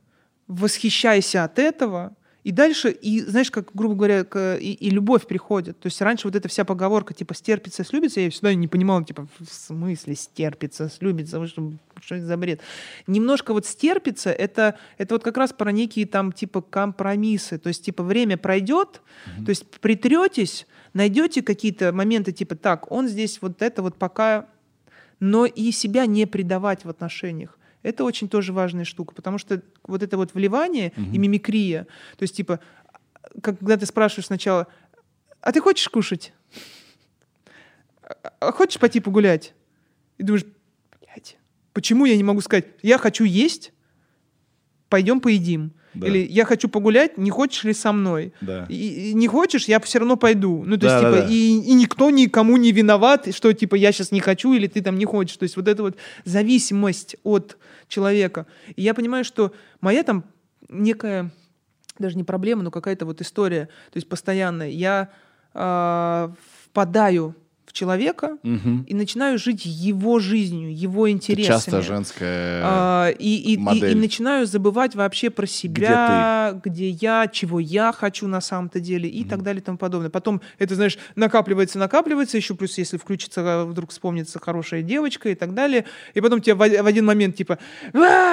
восхищайся 0.47 1.43
от 1.43 1.59
этого, 1.59 2.15
и 2.43 2.51
дальше, 2.51 2.91
и 2.91 3.21
знаешь, 3.21 3.51
как, 3.51 3.69
грубо 3.73 3.95
говоря, 3.95 4.23
к- 4.23 4.57
и, 4.57 4.73
и 4.73 4.89
любовь 4.89 5.25
приходит. 5.27 5.79
То 5.79 5.87
есть 5.87 6.01
раньше 6.01 6.27
вот 6.27 6.35
эта 6.35 6.47
вся 6.49 6.65
поговорка, 6.65 7.13
типа, 7.13 7.33
стерпится, 7.33 7.83
слюбится, 7.83 8.19
я 8.19 8.29
всегда 8.29 8.53
не 8.53 8.67
понимала, 8.67 9.03
типа, 9.03 9.27
в 9.39 9.49
смысле 9.49 10.15
стерпится, 10.15 10.89
слюбится, 10.89 11.39
вы 11.39 11.47
что, 11.47 11.71
что 12.01 12.15
это 12.15 12.25
за 12.25 12.37
бред? 12.37 12.59
Немножко 13.07 13.53
вот 13.53 13.65
стерпится, 13.65 14.31
это, 14.31 14.77
это 14.97 15.15
вот 15.15 15.23
как 15.23 15.37
раз 15.37 15.53
про 15.53 15.71
некие 15.71 16.05
там, 16.05 16.31
типа, 16.31 16.61
компромиссы. 16.61 17.57
То 17.57 17.69
есть, 17.69 17.85
типа, 17.85 18.03
время 18.03 18.37
пройдет, 18.37 19.01
то 19.45 19.49
есть 19.49 19.65
притретесь, 19.79 20.67
найдете 20.93 21.41
какие-то 21.41 21.93
моменты, 21.93 22.31
типа, 22.31 22.55
так, 22.55 22.91
он 22.91 23.07
здесь 23.07 23.39
вот 23.41 23.61
это 23.61 23.81
вот 23.81 23.95
пока 23.95 24.47
но 25.19 25.45
и 25.45 25.71
себя 25.71 26.05
не 26.05 26.25
предавать 26.25 26.83
в 26.83 26.89
отношениях. 26.89 27.57
Это 27.83 28.03
очень 28.03 28.29
тоже 28.29 28.53
важная 28.53 28.85
штука, 28.85 29.13
потому 29.13 29.37
что 29.37 29.61
вот 29.83 30.01
это 30.01 30.17
вот 30.17 30.33
вливание 30.33 30.91
и 30.95 31.17
мимикрия, 31.17 31.83
то 32.17 32.23
есть 32.23 32.35
типа, 32.35 32.59
когда 33.41 33.77
ты 33.77 33.85
спрашиваешь 33.85 34.27
сначала, 34.27 34.67
а 35.41 35.51
ты 35.51 35.59
хочешь 35.59 35.87
кушать? 35.89 36.33
А- 38.01 38.33
а 38.39 38.51
хочешь 38.51 38.79
пойти 38.79 38.99
погулять? 38.99 39.53
И 40.17 40.23
думаешь, 40.23 40.45
блядь, 41.01 41.37
почему 41.73 42.05
я 42.05 42.15
не 42.15 42.23
могу 42.23 42.41
сказать, 42.41 42.65
я 42.81 42.97
хочу 42.97 43.25
есть, 43.25 43.73
пойдем 44.89 45.19
поедим. 45.19 45.73
Да. 45.93 46.07
Или 46.07 46.19
я 46.19 46.45
хочу 46.45 46.69
погулять, 46.69 47.17
не 47.17 47.29
хочешь 47.29 47.63
ли 47.63 47.73
со 47.73 47.91
мной? 47.91 48.33
Да. 48.41 48.65
И, 48.69 49.11
и 49.11 49.13
не 49.13 49.27
хочешь, 49.27 49.65
я 49.65 49.79
все 49.79 49.99
равно 49.99 50.15
пойду. 50.17 50.63
Ну, 50.65 50.75
то 50.77 50.87
Да, 50.87 50.99
есть, 50.99 51.03
да, 51.03 51.11
типа, 51.11 51.27
да. 51.27 51.33
И, 51.33 51.37
и 51.37 51.73
никто 51.73 52.09
никому 52.09 52.57
не 52.57 52.71
виноват, 52.71 53.33
что, 53.33 53.53
типа, 53.53 53.75
я 53.75 53.91
сейчас 53.91 54.11
не 54.11 54.19
хочу 54.19 54.53
или 54.53 54.67
ты 54.67 54.81
там 54.81 54.97
не 54.97 55.05
хочешь. 55.05 55.37
То 55.37 55.43
есть, 55.43 55.55
вот 55.55 55.67
эта 55.67 55.83
вот 55.83 55.97
зависимость 56.25 57.15
от 57.23 57.57
человека. 57.87 58.47
И 58.75 58.81
я 58.81 58.93
понимаю, 58.93 59.23
что 59.23 59.53
моя 59.81 60.03
там 60.03 60.23
некая, 60.69 61.31
даже 61.99 62.17
не 62.17 62.23
проблема, 62.23 62.63
но 62.63 62.71
какая-то 62.71 63.05
вот 63.05 63.21
история, 63.21 63.65
то 63.91 63.97
есть, 63.97 64.09
постоянная. 64.09 64.69
Я 64.69 65.09
а, 65.53 66.33
впадаю 66.65 67.35
в 67.65 67.71
человека 67.73 68.37
Мгм. 68.43 68.83
и 68.87 68.93
начинаю 68.93 69.39
жить 69.39 69.65
его 69.65 70.19
жизнью, 70.19 70.75
его 70.77 71.07
Это 71.07 71.13
интересами. 71.15 71.45
часто 71.55 71.81
женская... 71.81 72.61
А, 72.63 73.09
и, 73.17 73.35
и- 73.37 73.53
и- 73.53 73.57
модель. 73.57 73.91
и 73.91 73.95
начинаю 73.95 74.45
забывать 74.45 74.95
вообще 74.95 75.29
про 75.29 75.47
себя, 75.47 76.59
где, 76.63 76.89
я, 76.89 77.27
чего 77.31 77.59
я 77.59 77.91
хочу 77.93 78.27
на 78.27 78.41
самом-то 78.41 78.79
деле 78.79 79.09
и 79.09 79.23
так 79.23 79.43
далее 79.43 79.61
и 79.61 79.63
тому 79.63 79.77
подобное. 79.77 80.09
Потом 80.09 80.41
это, 80.59 80.75
знаешь, 80.75 80.97
накапливается, 81.15 81.79
накапливается, 81.79 82.37
еще 82.37 82.53
плюс 82.53 82.77
если 82.77 82.97
включится, 82.97 83.41
а, 83.61 83.65
вдруг 83.65 83.91
вспомнится 83.91 84.39
хорошая 84.39 84.81
девочка 84.81 85.29
и 85.29 85.35
так 85.35 85.53
далее, 85.53 85.85
и 86.13 86.21
потом 86.21 86.41
тебе 86.41 86.55
в, 86.55 86.57
в 86.59 86.85
один 86.85 87.05
момент 87.05 87.35
типа, 87.37 87.57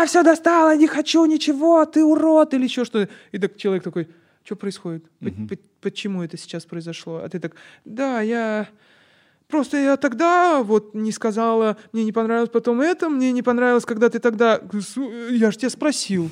все 0.06 0.22
достало, 0.22 0.76
не 0.76 0.86
хочу 0.88 1.24
ничего, 1.24 1.86
ты 1.86 2.04
урод 2.04 2.52
или 2.54 2.64
еще 2.64 2.84
что-то. 2.84 3.08
И 3.32 3.38
так 3.38 3.56
человек 3.56 3.84
такой, 3.84 4.08
что 4.44 4.56
происходит? 4.56 5.04
П- 5.20 5.58
Почему 5.80 6.22
это 6.22 6.36
сейчас 6.36 6.64
произошло? 6.66 7.22
А 7.24 7.28
ты 7.28 7.38
так, 7.38 7.54
да, 7.84 8.20
я... 8.20 8.68
Просто 9.50 9.76
я 9.76 9.96
тогда 9.96 10.62
вот 10.62 10.94
не 10.94 11.12
сказала, 11.12 11.76
мне 11.92 12.04
не 12.04 12.12
понравилось 12.12 12.50
потом 12.50 12.80
это, 12.80 13.08
мне 13.08 13.32
не 13.32 13.42
понравилось, 13.42 13.84
когда 13.84 14.08
ты 14.08 14.18
тогда... 14.18 14.60
Я 15.30 15.50
же 15.50 15.58
тебя 15.58 15.70
спросил. 15.70 16.30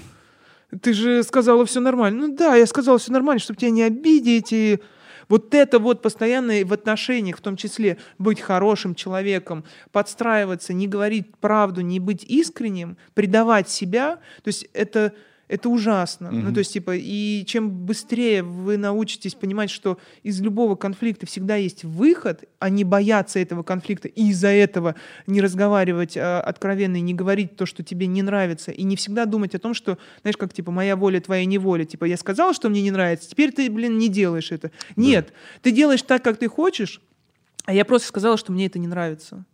Ты 0.82 0.92
же 0.92 1.22
сказала 1.22 1.64
все 1.66 1.80
нормально. 1.80 2.28
Ну 2.28 2.36
да, 2.36 2.54
я 2.54 2.66
сказала 2.66 2.98
все 2.98 3.12
нормально, 3.12 3.40
чтобы 3.40 3.58
тебя 3.58 3.70
не 3.70 3.82
обидеть. 3.82 4.52
И 4.52 4.80
вот 5.28 5.54
это 5.54 5.78
вот 5.78 6.02
постоянно 6.02 6.54
в 6.64 6.72
отношениях, 6.72 7.38
в 7.38 7.40
том 7.40 7.56
числе, 7.56 7.98
быть 8.18 8.40
хорошим 8.40 8.94
человеком, 8.94 9.64
подстраиваться, 9.92 10.72
не 10.72 10.86
говорить 10.86 11.36
правду, 11.36 11.80
не 11.80 12.00
быть 12.00 12.24
искренним, 12.24 12.96
предавать 13.14 13.68
себя, 13.68 14.16
то 14.42 14.48
есть 14.48 14.68
это, 14.72 15.12
это 15.48 15.70
ужасно. 15.70 16.30
Ну, 16.30 16.52
то 16.52 16.58
есть, 16.58 16.72
типа, 16.74 16.94
и 16.96 17.44
чем 17.46 17.70
быстрее 17.70 18.42
вы 18.42 18.76
научитесь 18.76 19.34
понимать, 19.34 19.70
что 19.70 19.98
из 20.22 20.40
любого 20.40 20.76
конфликта 20.76 21.26
всегда 21.26 21.56
есть 21.56 21.84
выход, 21.84 22.44
а 22.58 22.68
не 22.68 22.84
бояться 22.84 23.38
этого 23.38 23.62
конфликта, 23.62 24.08
и 24.08 24.28
из-за 24.28 24.48
этого 24.48 24.94
не 25.26 25.40
разговаривать 25.40 26.16
а, 26.16 26.40
откровенно 26.40 26.96
и 26.96 27.00
не 27.00 27.14
говорить 27.14 27.56
то, 27.56 27.66
что 27.66 27.82
тебе 27.82 28.06
не 28.06 28.22
нравится, 28.22 28.70
и 28.70 28.82
не 28.82 28.96
всегда 28.96 29.24
думать 29.24 29.54
о 29.54 29.58
том, 29.58 29.74
что, 29.74 29.98
знаешь, 30.22 30.36
как, 30.36 30.52
типа, 30.52 30.70
моя 30.70 30.96
воля, 30.96 31.20
твоя 31.20 31.44
неволя. 31.46 31.84
Типа, 31.84 32.04
я 32.04 32.16
сказала, 32.16 32.52
что 32.52 32.68
мне 32.68 32.82
не 32.82 32.90
нравится, 32.90 33.30
теперь 33.30 33.52
ты, 33.52 33.70
блин, 33.70 33.98
не 33.98 34.08
делаешь 34.08 34.52
это. 34.52 34.70
Нет, 34.96 35.32
ты 35.62 35.72
делаешь 35.72 36.02
так, 36.02 36.22
как 36.22 36.36
ты 36.36 36.48
хочешь, 36.48 37.00
а 37.64 37.72
я 37.72 37.84
просто 37.84 38.08
сказала, 38.08 38.36
что 38.36 38.52
мне 38.52 38.66
это 38.66 38.78
не 38.78 38.86
нравится. 38.86 39.44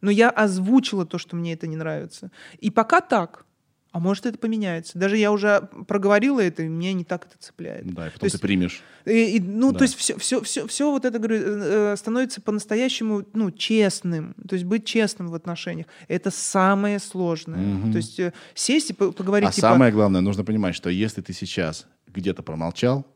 Но 0.00 0.10
я 0.10 0.28
озвучила 0.28 1.06
то, 1.06 1.18
что 1.18 1.34
мне 1.34 1.54
это 1.54 1.66
не 1.66 1.76
нравится. 1.76 2.30
И 2.58 2.70
пока 2.70 3.00
так. 3.00 3.46
А 3.94 4.00
может, 4.00 4.26
это 4.26 4.36
поменяется. 4.38 4.98
Даже 4.98 5.16
я 5.16 5.30
уже 5.30 5.68
проговорила 5.86 6.40
это, 6.40 6.64
и 6.64 6.66
меня 6.66 6.92
не 6.92 7.04
так 7.04 7.26
это 7.26 7.36
цепляет. 7.38 7.86
Да, 7.94 8.08
и 8.08 8.08
То 8.08 8.12
потом 8.14 8.26
есть- 8.26 8.34
ты 8.34 8.42
примешь. 8.42 8.82
И- 9.04 9.36
и, 9.36 9.40
ну, 9.40 9.70
Да. 9.70 9.78
то 9.78 9.84
есть 9.84 9.94
все, 9.96 10.18
все, 10.18 10.42
все, 10.42 10.66
все 10.66 10.90
вот 10.90 11.04
это 11.04 11.16
говорю, 11.20 11.38
э, 11.40 11.94
становится 11.96 12.40
по-настоящему 12.40 13.24
ну, 13.34 13.52
честным. 13.52 14.34
То 14.48 14.54
есть 14.56 14.64
быть 14.66 14.84
честным 14.84 15.28
в 15.28 15.34
отношениях. 15.36 15.86
Это 16.08 16.32
самое 16.32 16.98
сложное. 16.98 17.60
Мгм. 17.60 17.92
То 17.92 17.98
есть 17.98 18.18
э, 18.18 18.32
сесть 18.54 18.90
и 18.90 18.94
по- 18.94 19.12
поговорить, 19.12 19.50
А 19.50 19.52
типа, 19.52 19.68
самое 19.68 19.92
главное, 19.92 20.22
нужно 20.22 20.42
понимать, 20.44 20.74
что 20.74 20.90
если 20.90 21.20
ты 21.20 21.32
сейчас 21.32 21.86
где-то 22.12 22.42
промолчал, 22.42 23.06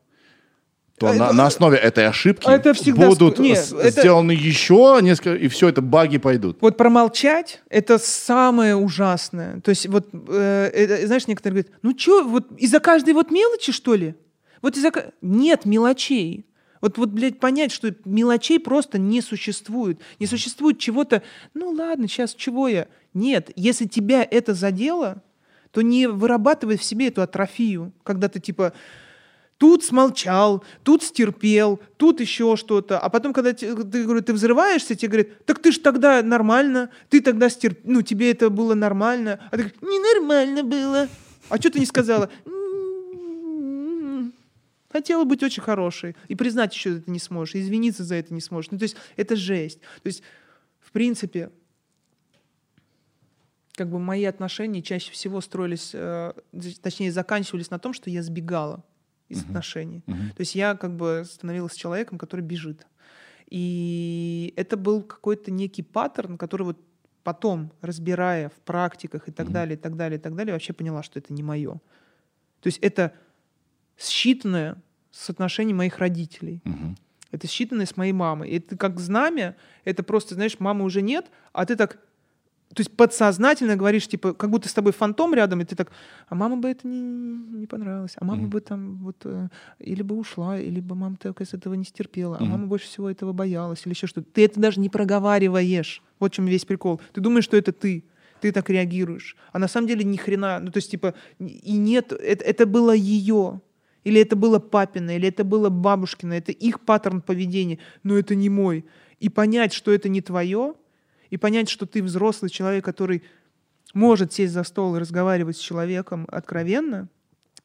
то 0.99 1.13
на, 1.13 1.31
на 1.33 1.45
основе 1.47 1.77
этой 1.77 2.07
ошибки 2.07 2.45
а 2.47 2.53
это 2.53 2.73
всегда 2.73 3.07
будут 3.07 3.39
ск- 3.39 3.41
не, 3.41 3.55
с- 3.55 3.71
это- 3.71 4.01
сделаны 4.01 4.31
еще 4.33 4.99
несколько, 5.01 5.35
и 5.35 5.47
все 5.47 5.69
это 5.69 5.81
баги 5.81 6.17
пойдут. 6.17 6.57
Вот 6.61 6.77
промолчать— 6.77 7.61
это 7.69 7.97
самое 7.97 8.75
ужасное. 8.75 9.61
То 9.61 9.69
есть 9.69 9.87
вот, 9.87 10.09
э, 10.13 10.69
это, 10.73 11.07
знаешь, 11.07 11.27
некоторые 11.27 11.63
говорят, 11.63 11.79
ну 11.81 11.97
что, 11.97 12.23
вот 12.23 12.51
из-за 12.57 12.79
каждой 12.79 13.13
вот 13.13 13.31
мелочи, 13.31 13.71
что 13.71 13.95
ли? 13.95 14.15
Вот 14.61 14.75
из-за... 14.75 14.91
ка-» 14.91 15.11
Нет 15.21 15.65
мелочей. 15.65 16.45
Вот, 16.81 16.97
вот, 16.97 17.09
блядь, 17.09 17.39
понять, 17.39 17.71
что 17.71 17.93
мелочей 18.05 18.59
просто 18.59 18.97
не 18.97 19.21
существует. 19.21 19.99
Не 20.19 20.27
существует 20.27 20.79
чего-то, 20.79 21.23
ну 21.53 21.69
ладно, 21.71 22.07
сейчас 22.07 22.33
чего 22.33 22.67
я? 22.67 22.87
Нет, 23.13 23.51
если 23.55 23.85
тебя 23.85 24.27
это 24.29 24.53
задело, 24.53 25.21
то 25.71 25.81
не 25.81 26.07
вырабатывай 26.07 26.77
в 26.77 26.83
себе 26.83 27.07
эту 27.07 27.21
атрофию, 27.21 27.91
когда 28.03 28.27
ты 28.29 28.39
типа 28.39 28.73
тут 29.59 29.83
смолчал, 29.83 30.63
тут 30.83 31.03
стерпел, 31.03 31.79
тут 31.97 32.21
еще 32.21 32.55
что-то. 32.55 32.97
А 32.97 33.09
потом, 33.09 33.33
когда 33.33 33.53
те- 33.53 33.75
ты, 33.75 34.05
говорю, 34.05 34.21
ты 34.23 34.33
взрываешься, 34.33 34.95
тебе 34.95 35.09
говорят, 35.09 35.45
так 35.45 35.59
ты 35.59 35.71
же 35.73 35.81
тогда 35.81 36.23
нормально, 36.23 36.89
ты 37.09 37.21
тогда 37.21 37.49
стерп... 37.49 37.79
ну, 37.83 38.01
тебе 38.01 38.31
это 38.31 38.49
было 38.49 38.73
нормально. 38.73 39.39
А 39.51 39.57
ты 39.57 39.63
говоришь, 39.63 39.81
ненормально 39.81 40.63
было. 40.63 41.07
А 41.49 41.57
что 41.57 41.69
ты 41.71 41.79
не 41.79 41.85
сказала? 41.85 42.29
«М-м-м, 42.45 44.33
Хотела 44.89 45.25
быть 45.25 45.43
очень 45.43 45.61
хорошей. 45.61 46.15
И 46.29 46.35
признать 46.35 46.73
еще 46.73 46.97
это 46.97 47.11
не 47.11 47.19
сможешь, 47.19 47.55
извиниться 47.55 48.05
за 48.05 48.15
это 48.15 48.33
не 48.33 48.41
сможешь. 48.41 48.71
Ну, 48.71 48.77
то 48.77 48.83
есть 48.83 48.95
это 49.17 49.35
жесть. 49.35 49.81
То 49.81 50.07
есть, 50.07 50.23
в 50.79 50.93
принципе, 50.93 51.51
как 53.73 53.89
бы 53.89 53.99
мои 53.99 54.23
отношения 54.23 54.81
чаще 54.81 55.11
всего 55.11 55.41
строились, 55.41 55.91
э, 55.93 56.31
точнее, 56.81 57.11
заканчивались 57.11 57.69
на 57.71 57.77
том, 57.79 57.91
что 57.91 58.09
я 58.09 58.23
сбегала 58.23 58.85
из 59.29 59.43
отношений. 59.43 60.03
Мгм. 60.07 60.29
То 60.29 60.41
есть 60.41 60.55
я 60.55 60.75
как 60.75 60.95
бы 60.95 61.23
становилась 61.25 61.75
человеком, 61.75 62.17
который 62.17 62.41
бежит. 62.41 62.85
И 63.47 64.53
это 64.55 64.77
был 64.77 65.01
какой-то 65.03 65.51
некий 65.51 65.83
паттерн, 65.83 66.37
который 66.37 66.63
вот 66.63 66.79
потом, 67.23 67.71
разбирая 67.81 68.49
в 68.49 68.53
практиках 68.53 69.27
и 69.27 69.31
так 69.31 69.47
Мгм. 69.47 69.53
далее, 69.53 69.77
и 69.77 69.79
так 69.79 69.95
далее, 69.95 70.19
и 70.19 70.21
так 70.21 70.35
далее, 70.35 70.53
вообще 70.53 70.73
поняла, 70.73 71.03
что 71.03 71.19
это 71.19 71.33
не 71.33 71.43
мое. 71.43 71.73
То 72.61 72.67
есть 72.67 72.79
это 72.79 73.13
считанное 73.97 74.77
с 75.11 75.29
отношений 75.29 75.73
моих 75.73 75.97
родителей. 75.99 76.61
Мгм. 76.63 76.97
Это 77.31 77.47
считанное 77.47 77.85
с 77.85 77.97
моей 77.97 78.13
мамой. 78.13 78.49
Это 78.49 78.77
как 78.77 78.99
знамя, 78.99 79.55
это 79.83 80.03
просто, 80.03 80.35
знаешь, 80.35 80.59
мамы 80.59 80.83
уже 80.85 81.01
нет, 81.01 81.29
а 81.53 81.65
ты 81.65 81.75
так, 81.75 81.99
то 82.73 82.81
есть 82.81 82.95
подсознательно 82.95 83.75
говоришь, 83.75 84.07
типа, 84.07 84.33
как 84.33 84.51
будто 84.51 84.69
с 84.69 84.73
тобой 84.73 84.91
фантом 84.91 85.33
рядом, 85.33 85.61
и 85.61 85.65
ты 85.65 85.75
так, 85.75 85.91
а 86.27 86.35
мама 86.35 86.57
бы 86.57 86.69
это 86.69 86.87
не, 86.87 87.01
не 87.01 87.65
понравилось, 87.65 88.13
а 88.17 88.25
мама 88.25 88.41
Мгм. 88.41 88.49
бы 88.51 88.61
там 88.61 88.97
вот, 88.97 89.15
э, 89.25 89.49
или 89.79 90.03
бы 90.03 90.15
ушла, 90.15 90.59
или 90.59 90.79
бы 90.79 90.95
мама 90.95 91.15
только 91.17 91.45
с 91.45 91.53
этого 91.55 91.73
не 91.73 91.83
стерпела, 91.83 92.37
а 92.37 92.43
Мгм. 92.43 92.51
мама 92.51 92.67
больше 92.67 92.85
всего 92.85 93.09
этого 93.09 93.33
боялась, 93.33 93.81
или 93.85 93.93
еще 93.93 94.05
что-то. 94.05 94.27
Ты 94.31 94.45
это 94.45 94.59
даже 94.59 94.79
не 94.79 94.89
проговариваешь. 94.89 96.03
Вот 96.19 96.31
в 96.31 96.35
чем 96.35 96.45
весь 96.45 96.65
прикол. 96.65 97.01
Ты 97.13 97.21
думаешь, 97.21 97.45
что 97.45 97.57
это 97.57 97.71
ты. 97.71 98.03
Ты 98.39 98.51
так 98.51 98.69
реагируешь. 98.69 99.35
А 99.51 99.59
на 99.59 99.67
самом 99.67 99.87
деле 99.87 100.03
ни 100.03 100.15
хрена. 100.15 100.59
Ну, 100.59 100.71
то 100.71 100.77
есть, 100.77 100.91
типа, 100.91 101.13
и 101.39 101.75
нет, 101.77 102.13
это, 102.13 102.43
это 102.45 102.65
было 102.65 102.93
ее. 102.95 103.61
Или 104.03 104.21
это 104.21 104.35
было 104.35 104.59
папина, 104.59 105.15
или 105.15 105.27
это 105.27 105.43
было 105.43 105.69
бабушкина, 105.69 106.33
это 106.33 106.51
их 106.51 106.79
паттерн 106.81 107.21
поведения, 107.21 107.79
но 108.03 108.17
это 108.17 108.35
не 108.35 108.47
мой. 108.49 108.85
И 109.19 109.27
понять, 109.27 109.73
что 109.73 109.91
это 109.91 110.07
не 110.07 110.21
твое, 110.21 110.75
и 111.29 111.37
понять, 111.37 111.69
что 111.69 111.85
ты 111.85 112.01
взрослый 112.03 112.49
человек, 112.49 112.83
который 112.85 113.23
может 113.93 114.33
сесть 114.33 114.53
за 114.53 114.63
стол 114.63 114.95
и 114.95 114.99
разговаривать 114.99 115.57
с 115.57 115.59
человеком 115.59 116.27
откровенно, 116.31 117.07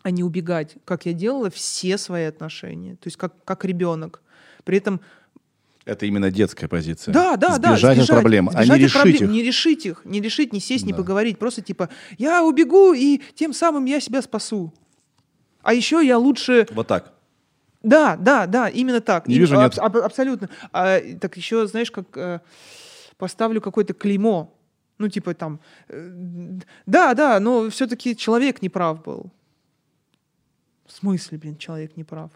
а 0.03 0.11
не 0.11 0.23
убегать, 0.23 0.77
как 0.85 1.07
я 1.07 1.13
делала 1.13 1.51
все 1.51 1.97
свои 1.99 2.25
отношения, 2.25 2.93
то 2.97 3.07
есть 3.07 3.17
как, 3.17 3.33
как 3.45 3.65
ребенок. 3.65 4.23
При 4.65 4.79
этом 4.79 5.01
Это 5.87 6.07
именно 6.07 6.31
детская 6.31 6.69
позиция. 6.69 7.13
да, 7.13 7.37
да, 7.37 7.59
да. 7.59 7.71
Сбежать 7.77 7.99
от 7.99 8.07
проблем, 8.09 8.51
а 8.55 8.65
не 8.65 8.79
решить 8.79 8.93
проблем, 8.95 9.25
их. 9.25 9.31
Не 9.31 9.43
решить 9.43 9.87
их, 9.87 10.03
не 10.05 10.21
решить, 10.21 10.53
не 10.53 10.61
сесть, 10.61 10.85
не 10.87 10.93
Да. 10.93 10.99
поговорить. 10.99 11.39
Просто 11.39 11.63
типа, 11.63 11.89
я 12.19 12.43
убегу, 12.43 12.93
и 12.95 13.21
тем 13.35 13.53
самым 13.53 13.85
я 13.87 14.01
себя 14.01 14.21
спасу. 14.23 14.73
А 15.63 15.73
еще 15.75 16.07
я 16.07 16.19
лучше... 16.19 16.67
Вот 16.73 16.87
так. 16.87 17.13
Да, 17.83 18.17
да, 18.17 18.47
да, 18.47 18.69
именно 18.69 19.01
так. 19.03 19.29
Не 19.29 19.35
И- 19.35 19.39
вижу, 19.39 19.57
нет. 19.57 19.79
аб- 19.79 19.97
аб- 19.97 20.05
абсолютно. 20.05 20.49
А, 20.73 20.99
так 21.21 21.37
еще, 21.37 21.67
знаешь, 21.67 21.91
как 21.91 22.07
э, 22.17 22.41
поставлю 23.17 23.61
какое-то 23.61 23.95
клеймо. 23.95 24.53
Ну, 24.99 25.09
типа 25.09 25.35
там... 25.35 25.61
э, 25.89 26.59
да, 26.87 27.15
да, 27.15 27.41
но 27.41 27.69
все-таки 27.71 28.17
человек 28.17 28.63
не 28.63 28.69
прав 28.69 29.03
был. 29.03 29.33
В 30.87 30.93
смысле, 30.93 31.39
блин, 31.39 31.57
человек 31.57 31.97
не 31.97 32.05
прав? 32.05 32.31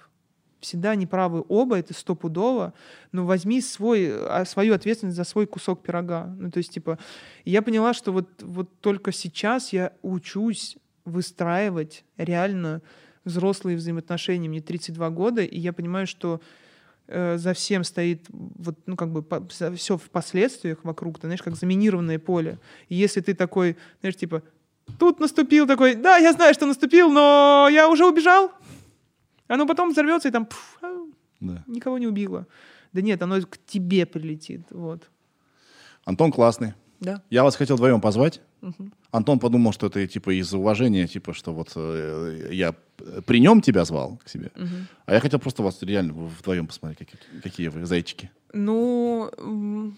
Всегда 0.60 0.96
неправы 0.96 1.44
оба, 1.48 1.78
это 1.78 1.94
стопудово, 1.94 2.74
но 3.12 3.24
возьми 3.24 3.60
свой, 3.60 4.10
а, 4.12 4.44
свою 4.44 4.74
ответственность 4.74 5.16
за 5.16 5.22
свой 5.22 5.46
кусок 5.46 5.82
пирога. 5.82 6.26
Ну, 6.36 6.50
то 6.50 6.58
есть, 6.58 6.72
типа, 6.72 6.98
я 7.44 7.62
поняла, 7.62 7.94
что 7.94 8.12
вот, 8.12 8.42
вот 8.42 8.80
только 8.80 9.12
сейчас 9.12 9.72
я 9.72 9.92
учусь 10.02 10.76
выстраивать 11.04 12.04
реально 12.16 12.82
взрослые 13.24 13.76
взаимоотношения. 13.76 14.48
Мне 14.48 14.60
32 14.60 15.10
года, 15.10 15.42
и 15.42 15.58
я 15.58 15.72
понимаю, 15.72 16.08
что 16.08 16.40
за 17.08 17.54
всем 17.54 17.84
стоит 17.84 18.26
вот, 18.30 18.76
ну, 18.86 18.96
как 18.96 19.10
бы 19.10 19.22
по, 19.22 19.46
все 19.46 19.96
в 19.96 20.10
последствиях 20.10 20.78
вокруг, 20.84 21.18
ты 21.18 21.26
знаешь, 21.26 21.42
как 21.42 21.56
заминированное 21.56 22.18
поле. 22.18 22.58
И 22.88 22.94
если 22.94 23.20
ты 23.20 23.34
такой, 23.34 23.76
знаешь, 24.00 24.16
типа, 24.16 24.42
тут 24.98 25.20
наступил 25.20 25.66
такой, 25.66 25.94
да, 25.94 26.18
я 26.18 26.32
знаю, 26.32 26.54
что 26.54 26.66
наступил, 26.66 27.10
но 27.10 27.68
я 27.70 27.88
уже 27.88 28.06
убежал. 28.06 28.52
Оно 29.46 29.66
потом 29.66 29.90
взорвется 29.90 30.28
и 30.28 30.32
там 30.32 30.44
пф, 30.46 30.78
а, 30.82 31.06
Да. 31.40 31.64
никого 31.66 31.98
не 31.98 32.06
убило. 32.06 32.46
Да 32.92 33.00
нет, 33.00 33.22
оно 33.22 33.40
к 33.42 33.58
тебе 33.66 34.04
прилетит. 34.06 34.62
Вот. 34.70 35.08
Антон 36.04 36.32
классный. 36.32 36.74
Да. 37.00 37.22
Я 37.30 37.42
вас 37.44 37.56
хотел 37.56 37.76
вдвоем 37.76 38.00
позвать. 38.00 38.40
Мгм. 38.60 38.92
Антон 39.10 39.38
подумал, 39.38 39.72
что 39.72 39.86
это 39.86 40.06
типа 40.06 40.38
из 40.38 40.52
уважения, 40.52 41.06
типа, 41.06 41.32
что 41.32 41.52
вот 41.52 41.72
э, 41.76 42.48
я 42.52 42.74
при 43.26 43.40
нем 43.40 43.60
тебя 43.60 43.84
звал 43.84 44.20
к 44.24 44.28
себе. 44.28 44.50
Мгм. 44.56 44.88
А 45.06 45.14
я 45.14 45.20
хотел 45.20 45.38
просто 45.38 45.62
вас 45.62 45.82
реально 45.82 46.12
вдвоем 46.12 46.66
посмотреть, 46.66 46.98
какие, 46.98 47.40
какие 47.40 47.68
вы 47.68 47.86
зайчики. 47.86 48.30
Ну, 48.52 49.94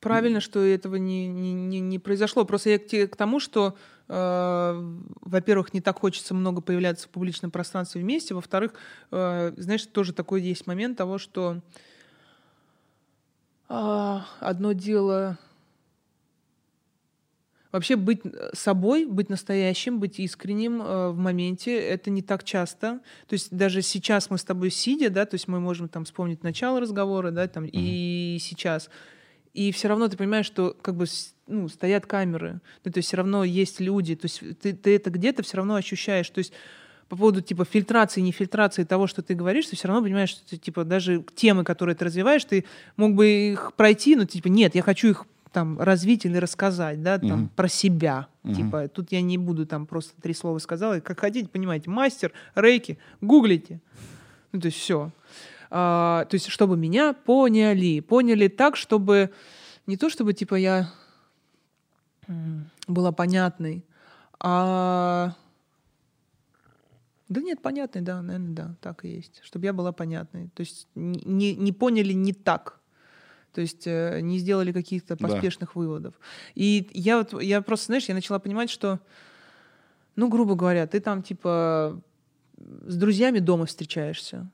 правильно, 0.00 0.40
что 0.40 0.60
этого 0.60 0.96
не, 0.96 1.28
не, 1.28 1.52
не, 1.52 1.80
не 1.80 1.98
произошло. 1.98 2.44
Просто 2.44 2.70
я 2.70 2.78
к, 2.78 3.12
к 3.12 3.16
тому, 3.16 3.38
что, 3.38 3.76
э, 4.08 4.98
во-первых, 5.20 5.72
не 5.72 5.80
так 5.80 5.98
хочется 5.98 6.34
много 6.34 6.60
появляться 6.60 7.06
в 7.06 7.10
публичном 7.10 7.50
пространстве 7.50 8.00
вместе. 8.00 8.34
Во-вторых, 8.34 8.74
э, 9.12 9.52
знаешь, 9.56 9.86
тоже 9.86 10.12
такой 10.12 10.42
есть 10.42 10.66
момент 10.66 10.98
того, 10.98 11.18
что 11.18 11.60
а, 13.74 14.26
одно 14.40 14.72
дело 14.72 15.38
Вообще 17.72 17.96
быть 17.96 18.20
э, 18.24 18.50
собой, 18.52 19.06
быть 19.06 19.30
настоящим, 19.30 19.98
быть 19.98 20.20
искренним 20.20 20.82
э, 20.82 21.08
в 21.10 21.16
моменте, 21.16 21.74
это 21.74 22.10
не 22.10 22.20
так 22.20 22.44
часто. 22.44 23.00
То 23.26 23.32
есть 23.32 23.50
даже 23.50 23.80
сейчас 23.80 24.28
мы 24.28 24.36
с 24.36 24.44
тобой 24.44 24.70
сидя, 24.70 25.08
да, 25.08 25.24
то 25.24 25.34
есть 25.34 25.48
мы 25.48 25.58
можем 25.58 25.88
там 25.88 26.04
вспомнить 26.04 26.42
начало 26.42 26.80
разговора, 26.80 27.30
да, 27.30 27.48
там, 27.48 27.64
и 27.64 28.36
сейчас. 28.40 28.90
И 29.54 29.72
все 29.72 29.88
равно 29.88 30.08
ты 30.08 30.18
понимаешь, 30.18 30.46
что 30.46 30.76
как 30.80 30.96
бы 30.96 31.06
ну, 31.46 31.68
стоят 31.68 32.06
камеры, 32.06 32.60
ну, 32.84 32.92
то 32.92 32.98
есть 32.98 33.08
все 33.08 33.16
равно 33.16 33.42
есть 33.42 33.80
люди, 33.80 34.16
то 34.16 34.26
есть 34.26 34.42
ты, 34.60 34.74
ты 34.74 34.94
это 34.94 35.10
где-то 35.10 35.42
все 35.42 35.56
равно 35.56 35.74
ощущаешь. 35.74 36.28
То 36.28 36.38
есть 36.38 36.52
по 37.08 37.16
поводу 37.16 37.42
типа 37.42 37.64
фильтрации, 37.64 38.20
не 38.20 38.32
фильтрации 38.32 38.84
того, 38.84 39.06
что 39.06 39.22
ты 39.22 39.34
говоришь, 39.34 39.66
ты 39.66 39.76
все 39.76 39.88
равно 39.88 40.02
понимаешь, 40.02 40.30
что 40.30 40.48
ты, 40.48 40.56
типа 40.56 40.84
даже 40.84 41.24
темы, 41.34 41.64
которые 41.64 41.94
ты 41.94 42.06
развиваешь, 42.06 42.44
ты 42.44 42.64
мог 42.96 43.14
бы 43.14 43.52
их 43.52 43.72
пройти, 43.76 44.16
но 44.16 44.24
типа 44.24 44.48
нет, 44.48 44.74
я 44.74 44.82
хочу 44.82 45.08
их 45.08 45.26
там 45.52 45.78
развить 45.80 46.24
или 46.24 46.36
рассказать, 46.36 47.02
да, 47.02 47.18
там 47.18 47.40
Мгм. 47.40 47.48
про 47.50 47.68
себя. 47.68 48.26
Мгм. 48.42 48.54
Типа 48.54 48.88
тут 48.88 49.12
я 49.12 49.22
не 49.22 49.38
буду 49.38 49.66
там 49.66 49.86
просто 49.86 50.20
три 50.20 50.34
слова 50.34 50.58
сказала, 50.58 51.00
как 51.00 51.20
хотите, 51.20 51.48
понимаете, 51.48 51.90
мастер, 51.90 52.32
рейки, 52.54 52.98
гуглите. 53.20 53.80
Ну 54.52 54.60
то 54.60 54.66
есть 54.66 54.78
все. 54.78 55.10
то 55.70 56.28
есть 56.32 56.48
чтобы 56.48 56.76
меня 56.76 57.14
поняли, 57.14 58.00
поняли 58.00 58.48
так, 58.48 58.76
чтобы 58.76 59.30
не 59.86 59.96
то 59.96 60.10
чтобы 60.10 60.34
типа 60.34 60.56
я 60.56 60.90
была 62.86 63.12
понятной, 63.12 63.84
а 64.38 65.34
да 67.32 67.40
нет, 67.40 67.62
понятной, 67.62 68.02
да, 68.02 68.20
наверное, 68.20 68.54
да, 68.54 68.74
так 68.82 69.06
и 69.06 69.08
есть. 69.08 69.40
Чтобы 69.42 69.64
я 69.64 69.72
была 69.72 69.92
понятной. 69.92 70.50
То 70.54 70.60
есть 70.60 70.86
не, 70.94 71.54
не 71.54 71.72
поняли 71.72 72.12
не 72.12 72.34
так. 72.34 72.78
То 73.52 73.60
есть 73.60 73.86
э, 73.86 74.20
не 74.20 74.38
сделали 74.38 74.72
каких-то 74.72 75.16
Да. 75.16 75.28
поспешных 75.28 75.76
выводов. 75.76 76.14
И 76.54 76.88
я 76.92 77.18
вот, 77.18 77.40
я 77.42 77.60
просто, 77.62 77.86
знаешь, 77.86 78.06
я 78.06 78.14
начала 78.14 78.38
понимать, 78.38 78.70
что, 78.70 78.98
ну, 80.16 80.28
грубо 80.28 80.54
говоря, 80.54 80.86
ты 80.86 81.00
там, 81.00 81.22
типа, 81.22 82.00
с 82.56 82.96
друзьями 82.96 83.38
дома 83.38 83.66
встречаешься. 83.66 84.50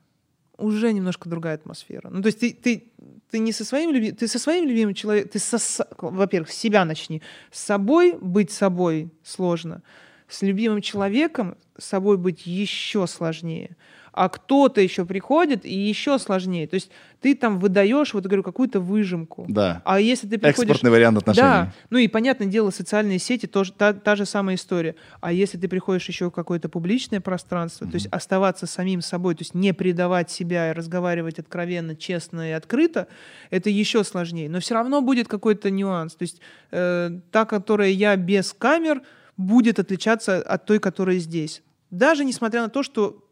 Уже 0.57 0.91
немножко 0.91 1.29
другая 1.29 1.55
атмосфера. 1.55 2.09
Ну, 2.09 2.21
то 2.21 2.27
есть 2.27 2.39
ты, 2.39 2.51
ты, 2.51 2.91
ты 3.31 3.39
не 3.39 3.53
со 3.53 3.63
своим 3.63 3.91
любимым, 3.91 4.17
ты 4.17 4.27
со 4.27 4.39
своим 4.39 4.67
любимым 4.67 4.93
человеком, 4.93 5.31
ты, 5.31 5.39
со, 5.39 5.87
во-первых, 5.97 6.51
с 6.51 6.55
себя 6.55 6.83
начни. 6.83 7.21
С 7.51 7.59
собой 7.63 8.17
быть 8.19 8.51
собой 8.51 9.09
сложно. 9.23 9.81
С 10.27 10.41
любимым 10.41 10.81
человеком 10.81 11.55
собой 11.77 12.17
быть 12.17 12.45
еще 12.45 13.07
сложнее. 13.07 13.77
А 14.11 14.29
кто-то 14.29 14.81
еще 14.81 15.05
приходит 15.05 15.65
и 15.65 15.73
еще 15.73 16.19
сложнее. 16.19 16.67
То 16.67 16.75
есть 16.75 16.89
ты 17.21 17.35
там 17.35 17.59
выдаешь, 17.59 18.13
вот 18.13 18.25
говорю, 18.25 18.43
какую-то 18.43 18.79
выжимку. 18.79 19.45
Да. 19.47 19.81
А 19.85 19.99
если 19.99 20.27
ты 20.27 20.37
приходишь... 20.37 20.71
Экспортный 20.71 20.91
вариант 20.91 21.17
отношений. 21.17 21.47
Да, 21.47 21.73
ну 21.89 21.97
и 21.97 22.07
понятное 22.07 22.47
дело, 22.47 22.69
социальные 22.69 23.19
сети 23.19 23.45
тоже 23.45 23.73
та, 23.73 23.93
та 23.93 24.15
же 24.15 24.25
самая 24.25 24.55
история. 24.55 24.95
А 25.21 25.31
если 25.31 25.57
ты 25.57 25.67
приходишь 25.67 26.07
еще 26.07 26.29
в 26.29 26.31
какое-то 26.31 26.69
публичное 26.69 27.21
пространство, 27.21 27.87
то 27.87 27.95
есть 27.95 28.07
оставаться 28.07 28.67
самим 28.67 29.01
собой, 29.01 29.35
то 29.35 29.41
есть 29.41 29.53
не 29.53 29.73
предавать 29.73 30.31
себя 30.31 30.71
и 30.71 30.73
разговаривать 30.73 31.39
откровенно, 31.39 31.95
честно 31.95 32.49
и 32.49 32.51
открыто, 32.51 33.07
это 33.49 33.69
еще 33.69 34.03
сложнее. 34.03 34.49
Но 34.49 34.59
все 34.59 34.75
равно 34.75 35.01
будет 35.01 35.27
какой-то 35.27 35.69
нюанс. 35.69 36.15
То 36.15 36.23
есть 36.23 36.39
э, 36.71 37.11
та, 37.31 37.45
которая 37.45 37.89
я 37.89 38.15
без 38.15 38.53
камер, 38.53 39.01
будет 39.37 39.79
отличаться 39.79 40.41
от 40.41 40.65
той, 40.65 40.79
которая 40.79 41.17
здесь. 41.17 41.63
Даже 41.91 42.25
несмотря 42.25 42.61
на 42.61 42.69
то, 42.69 42.83
что 42.83 43.23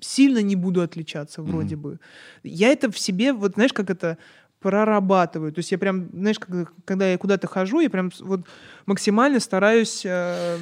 сильно 0.00 0.38
не 0.42 0.56
буду 0.56 0.80
отличаться 0.82 1.42
вроде 1.42 1.76
бы. 1.76 1.98
Я 2.42 2.68
это 2.68 2.90
в 2.90 2.98
себе, 2.98 3.32
вот 3.32 3.54
знаешь, 3.54 3.72
как 3.72 3.90
это 3.90 4.16
прорабатываю. 4.60 5.52
То 5.52 5.58
есть 5.58 5.72
я 5.72 5.78
прям, 5.78 6.08
знаешь, 6.12 6.38
как- 6.38 6.72
когда 6.86 7.06
я 7.10 7.18
куда-то 7.18 7.46
хожу, 7.46 7.80
я 7.80 7.90
прям 7.90 8.10
вот 8.20 8.40
максимально 8.86 9.38
стараюсь... 9.40 10.02
э, 10.06 10.56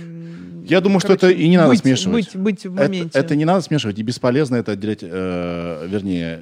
Я 0.66 0.80
думаю, 0.80 0.98
что 1.00 1.16
короче, 1.16 1.26
это 1.26 1.40
и 1.42 1.48
не 1.48 1.56
надо 1.56 1.70
быть- 1.70 1.80
смешивать. 1.80 2.34
Быть, 2.34 2.36
быть 2.36 2.66
в 2.66 2.74
Это, 2.74 2.82
моменте. 2.82 3.18
это 3.18 3.36
не 3.36 3.44
надо 3.44 3.60
смешивать, 3.60 3.98
и 3.98 4.02
бесполезно 4.02 4.56
это 4.56 4.72
отделять, 4.72 5.00
э, 5.02 5.86
вернее, 5.88 6.40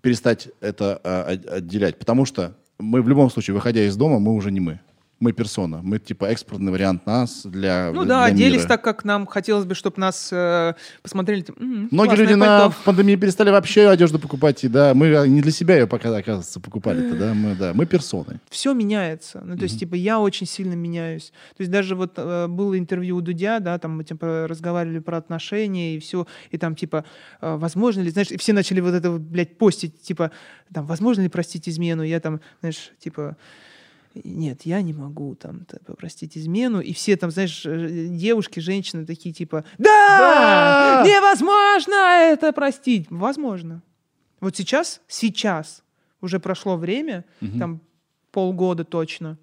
перестать 0.00 0.48
это 0.60 1.00
э, 1.04 1.20
от- 1.34 1.46
отделять, 1.46 1.98
потому 1.98 2.24
что 2.24 2.56
мы 2.78 3.02
в 3.02 3.08
любом 3.08 3.30
случае, 3.30 3.54
выходя 3.54 3.84
из 3.84 3.94
дома, 3.96 4.18
мы 4.18 4.32
уже 4.34 4.50
не 4.50 4.60
мы. 4.60 4.80
Мы 5.20 5.32
персона. 5.32 5.80
Мы 5.82 5.98
типа 5.98 6.26
экспортный 6.26 6.70
вариант 6.70 7.04
нас 7.04 7.42
для 7.44 7.90
Ну 7.92 8.04
для 8.04 8.08
да, 8.08 8.24
оделись 8.26 8.58
мира. 8.58 8.68
так, 8.68 8.84
как 8.84 9.04
нам 9.04 9.26
хотелось 9.26 9.64
бы, 9.64 9.74
чтобы 9.74 9.98
нас 10.00 10.28
э, 10.32 10.74
посмотрели. 11.02 11.40
типа, 11.40 11.58
«М, 11.60 11.88
Многие 11.90 12.14
люди 12.14 12.34
на 12.34 12.46
пальто». 12.46 12.70
в 12.70 12.84
пандемии 12.84 13.16
перестали 13.16 13.50
вообще 13.50 13.88
одежду 13.88 14.20
покупать, 14.20 14.62
и 14.62 14.68
да, 14.68 14.94
мы 14.94 15.26
не 15.26 15.40
для 15.42 15.50
себя 15.50 15.74
ее 15.76 15.88
пока, 15.88 16.16
оказывается, 16.16 16.60
покупали-то, 16.60 17.16
да, 17.16 17.34
мы, 17.34 17.56
да, 17.56 17.72
мы 17.74 17.86
персоны. 17.86 18.38
все 18.48 18.72
меняется. 18.74 19.42
Ну, 19.44 19.56
то 19.56 19.64
есть, 19.64 19.80
типа, 19.80 19.96
я 19.96 20.20
очень 20.20 20.46
сильно 20.46 20.74
меняюсь. 20.74 21.32
То 21.56 21.62
есть, 21.62 21.72
даже 21.72 21.96
вот 21.96 22.12
э, 22.16 22.46
было 22.46 22.78
интервью 22.78 23.16
у 23.16 23.20
Дудя, 23.20 23.58
да, 23.58 23.76
там 23.78 23.96
мы 23.96 24.04
типа 24.04 24.46
разговаривали 24.48 25.00
про 25.00 25.16
отношения 25.16 25.96
и 25.96 25.98
все, 25.98 26.28
и 26.52 26.58
там, 26.58 26.76
типа, 26.76 27.04
э, 27.40 27.56
возможно 27.56 28.02
ли, 28.02 28.10
знаешь, 28.10 28.30
и 28.30 28.36
все 28.38 28.52
начали 28.52 28.78
вот 28.80 28.94
это, 28.94 29.10
блядь, 29.10 29.58
постить, 29.58 30.00
типа, 30.00 30.30
там, 30.72 30.86
возможно 30.86 31.22
ли 31.22 31.28
простить 31.28 31.68
измену? 31.68 32.04
Я 32.04 32.20
там, 32.20 32.40
знаешь, 32.60 32.92
типа, 33.00 33.36
нет, 34.14 34.62
я 34.62 34.82
не 34.82 34.92
могу 34.92 35.34
там 35.34 35.64
типа, 35.64 35.94
простить 35.94 36.36
измену. 36.36 36.80
И 36.80 36.92
все 36.92 37.16
там, 37.16 37.30
знаешь, 37.30 37.64
э, 37.66 38.06
девушки, 38.08 38.60
женщины 38.60 39.06
такие 39.06 39.34
типа, 39.34 39.64
да, 39.78 41.02
Да! 41.02 41.04
невозможно 41.06 41.94
это 41.94 42.52
простить. 42.52 43.06
Возможно. 43.10 43.82
Вот 44.40 44.56
сейчас, 44.56 45.00
сейчас 45.08 45.82
уже 46.20 46.40
прошло 46.40 46.76
время, 46.76 47.24
там 47.58 47.80
полгода 48.30 48.84
точно. 48.84 49.38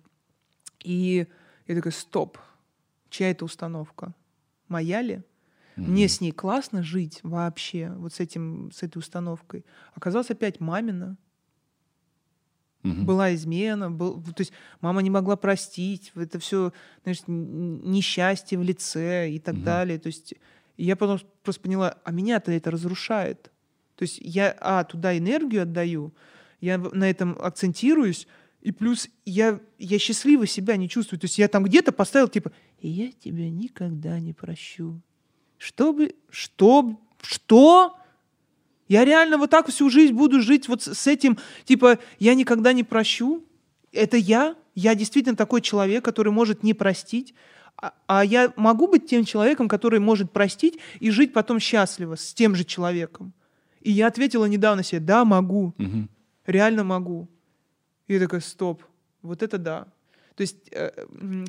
И 0.84 1.28
я 1.68 1.76
такая, 1.76 1.94
стоп, 1.94 2.38
чья 3.10 3.32
это 3.32 3.46
установка? 3.46 4.14
Моя 4.68 5.02
ли? 5.02 5.22
Мне 5.76 6.08
с 6.08 6.22
ней 6.22 6.32
классно 6.32 6.84
жить 6.84 7.20
вообще, 7.22 7.92
вот 7.98 8.14
с, 8.14 8.22
этим, 8.22 8.72
с 8.72 8.82
этой 8.84 9.00
установкой. 9.00 9.66
Оказалось 9.94 10.30
опять 10.30 10.62
мамина. 10.62 11.18
Мгм. 12.86 13.06
Была 13.06 13.34
измена, 13.34 13.90
был, 13.90 14.22
то 14.22 14.42
есть 14.42 14.54
мама 14.82 15.02
не 15.02 15.10
могла 15.10 15.36
простить, 15.36 16.12
это 16.16 16.40
все, 16.40 16.72
знаешь, 17.04 17.20
несчастье 17.28 18.58
в 18.58 18.64
лице 18.64 19.32
и 19.32 19.40
так 19.40 19.64
далее. 19.64 19.98
То 19.98 20.08
есть 20.08 20.36
я 20.78 20.96
потом 20.96 21.20
просто 21.44 21.62
поняла, 21.62 21.98
а 22.04 22.12
меня-то 22.12 22.52
это 22.52 22.70
разрушает. 22.72 23.52
То 23.96 24.04
есть 24.04 24.20
я, 24.22 24.56
а, 24.60 24.84
туда 24.84 25.18
энергию 25.18 25.64
отдаю, 25.64 26.14
я 26.62 26.78
на 26.78 27.10
этом 27.10 27.38
акцентируюсь, 27.40 28.28
и 28.62 28.72
плюс 28.72 29.10
я, 29.26 29.60
я 29.78 30.00
счастливо 30.00 30.48
себя 30.48 30.76
не 30.76 30.90
чувствую. 30.90 31.20
То 31.20 31.26
есть 31.26 31.38
я 31.38 31.48
там 31.48 31.64
где-то 31.64 31.92
поставил, 31.92 32.28
типа, 32.28 32.52
«И 32.80 32.90
я 32.90 33.12
тебя 33.12 33.50
никогда 33.50 34.20
не 34.20 34.34
прощу. 34.34 35.02
Чтобы, 35.58 36.16
что, 36.30 37.00
что? 37.22 37.98
Я 38.88 39.04
реально 39.06 39.38
вот 39.38 39.50
так 39.50 39.68
всю 39.70 39.90
жизнь 39.90 40.14
буду 40.14 40.42
жить 40.42 40.68
вот 40.68 40.84
с 40.84 41.08
этим, 41.08 41.38
типа, 41.64 42.00
я 42.20 42.36
никогда 42.36 42.74
не 42.74 42.84
прощу. 42.84 43.44
Это 43.92 44.18
я? 44.18 44.56
Я 44.76 44.94
действительно 44.94 45.36
такой 45.36 45.62
человек, 45.62 46.04
который 46.04 46.32
может 46.32 46.64
не 46.64 46.74
простить. 46.74 47.34
А, 47.78 47.94
а 48.08 48.24
я 48.24 48.54
могу 48.56 48.88
быть 48.88 49.08
тем 49.08 49.26
человеком, 49.26 49.68
который 49.68 50.00
может 50.00 50.32
простить 50.32 50.80
и 51.00 51.10
жить 51.10 51.34
потом 51.34 51.60
счастливо 51.60 52.16
с 52.16 52.34
тем 52.34 52.56
же 52.56 52.64
человеком. 52.64 53.34
И 53.82 53.92
я 53.92 54.08
ответила 54.08 54.46
недавно 54.46 54.84
себе, 54.84 55.00
да, 55.00 55.26
могу, 55.26 55.74
Мгм. 55.78 56.10
реально 56.46 56.84
могу. 56.84 57.28
И 58.08 58.14
я 58.14 58.20
такая, 58.20 58.42
стоп, 58.42 58.84
вот 59.22 59.42
это 59.44 59.58
да. 59.58 59.88
То 60.36 60.42
есть 60.42 60.58
э, 60.72 60.92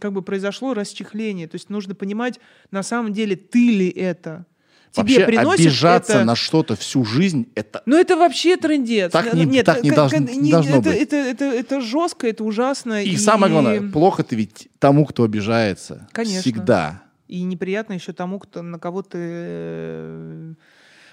как 0.01 0.13
бы 0.13 0.23
произошло 0.23 0.73
расчехление. 0.73 1.49
То 1.49 1.57
есть 1.57 1.71
нужно 1.71 1.95
понимать, 1.95 2.41
на 2.71 2.83
самом 2.83 3.13
деле, 3.13 3.37
ты 3.37 3.59
ли 3.59 3.89
это. 3.89 4.47
Тебе 4.93 5.03
Вообще 5.03 5.27
приносит 5.27 5.61
обижаться 5.67 6.13
это... 6.15 6.25
на 6.25 6.35
что-то 6.37 6.75
всю 6.75 7.05
жизнь, 7.05 7.49
это 7.55 7.83
Ну 7.85 7.97
это 7.99 8.17
вообще 8.17 8.57
трендец. 8.57 9.13
Так 9.13 9.35
Э, 9.35 9.37
не- 9.37 9.63
так 9.63 9.83
не 9.83 9.91
должно- 9.91 10.19
не 10.19 10.51
должно 10.51 10.77
это, 10.79 10.91
быть. 10.91 10.97
Это, 11.03 11.17
это, 11.17 11.45
это 11.45 11.81
жестко, 11.83 12.27
это 12.27 12.45
ужасно. 12.45 13.03
И, 13.03 13.17
самое 13.17 13.53
главное, 13.53 13.83
плохо 13.93 14.23
ты 14.25 14.37
ведь 14.37 14.69
тому, 14.79 15.05
кто 15.05 15.25
обижается. 15.25 16.09
Конечно. 16.13 16.41
Всегда. 16.41 17.03
И 17.29 17.43
неприятно 17.43 17.93
еще 17.95 18.13
тому, 18.13 18.39
кто 18.39 18.63
на 18.63 18.79
кого 18.79 19.03
ты, 19.03 19.19
э, 19.21 20.53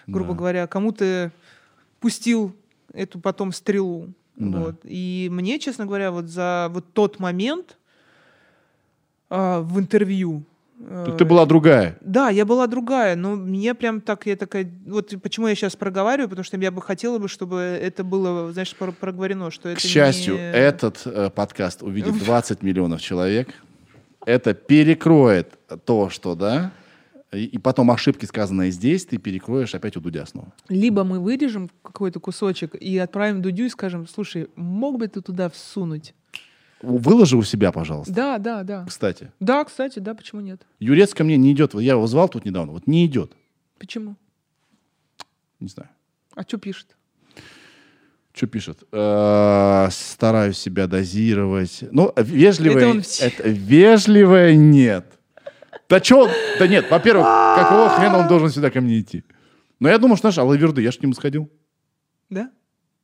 грубо 0.07 0.31
Да. 0.33 0.37
говоря, 0.37 0.67
кому 0.67 0.91
ты 0.93 1.31
пустил 1.99 2.55
эту 2.93 3.19
потом 3.19 3.51
стрелу. 3.51 4.13
Да. 4.37 4.59
Вот. 4.59 4.75
И 4.83 5.27
мне, 5.31 5.59
честно 5.59 5.85
говоря, 5.85 6.11
вот 6.11 6.25
за 6.27 6.67
вот 6.71 6.93
тот 6.93 7.19
момент 7.19 7.77
а, 9.29 9.61
в 9.61 9.79
интервью. 9.79 10.43
Так 10.79 11.17
ты 11.17 11.25
была 11.25 11.45
другая. 11.45 11.97
Да, 12.01 12.29
я 12.29 12.45
была 12.45 12.67
другая, 12.67 13.15
но 13.15 13.35
мне 13.35 13.73
прям 13.73 14.01
так, 14.01 14.25
я 14.25 14.35
такая, 14.35 14.69
вот 14.85 15.13
почему 15.21 15.47
я 15.47 15.55
сейчас 15.55 15.75
проговариваю, 15.75 16.29
потому 16.29 16.43
что 16.43 16.57
я 16.57 16.71
бы 16.71 16.81
хотела 16.81 17.19
бы, 17.19 17.27
чтобы 17.27 17.57
это 17.59 18.03
было, 18.03 18.51
знаешь, 18.51 18.75
про- 18.75 18.91
проговорено, 18.91 19.49
что 19.51 19.69
это 19.69 19.79
К 19.79 19.83
счастью, 19.83 20.33
не- 20.35 20.39
этот 20.51 21.01
э, 21.05 21.29
подкаст 21.29 21.83
увидит 21.83 22.17
20 22.23 22.63
миллионов 22.63 23.01
человек. 23.01 23.49
Это 24.25 24.53
перекроет 24.53 25.53
то, 25.85 26.09
что, 26.09 26.35
да, 26.35 26.71
и, 27.31 27.45
и 27.45 27.57
потом 27.57 27.89
ошибки, 27.91 28.25
сказанные 28.25 28.71
здесь, 28.71 29.05
ты 29.05 29.17
перекроешь 29.17 29.73
опять 29.75 29.97
у 29.97 29.99
Дудя 30.01 30.25
снова. 30.25 30.53
Либо 30.69 31.03
мы 31.03 31.19
вырежем 31.19 31.69
какой-то 31.81 32.19
кусочек 32.19 32.75
и 32.75 32.97
отправим 32.97 33.41
Дудю 33.41 33.65
и 33.65 33.69
скажем, 33.69 34.07
слушай, 34.07 34.47
мог 34.55 34.97
бы 34.99 35.07
ты 35.07 35.21
туда 35.21 35.49
всунуть? 35.49 36.13
Выложи 36.83 37.37
у 37.37 37.43
себя, 37.43 37.71
пожалуйста. 37.71 38.13
Да, 38.13 38.37
да, 38.37 38.63
да. 38.63 38.85
Кстати, 38.85 39.31
Да, 39.39 39.63
кстати, 39.63 39.99
да, 39.99 40.13
почему 40.13 40.41
нет? 40.41 40.61
Юрец 40.79 41.13
ко 41.13 41.23
мне 41.23 41.37
не 41.37 41.51
идет. 41.53 41.73
Я 41.75 41.93
его 41.93 42.05
звал 42.07 42.27
тут 42.29 42.43
недавно. 42.45 42.73
Вот 42.73 42.87
не 42.87 43.05
идет. 43.05 43.31
Почему? 43.79 44.15
Не 45.59 45.69
знаю. 45.69 45.89
А 46.35 46.43
что 46.43 46.57
пишет? 46.57 46.97
Что 48.33 48.47
пишет? 48.47 48.83
Э, 48.91 49.87
Стараюсь 49.91 50.57
себя 50.57 50.87
дозировать. 50.87 51.83
Ну, 51.91 52.11
вежливое... 52.17 52.77
Это 52.77 52.87
он 52.89 52.97
вс- 52.99 53.23
это 53.23 53.47
вежливое 53.49 54.55
нет. 54.55 55.05
Да 55.87 56.03
что? 56.03 56.29
Да 56.59 56.67
нет, 56.67 56.89
во-первых, 56.89 57.25
какого 57.25 57.89
хрена 57.89 58.17
он 58.19 58.27
должен 58.27 58.49
сюда 58.49 58.71
ко 58.71 58.81
мне 58.81 58.99
идти? 58.99 59.23
Но 59.79 59.87
я 59.89 59.97
думаю, 59.99 60.17
что, 60.17 60.31
знаешь, 60.31 60.37
Алаверды, 60.39 60.81
я 60.81 60.91
ж 60.91 60.97
к 60.97 61.01
нему 61.03 61.13
сходил. 61.13 61.49
Да? 62.29 62.49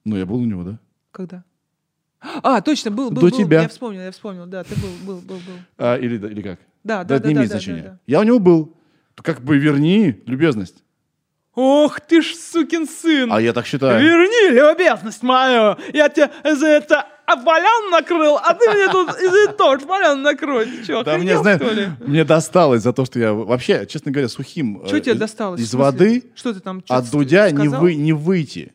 Ну, 0.05 0.17
я 0.17 0.25
был 0.25 0.37
у 0.37 0.45
него, 0.45 0.63
да. 0.63 0.79
Когда? 1.11 1.43
А, 2.21 2.61
точно, 2.61 2.91
был, 2.91 3.09
был, 3.11 3.21
До 3.21 3.29
был. 3.29 3.37
тебя. 3.37 3.61
Я 3.61 3.67
вспомнил, 3.69 4.01
я 4.01 4.11
вспомнил. 4.11 4.45
Да, 4.45 4.63
ты 4.63 4.75
был, 4.75 4.89
был, 5.05 5.21
был, 5.21 5.35
был. 5.37 5.53
А, 5.77 5.95
или, 5.97 6.15
или 6.17 6.41
как? 6.41 6.59
Да, 6.83 7.03
Да, 7.03 7.03
да, 7.03 7.15
это 7.15 7.23
да, 7.23 7.29
не 7.29 7.33
да, 7.35 7.39
имеет 7.39 7.51
да, 7.51 7.55
значения. 7.59 7.81
да, 7.81 7.89
да. 7.89 7.99
Я 8.07 8.19
у 8.19 8.23
него 8.23 8.39
был. 8.39 8.75
Как 9.15 9.41
бы 9.41 9.57
верни 9.57 10.21
любезность. 10.25 10.83
Ох 11.55 11.99
ты 11.99 12.21
ж, 12.21 12.35
сукин 12.35 12.87
сын! 12.87 13.31
А 13.33 13.41
я 13.41 13.51
так 13.53 13.65
считаю. 13.65 14.01
Верни 14.01 14.51
любезность 14.55 15.23
мою! 15.23 15.77
Я 15.93 16.07
тебя 16.07 16.31
за 16.43 16.67
это 16.67 17.05
обвалян 17.25 17.89
накрыл, 17.91 18.37
а 18.37 18.53
ты 18.53 18.69
мне 18.71 18.87
тут 18.89 19.09
и 19.19 19.27
за 19.27 19.37
это 19.45 19.53
тоже 19.53 19.85
полян 19.85 20.21
накрой. 20.21 20.65
Ты 20.67 20.85
чё, 20.85 21.03
Да 21.03 21.17
мне, 21.17 21.37
знаешь, 21.37 21.61
что 21.61 21.71
ли? 21.73 21.89
мне 21.99 22.23
досталось 22.23 22.81
за 22.83 22.93
то, 22.93 23.03
что 23.05 23.19
я 23.19 23.33
вообще, 23.33 23.85
честно 23.87 24.11
говоря, 24.11 24.29
сухим 24.29 24.83
Что 24.87 24.97
э, 24.97 25.01
тебе 25.01 25.13
из- 25.13 25.19
досталось? 25.19 25.59
из 25.61 25.73
воды 25.73 26.31
Что 26.35 26.53
ты 26.53 26.59
там 26.61 26.81
чё-то 26.81 26.95
от 26.95 27.11
Дудя 27.11 27.51
не, 27.51 27.67
вы, 27.67 27.95
не 27.95 28.13
выйти. 28.13 28.73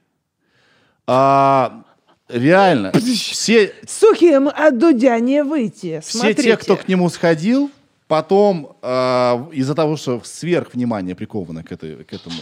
А, 1.07 1.85
реально, 2.29 2.93
все, 2.93 3.73
Сухим 3.87 4.49
от 4.49 4.79
Дудя 4.79 5.19
не 5.21 5.43
выйти. 5.45 6.01
все 6.05 6.35
те, 6.35 6.57
кто 6.57 6.77
к 6.77 6.89
нему 6.89 7.09
сходил, 7.11 7.71
потом 8.07 8.77
а, 8.83 9.49
из-за 9.53 9.75
того, 9.75 9.97
что 9.97 10.21
сверхвнимание 10.25 11.15
приковано 11.15 11.63
к, 11.65 11.73
этой, 11.73 12.05
к 12.05 12.13
этому, 12.13 12.37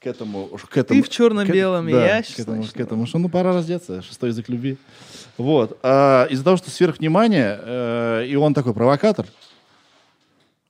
к 0.00 0.06
этому, 0.06 0.46
к 0.48 0.76
этому, 0.76 1.02
в 1.02 1.08
чёрно-белом, 1.08 1.86
к- 1.86 1.88
и 1.88 1.92
я 1.92 2.22
к 2.22 2.38
этому, 2.38 2.64
к 2.64 2.80
этому, 2.80 3.06
что 3.06 3.18
ну 3.18 3.28
пора 3.28 3.52
раздеться, 3.52 4.02
шестой 4.02 4.30
язык 4.30 4.48
любви. 4.48 4.76
Вот. 5.38 5.78
А, 5.82 6.26
из-за 6.30 6.44
того, 6.44 6.56
что 6.56 6.70
сверхвнимание, 6.70 7.58
э, 7.62 8.26
и 8.28 8.36
он 8.36 8.54
такой 8.54 8.72
провокатор, 8.72 9.26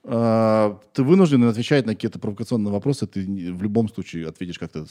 а, 0.05 0.79
ты 0.93 1.03
вынужден 1.03 1.45
отвечать 1.45 1.87
на 1.87 1.95
какие-то 1.95 2.19
провокационные 2.19 2.73
вопросы, 2.73 3.07
ты 3.07 3.21
в 3.53 3.63
любом 3.63 3.89
случае 3.89 4.29
ответишь 4.29 4.59
как-то 4.59 4.87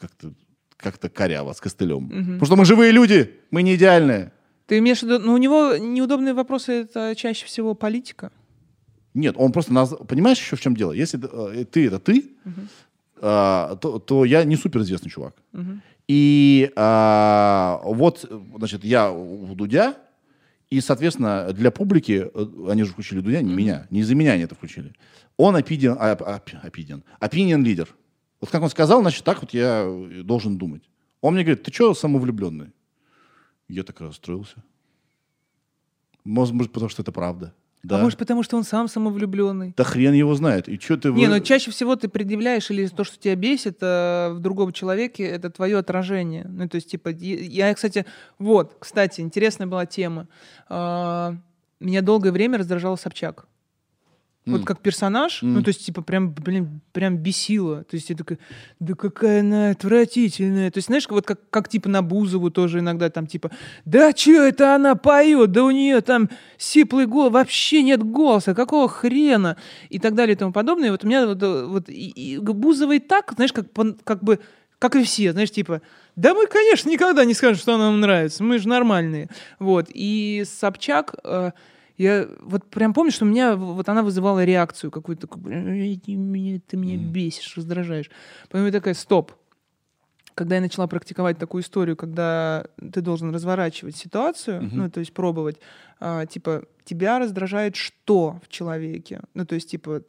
как-то 0.00 0.32
как-то 0.78 1.10
коряво, 1.10 1.52
с 1.52 1.60
костылем. 1.60 2.08
Потому 2.08 2.46
что 2.46 2.56
мы 2.56 2.64
живые 2.64 2.92
люди, 2.92 3.38
мы 3.50 3.62
не 3.62 3.74
идеальные. 3.74 4.32
Ты 4.66 4.78
имеешь 4.78 5.00
в 5.00 5.02
виду, 5.02 5.18
ну 5.18 5.34
у 5.34 5.38
него 5.38 5.76
неудобные 5.76 6.34
вопросы, 6.34 6.72
это 6.72 7.14
чаще 7.16 7.46
всего 7.46 7.74
политика. 7.74 8.30
Нет, 9.14 9.34
он 9.36 9.52
просто 9.52 9.72
наз... 9.72 9.94
понимаешь 10.06 10.38
еще 10.38 10.56
в 10.56 10.60
чем 10.60 10.76
дело? 10.76 10.92
Если 10.92 11.18
э, 11.20 11.64
ты 11.64 11.86
это 11.86 11.98
ты, 11.98 12.30
а, 13.20 13.76
то, 13.76 13.98
то 13.98 14.24
я 14.24 14.44
не 14.44 14.56
суперизвестный 14.56 15.10
чувак. 15.10 15.34
И 16.06 16.70
а, 16.76 17.80
вот, 17.84 18.24
значит, 18.56 18.84
я 18.84 19.12
у 19.12 19.54
Дудя, 19.54 19.94
и, 20.70 20.80
соответственно, 20.80 21.52
для 21.52 21.70
публики, 21.70 22.30
э, 22.32 22.70
они 22.70 22.84
же 22.84 22.92
включили 22.92 23.20
Дудя, 23.20 23.42
не 23.42 23.54
меня, 23.54 23.86
не 23.90 24.00
из-за 24.00 24.14
меня 24.14 24.32
они 24.32 24.44
это 24.44 24.54
включили. 24.54 24.94
Он 25.36 25.56
опиден, 25.56 25.96
а, 25.98 26.12
а, 26.12 26.42
опиден, 26.62 27.04
opinion 27.20 27.62
лидер. 27.62 27.94
Вот 28.40 28.50
как 28.50 28.62
он 28.62 28.70
сказал, 28.70 29.00
значит, 29.00 29.24
так 29.24 29.40
вот 29.40 29.52
я 29.52 29.84
э, 29.84 30.22
должен 30.22 30.58
думать. 30.58 30.82
Он 31.20 31.34
мне 31.34 31.42
говорит, 31.42 31.64
ты 31.64 31.72
что 31.72 31.94
самовлюбленный? 31.94 32.72
Я 33.68 33.82
так 33.82 34.00
расстроился. 34.00 34.62
Может 36.24 36.54
быть, 36.54 36.72
потому 36.72 36.88
что 36.88 37.02
это 37.02 37.12
правда. 37.12 37.54
Да. 37.82 37.98
А 38.00 38.02
может, 38.02 38.18
потому 38.18 38.42
что 38.42 38.56
он 38.56 38.64
сам 38.64 38.88
самовлюбленный? 38.88 39.72
Да 39.76 39.84
хрен 39.84 40.12
его 40.12 40.34
знает. 40.34 40.68
И 40.68 40.78
что 40.78 40.96
ты... 40.96 41.12
Не, 41.12 41.26
вы- 41.26 41.34
ну 41.34 41.40
чаще 41.40 41.70
всего 41.70 41.94
ты 41.96 42.08
предъявляешь 42.08 42.70
или 42.70 42.86
то, 42.86 43.04
что 43.04 43.18
тебя 43.18 43.36
бесит 43.36 43.78
э, 43.80 44.30
в 44.32 44.40
другом 44.40 44.72
человеке, 44.72 45.22
это 45.24 45.48
твое 45.50 45.78
отражение. 45.78 46.44
Ну, 46.48 46.68
то 46.68 46.74
есть, 46.76 46.90
типа, 46.90 47.10
я, 47.10 47.72
кстати, 47.72 48.04
вот, 48.38 48.76
кстати, 48.80 49.20
интересная 49.20 49.66
была 49.66 49.86
тема. 49.86 50.26
А, 50.68 51.36
Меня 51.78 52.02
долгое 52.02 52.32
время 52.32 52.58
раздражал 52.58 52.98
Собчак. 52.98 53.46
Вот 54.52 54.64
как 54.64 54.80
персонаж, 54.80 55.42
ну, 55.42 55.62
то 55.62 55.68
есть, 55.68 55.84
типа, 55.84 56.02
прям, 56.02 56.32
блин, 56.32 56.80
прям 56.92 57.16
бесило. 57.16 57.84
То 57.84 57.96
есть, 57.96 58.10
я 58.10 58.16
такая, 58.16 58.38
да 58.80 58.94
какая 58.94 59.40
она 59.40 59.70
отвратительная. 59.70 60.70
То 60.70 60.78
есть, 60.78 60.88
знаешь, 60.88 61.06
вот 61.08 61.26
как, 61.26 61.40
как 61.50 61.68
типа 61.68 61.88
на 61.88 62.02
Бузову 62.02 62.50
тоже 62.50 62.80
иногда 62.80 63.10
там, 63.10 63.26
типа, 63.26 63.50
да 63.84 64.12
что 64.14 64.30
это 64.42 64.74
она 64.74 64.94
поет, 64.94 65.52
да 65.52 65.64
у 65.64 65.70
нее 65.70 66.00
там 66.00 66.28
сиплый 66.56 67.06
голос, 67.06 67.32
вообще 67.32 67.82
нет 67.82 68.02
голоса, 68.02 68.54
какого 68.54 68.88
хрена? 68.88 69.56
И 69.88 69.98
так 69.98 70.14
далее 70.14 70.34
и 70.34 70.38
тому 70.38 70.52
подобное. 70.52 70.88
И 70.88 70.90
вот 70.90 71.04
у 71.04 71.06
меня 71.06 71.26
вот, 71.26 71.42
вот 71.42 71.88
и, 71.88 72.08
и 72.10 72.38
Бузова 72.38 72.92
и 72.92 72.98
так, 72.98 73.32
знаешь, 73.34 73.52
как, 73.52 73.66
как 74.04 74.22
бы, 74.22 74.40
как 74.78 74.96
и 74.96 75.02
все, 75.02 75.32
знаешь, 75.32 75.50
типа, 75.50 75.82
да 76.16 76.34
мы, 76.34 76.46
конечно, 76.46 76.88
никогда 76.88 77.24
не 77.24 77.34
скажем, 77.34 77.56
что 77.56 77.74
она 77.74 77.90
нам 77.90 78.00
нравится, 78.00 78.42
мы 78.42 78.58
же 78.58 78.68
нормальные. 78.68 79.28
Вот. 79.58 79.86
И 79.88 80.44
Собчак, 80.46 81.14
э, 81.24 81.52
я 81.98 82.28
вот 82.40 82.70
прям 82.70 82.94
помню, 82.94 83.10
что 83.12 83.24
у 83.24 83.28
меня 83.28 83.56
вот 83.56 83.88
она 83.88 84.02
вызывала 84.02 84.44
реакцию 84.44 84.90
какую-то, 84.90 85.26
«Блин, 85.36 86.00
ты 86.00 86.14
меня, 86.14 86.60
ты 86.66 86.76
меня 86.76 86.96
бесишь, 86.96 87.56
раздражаешь. 87.56 88.10
Потом 88.48 88.66
я 88.66 88.72
такая, 88.72 88.94
стоп. 88.94 89.32
Когда 90.34 90.54
я 90.54 90.60
начала 90.60 90.86
практиковать 90.86 91.38
такую 91.38 91.62
историю, 91.64 91.96
когда 91.96 92.64
ты 92.92 93.00
должен 93.00 93.34
разворачивать 93.34 93.96
ситуацию, 93.96 94.62
Мгм. 94.62 94.76
ну, 94.78 94.90
то 94.90 95.00
есть 95.00 95.12
пробовать, 95.12 95.58
а, 95.98 96.26
типа, 96.26 96.64
тебя 96.84 97.18
раздражает 97.18 97.74
что 97.74 98.40
в 98.44 98.48
человеке? 98.48 99.20
Ну, 99.34 99.44
то 99.44 99.56
есть, 99.56 99.68
типа, 99.70 100.02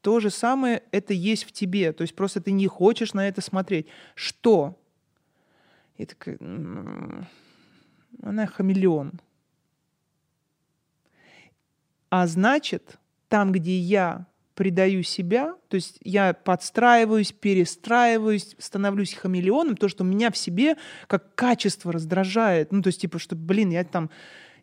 то 0.00 0.18
же 0.20 0.30
самое 0.30 0.82
это 0.92 1.12
есть 1.12 1.44
в 1.44 1.52
тебе. 1.52 1.92
То 1.92 2.02
есть 2.02 2.14
просто 2.14 2.40
ты 2.40 2.52
не 2.52 2.66
хочешь 2.66 3.12
на 3.12 3.28
это 3.28 3.42
смотреть. 3.42 3.86
Что? 4.14 4.78
И 5.98 6.06
такая, 6.06 6.38
«М, 6.40 7.26
она 8.22 8.46
хамелеон. 8.46 9.20
А 12.10 12.26
значит, 12.26 12.98
там, 13.28 13.52
где 13.52 13.78
я 13.78 14.26
предаю 14.54 15.02
себя, 15.04 15.54
то 15.68 15.76
есть 15.76 15.98
я 16.02 16.34
подстраиваюсь, 16.34 17.32
перестраиваюсь, 17.32 18.56
становлюсь 18.58 19.14
хамелеоном, 19.14 19.76
то, 19.76 19.88
что 19.88 20.04
меня 20.04 20.30
в 20.30 20.36
себе 20.36 20.76
как 21.06 21.34
качество 21.34 21.92
раздражает. 21.92 22.70
Ну, 22.70 22.82
то 22.82 22.88
есть, 22.88 23.00
типа, 23.00 23.18
что, 23.18 23.36
блин, 23.36 23.70
я 23.70 23.84
там 23.84 24.10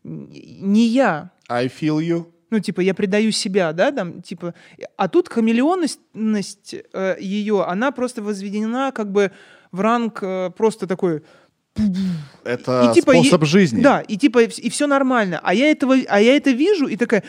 не 0.03 0.85
я, 0.87 1.31
I 1.49 1.67
feel 1.67 1.99
you. 1.99 2.27
ну, 2.51 2.59
типа, 2.59 2.81
я 2.81 2.93
предаю 2.93 3.31
себя, 3.31 3.73
да, 3.73 3.91
там, 3.91 4.21
типа, 4.21 4.53
а 4.97 5.07
тут 5.07 5.29
хамелеонность 5.29 5.99
э, 6.13 7.15
ее, 7.19 7.63
она 7.63 7.91
просто 7.91 8.21
возведена 8.21 8.91
как 8.91 9.11
бы 9.11 9.31
в 9.71 9.81
ранг 9.81 10.19
э, 10.21 10.51
просто 10.55 10.85
такой, 10.85 11.23
Это 12.43 12.89
И 12.91 12.95
типа 12.95 13.13
способ 13.13 13.41
е- 13.41 13.47
жизни. 13.47 13.81
да, 13.81 14.01
и 14.01 14.17
типа, 14.17 14.43
и 14.43 14.69
все 14.69 14.87
нормально, 14.87 15.39
а 15.43 15.53
я 15.53 15.69
этого, 15.71 15.95
а 16.07 16.21
я 16.21 16.35
это 16.37 16.51
вижу, 16.51 16.87
и 16.87 16.95
такая, 16.95 17.23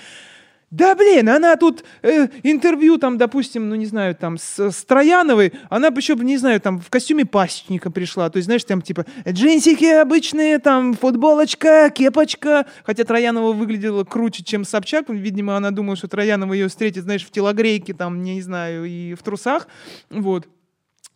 Да 0.70 0.95
блин, 0.95 1.29
она 1.31 1.57
тут 1.57 1.83
э, 2.03 2.29
интервью 2.43 2.99
там, 2.99 3.16
допустим, 3.16 3.69
ну 3.70 3.75
не 3.75 3.87
знаю, 3.87 4.15
там 4.15 4.37
с, 4.37 4.59
с 4.70 4.85
Трояновой, 4.85 5.55
она 5.70 5.89
еще, 5.89 6.15
не 6.15 6.37
знаю, 6.37 6.61
там 6.61 6.79
в 6.79 6.91
костюме 6.91 7.25
пасечника 7.25 7.91
пришла, 7.91 8.29
то 8.29 8.37
есть, 8.37 8.45
знаешь, 8.45 8.65
там 8.65 8.83
типа 8.83 9.07
джинсики 9.27 9.87
обычные, 9.87 10.59
там 10.59 10.93
футболочка, 10.95 11.91
кепочка, 11.91 12.66
хотя 12.85 13.05
Троянова 13.05 13.53
выглядела 13.53 14.05
круче, 14.05 14.45
чем 14.45 14.65
Собчак, 14.65 15.09
видимо, 15.09 15.57
она 15.57 15.70
думала, 15.70 15.97
что 15.97 16.07
Троянова 16.07 16.53
ее 16.53 16.69
встретит, 16.69 17.05
знаешь, 17.05 17.25
в 17.25 17.31
телогрейке, 17.31 17.95
там, 17.95 18.23
не 18.23 18.41
знаю, 18.43 18.85
и 18.85 19.15
в 19.15 19.23
трусах, 19.23 19.69
вот. 20.11 20.47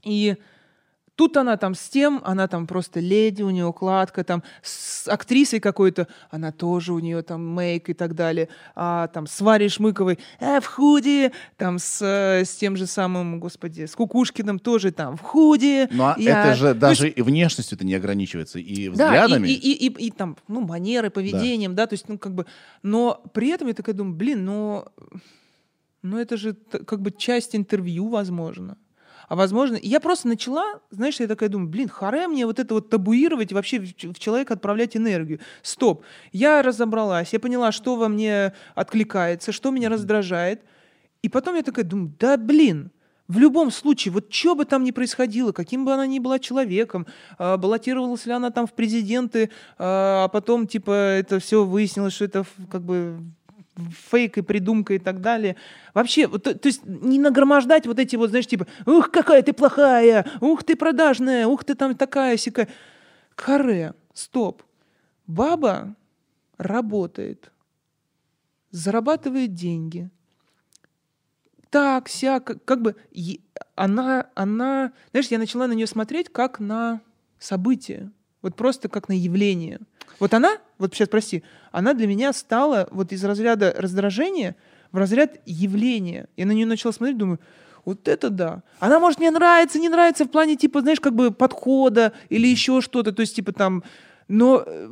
И 0.03 0.37
Тут 1.23 1.37
она 1.37 1.57
там 1.57 1.77
с 1.77 1.89
тем, 1.89 2.21
она 2.25 2.49
там 2.49 2.67
просто 2.67 2.99
леди, 2.99 3.43
у 3.43 3.51
нее 3.51 3.67
укладка, 3.67 4.25
там 4.25 4.43
с 4.61 5.07
актрисой 5.07 5.61
какой-то, 5.61 6.09
она 6.31 6.51
тоже 6.51 6.93
у 6.93 6.99
нее 6.99 7.23
там 7.23 7.47
мейк 7.47 7.91
и 7.91 7.95
так 7.95 8.17
далее. 8.17 8.49
А 8.75 9.07
там 9.07 9.29
с 9.29 9.41
Варей 9.41 9.69
Шмыковой 9.69 10.19
э, 10.41 10.61
в 10.61 10.67
худи, 10.67 11.31
там 11.57 11.79
с, 11.79 12.03
э, 12.03 12.45
с 12.45 12.57
тем 12.57 12.77
же 12.77 12.89
самым, 12.89 13.39
господи, 13.39 13.87
с 13.87 13.95
Кукушкиным 13.95 14.59
тоже 14.59 14.91
там 14.91 15.17
в 15.17 15.21
худи. 15.21 15.87
Ну 15.93 16.03
а 16.07 16.17
Я- 16.19 16.47
это 16.47 16.57
же 16.57 16.75
даже 16.75 17.07
есть- 17.07 17.19
и 17.19 17.23
внешностью 17.23 17.77
это 17.77 17.87
не 17.87 17.95
ограничивается, 17.95 18.59
и 18.59 18.89
да, 18.89 19.07
взглядами. 19.07 19.47
и, 19.47 19.53
и, 19.53 19.87
и, 19.87 19.93
и, 19.93 20.07
и 20.07 20.11
там, 20.11 20.37
ну, 20.49 20.61
манеры, 20.63 21.11
поведением, 21.11 21.77
да. 21.77 21.87
то 21.87 21.93
есть, 21.93 22.09
ну, 22.09 22.19
как 22.19 22.35
бы, 22.35 22.47
но 22.83 23.23
при 23.33 23.51
этом 23.51 23.69
я 23.69 23.75
такая 23.75 23.95
думаю, 23.95 24.17
блин, 24.17 24.45
но, 24.45 24.89
ну, 26.03 26.19
это 26.19 26.37
же 26.37 26.55
как 26.85 27.01
бы 27.01 27.13
часть 27.13 27.55
интервью, 27.55 28.09
возможно. 28.09 28.77
А 29.29 29.37
возможно, 29.37 29.77
и 29.77 29.89
я 29.89 30.01
просто 30.01 30.29
начала, 30.29 30.81
знаешь, 30.91 31.21
я 31.21 31.29
такая 31.29 31.49
думаю, 31.49 31.69
блин, 31.69 31.89
харе 31.89 32.29
мне 32.29 32.47
вот 32.47 32.59
это 32.59 32.75
вот 32.75 32.91
табуировать, 32.91 33.53
и 33.53 33.55
вообще 33.55 33.81
в, 33.81 33.85
в 33.85 34.19
человека 34.19 34.55
отправлять 34.55 34.97
энергию. 34.97 35.41
Стоп. 35.63 36.05
Я 36.33 36.63
разобралась, 36.63 37.33
я 37.33 37.41
поняла, 37.41 37.73
что 37.73 37.97
во 37.97 38.09
мне 38.09 38.53
откликается, 38.75 39.53
что 39.53 39.71
меня 39.71 39.89
раздражает. 39.89 40.63
И 41.23 41.29
потом 41.29 41.55
я 41.55 41.63
такая 41.63 41.85
думаю, 41.85 42.13
да 42.19 42.37
блин, 42.37 42.91
в 43.29 43.39
любом 43.39 43.71
случае, 43.71 44.13
вот 44.13 44.33
что 44.33 44.55
бы 44.55 44.65
там 44.65 44.85
ни 44.85 44.91
происходило, 44.91 45.53
каким 45.53 45.85
бы 45.85 45.93
она 45.95 46.07
ни 46.07 46.19
была 46.19 46.39
человеком, 46.39 47.07
а, 47.39 47.57
баллотировалась 47.57 48.27
ли 48.27 48.33
она 48.33 48.51
там 48.51 48.67
в 48.67 48.73
президенты, 48.73 49.51
а 49.79 50.25
а 50.25 50.29
потом, 50.29 50.67
типа, 50.67 50.91
это 50.91 51.39
все 51.39 51.65
выяснилось, 51.65 52.15
что 52.15 52.25
это 52.25 52.45
как 52.71 52.83
бы 52.83 53.19
фейк 53.77 54.39
и 54.39 54.43
придумка 54.43 54.95
и 54.95 54.99
так 54.99 55.21
далее. 55.21 55.57
Вообще, 55.95 56.27
вот, 56.27 56.45
то, 56.45 56.59
то 56.59 56.69
есть 56.69 56.83
не 56.85 57.19
нагромождать 57.19 57.87
вот 57.87 57.99
эти 57.99 58.17
вот, 58.17 58.31
знаешь, 58.31 58.47
типа, 58.47 58.67
ух, 58.87 59.11
какая 59.11 59.43
ты 59.43 59.53
плохая, 59.53 60.27
ух, 60.41 60.63
ты 60.65 60.77
продажная, 60.77 61.47
ух, 61.47 61.65
ты 61.65 61.75
там 61.75 61.97
такая 61.97 62.37
сякая. 62.37 62.69
Харе, 63.37 63.95
стоп. 64.13 64.63
Баба 65.27 65.95
работает, 66.59 67.51
зарабатывает 68.71 69.55
деньги, 69.55 70.11
так, 71.71 72.11
сяк, 72.11 72.65
как, 72.67 72.83
бы 72.83 72.97
она, 73.77 74.29
она, 74.35 74.93
знаешь, 75.13 75.29
я 75.29 75.39
начала 75.39 75.67
на 75.67 75.73
нее 75.73 75.87
смотреть 75.87 76.29
как 76.29 76.61
на 76.61 77.01
событие, 77.39 78.13
вот 78.43 78.57
просто 78.57 78.91
как 78.91 79.09
на 79.09 79.15
явление. 79.15 79.81
Вот 80.21 80.35
она, 80.35 80.59
вот 80.79 80.95
сейчас 80.95 81.09
прости, 81.09 81.43
она 81.71 81.95
для 81.95 82.07
меня 82.07 82.33
стала 82.33 82.89
вот 82.91 83.13
из 83.13 83.25
разряда 83.25 83.75
раздражения 83.77 84.57
в 84.93 84.97
разряд 84.99 85.41
явления. 85.47 86.29
Я 86.37 86.47
на 86.47 86.53
нее 86.53 86.67
начала 86.67 86.93
смотреть, 86.93 87.19
думаю, 87.19 87.41
вот 87.85 88.07
это 88.07 88.31
да. 88.31 88.63
Она 88.79 89.01
может 89.01 89.19
мне 89.19 89.31
нравится, 89.31 89.79
не 89.79 89.89
нравится 89.89 90.25
в 90.25 90.29
плане, 90.29 90.57
типа, 90.57 90.83
знаешь, 90.83 91.01
как 91.01 91.15
бы 91.15 91.31
подхода 91.31 92.13
или 92.29 92.47
еще 92.47 92.81
что-то. 92.81 93.13
То 93.13 93.21
есть, 93.21 93.35
типа, 93.35 93.53
там, 93.53 93.83
но 94.29 94.63
э, 94.65 94.89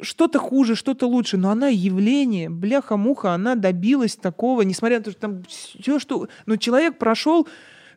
что-то 0.00 0.38
хуже, 0.38 0.74
что-то 0.74 1.06
лучше. 1.06 1.36
Но 1.36 1.50
она 1.50 1.68
явление, 1.68 2.48
бляха-муха, 2.50 3.34
она 3.34 3.54
добилась 3.54 4.16
такого, 4.16 4.62
несмотря 4.62 4.98
на 4.98 5.04
то, 5.04 5.10
что 5.10 5.20
там 5.20 5.44
все, 5.48 5.98
что... 5.98 6.28
Но 6.46 6.56
человек 6.56 6.98
прошел 6.98 7.46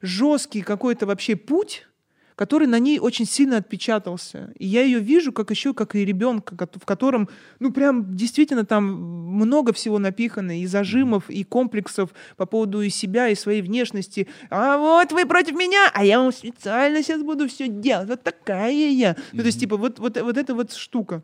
жесткий 0.01 0.61
какой-то 0.61 1.05
вообще 1.05 1.35
путь, 1.35 1.87
который 2.35 2.67
на 2.67 2.79
ней 2.79 2.99
очень 2.99 3.25
сильно 3.25 3.57
отпечатался. 3.57 4.51
И 4.57 4.65
я 4.65 4.83
ее 4.83 4.99
вижу 4.99 5.31
как 5.31 5.51
еще 5.51 5.73
как 5.73 5.95
и 5.95 6.05
ребенка, 6.05 6.55
в 6.55 6.85
котором, 6.85 7.29
ну, 7.59 7.71
прям 7.71 8.15
действительно 8.15 8.65
там 8.65 8.85
много 8.85 9.73
всего 9.73 9.99
напихано, 9.99 10.61
и 10.61 10.65
зажимов, 10.65 11.29
и 11.29 11.43
комплексов 11.43 12.11
по 12.37 12.45
поводу 12.45 12.81
и 12.81 12.89
себя, 12.89 13.27
и 13.29 13.35
своей 13.35 13.61
внешности. 13.61 14.27
А 14.49 14.77
вот 14.77 15.11
вы 15.11 15.25
против 15.25 15.53
меня, 15.53 15.89
а 15.93 16.03
я 16.05 16.19
вам 16.19 16.31
специально 16.31 17.03
сейчас 17.03 17.21
буду 17.23 17.47
все 17.47 17.67
делать. 17.67 18.07
Вот 18.07 18.23
такая 18.23 18.71
я. 18.71 19.15
Ну, 19.31 19.39
то 19.39 19.47
есть, 19.47 19.59
типа, 19.59 19.77
вот, 19.77 19.99
вот, 19.99 20.19
вот 20.19 20.37
эта 20.37 20.53
вот 20.53 20.73
штука. 20.73 21.23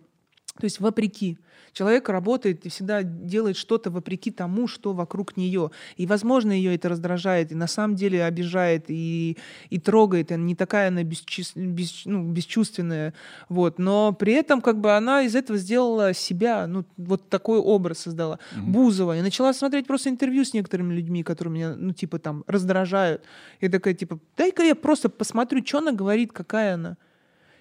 То 0.59 0.65
есть 0.65 0.79
вопреки. 0.79 1.37
Человек 1.77 2.09
работает 2.09 2.65
и 2.65 2.69
всегда 2.69 3.03
делает 3.03 3.55
что-то 3.55 3.91
вопреки 3.91 4.31
тому, 4.31 4.67
что 4.67 4.93
вокруг 4.93 5.37
нее. 5.37 5.69
И, 5.95 6.07
возможно, 6.07 6.51
ее 6.51 6.73
это 6.73 6.89
раздражает, 6.89 7.51
и 7.51 7.55
на 7.55 7.67
самом 7.67 7.95
деле 7.95 8.23
обижает, 8.23 8.85
и, 8.87 9.37
и 9.69 9.77
трогает. 9.77 10.31
И 10.31 10.35
не 10.37 10.55
такая 10.55 10.87
она 10.87 11.03
бесчис- 11.03 11.53
бес- 11.55 12.01
ну, 12.05 12.23
бесчувственная. 12.31 13.13
Вот. 13.47 13.77
Но 13.77 14.11
при 14.11 14.33
этом 14.33 14.61
как 14.61 14.81
бы 14.81 14.97
она 14.97 15.21
из 15.21 15.35
этого 15.35 15.59
сделала 15.59 16.15
себя, 16.15 16.65
ну, 16.65 16.83
вот 16.97 17.29
такой 17.29 17.59
образ 17.59 17.99
создала. 17.99 18.39
Бузова. 18.55 19.13
Я 19.13 19.21
начала 19.21 19.53
смотреть 19.53 19.85
просто 19.85 20.09
интервью 20.09 20.45
с 20.45 20.55
некоторыми 20.55 20.95
людьми, 20.95 21.21
которые 21.21 21.53
меня, 21.53 21.75
ну, 21.77 21.93
типа, 21.93 22.17
там, 22.17 22.43
раздражают. 22.47 23.21
И 23.59 23.69
такая, 23.69 23.93
типа, 23.93 24.17
дай-ка 24.35 24.63
я 24.63 24.73
просто 24.73 25.09
посмотрю, 25.09 25.63
что 25.63 25.77
она 25.77 25.91
говорит, 25.91 26.33
какая 26.33 26.73
она. 26.73 26.97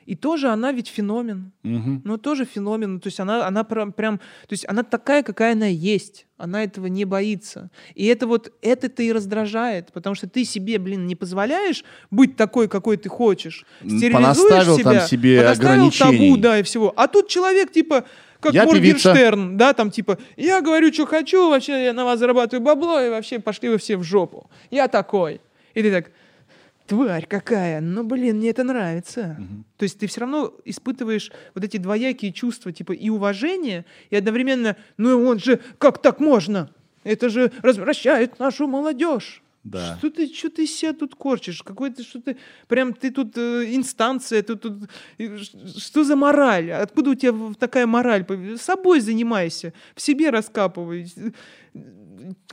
И 0.07 0.15
тоже 0.15 0.49
она 0.49 0.73
ведь 0.73 0.89
феномен. 0.89 1.53
Мгм. 1.63 2.03
Ну, 2.05 2.17
тоже 2.17 2.45
феномен. 2.45 3.01
То 3.01 3.09
есть 3.09 3.21
она, 3.21 3.47
она 3.47 3.65
прям, 3.65 3.93
прям, 3.93 4.19
то 4.19 4.53
есть 4.53 4.65
она 4.69 4.83
такая, 4.85 5.23
какая 5.23 5.53
она 5.53 5.67
есть. 5.67 6.27
Она 6.39 6.63
этого 6.63 6.87
не 6.87 7.05
боится. 7.05 7.71
И 7.95 8.07
это 8.07 8.27
вот, 8.27 8.53
это-то 8.63 9.03
и 9.03 9.11
раздражает, 9.11 9.93
потому 9.93 10.15
что 10.15 10.29
ты 10.29 10.45
себе, 10.45 10.79
блин, 10.79 11.07
не 11.07 11.17
позволяешь 11.17 11.85
быть 12.11 12.37
такой, 12.37 12.69
какой 12.69 12.99
ты 12.99 13.09
хочешь. 13.09 13.65
Понаставил 13.81 14.79
себя, 14.79 14.93
там 14.93 15.09
себе 15.09 15.41
понаставил 15.41 15.91
табу, 15.91 16.37
да, 16.37 16.59
и 16.59 16.63
всего. 16.63 16.93
А 16.97 17.09
тут 17.09 17.29
человек, 17.29 17.73
типа, 17.73 18.05
как 18.41 18.53
Я 18.53 18.67
певица. 18.67 19.09
Моргенштерн, 19.09 19.57
да, 19.57 19.73
там, 19.73 19.91
типа, 19.91 20.19
я 20.37 20.61
говорю, 20.61 20.93
что 20.93 21.07
хочу, 21.07 21.51
вообще 21.51 21.85
я 21.85 21.93
на 21.93 22.05
вас 22.05 22.19
зарабатываю 22.19 22.65
бабло, 22.65 23.01
и 23.01 23.09
вообще 23.09 23.39
пошли 23.39 23.71
вы 23.71 23.79
все 23.79 23.97
в 23.97 24.03
жопу. 24.03 24.51
Я 24.71 24.89
такой. 24.89 25.41
И 25.75 25.83
ты 25.83 25.91
так, 25.91 26.11
тварь 26.87 27.27
какая, 27.27 27.81
ну, 27.81 28.05
блин, 28.05 28.39
мне 28.39 28.51
это 28.51 28.65
нравится. 28.65 29.37
То 29.77 29.83
есть 29.85 29.99
ты 29.99 30.07
все 30.07 30.21
равно 30.21 30.55
испытываешь 30.65 31.31
вот 31.55 31.65
эти 31.65 31.77
двоякие 31.77 32.33
чувства, 32.33 32.73
типа 32.73 32.93
и 32.93 33.09
уважение, 33.11 33.85
и 34.11 34.17
одновременно, 34.17 34.77
ну, 34.97 35.27
он 35.27 35.39
же, 35.39 35.61
как 35.79 36.01
так 36.01 36.21
можно? 36.21 36.71
Это 37.05 37.29
же 37.29 37.53
развращает 37.63 38.39
нашу 38.39 38.67
молодежь. 38.67 39.43
Да. 39.67 39.97
Что 39.99 40.11
ты, 40.11 40.33
что 40.33 40.49
ты 40.49 40.65
себя 40.67 40.93
тут 40.93 41.17
корчишь? 41.17 41.63
Какой-то, 41.63 42.05
что 42.05 42.21
ты, 42.21 42.37
прям 42.69 42.95
ты 42.95 43.11
тут 43.11 43.37
э, 43.37 43.75
инстанция, 43.75 44.43
ты 44.43 44.55
тут, 44.55 44.89
э, 45.19 45.39
что 45.79 46.05
за 46.05 46.15
мораль? 46.15 46.71
Откуда 46.71 47.11
у 47.11 47.15
тебя 47.17 47.35
такая 47.59 47.85
мораль? 47.85 48.25
С 48.57 48.63
собой 48.63 49.01
занимайся, 49.01 49.73
в 49.97 50.01
себе 50.01 50.31
раскапывай. 50.31 51.13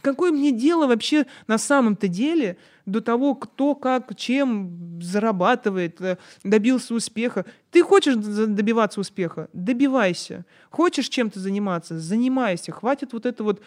Какое 0.04 0.34
мне 0.34 0.52
дело 0.52 0.86
вообще 0.86 1.26
на 1.48 1.58
самом-то 1.58 2.10
деле 2.10 2.58
до 2.86 3.00
того, 3.00 3.36
кто 3.36 3.74
как, 3.74 4.14
чем 4.18 5.00
зарабатывает, 5.02 6.02
э, 6.02 6.18
добился 6.44 6.94
успеха. 6.94 7.46
Ты 7.72 7.84
хочешь 7.84 8.16
добиваться 8.16 9.00
успеха? 9.00 9.48
Добивайся. 9.54 10.46
Хочешь 10.72 11.08
чем-то 11.08 11.40
заниматься? 11.40 11.98
Занимайся. 11.98 12.74
Хватит 12.74 13.14
вот 13.14 13.26
это 13.26 13.46
вот 13.46 13.62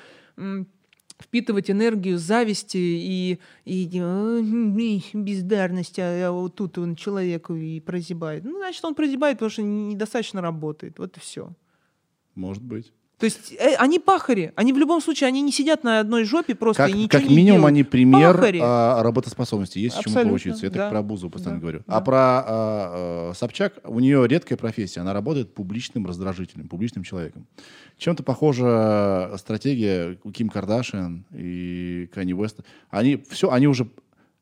впитывать 1.19 1.71
энергию 1.71 2.19
зависти 2.19 2.77
и, 2.77 3.39
и 3.65 3.91
«А, 3.99 4.39
м, 4.39 4.77
бездарности, 5.15 6.01
а 6.03 6.31
вот 6.31 6.57
тут 6.57 6.77
он 6.77 6.97
человек 6.97 7.49
и 7.49 7.81
прозябает. 7.81 8.45
Ну, 8.45 8.59
значит, 8.59 8.85
он 8.85 8.95
прозябает, 8.95 9.39
потому 9.39 9.51
что 9.51 9.63
недостаточно 9.63 10.43
работает. 10.43 10.99
Вот 10.99 11.17
и 11.17 11.21
все. 11.21 11.55
Может 12.35 12.63
быть. 12.63 12.93
То 13.19 13.25
есть 13.25 13.53
э, 13.59 13.75
они 13.77 13.99
пахари. 13.99 14.53
Они 14.57 14.75
в 14.75 14.79
любом 14.79 15.01
случае, 15.01 15.29
они 15.29 15.41
не 15.41 15.51
сидят 15.51 15.85
на 15.85 16.01
одной 16.01 16.25
жопе 16.25 16.55
просто 16.55 16.83
Как, 16.83 16.91
и 16.91 16.99
ничего 16.99 17.21
как 17.21 17.31
не 17.31 17.37
минимум 17.37 17.61
делают. 17.61 17.69
они 17.69 17.83
пример 17.85 18.35
Пахари. 18.35 18.61
а, 18.63 19.03
работоспособности. 19.03 19.79
Есть 19.79 19.95
чему 19.97 20.13
Абсолютно, 20.13 20.31
поучиться. 20.33 20.67
Я 20.67 20.71
так 20.71 20.79
да. 20.79 20.91
про 20.91 21.03
Бузову 21.03 21.31
постоянно 21.31 21.59
Да, 21.59 21.63
говорю. 21.63 21.83
да. 21.87 21.97
А 21.97 22.01
про 22.03 22.17
а, 22.19 22.43
а, 22.47 23.33
Собчак, 23.35 23.79
у 23.85 24.01
нее 24.01 24.29
редкая 24.29 24.59
профессия. 24.59 25.01
Она 25.01 25.15
работает 25.15 25.55
публичным 25.55 26.07
раздражителем, 26.07 26.69
публичным 26.69 27.05
человеком. 27.05 27.47
Чем-то 27.97 28.23
похожа 28.23 29.35
стратегия 29.39 30.19
Ким 30.35 30.51
Кардашиан 30.51 31.25
и 31.33 32.11
Канни 32.13 32.35
Уэста. 32.35 32.65
Они 32.91 33.17
все, 33.31 33.51
они 33.51 33.67
уже, 33.67 33.89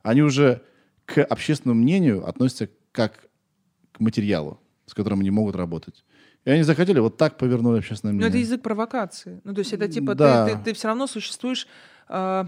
они 0.03 0.23
уже 0.23 0.63
к 1.05 1.23
общественному 1.23 1.81
мнению 1.81 2.29
относятся 2.29 2.69
как 2.91 3.29
к 3.93 4.01
материалу, 4.01 4.59
с 4.87 4.95
которым 4.95 5.21
они 5.21 5.31
могут 5.31 5.55
работать. 5.55 6.03
И 6.45 6.51
они 6.51 6.63
захотели, 6.63 6.99
вот 7.01 7.17
так 7.17 7.39
повернули 7.39 7.79
общественное 7.79 8.13
Ну, 8.13 8.19
мнение. 8.19 8.29
это 8.31 8.39
язык 8.39 8.63
провокации. 8.63 9.41
Ну, 9.45 9.55
то 9.55 9.61
есть 9.61 9.73
это 9.73 9.89
типа 9.89 10.15
Да. 10.15 10.47
ты, 10.47 10.59
ты, 10.65 10.73
все 10.75 10.89
равно 10.89 11.07
существуешь... 11.07 11.67
а, 12.09 12.47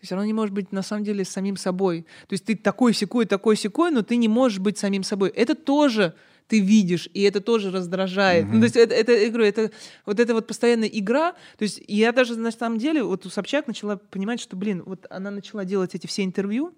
ты 0.00 0.06
все 0.06 0.16
равно 0.16 0.26
не 0.26 0.32
можешь 0.32 0.52
быть 0.52 0.72
на 0.72 0.82
самом 0.82 1.04
деле 1.04 1.24
самим 1.24 1.56
собой. 1.56 2.02
То 2.26 2.32
есть 2.32 2.44
ты 2.44 2.56
такой 2.56 2.92
секой, 2.92 3.24
такой 3.24 3.56
секой, 3.56 3.92
но 3.92 4.02
ты 4.02 4.16
не 4.16 4.26
можешь 4.28 4.58
быть 4.58 4.78
самим 4.78 5.04
собой. 5.04 5.28
Это 5.30 5.54
тоже 5.54 6.14
ты 6.48 6.58
видишь, 6.58 7.08
и 7.14 7.22
это 7.22 7.40
тоже 7.40 7.70
раздражает. 7.70 8.46
Ну, 8.46 8.58
то 8.58 8.64
есть 8.64 8.76
это, 8.76 8.94
это, 8.94 9.12
я 9.12 9.28
говорю, 9.28 9.46
это 9.46 9.70
вот 10.04 10.18
эта 10.18 10.34
вот 10.34 10.46
постоянная 10.48 10.88
игра. 10.88 11.32
То 11.56 11.62
есть 11.62 11.80
я 11.86 12.10
даже 12.12 12.36
на 12.36 12.50
самом 12.50 12.78
деле 12.78 13.04
вот 13.04 13.24
у 13.24 13.30
Собчак 13.30 13.68
начала 13.68 13.96
понимать, 13.96 14.40
что, 14.40 14.56
блин, 14.56 14.82
вот 14.84 15.06
она 15.08 15.30
начала 15.30 15.64
делать 15.64 15.94
эти 15.94 16.06
все 16.08 16.24
интервью, 16.24 16.74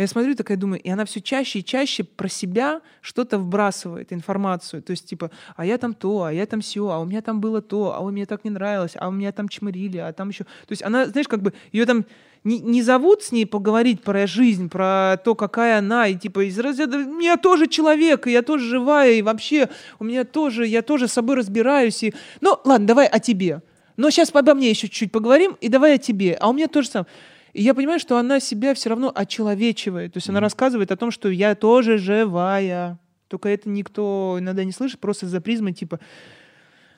я 0.00 0.06
смотрю, 0.06 0.34
такая 0.34 0.56
думаю, 0.56 0.80
и 0.80 0.88
она 0.88 1.04
все 1.04 1.20
чаще 1.20 1.58
и 1.58 1.64
чаще 1.64 2.02
про 2.02 2.28
себя 2.28 2.80
что-то 3.02 3.38
вбрасывает, 3.38 4.12
информацию. 4.12 4.82
То 4.82 4.92
есть, 4.92 5.06
типа, 5.06 5.30
а 5.54 5.66
я 5.66 5.76
там 5.76 5.92
то, 5.92 6.24
а 6.24 6.32
я 6.32 6.46
там 6.46 6.62
все, 6.62 6.88
а 6.88 6.98
у 6.98 7.04
меня 7.04 7.20
там 7.20 7.40
было 7.40 7.60
то, 7.60 7.94
а 7.94 8.00
у 8.00 8.10
меня 8.10 8.24
так 8.24 8.44
не 8.44 8.50
нравилось, 8.50 8.92
а 8.94 9.08
у 9.08 9.10
меня 9.10 9.32
там 9.32 9.48
чмырили, 9.48 9.98
а 9.98 10.12
там 10.12 10.30
еще. 10.30 10.44
То 10.44 10.70
есть 10.70 10.82
она, 10.82 11.06
знаешь, 11.06 11.28
как 11.28 11.42
бы 11.42 11.52
ее 11.72 11.84
там 11.84 12.06
не, 12.42 12.58
не 12.58 12.82
зовут 12.82 13.22
с 13.22 13.32
ней 13.32 13.46
поговорить 13.46 14.02
про 14.02 14.26
жизнь, 14.26 14.70
про 14.70 15.18
то, 15.22 15.34
какая 15.34 15.78
она, 15.78 16.08
и 16.08 16.16
типа 16.16 16.48
из 16.48 16.58
разряда 16.58 16.98
«я 17.20 17.36
тоже 17.36 17.66
человек, 17.66 18.26
и 18.26 18.32
я 18.32 18.42
тоже 18.42 18.66
живая, 18.68 19.12
и 19.12 19.22
вообще 19.22 19.68
у 19.98 20.04
меня 20.04 20.24
тоже, 20.24 20.66
я 20.66 20.80
тоже 20.80 21.06
с 21.06 21.12
собой 21.12 21.36
разбираюсь». 21.36 22.02
И... 22.02 22.14
Ну, 22.40 22.58
ладно, 22.64 22.86
давай 22.86 23.06
о 23.06 23.20
тебе. 23.20 23.60
Но 23.98 24.08
сейчас 24.10 24.34
обо 24.34 24.54
мне 24.54 24.70
еще 24.70 24.88
чуть-чуть 24.88 25.12
поговорим, 25.12 25.56
и 25.60 25.68
давай 25.68 25.94
о 25.94 25.98
тебе. 25.98 26.34
А 26.40 26.48
у 26.48 26.52
меня 26.52 26.66
тоже 26.66 26.88
самое. 26.88 27.06
И 27.52 27.62
я 27.62 27.74
понимаю, 27.74 28.00
что 28.00 28.16
она 28.16 28.40
себя 28.40 28.74
все 28.74 28.90
равно 28.90 29.12
очеловечивает. 29.14 30.14
То 30.14 30.18
есть 30.18 30.28
она 30.28 30.40
рассказывает 30.40 30.90
о 30.90 30.96
том, 30.96 31.10
что 31.10 31.28
я 31.28 31.54
тоже 31.54 31.98
живая. 31.98 32.98
Только 33.28 33.48
это 33.48 33.68
никто 33.68 34.36
иногда 34.38 34.64
не 34.64 34.72
слышит, 34.72 35.00
просто 35.00 35.26
из-за 35.26 35.40
призмы 35.40 35.72
типа 35.72 36.00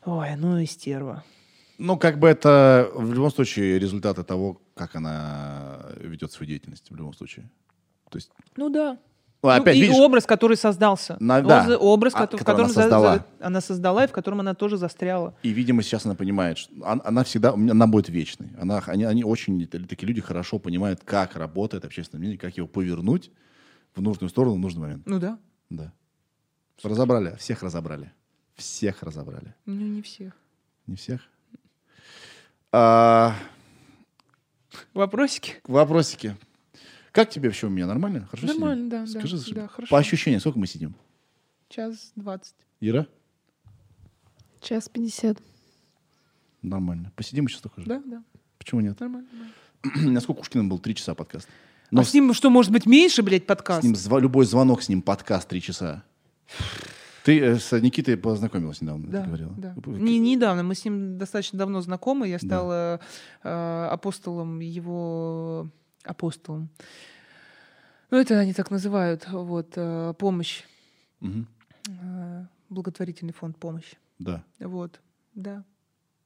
«Ой, 0.04 0.36
ну 0.36 0.58
и 0.58 0.66
стерва». 0.66 1.24
Ну, 1.78 1.96
как 1.96 2.20
бы 2.20 2.28
это 2.28 2.90
в 2.94 3.12
любом 3.12 3.32
случае 3.32 3.78
результаты 3.80 4.22
того, 4.22 4.60
как 4.74 4.94
она 4.94 5.86
ведет 5.96 6.30
свою 6.30 6.48
деятельность 6.48 6.88
в 6.88 6.94
любом 6.94 7.14
случае. 7.14 7.50
То 8.10 8.18
есть, 8.18 8.30
Ну 8.56 8.68
да. 8.68 8.98
Ну, 9.44 9.50
Ну, 9.56 9.60
опять 9.62 9.76
и 9.76 9.80
видишь, 9.82 9.96
образ, 9.96 10.24
который 10.26 10.56
создался. 10.56 11.16
На- 11.20 11.42
да. 11.42 11.62
Образ- 11.64 11.78
Образ, 11.80 12.12
А, 12.14 12.18
кото- 12.26 12.36
в 12.36 12.40
который 12.40 12.64
она 12.64 12.68
котором 12.68 12.68
за- 12.74 12.80
создала. 12.82 13.14
за- 13.16 13.26
она 13.46 13.60
создала, 13.60 14.04
и 14.04 14.06
в 14.06 14.12
котором 14.12 14.40
она 14.40 14.54
тоже 14.54 14.76
застряла. 14.78 15.34
и, 15.42 15.50
видимо, 15.50 15.82
сейчас 15.82 16.06
она 16.06 16.14
понимает, 16.14 16.56
что 16.58 16.72
он- 16.82 17.02
она 17.04 17.24
всегда, 17.24 17.52
она 17.52 17.86
будет 17.86 18.08
вечной. 18.08 18.48
Она, 18.58 18.82
они, 18.86 19.04
они 19.04 19.22
очень, 19.24 19.66
такие 19.66 20.06
люди 20.08 20.20
хорошо 20.20 20.58
понимают, 20.58 21.00
как 21.04 21.36
работает 21.36 21.84
общественное 21.84 22.20
мнение, 22.20 22.38
как 22.38 22.56
его 22.56 22.66
повернуть 22.66 23.30
в 23.94 24.00
нужную 24.00 24.30
сторону 24.30 24.54
в 24.56 24.58
нужный 24.58 24.80
момент. 24.80 25.02
Ну 25.06 25.18
да. 25.18 25.38
Да. 25.70 25.92
Разобрали, 26.82 27.36
всех 27.38 27.62
разобрали. 27.62 28.10
Всех 28.54 29.02
разобрали. 29.02 29.54
Ну 29.66 29.74
не 29.74 30.00
всех. 30.02 30.32
Не 30.86 30.96
всех? 30.96 31.20
А, 32.72 33.34
Вопросики? 34.94 35.56
вопросики. 35.66 36.36
Как 37.14 37.30
тебе 37.30 37.48
вообще 37.48 37.68
у 37.68 37.70
меня? 37.70 37.86
Нормально? 37.86 38.26
Хорошо 38.28 38.48
сидим? 38.48 38.60
Нормально, 38.60 38.90
да, 38.90 39.00
да, 39.02 39.06
Скажи, 39.06 39.54
да, 39.54 39.68
хорошо. 39.68 39.88
по 39.88 39.98
ощущениям, 40.00 40.40
сколько 40.40 40.58
мы 40.58 40.66
сидим? 40.66 40.96
Час 41.68 42.10
двадцать. 42.16 42.56
Ира? 42.80 43.06
Час 44.60 44.88
пятьдесят. 44.88 45.38
Нормально. 46.60 47.12
Посидим 47.14 47.46
еще 47.46 47.58
столько 47.58 47.80
же? 47.82 47.86
Да, 47.86 48.02
да. 48.04 48.24
Почему 48.58 48.80
нет? 48.80 48.98
Нормально. 48.98 49.28
нормально. 49.30 50.10
Насколько 50.12 50.40
Кушкиным 50.40 50.68
был 50.68 50.80
три 50.80 50.96
часа 50.96 51.14
подкаст? 51.14 51.48
А 51.94 52.02
с 52.02 52.12
ним 52.12 52.34
что, 52.34 52.50
может 52.50 52.72
быть, 52.72 52.84
меньше, 52.84 53.22
блядь, 53.22 53.44
с 53.44 53.46
подкаст? 53.46 53.84
ним 53.84 53.92
зва- 53.92 54.20
любой 54.20 54.44
звонок 54.44 54.82
с 54.82 54.88
ним 54.88 55.00
подкаст 55.00 55.46
три 55.48 55.62
часа. 55.62 56.02
Ты 57.22 57.38
э, 57.38 57.58
с 57.60 57.70
Никитой 57.80 58.16
познакомилась 58.16 58.80
недавно, 58.80 59.06
Да, 59.08 59.20
ты 59.20 59.26
говорила. 59.28 59.54
да. 59.56 59.74
К- 59.80 59.86
Не, 59.86 60.18
недавно, 60.18 60.64
мы 60.64 60.74
с 60.74 60.84
ним 60.84 61.16
достаточно 61.16 61.60
давно 61.60 61.80
знакомы. 61.80 62.26
Я 62.26 62.40
стала 62.40 62.98
э, 63.44 63.88
апостолом 63.92 64.58
его 64.58 65.70
апостолом. 66.04 66.68
Ну, 68.10 68.18
это 68.18 68.38
они 68.38 68.52
так 68.52 68.70
называют. 68.70 69.26
Вот, 69.30 69.72
э, 69.76 70.14
помощь. 70.18 70.62
Э, 71.20 72.44
благотворительный 72.68 73.32
фонд 73.32 73.58
помощи. 73.58 73.96
Да. 74.18 74.44
Вот, 74.60 75.00
да. 75.34 75.64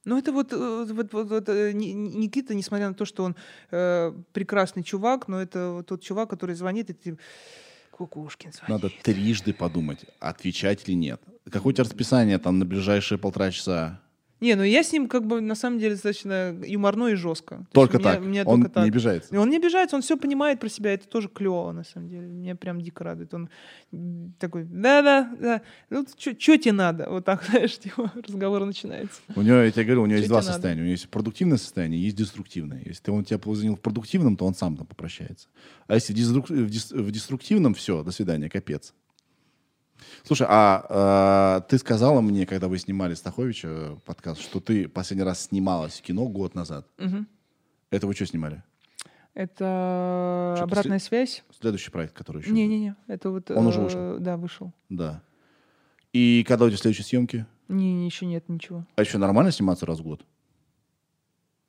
Ну, 0.05 0.17
это 0.17 0.31
вот, 0.31 0.53
э, 0.53 0.85
вот, 0.89 1.13
вот, 1.13 1.29
вот, 1.29 1.47
Ни- 1.47 1.93
Ни- 1.93 2.17
Никита, 2.25 2.53
несмотря 2.55 2.87
на 2.87 2.93
то, 2.93 3.05
что 3.05 3.23
он 3.23 3.35
э, 3.71 4.13
прекрасный 4.33 4.83
чувак, 4.83 5.27
но 5.27 5.41
это 5.41 5.71
вот 5.71 5.87
тот 5.87 6.01
чувак, 6.01 6.29
который 6.29 6.55
звонит, 6.55 6.89
и 6.89 6.93
ты... 6.93 7.17
Кукушкин 7.91 8.53
звонит. 8.53 8.69
Надо 8.69 8.89
трижды 9.03 9.53
подумать, 9.53 10.05
отвечать 10.19 10.87
или 10.87 10.95
нет. 10.95 11.21
Какое 11.51 11.71
у 11.71 11.73
тебя 11.73 11.83
расписание 11.83 12.37
там 12.39 12.57
на 12.59 12.65
ближайшие 12.65 13.17
полтора 13.17 13.51
часа? 13.51 13.99
Не, 14.41 14.55
ну 14.55 14.63
я 14.63 14.83
с 14.83 14.91
ним 14.93 15.07
как 15.07 15.25
бы 15.27 15.41
на 15.41 15.55
самом 15.55 15.79
деле 15.79 15.95
достаточно 15.95 16.55
юморно 16.65 17.07
и 17.07 17.15
жестко. 17.15 17.65
То 17.71 17.81
Только 17.81 17.97
меня- 17.97 18.11
так. 18.13 18.21
у 18.21 18.25
меня 18.25 18.43
Он 18.45 18.61
только 18.61 18.73
так. 18.73 18.83
не 18.83 18.89
обижается. 18.89 19.39
Он 19.39 19.49
не 19.49 19.57
обижается, 19.57 19.95
он 19.97 20.01
все 20.01 20.15
понимает 20.17 20.59
про 20.59 20.69
себя, 20.69 20.93
это 20.93 21.07
тоже 21.07 21.27
клево, 21.27 21.71
на 21.73 21.83
самом 21.83 22.07
деле. 22.09 22.27
Меня 22.27 22.55
прям 22.55 22.79
дико 22.81 23.03
радует. 23.03 23.33
Он 23.33 23.49
такой, 24.39 24.63
да-да, 24.63 25.29
да, 25.39 25.61
ну 25.89 26.05
что 26.17 26.33
тебе 26.57 26.71
надо? 26.71 27.09
Вот 27.09 27.25
так, 27.25 27.43
знаешь, 27.49 27.77
типа, 27.77 28.11
разговор 28.27 28.65
начинается. 28.65 29.19
У 29.35 29.41
него, 29.41 29.57
я 29.57 29.71
тебе 29.71 29.83
говорю, 29.85 30.03
у 30.03 30.05
него 30.05 30.15
Чё 30.17 30.21
есть 30.21 30.29
два 30.29 30.39
надо? 30.39 30.53
состояния. 30.53 30.81
У 30.81 30.83
него 30.85 30.91
есть 30.91 31.09
продуктивное 31.09 31.57
состояние, 31.57 32.01
есть 32.01 32.15
деструктивное. 32.15 32.81
Если 32.85 33.03
ты, 33.03 33.11
он 33.11 33.23
тебя 33.25 33.39
позвонил 33.39 33.75
в 33.75 33.81
продуктивном, 33.81 34.37
то 34.37 34.45
он 34.45 34.55
сам 34.55 34.77
там 34.77 34.85
попрощается. 34.87 35.47
А 35.87 35.95
если 35.95 36.13
в, 36.13 36.15
деструк- 36.15 36.53
в 36.53 36.69
дес- 36.69 36.91
в 36.93 37.11
деструктивном, 37.11 37.73
все, 37.73 38.03
до 38.03 38.11
свидания, 38.11 38.49
капец. 38.49 38.93
Слушай, 40.23 40.47
а, 40.49 41.59
э, 41.59 41.69
ты 41.69 41.77
сказала 41.77 42.21
мне, 42.21 42.45
когда 42.45 42.67
вы 42.67 42.77
снимали 42.77 43.13
Стаховича 43.13 43.67
э, 43.67 43.97
подкаст, 44.05 44.41
что 44.41 44.59
ты 44.59 44.87
последний 44.87 45.23
раз 45.23 45.45
снималась 45.45 45.99
в 45.99 46.01
кино 46.01 46.27
год 46.27 46.55
назад. 46.55 46.87
Мгм. 46.97 47.27
Это 47.89 48.07
вы 48.07 48.13
что 48.13 48.25
снимали? 48.25 48.63
Это 49.33 50.53
Что-то 50.57 50.63
обратная 50.63 50.99
связь? 50.99 51.43
Следующий 51.59 51.91
проект, 51.91 52.13
который 52.13 52.41
еще. 52.41 52.51
Не-не-не, 52.51 52.95
это 53.07 53.29
вот... 53.29 53.49
Он 53.51 53.67
уже 53.67 53.79
э, 53.79 53.83
вышел? 53.83 54.19
Да, 54.19 54.37
вышел. 54.37 54.73
Да. 54.89 55.21
И 56.13 56.43
когда 56.47 56.65
у 56.65 56.69
тебя 56.69 56.77
следующие 56.77 57.05
съемки? 57.05 57.45
Не, 57.67 58.05
еще 58.05 58.25
нет 58.25 58.49
ничего. 58.49 58.85
А 58.95 59.01
еще 59.01 59.17
нормально 59.17 59.51
сниматься 59.51 59.85
раз 59.85 59.99
в 59.99 60.03
год? 60.03 60.25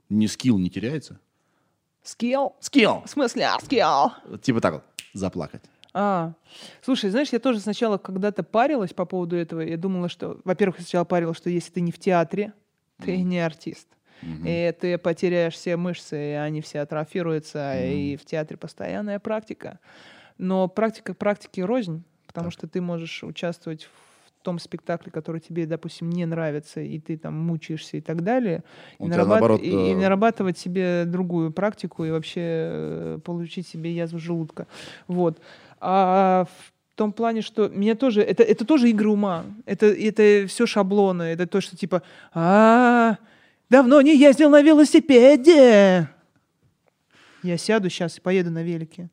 Ни 0.09 0.27
skill 0.27 0.59
не 0.59 0.71
теряется? 0.71 1.21
Skill? 2.03 2.57
Skill! 2.61 3.03
В 3.05 3.11
смысле, 3.11 3.47
а, 3.47 3.61
skill? 3.61 4.13
Типа 4.41 4.61
так 4.61 4.75
вот, 4.75 4.85
заплакать. 5.13 5.63
А, 5.93 6.35
слушай, 6.83 7.11
знаешь, 7.11 7.31
я 7.33 7.39
тоже 7.41 7.61
сначала 7.61 7.99
когда-то 7.99 8.43
парилась 8.43 8.93
по 8.93 9.05
поводу 9.05 9.37
этого. 9.37 9.61
Я 9.61 9.77
думала, 9.77 10.09
что, 10.09 10.41
во-первых, 10.45 10.79
я 10.79 10.83
сначала 10.85 11.05
парилась, 11.05 11.37
что 11.37 11.51
если 11.51 11.73
ты 11.73 11.81
не 11.81 11.91
в 11.93 11.99
театре, 11.99 12.53
ты 12.99 13.23
не 13.23 13.41
артист. 13.41 13.89
И 14.23 14.75
ты 14.79 14.99
потеряешь 14.99 15.55
все 15.55 15.77
мышцы, 15.77 16.33
и 16.33 16.35
они 16.35 16.61
все 16.61 16.81
атрофируются, 16.81 17.59
и 17.87 18.17
в 18.17 18.25
театре 18.27 18.59
постоянная 18.59 19.19
практика. 19.19 19.79
Но 20.39 20.69
практика 20.69 21.15
практики 21.15 21.61
рознь, 21.61 22.05
потому 22.27 22.51
что 22.51 22.67
ты 22.69 22.81
можешь 22.81 23.25
участвовать 23.25 23.85
в 23.85 24.43
том 24.43 24.59
спектакле, 24.59 25.13
который 25.13 25.41
тебе, 25.41 25.67
допустим, 25.67 26.11
не 26.11 26.25
нравится, 26.27 26.81
и 26.81 26.99
ты 26.99 27.19
там 27.19 27.35
мучаешься 27.35 27.99
и 27.99 28.01
так 28.01 28.23
далее, 28.23 28.65
и, 28.99 29.03
Он 29.05 29.11
нарабат- 29.11 29.29
наоборот, 29.29 29.61
и- 29.63 29.67
и 29.91 29.93
э, 29.93 29.97
нарабатывать 29.97 30.59
себе 30.59 31.05
другую 31.07 31.53
практику 31.53 32.05
и 32.05 32.11
вообще 32.11 32.41
э, 32.43 33.19
получить 33.25 33.67
себе 33.69 33.93
язву 33.93 34.19
желудка. 34.19 34.67
Вот. 35.09 35.41
А 35.81 36.47
в 36.91 36.95
том 36.95 37.13
плане, 37.13 37.43
что 37.43 37.69
меня 37.69 37.95
тоже... 37.95 38.23
Это, 38.23 38.43
это 38.43 38.65
тоже 38.65 38.91
игры 38.91 39.09
ума. 39.09 39.45
Это, 39.65 39.87
это 39.87 40.47
все 40.47 40.67
шаблоны. 40.67 41.23
Это 41.25 41.47
то, 41.47 41.61
что 41.61 41.77
типа... 41.77 42.03
А, 42.33 43.17
давно 43.71 44.01
не 44.03 44.17
ездил 44.17 44.51
на 44.51 44.61
велосипеде. 44.63 46.09
Я 47.43 47.57
сяду 47.57 47.89
сейчас 47.89 48.19
и 48.19 48.21
поеду 48.21 48.51
на 48.51 48.63
велике. 48.63 49.09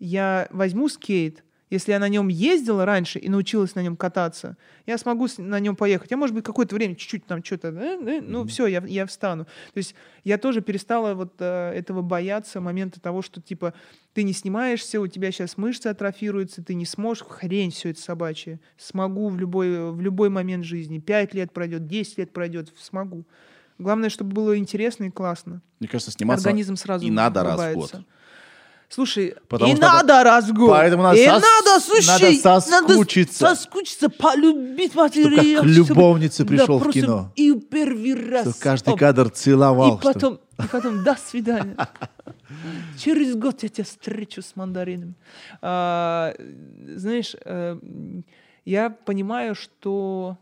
Я 0.00 0.48
возьму 0.50 0.88
скейт, 0.88 1.44
если 1.70 1.92
я 1.92 1.98
на 1.98 2.08
нем 2.08 2.28
ездила 2.28 2.84
раньше 2.84 3.18
и 3.18 3.28
научилась 3.28 3.74
на 3.74 3.82
нем 3.82 3.96
кататься, 3.96 4.56
я 4.86 4.96
смогу 4.98 5.28
на 5.38 5.60
нем 5.60 5.76
поехать. 5.76 6.10
Я, 6.10 6.16
может 6.16 6.34
быть, 6.34 6.44
какое-то 6.44 6.74
время 6.74 6.94
чуть-чуть 6.94 7.26
там 7.26 7.44
что-то, 7.44 7.68
э, 7.68 7.98
э, 8.00 8.20
ну 8.20 8.46
все, 8.46 8.66
я, 8.66 8.82
я 8.86 9.06
встану. 9.06 9.44
То 9.44 9.78
есть 9.78 9.94
я 10.24 10.38
тоже 10.38 10.60
перестала 10.62 11.14
вот 11.14 11.34
э, 11.38 11.72
этого 11.74 12.02
бояться 12.02 12.60
момента 12.60 13.00
того, 13.00 13.22
что 13.22 13.40
типа 13.40 13.74
ты 14.14 14.22
не 14.22 14.32
снимаешься, 14.32 15.00
у 15.00 15.06
тебя 15.06 15.30
сейчас 15.30 15.56
мышцы 15.56 15.88
атрофируются, 15.88 16.62
ты 16.62 16.74
не 16.74 16.86
сможешь, 16.86 17.24
хрень 17.28 17.70
все 17.70 17.90
это 17.90 18.00
собачье. 18.00 18.60
Смогу 18.76 19.28
в 19.28 19.38
любой, 19.38 19.92
в 19.92 20.00
любой 20.00 20.30
момент 20.30 20.64
жизни. 20.64 20.98
Пять 20.98 21.34
лет 21.34 21.52
пройдет, 21.52 21.86
10 21.86 22.18
лет 22.18 22.32
пройдет, 22.32 22.72
смогу. 22.78 23.24
Главное, 23.78 24.10
чтобы 24.10 24.32
было 24.32 24.58
интересно 24.58 25.04
и 25.04 25.10
классно. 25.10 25.62
Мне 25.78 25.88
кажется, 25.88 26.10
сниматься 26.10 26.48
Организм 26.48 26.76
сразу 26.76 27.06
и 27.06 27.10
надо 27.10 27.44
раз 27.44 27.60
в 27.60 27.74
год. 27.74 27.94
Слушай, 28.90 29.34
Потому 29.48 29.72
и 29.72 29.76
что 29.76 29.82
надо 29.86 30.24
раз 30.24 30.48
в 30.48 30.54
год. 30.54 30.70
Поэтому 30.70 31.02
надо 31.02 31.18
и 31.18 31.26
сос- 31.26 31.42
надо, 31.42 31.80
слушай, 31.84 32.06
надо 32.40 32.58
соскучиться. 32.58 33.44
надо 33.44 33.56
соскучиться, 33.56 34.08
полюбить 34.08 34.94
материал. 34.94 35.62
как 35.62 35.70
чтобы- 35.72 35.88
любовнице 35.94 36.44
да, 36.44 36.48
пришел 36.48 36.78
в 36.78 36.82
просто 36.82 37.00
кино. 37.00 37.32
И 37.36 37.52
первый 37.52 38.14
раз. 38.30 38.48
Что 38.48 38.60
каждый 38.62 38.94
Оп. 38.94 38.98
кадр 38.98 39.28
целовал. 39.28 39.98
И 39.98 40.00
потом, 40.02 40.34
и 40.58 40.66
потом, 40.72 41.04
до 41.04 41.16
свидания. 41.16 41.76
Через 42.98 43.36
год 43.36 43.62
я 43.62 43.68
тебя 43.68 43.84
встречу 43.84 44.40
с 44.40 44.56
мандаринами. 44.56 45.14
А, 45.60 46.34
знаешь, 46.96 47.36
э, 47.44 47.78
я 48.64 48.90
понимаю, 48.90 49.54
что 49.54 50.38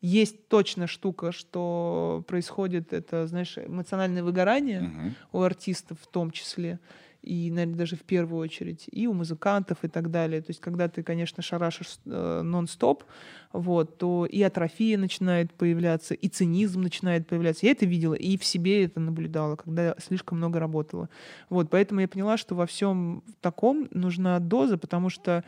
есть 0.00 0.48
точно 0.48 0.86
штука, 0.86 1.32
что 1.32 2.24
происходит, 2.26 2.92
это, 2.92 3.26
знаешь, 3.26 3.56
эмоциональное 3.58 4.22
выгорание 4.22 4.80
Мгм. 4.80 5.14
у 5.32 5.42
артистов 5.42 5.98
в 6.02 6.06
том 6.06 6.30
числе. 6.30 6.78
И, 7.24 7.50
наверное, 7.50 7.78
даже 7.78 7.96
в 7.96 8.02
первую 8.02 8.42
очередь, 8.42 8.84
и 8.92 9.06
у 9.06 9.14
музыкантов 9.14 9.78
и 9.82 9.88
так 9.88 10.10
далее. 10.10 10.42
То 10.42 10.50
есть, 10.50 10.60
когда 10.60 10.88
ты, 10.88 11.02
конечно, 11.02 11.42
шарашишь 11.42 11.98
э, 12.04 12.42
нон-стоп, 12.42 13.04
вот, 13.52 13.98
то 13.98 14.26
и 14.26 14.42
атрофия 14.42 14.98
начинает 14.98 15.52
появляться, 15.54 16.14
и 16.14 16.28
цинизм 16.28 16.82
начинает 16.82 17.26
появляться. 17.26 17.66
Я 17.66 17.72
это 17.72 17.86
видела 17.86 18.14
и 18.14 18.36
в 18.36 18.44
себе 18.44 18.84
это 18.84 19.00
наблюдала, 19.00 19.56
когда 19.56 19.94
слишком 19.98 20.38
много 20.38 20.60
работала. 20.60 21.08
Вот, 21.48 21.70
поэтому 21.70 22.00
я 22.00 22.08
поняла, 22.08 22.36
что 22.36 22.54
во 22.54 22.66
всем 22.66 23.22
таком 23.40 23.88
нужна 23.90 24.38
доза, 24.38 24.76
потому 24.76 25.08
что 25.08 25.44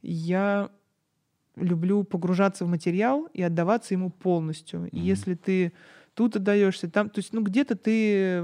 я 0.00 0.70
люблю 1.56 2.04
погружаться 2.04 2.64
в 2.64 2.68
материал 2.68 3.28
и 3.34 3.42
отдаваться 3.42 3.94
ему 3.94 4.10
полностью. 4.10 4.88
И 4.90 4.98
если 4.98 5.34
ты 5.34 5.72
тут 6.14 6.36
отдаешься, 6.36 6.90
там, 6.90 7.10
то 7.10 7.18
есть, 7.18 7.32
ну, 7.32 7.42
где-то 7.42 7.76
ты 7.76 8.42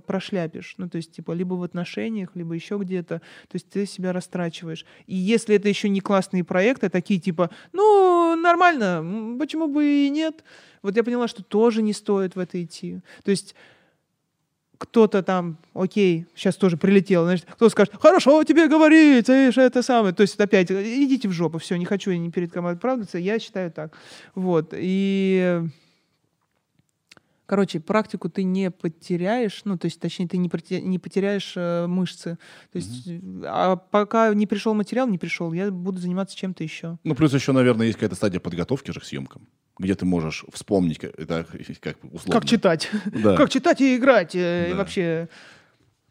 прошляпишь. 0.00 0.74
Ну, 0.78 0.88
то 0.88 0.96
есть, 0.96 1.12
типа, 1.12 1.32
либо 1.32 1.54
в 1.54 1.62
отношениях, 1.62 2.30
либо 2.34 2.54
еще 2.54 2.78
где-то. 2.78 3.18
То 3.18 3.54
есть 3.54 3.68
ты 3.68 3.86
себя 3.86 4.12
растрачиваешь. 4.12 4.84
И 5.06 5.14
если 5.14 5.56
это 5.56 5.68
еще 5.68 5.88
не 5.88 6.00
классные 6.00 6.44
проекты, 6.44 6.86
а 6.86 6.90
такие 6.90 7.20
типа, 7.20 7.50
ну, 7.72 8.36
нормально, 8.36 9.36
почему 9.38 9.68
бы 9.68 9.84
и 9.84 10.10
нет? 10.10 10.44
Вот 10.82 10.96
я 10.96 11.04
поняла, 11.04 11.28
что 11.28 11.42
тоже 11.42 11.82
не 11.82 11.92
стоит 11.92 12.36
в 12.36 12.38
это 12.38 12.62
идти. 12.62 13.00
То 13.24 13.30
есть 13.30 13.54
кто-то 14.78 15.22
там, 15.22 15.58
окей, 15.74 16.26
сейчас 16.34 16.56
тоже 16.56 16.76
прилетел, 16.76 17.22
значит, 17.22 17.46
кто 17.48 17.68
скажет, 17.68 17.94
хорошо 18.00 18.42
тебе 18.42 18.66
говорить, 18.66 19.28
это 19.28 19.80
самое. 19.80 20.12
То 20.12 20.22
есть 20.22 20.40
опять, 20.40 20.72
идите 20.72 21.28
в 21.28 21.32
жопу, 21.32 21.58
все, 21.58 21.76
не 21.76 21.84
хочу 21.84 22.10
я 22.10 22.18
ни 22.18 22.30
перед 22.30 22.52
кем 22.52 22.66
оправдываться, 22.66 23.18
я 23.18 23.38
считаю 23.38 23.70
так. 23.70 23.96
Вот, 24.34 24.70
и 24.72 25.62
Короче, 27.52 27.80
практику 27.80 28.30
ты 28.30 28.44
не 28.44 28.70
потеряешь, 28.70 29.60
ну, 29.66 29.76
то 29.76 29.84
есть, 29.84 30.00
точнее, 30.00 30.26
ты 30.26 30.38
не, 30.38 30.50
не 30.80 30.98
потеряешь 30.98 31.52
э, 31.54 31.86
мышцы. 31.86 32.38
То 32.72 32.76
есть, 32.78 33.06
mm-hmm. 33.06 33.44
а 33.46 33.76
пока 33.76 34.32
не 34.32 34.46
пришел 34.46 34.72
материал, 34.72 35.06
не 35.06 35.18
пришел, 35.18 35.52
я 35.52 35.70
буду 35.70 35.98
заниматься 35.98 36.34
чем-то 36.34 36.64
еще. 36.64 36.96
Ну, 37.04 37.14
плюс 37.14 37.34
еще, 37.34 37.52
наверное, 37.52 37.88
есть 37.88 37.98
какая-то 37.98 38.14
стадия 38.14 38.40
подготовки 38.40 38.90
же 38.90 39.00
к 39.00 39.04
съемкам, 39.04 39.46
где 39.78 39.94
ты 39.94 40.06
можешь 40.06 40.46
вспомнить, 40.50 40.98
это 41.04 41.46
как 41.82 42.02
условно. 42.04 42.40
Как 42.40 42.46
читать. 42.46 42.90
Да. 43.04 43.36
Как 43.42 43.50
читать 43.50 43.82
и 43.82 43.96
играть, 43.96 44.34
э, 44.34 44.70
и 44.70 44.72
вообще... 44.72 45.28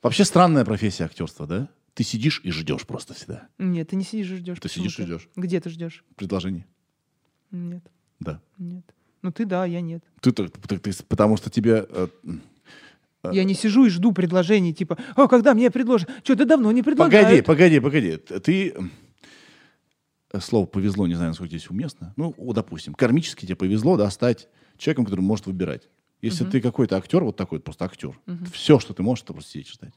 Вообще 0.03 0.25
странная 0.25 0.63
профессия 0.63 1.05
актерства, 1.05 1.47
да? 1.47 1.69
Ты 1.95 2.03
сидишь 2.03 2.41
и 2.43 2.51
ждешь 2.51 2.85
просто 2.85 3.15
всегда. 3.15 3.47
Нет, 3.57 3.89
ты 3.89 3.95
не 3.95 4.03
сидишь 4.03 4.29
и 4.29 4.35
ждешь. 4.35 4.59
Ты 4.59 4.69
сидишь 4.69 4.99
и 4.99 5.01
ждешь. 5.01 5.27
Где 5.35 5.59
ты 5.59 5.71
ждешь? 5.71 6.05
Предложение. 6.15 6.67
Нет. 7.49 7.83
Да. 8.19 8.39
Нет. 8.59 8.85
Ну 9.21 9.31
ты 9.31 9.45
да, 9.45 9.65
я 9.65 9.81
нет. 9.81 10.03
Ты, 10.19 10.31
ты, 10.31 10.49
ты, 10.49 10.77
ты 10.77 10.91
потому 11.07 11.37
что 11.37 11.49
тебе... 11.49 11.85
Э, 11.89 12.07
э, 13.23 13.31
я 13.31 13.43
не 13.43 13.53
сижу 13.53 13.85
и 13.85 13.89
жду 13.89 14.11
предложений, 14.11 14.73
типа, 14.73 14.97
а 15.15 15.27
когда 15.27 15.53
мне 15.53 15.69
предложат? 15.69 16.09
Что, 16.23 16.35
ты 16.35 16.45
давно 16.45 16.71
не 16.71 16.81
предлагают. 16.81 17.45
Погоди, 17.45 17.79
погоди, 17.79 18.17
погоди. 18.17 18.39
Ты... 18.39 18.75
Э, 20.33 20.39
слово 20.39 20.65
«повезло», 20.65 21.07
не 21.07 21.15
знаю, 21.15 21.31
насколько 21.31 21.49
здесь 21.49 21.69
уместно. 21.69 22.13
Ну, 22.17 22.33
допустим, 22.53 22.93
кармически 22.93 23.45
тебе 23.45 23.55
повезло, 23.55 23.97
да, 23.97 24.09
стать 24.09 24.47
человеком, 24.77 25.05
который 25.05 25.21
может 25.21 25.45
выбирать. 25.45 25.89
Если 26.21 26.43
угу. 26.43 26.51
ты 26.51 26.61
какой-то 26.61 26.97
актер, 26.97 27.23
вот 27.23 27.35
такой 27.35 27.59
просто 27.59 27.85
актер, 27.85 28.09
угу. 28.09 28.45
все, 28.53 28.79
что 28.79 28.93
ты 28.93 29.03
можешь, 29.03 29.23
это 29.23 29.33
просто 29.33 29.51
сидеть 29.51 29.69
ждать. 29.69 29.93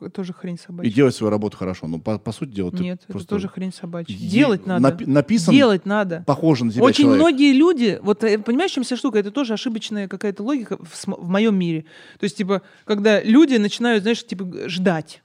Ну, 0.00 0.10
тоже 0.10 0.32
хрень 0.32 0.58
собачья. 0.58 0.90
И 0.90 0.94
делать 0.94 1.14
свою 1.14 1.30
работу 1.30 1.56
хорошо. 1.56 1.86
Но 1.86 1.98
по, 1.98 2.18
по 2.18 2.32
сути 2.32 2.50
дела 2.50 2.70
ты 2.70 2.82
Нет, 2.82 3.00
просто... 3.06 3.26
это 3.26 3.28
тоже 3.28 3.48
хрень 3.48 3.72
собачья. 3.72 4.16
Делать 4.16 4.66
надо. 4.66 4.88
Напи- 4.88 5.06
написан 5.06 5.54
Делать 5.54 5.86
надо. 5.86 6.22
Похоже 6.26 6.66
на 6.66 6.72
тебя 6.72 6.84
Очень 6.84 7.04
человек. 7.04 7.20
многие 7.20 7.52
люди... 7.52 7.98
Вот 8.02 8.22
э, 8.22 8.38
понимаешь, 8.38 8.70
чем 8.70 8.84
вся 8.84 8.96
штука? 8.96 9.18
Это 9.18 9.30
тоже 9.30 9.54
ошибочная 9.54 10.08
какая-то 10.08 10.42
логика 10.42 10.78
в, 10.78 11.06
в 11.06 11.28
моем 11.28 11.56
мире. 11.56 11.86
То 12.20 12.24
есть, 12.24 12.36
типа, 12.36 12.62
когда 12.84 13.20
люди 13.22 13.56
начинают, 13.56 14.02
знаешь, 14.02 14.24
типа, 14.24 14.68
ждать. 14.68 15.23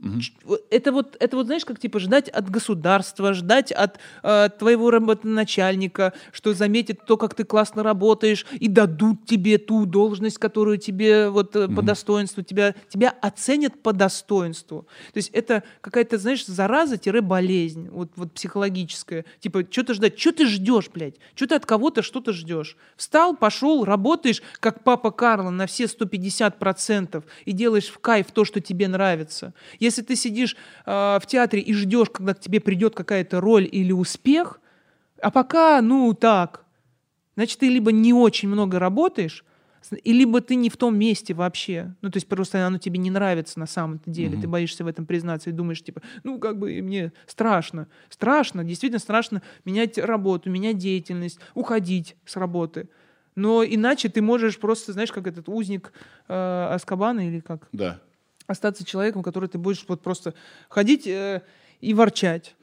Угу. 0.00 0.58
Это 0.70 0.92
вот, 0.92 1.16
это 1.18 1.36
вот, 1.36 1.46
знаешь, 1.46 1.64
как 1.64 1.80
типа 1.80 1.98
ждать 1.98 2.28
от 2.28 2.48
государства, 2.48 3.32
ждать 3.32 3.72
от 3.72 3.98
э, 4.22 4.48
твоего 4.56 4.90
работоначальника, 4.90 6.12
что 6.32 6.54
заметит 6.54 7.04
то, 7.04 7.16
как 7.16 7.34
ты 7.34 7.44
классно 7.44 7.82
работаешь, 7.82 8.46
и 8.52 8.68
дадут 8.68 9.26
тебе 9.26 9.58
ту 9.58 9.86
должность, 9.86 10.38
которую 10.38 10.78
тебе 10.78 11.30
вот 11.30 11.56
угу. 11.56 11.74
по 11.74 11.82
достоинству, 11.82 12.42
тебя, 12.42 12.74
тебя 12.88 13.12
оценят 13.20 13.82
по 13.82 13.92
достоинству. 13.92 14.86
То 15.12 15.16
есть 15.16 15.30
это 15.30 15.64
какая-то, 15.80 16.18
знаешь, 16.18 16.46
зараза-болезнь, 16.46 17.88
вот, 17.90 18.12
вот 18.14 18.32
психологическая. 18.32 19.24
Типа, 19.40 19.64
что 19.68 19.82
ты 19.82 19.94
ждать? 19.94 20.18
Что 20.18 20.32
ты 20.32 20.46
ждешь, 20.46 20.90
блядь? 20.94 21.16
Что 21.34 21.48
ты 21.48 21.54
от 21.56 21.66
кого-то 21.66 22.02
что-то 22.02 22.32
ждешь? 22.32 22.76
Встал, 22.96 23.36
пошел, 23.36 23.84
работаешь, 23.84 24.42
как 24.60 24.84
папа 24.84 25.10
Карла, 25.10 25.50
на 25.50 25.66
все 25.66 25.84
150% 25.84 27.24
и 27.44 27.52
делаешь 27.52 27.88
в 27.88 27.98
кайф 27.98 28.30
то, 28.32 28.44
что 28.44 28.60
тебе 28.60 28.86
нравится. 28.86 29.54
Если 29.88 30.02
ты 30.02 30.16
сидишь 30.16 30.54
э, 30.84 31.18
в 31.18 31.22
театре 31.26 31.62
и 31.62 31.72
ждешь, 31.72 32.10
когда 32.12 32.34
к 32.34 32.40
тебе 32.40 32.60
придет 32.60 32.94
какая-то 32.94 33.40
роль 33.40 33.66
или 33.70 33.90
успех, 33.90 34.60
а 35.22 35.30
пока, 35.30 35.80
ну, 35.80 36.12
так, 36.12 36.66
значит, 37.36 37.58
ты 37.60 37.70
либо 37.70 37.90
не 37.90 38.12
очень 38.12 38.50
много 38.50 38.78
работаешь, 38.78 39.46
и 40.04 40.12
либо 40.12 40.42
ты 40.42 40.56
не 40.56 40.68
в 40.68 40.76
том 40.76 40.98
месте 40.98 41.32
вообще. 41.32 41.94
Ну, 42.02 42.10
то 42.10 42.18
есть 42.18 42.28
просто 42.28 42.66
оно 42.66 42.76
тебе 42.76 42.98
не 42.98 43.10
нравится 43.10 43.58
на 43.58 43.66
самом 43.66 44.02
деле. 44.04 44.36
Mm-hmm. 44.36 44.40
Ты 44.42 44.48
боишься 44.48 44.84
в 44.84 44.88
этом 44.88 45.06
признаться 45.06 45.48
и 45.48 45.54
думаешь, 45.54 45.82
типа, 45.82 46.02
ну, 46.22 46.38
как 46.38 46.58
бы 46.58 46.82
мне 46.82 47.12
страшно. 47.26 47.88
Страшно, 48.10 48.64
действительно 48.64 48.98
страшно 48.98 49.40
менять 49.64 49.96
работу, 49.96 50.50
менять 50.50 50.76
деятельность, 50.76 51.40
уходить 51.54 52.14
с 52.26 52.36
работы. 52.36 52.90
Но 53.36 53.64
иначе 53.64 54.10
ты 54.10 54.20
можешь 54.20 54.58
просто, 54.58 54.92
знаешь, 54.92 55.12
как 55.12 55.26
этот 55.26 55.48
узник 55.48 55.94
э, 56.28 56.68
Аскабана 56.74 57.26
или 57.26 57.40
как? 57.40 57.68
Да 57.72 58.00
остаться 58.48 58.84
человеком, 58.84 59.22
который 59.22 59.48
ты 59.48 59.58
будешь 59.58 59.84
вот 59.86 60.02
просто 60.02 60.34
ходить 60.68 61.06
э, 61.06 61.42
и 61.80 61.94
ворчать. 61.94 62.56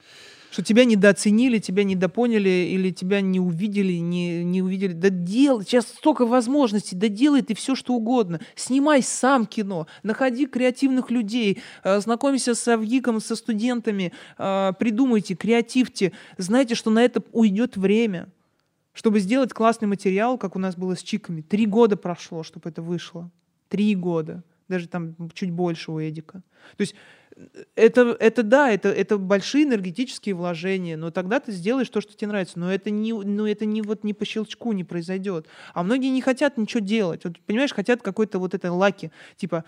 Что 0.49 0.63
тебя 0.63 0.85
недооценили, 0.85 1.59
тебя 1.59 1.83
недопоняли, 1.83 2.49
или 2.49 2.89
тебя 2.89 3.21
не 3.21 3.39
увидели, 3.39 3.93
не, 3.93 4.43
не 4.43 4.61
увидели. 4.61 4.93
Да 4.93 5.09
делай, 5.09 5.63
сейчас 5.63 5.87
столько 5.87 6.25
возможностей, 6.25 6.95
да 6.95 7.07
делай 7.07 7.41
ты 7.41 7.53
все, 7.53 7.75
что 7.75 7.93
угодно. 7.93 8.39
Снимай 8.55 9.03
сам 9.03 9.45
кино, 9.45 9.85
находи 10.01 10.47
креативных 10.47 11.11
людей, 11.11 11.61
э, 11.83 11.99
знакомься 11.99 12.55
с 12.55 12.67
Авгиком, 12.67 13.21
со 13.21 13.35
студентами, 13.35 14.11
э, 14.37 14.73
придумайте, 14.79 15.35
креативьте. 15.35 16.13
Знайте, 16.37 16.73
что 16.73 16.89
на 16.89 17.03
это 17.03 17.21
уйдет 17.31 17.77
время. 17.77 18.29
Чтобы 18.93 19.19
сделать 19.19 19.53
классный 19.53 19.89
материал, 19.89 20.37
как 20.37 20.55
у 20.55 20.59
нас 20.59 20.75
было 20.75 20.95
с 20.95 21.03
Чиками, 21.03 21.41
три 21.41 21.67
года 21.67 21.95
прошло, 21.95 22.43
чтобы 22.43 22.69
это 22.69 22.81
вышло. 22.81 23.29
Три 23.67 23.93
года 23.93 24.41
даже 24.67 24.87
там 24.87 25.15
чуть 25.33 25.51
больше 25.51 25.91
у 25.91 25.99
Эдика. 25.99 26.43
То 26.77 26.81
есть 26.81 26.95
это, 27.75 28.15
это 28.19 28.43
да, 28.43 28.71
это, 28.71 28.89
это 28.89 29.17
большие 29.17 29.65
энергетические 29.65 30.35
вложения, 30.35 30.95
но 30.95 31.11
тогда 31.11 31.39
ты 31.39 31.51
сделаешь 31.51 31.89
то, 31.89 31.99
что 31.99 32.13
тебе 32.13 32.29
нравится. 32.29 32.57
Но 32.57 32.71
это 32.71 32.89
не, 32.89 33.11
но 33.11 33.47
это 33.47 33.65
не, 33.65 33.81
вот, 33.81 34.03
не 34.03 34.13
по 34.13 34.23
щелчку 34.23 34.71
не 34.71 34.85
произойдет. 34.85 35.47
А 35.73 35.83
многие 35.83 36.07
не 36.07 36.21
хотят 36.21 36.57
ничего 36.57 36.79
делать. 36.79 37.25
Вот, 37.25 37.39
понимаешь, 37.41 37.73
хотят 37.73 38.01
какой-то 38.01 38.39
вот 38.39 38.53
этой 38.53 38.69
лаки. 38.69 39.11
Типа, 39.35 39.65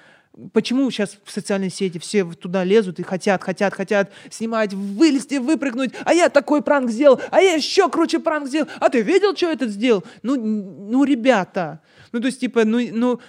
почему 0.54 0.90
сейчас 0.92 1.18
в 1.26 1.32
социальной 1.32 1.70
сети 1.70 1.98
все 2.00 2.24
туда 2.24 2.64
лезут 2.64 3.00
и 3.00 3.04
хотят, 3.04 3.44
хотят, 3.44 3.74
хотят 3.74 4.12
снимать, 4.30 4.74
вылезти, 4.74 5.36
выпрыгнуть, 5.36 5.92
а 6.06 6.14
я 6.14 6.30
такой 6.30 6.62
пранк 6.62 6.90
сделал, 6.90 7.20
а 7.32 7.42
я 7.42 7.54
еще 7.54 7.90
круче 7.90 8.20
пранк 8.20 8.48
сделал, 8.48 8.70
а 8.80 8.90
ты 8.90 9.02
видел, 9.02 9.36
что 9.36 9.52
этот 9.52 9.72
сделал? 9.72 10.04
Ну, 10.24 10.36
ну, 10.36 11.04
ребята, 11.04 11.82
ну, 12.14 12.22
то 12.22 12.28
есть, 12.28 12.40
типа, 12.40 12.64
ну, 12.64 12.80
ну, 12.92 13.20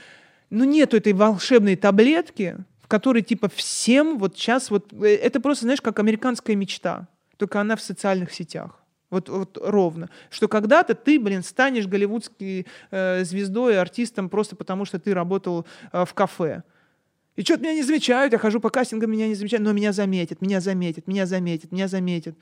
ну, 0.50 0.64
нету 0.64 0.96
этой 0.96 1.12
волшебной 1.12 1.76
таблетки, 1.76 2.56
в 2.80 2.88
которой, 2.88 3.22
типа, 3.22 3.48
всем 3.48 4.18
вот 4.18 4.36
сейчас 4.36 4.70
вот... 4.70 4.92
Э, 4.92 5.06
это 5.06 5.40
просто, 5.40 5.64
знаешь, 5.64 5.80
как 5.80 5.98
американская 5.98 6.56
мечта, 6.56 7.08
только 7.36 7.60
она 7.60 7.76
в 7.76 7.82
социальных 7.82 8.32
сетях. 8.32 8.82
Вот, 9.10 9.28
вот 9.28 9.58
ровно. 9.62 10.10
Что 10.30 10.48
когда-то 10.48 10.94
ты, 10.94 11.18
блин, 11.18 11.42
станешь 11.42 11.86
голливудской 11.86 12.66
э, 12.90 13.24
звездой, 13.24 13.78
артистом 13.78 14.28
просто 14.28 14.54
потому, 14.56 14.84
что 14.84 14.98
ты 14.98 15.14
работал 15.14 15.66
э, 15.92 16.04
в 16.04 16.12
кафе. 16.14 16.62
И 17.36 17.42
что-то 17.42 17.62
меня 17.62 17.74
не 17.74 17.82
замечают, 17.82 18.32
я 18.32 18.38
хожу 18.38 18.60
по 18.60 18.68
кастингам, 18.68 19.12
меня 19.12 19.28
не 19.28 19.34
замечают, 19.34 19.64
но 19.64 19.72
меня 19.72 19.92
заметят, 19.92 20.42
меня 20.42 20.60
заметят, 20.60 21.06
меня 21.06 21.24
заметят, 21.24 21.72
меня 21.72 21.88
заметят. 21.88 22.36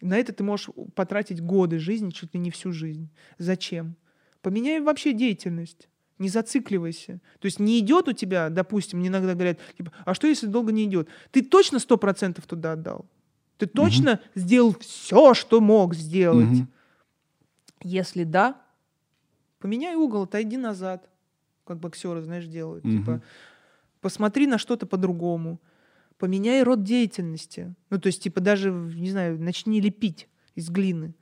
На 0.00 0.16
это 0.16 0.32
ты 0.32 0.44
можешь 0.44 0.68
потратить 0.94 1.40
годы 1.40 1.78
жизни, 1.78 2.10
чуть 2.10 2.34
ли 2.34 2.40
не 2.40 2.50
всю 2.50 2.72
жизнь. 2.72 3.08
Зачем? 3.38 3.96
Поменяй 4.42 4.80
вообще 4.80 5.12
деятельность. 5.12 5.88
Не 6.18 6.28
зацикливайся. 6.28 7.20
То 7.38 7.46
есть 7.46 7.60
не 7.60 7.78
идет 7.78 8.08
у 8.08 8.12
тебя, 8.12 8.50
допустим, 8.50 8.98
мне 8.98 9.08
иногда 9.08 9.34
говорят, 9.34 9.58
типа, 9.76 9.92
а 10.04 10.14
что 10.14 10.26
если 10.26 10.46
долго 10.46 10.72
не 10.72 10.84
идет? 10.84 11.08
Ты 11.30 11.42
точно 11.42 11.78
сто 11.78 11.96
процентов 11.96 12.46
туда 12.46 12.72
отдал? 12.72 13.06
Ты 13.56 13.66
точно 13.66 14.12
угу. 14.12 14.20
сделал 14.34 14.76
все, 14.80 15.34
что 15.34 15.60
мог 15.60 15.94
сделать? 15.94 16.60
Угу. 16.60 16.66
Если 17.84 18.24
да, 18.24 18.60
поменяй 19.60 19.94
угол, 19.94 20.22
отойди 20.22 20.56
назад, 20.56 21.08
как 21.64 21.78
боксеры, 21.78 22.22
знаешь, 22.22 22.46
делают. 22.46 22.84
Угу. 22.84 22.92
Типа, 22.92 23.22
посмотри 24.00 24.46
на 24.46 24.58
что-то 24.58 24.86
по-другому. 24.86 25.60
Поменяй 26.18 26.64
род 26.64 26.82
деятельности. 26.82 27.74
Ну, 27.90 28.00
то 28.00 28.08
есть, 28.08 28.22
типа, 28.22 28.40
даже, 28.40 28.72
не 28.72 29.10
знаю, 29.10 29.40
начни 29.40 29.80
лепить 29.80 30.28
из 30.56 30.68
глины. 30.68 31.14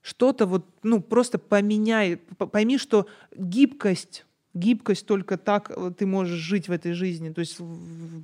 Что-то 0.00 0.46
вот, 0.46 0.66
ну, 0.82 1.00
просто 1.00 1.38
поменяй. 1.38 2.16
Пойми, 2.16 2.76
что 2.78 3.06
гибкость 3.36 4.26
Гибкость 4.54 5.06
только 5.06 5.36
так 5.36 5.70
э, 5.70 5.92
ты 5.96 6.06
можешь 6.06 6.38
жить 6.38 6.68
в 6.68 6.72
этой 6.72 6.92
жизни, 6.92 7.30
то 7.30 7.40
есть 7.40 7.58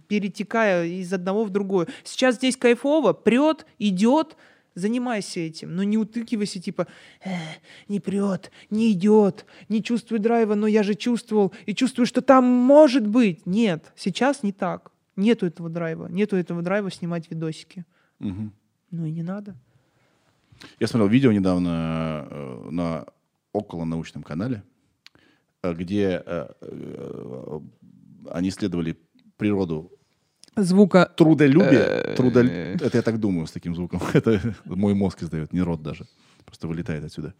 перетекая 0.08 0.84
из 0.86 1.12
одного 1.12 1.44
в 1.44 1.50
другое. 1.50 1.86
Сейчас 2.04 2.36
здесь 2.36 2.56
кайфово, 2.56 3.12
прет, 3.12 3.66
идет, 3.78 4.36
занимайся 4.74 5.40
этим, 5.40 5.74
но 5.74 5.82
не 5.82 5.98
утыкивайся 5.98 6.60
типа 6.60 6.86
«Э, 7.24 7.30
не 7.88 8.00
прет, 8.00 8.50
не 8.70 8.92
идет, 8.92 9.46
не 9.68 9.82
чувствую 9.82 10.20
драйва, 10.20 10.54
но 10.54 10.66
я 10.66 10.82
же 10.82 10.94
чувствовал 10.94 11.52
и 11.66 11.74
чувствую, 11.74 12.06
что 12.06 12.20
там 12.20 12.44
может 12.44 13.06
быть. 13.06 13.46
Нет, 13.46 13.92
сейчас 13.96 14.42
не 14.42 14.52
так. 14.52 14.92
Нету 15.16 15.46
этого 15.46 15.68
драйва, 15.68 16.06
нету 16.06 16.36
этого 16.36 16.62
драйва 16.62 16.90
снимать 16.90 17.30
видосики. 17.30 17.84
Мгм. 18.18 18.52
Ну 18.90 19.06
и 19.06 19.10
не 19.10 19.22
надо. 19.22 19.56
Я 20.80 20.86
смотрел 20.86 21.08
видео 21.08 21.32
недавно 21.32 22.26
э, 22.30 22.68
на 22.70 23.06
около 23.52 23.84
научном 23.84 24.22
канале, 24.22 24.62
где 25.62 26.22
э, 26.24 26.48
э, 26.60 27.60
они 28.30 28.48
исследовали 28.48 28.98
природу 29.36 29.92
Звука 30.56 31.06
трудолюбия. 31.16 31.84
Э, 31.84 32.14
Трудолю- 32.16 32.50
Это 32.50 32.96
я 32.98 33.02
так 33.02 33.20
думаю 33.20 33.46
с 33.46 33.52
таким 33.52 33.74
звуком. 33.76 34.00
Это 34.12 34.40
мой 34.64 34.94
мозг 34.94 35.22
издает, 35.22 35.52
не 35.52 35.60
рот 35.62 35.82
даже. 35.82 36.06
Просто 36.44 36.66
вылетает 36.66 37.04
отсюда. 37.04 37.34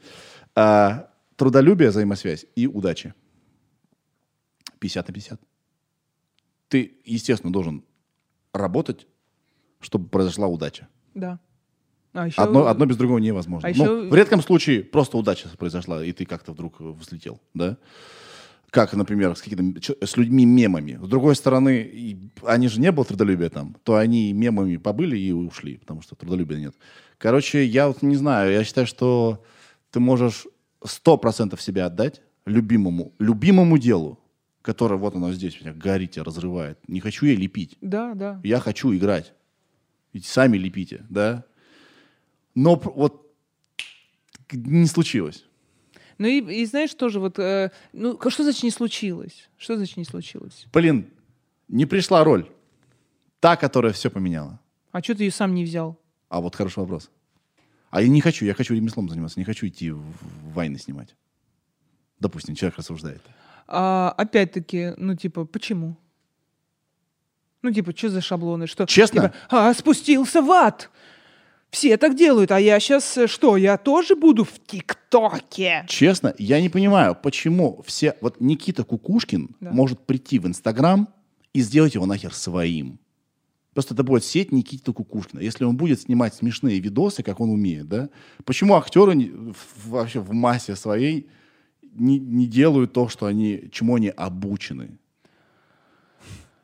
А, 0.55 1.11
трудолюбие, 1.37 1.91
взаимосвязь 1.91 2.47
и 2.55 2.67
удача. 2.69 3.15
50 4.79 5.09
на 5.09 5.15
50. 5.15 5.41
Ты, 6.69 7.01
естественно, 7.05 7.53
должен 7.53 7.85
работать, 8.53 9.09
чтобы 9.81 10.09
произошла 10.09 10.47
удача. 10.47 10.87
Да. 11.15 11.41
А 12.13 12.27
еще... 12.27 12.41
Одно, 12.43 12.67
одно 12.67 12.87
без 12.87 12.97
другого 12.97 13.19
невозможно. 13.19 13.69
А 13.69 13.73
Ну, 13.77 13.85
еще- 14.03 14.11
в 14.11 14.15
редком 14.15 14.43
случае 14.43 14.83
просто 14.83 15.17
удача 15.19 15.49
произошла, 15.57 16.05
и 16.05 16.13
ты 16.13 16.25
как-то 16.25 16.53
вдруг 16.53 16.81
э, 16.81 16.85
взлетел, 16.85 17.41
да? 17.55 17.77
Как, 18.71 18.93
например, 18.93 19.35
с, 19.35 19.43
с 19.43 20.17
людьми 20.19 20.45
мемами. 20.45 20.99
С 21.03 21.09
другой 21.09 21.35
стороны, 21.37 21.81
и 21.91 22.19
они 22.45 22.69
же 22.69 22.81
не 22.81 22.93
было 22.93 23.05
трудолюбия 23.07 23.49
там, 23.49 23.77
то 23.83 23.97
они 23.97 24.33
мемами 24.35 24.77
побыли 24.77 25.17
и 25.17 25.33
ушли, 25.33 25.79
потому 25.79 26.03
что 26.03 26.15
трудолюбия 26.17 26.59
нет. 26.59 26.75
Короче, 27.17 27.65
я 27.65 27.89
вот 27.89 28.03
не 28.03 28.17
знаю, 28.17 28.53
я 28.53 28.65
считаю, 28.65 28.87
что 28.87 29.43
ты 29.91 30.01
можешь 30.01 30.47
сто 30.85 31.17
процентов 31.17 31.63
себя 31.63 31.87
отдать 31.87 32.21
любимому, 32.45 33.15
любимому 33.19 33.79
делу, 33.79 34.19
которое 34.61 34.97
вот 34.97 35.15
оно 35.15 35.33
здесь 35.33 35.59
меня 35.63 35.73
горит, 35.73 36.13
тебя 36.13 36.25
разрывает. 36.25 36.79
Не 36.89 37.01
хочу 37.01 37.25
я 37.25 37.35
лепить. 37.35 37.79
Да, 37.81 38.13
да. 38.15 38.39
Я 38.45 38.61
хочу 38.61 38.95
играть. 38.95 39.33
Ведь 40.13 40.27
сами 40.27 40.59
лепите, 40.59 41.07
да? 41.09 41.45
Но 42.59 42.75
вот 42.75 43.25
не 44.51 44.87
случилось. 44.87 45.45
Ну 46.19 46.27
и, 46.27 46.41
и 46.63 46.67
знаешь 46.67 46.93
тоже, 46.93 47.21
вот, 47.21 47.39
э, 47.39 47.71
ну, 47.93 48.19
что 48.31 48.43
значит 48.43 48.65
не 48.65 48.73
случилось? 48.73 49.49
Что 49.57 49.77
значит 49.77 49.97
не 49.97 50.05
случилось? 50.05 50.67
Блин, 50.73 51.09
не 51.69 51.87
пришла 51.87 52.25
роль. 52.25 52.51
Та, 53.39 53.55
которая 53.55 53.93
все 53.93 54.11
поменяла. 54.11 54.59
А 54.91 55.01
что 55.01 55.15
ты 55.15 55.23
ее 55.23 55.31
сам 55.31 55.55
не 55.55 55.63
взял? 55.63 55.97
А 56.29 56.41
вот 56.41 56.57
хороший 56.57 56.81
вопрос. 56.81 57.11
А 57.91 58.03
я 58.03 58.09
не 58.09 58.21
хочу, 58.21 58.45
я 58.45 58.55
хочу 58.55 58.75
ремеслом 58.75 59.09
заниматься, 59.09 59.39
не 59.39 59.45
хочу 59.45 59.69
идти 59.69 59.93
в, 59.93 60.01
в 60.01 60.53
войны 60.53 60.79
снимать. 60.79 61.15
Допустим, 62.19 62.57
человек 62.57 62.79
рассуждает. 62.79 63.23
А, 63.69 64.13
опять-таки, 64.17 64.95
ну, 64.97 65.15
типа, 65.15 65.45
почему? 65.45 65.97
Ну, 67.63 67.73
типа, 67.73 67.97
что 67.97 68.09
за 68.09 68.21
шаблоны? 68.21 68.67
Что, 68.67 68.85
Честно? 68.87 69.23
Типа, 69.23 69.35
а, 69.49 69.75
спустился 69.75 70.43
в 70.43 70.51
ад! 70.51 70.91
Все 71.71 71.97
так 71.99 72.17
делают, 72.17 72.51
а 72.51 72.59
я 72.61 72.81
сейчас 72.81 73.19
что, 73.27 73.57
я 73.57 73.77
тоже 73.77 74.17
буду 74.17 74.45
в 74.45 74.59
ТикТоке? 74.67 75.85
Честно, 75.87 76.35
я 76.39 76.61
не 76.61 76.69
понимаю, 76.69 77.15
почему 77.15 77.83
все... 77.87 78.17
Вот 78.21 78.41
Никита 78.41 78.85
Кукушкин 78.85 79.51
Да. 79.61 79.71
может 79.71 80.01
прийти 80.01 80.39
в 80.39 80.47
Инстаграм 80.47 81.09
и 81.53 81.61
сделать 81.61 81.95
его 81.95 82.07
нахер 82.07 82.35
своим. 82.35 82.99
Просто 83.75 83.95
это 83.95 84.03
будет 84.03 84.25
сеть 84.25 84.51
Никиты 84.51 84.93
Кукушкина. 84.93 85.41
Если 85.41 85.65
он 85.65 85.77
будет 85.77 86.01
снимать 86.01 86.35
смешные 86.35 86.81
видосы, 86.81 87.23
как 87.23 87.39
он 87.39 87.51
умеет, 87.51 87.87
да? 87.89 88.09
Почему 88.45 88.75
актеры 88.75 89.15
вообще 89.85 90.21
в 90.21 90.33
массе 90.33 90.75
своей 90.75 91.29
не, 91.83 92.19
не 92.19 92.47
делают 92.47 92.93
то, 92.93 93.09
что 93.09 93.27
они, 93.27 93.69
чему 93.71 93.97
они 93.97 94.09
обучены? 94.09 94.99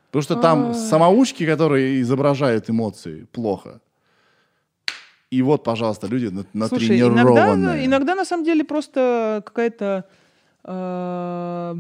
Потому 0.06 0.22
что 0.22 0.36
там 0.36 0.74
самоучки, 0.74 1.44
которые 1.44 2.00
изображают 2.00 2.70
эмоции, 2.70 3.26
плохо. 3.32 3.80
И 5.34 5.42
вот, 5.42 5.64
пожалуйста, 5.64 6.06
люди 6.06 6.26
на- 6.26 6.68
Слушай, 6.68 6.96
иногда, 7.20 7.46
иногда 7.84 8.14
на 8.14 8.24
самом 8.24 8.44
деле 8.44 8.62
просто 8.62 9.42
какая-то 9.44 10.04
э, 10.62 11.74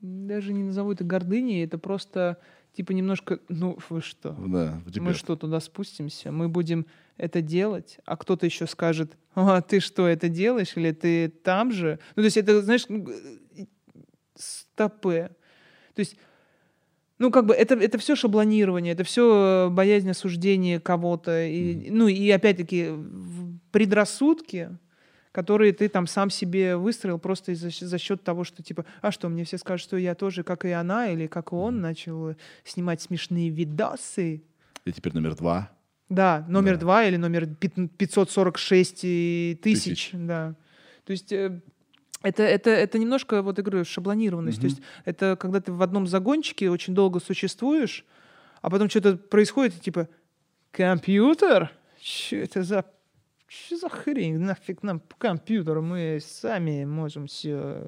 даже 0.00 0.52
не 0.54 0.62
назову 0.64 0.92
это 0.92 1.04
гордыней, 1.04 1.62
это 1.62 1.76
просто 1.76 2.38
типа 2.72 2.92
немножко, 2.92 3.38
ну 3.50 3.78
вы 3.90 4.00
что, 4.00 4.30
Да, 4.30 4.80
в 4.86 4.98
мы 5.00 5.12
что 5.12 5.36
туда 5.36 5.60
спустимся, 5.60 6.32
мы 6.32 6.48
будем 6.48 6.86
это 7.18 7.42
делать, 7.42 7.98
а 8.06 8.16
кто-то 8.16 8.46
еще 8.46 8.66
скажет, 8.66 9.12
а 9.34 9.60
ты 9.60 9.80
что 9.80 10.06
это 10.06 10.30
делаешь 10.30 10.72
или 10.76 10.92
ты 10.92 11.28
там 11.28 11.72
же, 11.72 11.98
ну 12.16 12.22
то 12.22 12.24
есть 12.24 12.38
это 12.38 12.62
знаешь 12.62 12.86
стопы, 14.34 15.30
то 15.94 16.00
есть 16.00 16.16
ну, 17.20 17.30
как 17.30 17.46
бы 17.46 17.54
это, 17.54 17.74
это 17.76 17.98
все 17.98 18.16
шаблонирование, 18.16 18.94
это 18.94 19.04
все 19.04 19.68
боязнь 19.70 20.10
осуждения 20.10 20.80
кого-то. 20.80 21.46
И, 21.46 21.90
Ну, 21.90 22.08
и 22.08 22.28
опять-таки 22.30 22.88
предрассудки, 23.70 24.76
которые 25.32 25.72
ты 25.72 25.88
там 25.88 26.06
сам 26.06 26.28
себе 26.30 26.76
выстроил 26.76 27.18
просто 27.18 27.54
щ- 27.54 27.84
за 27.86 27.98
счет 27.98 28.24
того, 28.24 28.42
что 28.44 28.62
типа, 28.62 28.84
а 29.00 29.12
что, 29.12 29.28
мне 29.28 29.44
все 29.44 29.58
скажут, 29.58 29.84
что 29.84 29.96
я 29.96 30.14
тоже, 30.14 30.42
как 30.42 30.64
и 30.64 30.70
она, 30.70 31.08
или 31.08 31.26
как 31.28 31.52
и 31.52 31.54
он, 31.54 31.80
начал 31.80 32.34
снимать 32.64 33.00
смешные 33.00 33.48
видосы. 33.50 34.42
И 34.84 34.92
теперь 34.92 35.12
номер 35.14 35.36
два. 35.36 35.70
Да, 36.08 36.44
номер 36.48 36.74
Да. 36.74 36.80
два 36.80 37.04
или 37.04 37.16
номер 37.16 37.46
пят- 37.46 37.88
546 37.96 39.00
и 39.04 39.58
тысяч. 39.62 40.10
Тысяч. 40.10 40.10
Да. 40.14 40.56
То 41.04 41.12
есть 41.12 41.30
э, 41.32 41.60
это, 42.22 42.42
это, 42.42 42.70
это 42.70 42.98
немножко, 42.98 43.42
вот 43.42 43.58
я 43.58 43.64
говорю, 43.64 43.84
шаблонированность. 43.84 44.60
То 44.60 44.66
Мгм. 44.66 44.74
есть 44.74 44.82
это 45.04 45.36
когда 45.40 45.60
ты 45.60 45.72
в 45.72 45.82
одном 45.82 46.06
загончике 46.06 46.70
очень 46.70 46.94
долго 46.94 47.20
существуешь, 47.20 48.04
а 48.62 48.70
потом 48.70 48.90
что-то 48.90 49.16
происходит, 49.16 49.76
и 49.76 49.80
типа, 49.80 50.08
компьютер? 50.70 51.70
Что 52.00 52.36
это 52.36 52.62
за... 52.62 52.84
Что 53.46 53.76
за 53.76 53.88
хрень? 53.88 54.38
Нафиг 54.38 54.82
нам 54.82 55.02
компьютер? 55.18 55.80
Мы 55.80 56.20
сами 56.22 56.84
можем 56.84 57.26
все 57.26 57.84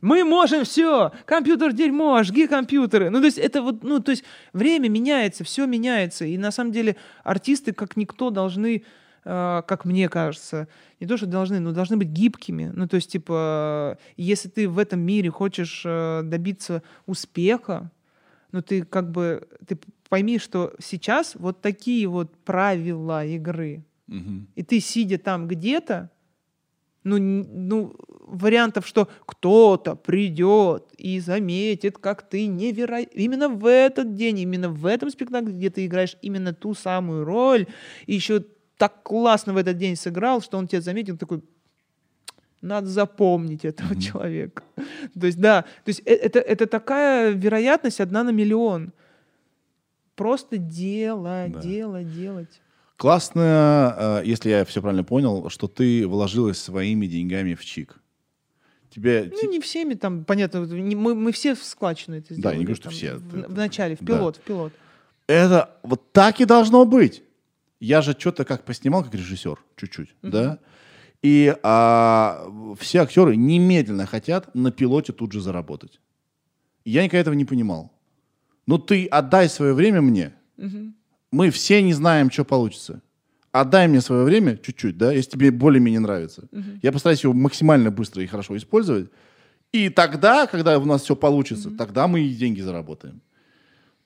мы 0.00 0.24
можем 0.24 0.64
все! 0.64 1.10
Компьютер 1.24 1.72
дерьмо, 1.72 2.22
жги 2.22 2.46
компьютеры. 2.46 3.10
Ну, 3.10 3.18
то 3.18 3.26
есть 3.26 3.38
это 3.38 3.62
вот, 3.62 3.82
ну, 3.82 4.00
то 4.00 4.12
есть 4.12 4.22
время 4.52 4.88
меняется, 4.88 5.42
все 5.42 5.66
меняется. 5.66 6.24
И 6.24 6.38
на 6.38 6.52
самом 6.52 6.72
деле 6.72 6.96
артисты, 7.24 7.72
как 7.72 7.96
никто, 7.96 8.30
должны, 8.30 8.84
как 9.28 9.84
мне 9.84 10.08
кажется, 10.08 10.68
не 11.00 11.06
то, 11.06 11.18
что 11.18 11.26
должны, 11.26 11.60
но 11.60 11.72
должны 11.72 11.98
быть 11.98 12.08
гибкими. 12.08 12.72
Ну, 12.74 12.88
то 12.88 12.96
есть, 12.96 13.12
типа, 13.12 13.98
если 14.16 14.48
ты 14.48 14.68
в 14.68 14.78
этом 14.78 15.00
мире 15.00 15.30
хочешь 15.30 15.82
э, 15.84 16.22
добиться 16.24 16.82
успеха, 17.04 17.90
ну, 18.52 18.62
ты 18.62 18.84
как 18.84 19.10
бы, 19.10 19.46
ты 19.66 19.78
пойми, 20.08 20.38
что 20.38 20.72
сейчас 20.78 21.34
вот 21.34 21.60
такие 21.60 22.06
вот 22.06 22.34
правила 22.44 23.22
игры. 23.26 23.84
Мгм. 24.06 24.48
И 24.54 24.62
ты, 24.62 24.80
сидя 24.80 25.18
там 25.18 25.46
где-то, 25.46 26.10
ну, 27.04 27.18
ну, 27.18 27.94
вариантов, 28.26 28.86
что 28.86 29.08
кто-то 29.26 29.94
придет 29.94 30.92
и 30.96 31.20
заметит, 31.20 31.98
как 31.98 32.28
ты 32.28 32.46
невероятно... 32.46 33.18
Именно 33.18 33.48
в 33.50 33.66
этот 33.66 34.14
день, 34.14 34.38
именно 34.40 34.70
в 34.70 34.86
этом 34.86 35.10
спектакле, 35.10 35.52
где 35.52 35.68
ты 35.68 35.84
играешь 35.84 36.16
именно 36.22 36.54
ту 36.54 36.72
самую 36.72 37.24
роль, 37.24 37.66
и 38.06 38.14
еще 38.14 38.44
так 38.78 39.02
классно 39.02 39.52
в 39.52 39.56
этот 39.56 39.76
день 39.76 39.96
сыграл, 39.96 40.40
что 40.40 40.56
он 40.56 40.66
тебя 40.66 40.80
заметил, 40.80 41.18
такой, 41.18 41.42
надо 42.62 42.86
запомнить 42.86 43.64
этого 43.64 43.90
Мгм. 43.92 44.00
человека. 44.00 44.62
То 45.20 45.26
есть, 45.26 45.38
да, 45.38 45.62
то 45.62 45.88
есть 45.88 46.00
э- 46.06 46.14
это, 46.14 46.38
это 46.38 46.66
такая 46.66 47.30
вероятность 47.30 48.00
одна 48.00 48.24
на 48.24 48.30
миллион. 48.30 48.92
Просто 50.14 50.58
делать, 50.58 51.52
Да. 51.52 51.60
делать, 51.60 52.12
делать. 52.12 52.60
Классно, 52.96 53.94
э, 53.96 54.22
если 54.24 54.50
я 54.50 54.64
все 54.64 54.80
правильно 54.80 55.04
понял, 55.04 55.48
что 55.50 55.68
ты 55.68 56.06
вложилась 56.06 56.58
своими 56.58 57.06
деньгами 57.06 57.54
в 57.54 57.64
ЧИК. 57.64 58.00
Тебе... 58.90 59.30
Ну, 59.30 59.50
не 59.50 59.60
всеми 59.60 59.94
там, 59.94 60.24
понятно, 60.24 60.60
мы, 60.62 61.14
мы 61.14 61.30
все 61.30 61.54
в 61.54 61.62
складчину 61.62 62.16
это 62.16 62.34
сделали. 62.34 62.42
Да, 62.42 62.50
я 62.52 62.58
не 62.58 62.64
говорю, 62.64 62.76
что 62.76 62.84
там, 62.84 62.92
все. 62.92 63.14
В, 63.14 63.52
в 63.52 63.56
начале, 63.56 63.94
в 63.94 64.00
да. 64.00 64.06
пилот, 64.16 64.36
в 64.38 64.40
пилот. 64.40 64.72
Это 65.28 65.70
вот 65.82 66.10
так 66.12 66.40
и 66.40 66.44
должно 66.44 66.84
быть. 66.84 67.22
Я 67.80 68.02
же 68.02 68.16
что-то 68.18 68.44
как 68.44 68.64
поснимал, 68.64 69.04
как 69.04 69.14
режиссер, 69.14 69.58
чуть-чуть, 69.76 70.14
да? 70.22 70.58
И 71.22 71.54
а, 71.62 72.46
все 72.78 73.00
актеры 73.00 73.36
немедленно 73.36 74.06
хотят 74.06 74.54
на 74.54 74.70
пилоте 74.70 75.12
тут 75.12 75.32
же 75.32 75.40
заработать. 75.40 76.00
Я 76.84 77.02
никогда 77.02 77.20
этого 77.20 77.34
не 77.34 77.44
понимал. 77.44 77.92
Ну 78.66 78.78
ты 78.78 79.06
отдай 79.06 79.48
свое 79.48 79.74
время 79.74 80.00
мне. 80.00 80.34
Мгм. 80.56 80.94
Мы 81.32 81.50
все 81.50 81.82
не 81.82 81.92
знаем, 81.92 82.30
что 82.30 82.44
получится. 82.44 83.02
Отдай 83.50 83.88
мне 83.88 84.00
свое 84.00 84.24
время 84.24 84.56
чуть-чуть, 84.56 84.96
да, 84.96 85.12
если 85.12 85.30
тебе 85.30 85.50
более-менее 85.50 86.00
нравится. 86.00 86.48
Мгм. 86.52 86.80
Я 86.82 86.92
постараюсь 86.92 87.24
его 87.24 87.32
максимально 87.32 87.90
быстро 87.90 88.22
и 88.22 88.26
хорошо 88.26 88.56
использовать. 88.56 89.10
И 89.72 89.88
тогда, 89.88 90.46
когда 90.46 90.78
у 90.78 90.84
нас 90.84 91.02
все 91.02 91.16
получится, 91.16 91.70
тогда 91.70 92.06
мы 92.06 92.20
и 92.20 92.34
деньги 92.34 92.60
заработаем. 92.60 93.20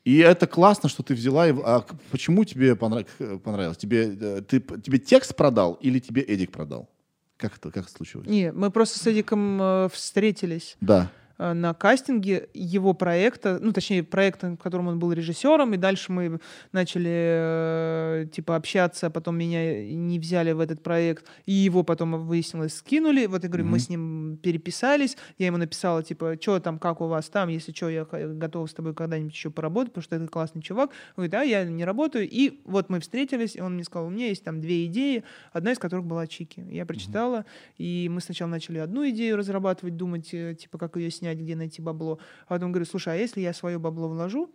И 0.05 0.19
это 0.19 0.47
классно, 0.47 0.89
что 0.89 1.03
ты 1.03 1.15
взяла. 1.15 1.49
и- 1.49 1.55
А 1.65 1.85
почему 2.11 2.45
тебе 2.45 2.75
понрав- 2.75 3.07
к- 3.19 3.39
понравилось? 3.39 3.77
Тебе, 3.77 4.17
э, 4.21 4.43
ты, 4.43 4.61
тебе 4.61 4.99
текст 4.99 5.37
продал 5.37 5.75
или 5.75 5.99
тебе 6.01 6.23
Эдик 6.23 6.51
продал? 6.51 6.89
Как 7.37 7.57
это, 7.57 7.71
как 7.71 7.85
это 7.85 7.93
случилось? 7.93 8.27
Не, 8.29 8.53
мы 8.53 8.71
просто 8.71 8.99
с 8.99 9.07
Эдиком 9.07 9.59
э, 9.61 9.89
встретились 9.93 10.77
Да. 10.81 11.11
Э, 11.39 11.53
на 11.53 11.75
кастинге 11.75 12.49
его 12.55 12.95
проекта, 12.95 13.59
ну, 13.61 13.73
точнее, 13.73 14.03
проекта, 14.03 14.51
в 14.51 14.57
котором 14.57 14.89
он 14.89 14.99
был 14.99 15.13
режиссером, 15.13 15.75
и 15.75 15.77
дальше 15.77 16.13
мы 16.13 16.41
начали, 16.73 17.11
э, 17.11 18.27
типа, 18.33 18.57
общаться, 18.57 19.11
потом 19.11 19.37
меня 19.39 19.85
не 19.85 20.19
взяли 20.19 20.53
в 20.53 20.61
этот 20.61 20.83
проект, 20.83 21.27
и 21.47 21.53
его 21.53 21.83
потом, 21.83 22.27
выяснилось, 22.27 22.75
скинули. 22.77 23.27
Вот 23.27 23.43
я 23.43 23.49
говорю, 23.49 23.65
мы 23.65 23.71
Мгм. 23.73 23.79
с 23.79 23.89
ним 23.89 24.39
переписались, 24.43 25.17
я 25.39 25.47
ему 25.47 25.57
написала, 25.59 26.03
типа, 26.03 26.37
что 26.41 26.59
там, 26.61 26.79
как 26.79 27.01
у 27.01 27.07
вас 27.07 27.29
там, 27.29 27.49
если 27.49 27.73
что, 27.73 27.89
я 27.89 28.05
готова 28.05 28.67
с 28.67 28.75
тобой 28.75 28.95
когда-нибудь 28.95 29.33
еще 29.33 29.51
поработать, 29.51 29.93
потому 29.93 30.03
что 30.03 30.19
ты 30.19 30.27
классный 30.29 30.63
чувак. 30.63 30.91
Он 30.91 30.95
говорит, 31.17 31.33
да, 31.33 31.43
я 31.43 31.65
не 31.65 31.85
работаю. 31.85 32.29
И 32.29 32.61
вот 32.65 32.91
мы 32.91 33.01
встретились, 33.01 33.57
и 33.57 33.61
он 33.61 33.75
мне 33.75 33.85
сказал, 33.85 34.07
у 34.07 34.11
меня 34.11 34.27
есть 34.29 34.45
там 34.45 34.61
две 34.61 34.87
идеи, 34.87 35.25
одна 35.53 35.73
из 35.73 35.79
которых 35.79 36.05
была 36.05 36.27
Чики. 36.27 36.65
Я 36.71 36.85
прочитала, 36.87 37.45
и 37.79 38.09
мы 38.11 38.21
сначала 38.21 38.49
начали 38.51 38.79
одну 38.79 39.09
идею 39.11 39.37
разрабатывать, 39.37 39.97
думать, 39.97 40.29
э, 40.33 40.55
типа, 40.55 40.79
как 40.79 40.97
ее 40.97 41.11
снять, 41.11 41.22
где 41.35 41.57
найти 41.57 41.81
бабло. 41.83 42.19
А 42.47 42.55
потом 42.55 42.73
говорю, 42.73 42.87
слушай, 42.87 43.13
а 43.15 43.17
если 43.17 43.41
я 43.41 43.53
свое 43.53 43.79
бабло 43.79 44.09
вложу, 44.09 44.51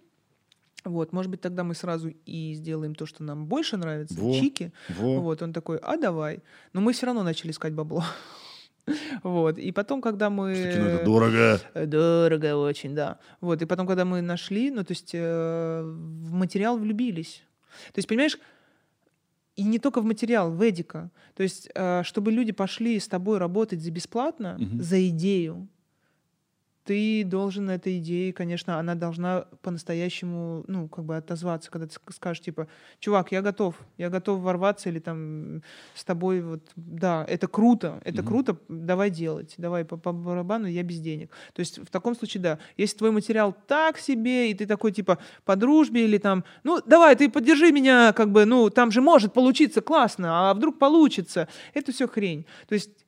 вот, 0.85 1.11
может 1.13 1.31
быть, 1.31 1.41
тогда 1.41 1.63
мы 1.63 1.73
сразу 1.75 2.13
и 2.25 2.53
сделаем 2.53 2.95
то, 2.95 3.05
что 3.05 3.23
нам 3.23 3.45
больше 3.45 3.77
нравится, 3.77 4.19
Во. 4.19 4.33
чики. 4.33 4.71
Во. 4.89 5.19
Вот, 5.21 5.41
он 5.41 5.51
такой, 5.53 5.77
а 5.77 5.97
давай. 5.97 6.39
Но 6.73 6.81
мы 6.81 6.93
все 6.93 7.05
равно 7.07 7.23
начали 7.23 7.51
искать 7.51 7.73
бабло. 7.73 8.03
Вот, 9.23 9.57
и 9.57 9.71
потом, 9.73 10.01
когда 10.01 10.29
мы... 10.29 10.55
Что 10.55 10.71
кино 10.71 10.85
это 10.87 11.03
дорого. 11.05 11.59
Э, 11.73 11.85
Дорого 11.85 12.55
очень, 12.55 12.95
да. 12.95 13.19
Вот, 13.41 13.61
и 13.61 13.65
потом, 13.65 13.85
когда 13.85 14.05
мы 14.05 14.21
нашли, 14.21 14.71
ну, 14.71 14.83
то 14.85 14.91
есть 14.93 15.11
э, 15.13 15.81
в 15.83 16.31
материал 16.31 16.77
влюбились. 16.77 17.43
То 17.87 17.97
есть, 17.99 18.07
понимаешь, 18.07 18.39
и 19.57 19.63
не 19.63 19.79
только 19.79 19.99
в 19.99 20.05
материал, 20.05 20.51
в 20.53 20.61
Эдика. 20.69 21.11
То 21.35 21.43
есть, 21.43 21.69
э, 21.75 22.03
чтобы 22.03 22.31
люди 22.31 22.53
пошли 22.53 22.97
с 22.97 23.09
тобой 23.09 23.39
работать 23.39 23.81
за 23.81 23.91
бесплатно, 23.91 24.55
Мгм. 24.57 24.81
за 24.81 25.05
идею, 25.09 25.67
ты 26.87 27.23
должен 27.25 27.69
этой 27.69 27.97
идее, 27.97 28.31
конечно, 28.31 28.79
она 28.79 28.95
должна 28.95 29.45
по-настоящему, 29.61 30.63
ну, 30.67 30.87
как 30.87 31.03
бы 31.03 31.17
отозваться, 31.17 31.69
когда 31.69 31.87
ты 31.87 31.95
ск- 31.95 32.13
скажешь, 32.13 32.41
типа, 32.41 32.67
чувак, 32.99 33.31
я 33.33 33.41
готов, 33.41 33.75
я 33.97 34.09
готов 34.09 34.39
ворваться 34.39 34.89
или 34.89 34.99
там 34.99 35.61
с 35.93 36.05
тобой, 36.05 36.41
вот, 36.41 36.61
да, 36.77 37.25
это 37.27 37.47
круто, 37.47 37.99
это 38.05 38.21
Мгм. 38.21 38.27
круто, 38.27 38.57
давай 38.69 39.09
делать, 39.09 39.55
давай 39.57 39.83
по, 39.83 39.97
по 39.97 40.13
барабану, 40.13 40.67
я 40.67 40.83
без 40.83 40.99
денег. 40.99 41.31
То 41.53 41.59
есть 41.59 41.77
в 41.79 41.87
таком 41.87 42.15
случае, 42.15 42.41
да, 42.41 42.59
если 42.77 42.97
твой 42.97 43.11
материал 43.11 43.53
так 43.67 43.97
себе, 43.97 44.49
и 44.49 44.53
ты 44.53 44.65
такой, 44.65 44.93
типа, 44.93 45.17
по 45.43 45.55
дружбе 45.57 46.05
или 46.05 46.17
там, 46.17 46.45
ну, 46.63 46.81
давай, 46.85 47.15
ты 47.17 47.29
поддержи 47.29 47.71
меня, 47.73 48.13
как 48.13 48.31
бы, 48.31 48.45
ну, 48.45 48.69
там 48.69 48.91
же 48.91 49.01
может 49.01 49.33
получиться 49.33 49.81
классно, 49.81 50.49
а 50.49 50.53
вдруг 50.53 50.79
получится, 50.79 51.47
это 51.73 51.91
все 51.91 52.07
хрень. 52.07 52.45
То 52.67 52.75
есть 52.75 53.05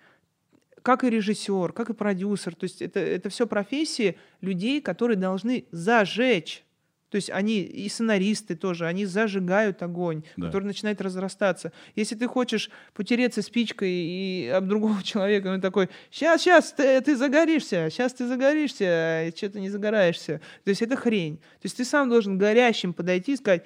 как 0.84 1.04
и 1.04 1.10
режиссер, 1.10 1.74
как 1.74 1.90
и 1.90 1.94
продюсер. 1.94 2.56
То 2.56 2.66
есть 2.66 2.82
это, 2.82 3.00
это 3.00 3.30
все 3.30 3.46
профессии 3.48 4.18
людей, 4.42 4.82
которые 4.82 5.18
должны 5.18 5.66
зажечь. 5.72 6.64
То 7.10 7.16
есть 7.16 7.32
они 7.32 7.62
и 7.62 7.90
сценаристы 7.90 8.56
тоже, 8.56 8.86
они 8.86 9.04
зажигают 9.08 9.82
огонь, 9.82 10.22
Да. 10.38 10.46
который 10.46 10.66
начинает 10.66 11.02
разрастаться. 11.02 11.72
Если 11.96 12.14
ты 12.14 12.28
хочешь 12.28 12.70
потереться 12.94 13.42
спичкой 13.42 13.90
и 13.92 14.48
об 14.48 14.68
другого 14.68 15.02
человека, 15.04 15.48
он 15.48 15.60
такой, 15.60 15.90
сейчас, 16.12 16.42
сейчас, 16.44 16.72
ты, 16.72 17.02
ты 17.02 17.16
загоришься, 17.16 17.90
сейчас 17.90 18.14
ты 18.14 18.28
загоришься, 18.28 18.86
а 18.86 19.32
что-то 19.36 19.60
не 19.60 19.70
загораешься. 19.72 20.40
То 20.64 20.70
есть 20.70 20.84
это 20.84 20.96
хрень. 20.96 21.38
То 21.38 21.64
есть 21.64 21.78
ты 21.78 21.84
сам 21.84 22.10
должен 22.10 22.38
горящим 22.38 22.94
подойти 22.94 23.34
и 23.34 23.38
сказать, 23.38 23.64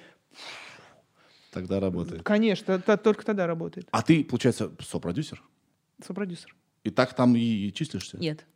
Тогда 1.50 1.78
работает. 1.80 2.22
конечно, 2.24 2.78
т- 2.80 2.96
только 2.96 3.24
тогда 3.24 3.46
работает. 3.46 3.86
А 3.92 4.02
ты, 4.02 4.24
получается, 4.24 4.72
сопродюсер? 4.80 5.42
Сопродюсер. 6.04 6.54
И 6.84 6.90
так 6.90 7.14
там 7.14 7.34
и, 7.34 7.72
числишься? 7.72 8.18
Нет. 8.18 8.46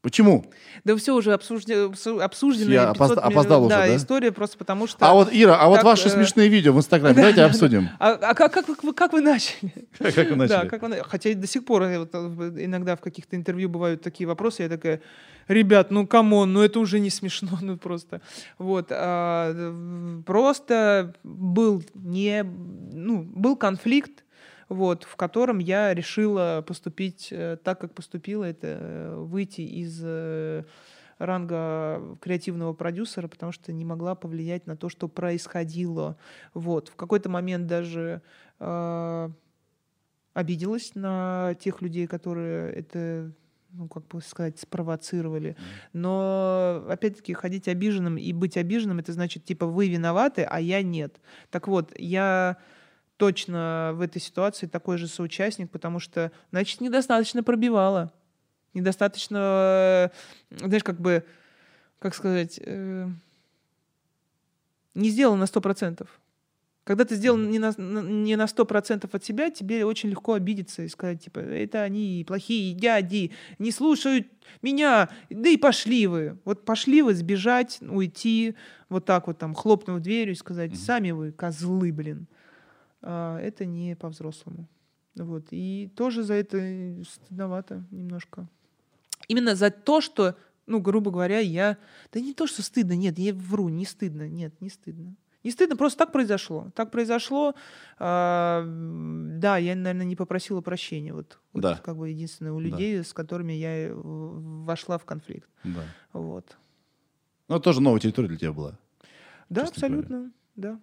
Почему? 0.00 0.46
Да 0.84 0.96
все 0.96 1.14
уже 1.14 1.32
обсуждено, 1.32 1.92
обсуждено. 2.22 2.70
Я 2.70 2.92
опозд- 2.92 3.18
опоздал 3.18 3.64
уже, 3.64 3.74
да? 3.74 3.96
история 3.96 4.30
просто 4.30 4.56
потому 4.56 4.86
что... 4.86 5.04
А 5.04 5.12
вот, 5.12 5.28
Ира, 5.32 5.56
а 5.60 5.66
вот 5.68 5.76
Так, 5.76 5.84
ваши 5.84 6.06
э, 6.06 6.10
смешные 6.10 6.48
видео 6.48 6.72
в 6.72 6.78
Инстаграме, 6.78 7.16
давайте 7.16 7.42
обсудим. 7.42 7.88
А, 7.98 8.12
а 8.12 8.34
как, 8.34 8.52
как, 8.52 8.68
вы- 8.84 8.94
как 8.94 9.12
вы 9.12 9.20
начали? 9.20 9.72
Как 9.98 10.16
вы 10.16 10.24
Да, 10.24 10.36
начали? 10.36 10.68
как 10.68 10.82
вы 10.82 11.02
Хотя 11.02 11.34
до 11.34 11.46
сих 11.48 11.64
пор 11.64 11.82
э, 11.82 11.98
вот, 11.98 12.10
э, 12.12 12.64
иногда 12.64 12.94
в 12.94 13.00
каких-то 13.00 13.34
интервью 13.34 13.68
бывают 13.68 14.00
такие 14.00 14.28
вопросы, 14.28 14.62
я 14.62 14.68
такая, 14.68 15.00
ребят, 15.48 15.90
ну 15.90 16.06
come 16.06 16.32
on, 16.32 16.52
ну 16.52 16.62
это 16.62 16.78
уже 16.78 17.00
не 17.00 17.10
смешно, 17.10 17.50
ну 17.60 17.76
просто. 17.76 18.20
Вот. 18.56 18.86
а, 18.90 20.22
просто 20.24 21.14
был 21.24 21.82
не... 21.94 22.44
Ну, 22.44 23.24
был 23.24 23.56
конфликт, 23.56 24.24
вот, 24.68 25.04
в 25.04 25.16
котором 25.16 25.58
я 25.58 25.94
решила 25.94 26.62
поступить 26.66 27.28
э, 27.30 27.56
так, 27.62 27.80
как 27.80 27.94
поступила, 27.94 28.44
это 28.44 28.78
э, 28.80 29.14
выйти 29.16 29.62
из 29.62 30.00
э, 30.04 30.64
ранга 31.18 32.16
креативного 32.20 32.74
продюсера, 32.74 33.28
потому 33.28 33.52
что 33.52 33.72
не 33.72 33.84
могла 33.84 34.14
повлиять 34.14 34.66
на 34.66 34.76
то, 34.76 34.88
что 34.88 35.08
происходило. 35.08 36.16
Вот. 36.54 36.88
В 36.88 36.96
какой-то 36.96 37.28
момент 37.28 37.66
даже 37.66 38.22
э, 38.60 39.28
обиделась 40.34 40.94
на 40.94 41.54
тех 41.60 41.82
людей, 41.82 42.06
которые 42.06 42.72
это 42.72 43.32
ну, 43.70 43.86
как 43.86 44.06
бы 44.06 44.22
сказать, 44.22 44.58
спровоцировали. 44.58 45.56
Но, 45.92 46.84
опять-таки, 46.88 47.34
ходить 47.34 47.68
обиженным 47.68 48.16
и 48.16 48.32
быть 48.32 48.56
обиженным, 48.56 48.98
это 48.98 49.12
значит, 49.12 49.44
типа, 49.44 49.66
вы 49.66 49.88
виноваты, 49.88 50.42
а 50.42 50.58
я 50.58 50.82
нет. 50.82 51.20
Так 51.50 51.68
вот, 51.68 51.92
я 51.98 52.56
точно 53.18 53.90
в 53.94 54.00
этой 54.00 54.22
ситуации 54.22 54.66
такой 54.66 54.96
же 54.96 55.08
соучастник, 55.08 55.70
потому 55.70 56.00
что, 56.00 56.32
значит, 56.50 56.80
недостаточно 56.80 57.42
пробивала. 57.42 58.12
Недостаточно, 58.72 60.10
э, 60.50 60.56
знаешь, 60.56 60.84
как 60.84 61.00
бы, 61.00 61.24
как 61.98 62.14
сказать, 62.14 62.60
э, 62.64 63.08
не 64.94 65.10
сделала 65.10 65.36
на 65.36 65.46
сто 65.46 65.60
процентов. 65.60 66.08
Когда 66.84 67.04
ты 67.04 67.16
сделал 67.16 67.36
не 67.36 67.58
на, 67.58 67.74
не 67.76 68.36
на 68.36 68.46
100% 68.46 69.10
от 69.12 69.24
себя, 69.24 69.50
тебе 69.50 69.84
очень 69.84 70.08
легко 70.08 70.32
обидеться 70.34 70.82
и 70.82 70.88
сказать, 70.88 71.22
типа, 71.22 71.40
это 71.40 71.82
они 71.82 72.24
плохие 72.26 72.72
дяди, 72.72 73.32
не 73.58 73.72
слушают 73.72 74.26
меня, 74.62 75.10
да 75.28 75.50
и 75.50 75.58
пошли 75.58 76.06
вы. 76.06 76.38
Вот 76.46 76.64
пошли 76.64 77.02
вы 77.02 77.14
сбежать, 77.14 77.78
уйти, 77.82 78.54
вот 78.88 79.04
так 79.04 79.26
вот 79.26 79.38
там, 79.38 79.54
хлопнув 79.54 80.00
дверью 80.00 80.32
и 80.32 80.38
сказать, 80.38 80.78
сами 80.78 81.10
вы 81.10 81.32
козлы, 81.32 81.92
блин. 81.92 82.26
А, 83.02 83.38
это 83.40 83.64
не 83.64 83.94
по-взрослому. 83.96 84.66
Вот. 85.16 85.46
И 85.50 85.90
тоже 85.96 86.22
за 86.22 86.34
это 86.34 87.02
стыдновато 87.08 87.84
немножко. 87.90 88.48
Именно 89.28 89.54
за 89.56 89.70
то, 89.70 90.00
что, 90.00 90.36
ну, 90.66 90.80
грубо 90.80 91.10
говоря, 91.10 91.38
я... 91.40 91.76
Да 92.12 92.20
не 92.20 92.34
то, 92.34 92.46
что 92.46 92.62
стыдно, 92.62 92.92
нет, 92.94 93.18
я 93.18 93.34
вру, 93.34 93.68
не 93.68 93.84
стыдно, 93.84 94.28
нет, 94.28 94.60
не 94.60 94.70
стыдно. 94.70 95.14
Не 95.44 95.50
стыдно, 95.52 95.76
просто 95.76 95.98
так 95.98 96.12
произошло. 96.12 96.70
Так 96.74 96.90
произошло. 96.90 97.54
а, 97.98 98.64
да, 98.66 99.56
я, 99.58 99.74
наверное, 99.76 100.04
не 100.06 100.16
попросила 100.16 100.60
прощения. 100.60 101.12
Вот, 101.12 101.38
вот 101.52 101.62
Да. 101.62 101.76
как 101.76 101.96
бы 101.96 102.08
единственное 102.10 102.52
у 102.52 102.60
Да. 102.60 102.64
людей, 102.66 103.02
с 103.02 103.12
которыми 103.12 103.52
я 103.52 103.88
э, 103.88 103.92
вошла 103.94 104.98
в 104.98 105.04
конфликт. 105.04 105.48
Да. 105.64 105.82
Вот. 106.12 106.56
Ну, 107.48 107.60
тоже 107.60 107.80
новая 107.80 108.00
территория 108.00 108.28
для 108.28 108.36
тебя 108.36 108.52
была. 108.52 108.78
Да, 109.48 109.66
Честно 109.66 109.88
говоря. 109.88 110.02
абсолютно, 110.02 110.32
да. 110.56 110.80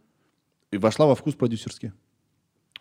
И 0.71 0.77
вошла 0.77 1.05
во 1.05 1.15
вкус 1.15 1.35
продюсерский. 1.35 1.91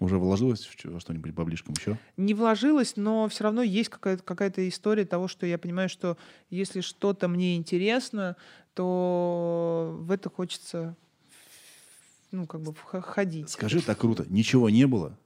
Уже 0.05 0.19
вложилась 0.19 0.69
во 0.85 1.01
что-нибудь 1.01 1.33
баблишком 1.33 1.75
еще? 1.79 1.99
не 2.17 2.35
вложилась, 2.35 2.95
но 2.97 3.29
все 3.29 3.45
равно 3.45 3.63
есть 3.63 3.89
какая-то, 3.89 4.23
какая-то 4.23 4.69
история 4.69 5.05
того, 5.05 5.29
что 5.29 5.47
я 5.47 5.57
понимаю, 5.59 5.89
что 5.89 6.19
если 6.51 6.81
что-то 6.83 7.27
мне 7.29 7.57
интересно, 7.57 8.37
то 8.75 9.97
в 10.01 10.11
это 10.11 10.29
хочется 10.29 10.95
ну, 12.33 12.47
как 12.47 12.61
бы 12.63 12.75
ходить. 12.75 13.49
Скажи, 13.51 13.81
так 13.81 13.99
круто. 13.99 14.27
Ничего 14.29 14.69
не 14.69 14.87
было. 14.87 15.17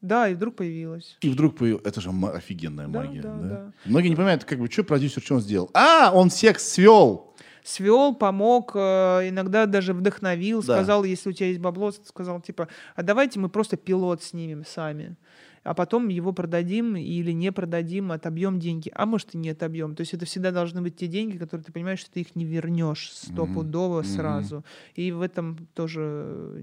Да, 0.00 0.28
и 0.28 0.34
вдруг 0.34 0.56
появилась. 0.56 1.16
И 1.20 1.28
вдруг 1.30 1.56
появ- 1.56 1.80
Это 1.84 2.00
же 2.00 2.10
офигенная 2.10 2.88
Да, 2.88 3.00
магия. 3.02 3.22
да, 3.22 3.34
да? 3.34 3.48
да. 3.48 3.72
Многие 3.86 4.08
не 4.10 4.16
понимают, 4.16 4.44
как 4.44 4.58
бы, 4.58 4.70
что 4.70 4.84
продюсер, 4.84 5.22
что 5.22 5.36
он 5.36 5.40
сделал. 5.40 5.70
А, 5.74 6.12
он 6.14 6.30
секс 6.30 6.62
свел. 6.72 7.34
Свел, 7.64 8.14
помог, 8.14 8.72
э, 8.74 9.30
иногда 9.30 9.64
даже 9.64 9.94
вдохновил, 9.94 10.60
Да. 10.62 10.74
сказал, 10.74 11.02
если 11.02 11.30
у 11.30 11.32
тебя 11.32 11.48
есть 11.48 11.60
бабло, 11.60 11.92
сказал, 11.92 12.42
типа, 12.42 12.68
а 12.94 13.02
давайте 13.02 13.40
мы 13.40 13.48
просто 13.48 13.78
пилот 13.78 14.22
снимем 14.22 14.66
сами, 14.66 15.16
а 15.62 15.72
потом 15.72 16.08
его 16.08 16.34
продадим 16.34 16.94
или 16.94 17.32
не 17.32 17.50
продадим, 17.52 18.12
отобьем 18.12 18.60
деньги, 18.60 18.92
а 18.94 19.06
может 19.06 19.34
и 19.34 19.38
не 19.38 19.48
отобьем. 19.48 19.96
То 19.96 20.02
есть 20.02 20.12
это 20.12 20.26
всегда 20.26 20.50
должны 20.50 20.82
быть 20.82 20.96
те 20.96 21.06
деньги, 21.06 21.38
которые 21.38 21.64
ты 21.64 21.72
понимаешь, 21.72 22.00
что 22.00 22.10
ты 22.12 22.20
их 22.20 22.36
не 22.36 22.44
вернешь 22.44 23.10
стопудово 23.10 24.00
Мгм. 24.00 24.04
сразу. 24.04 24.64
И 24.94 25.10
в 25.10 25.22
этом 25.22 25.66
тоже, 25.74 26.62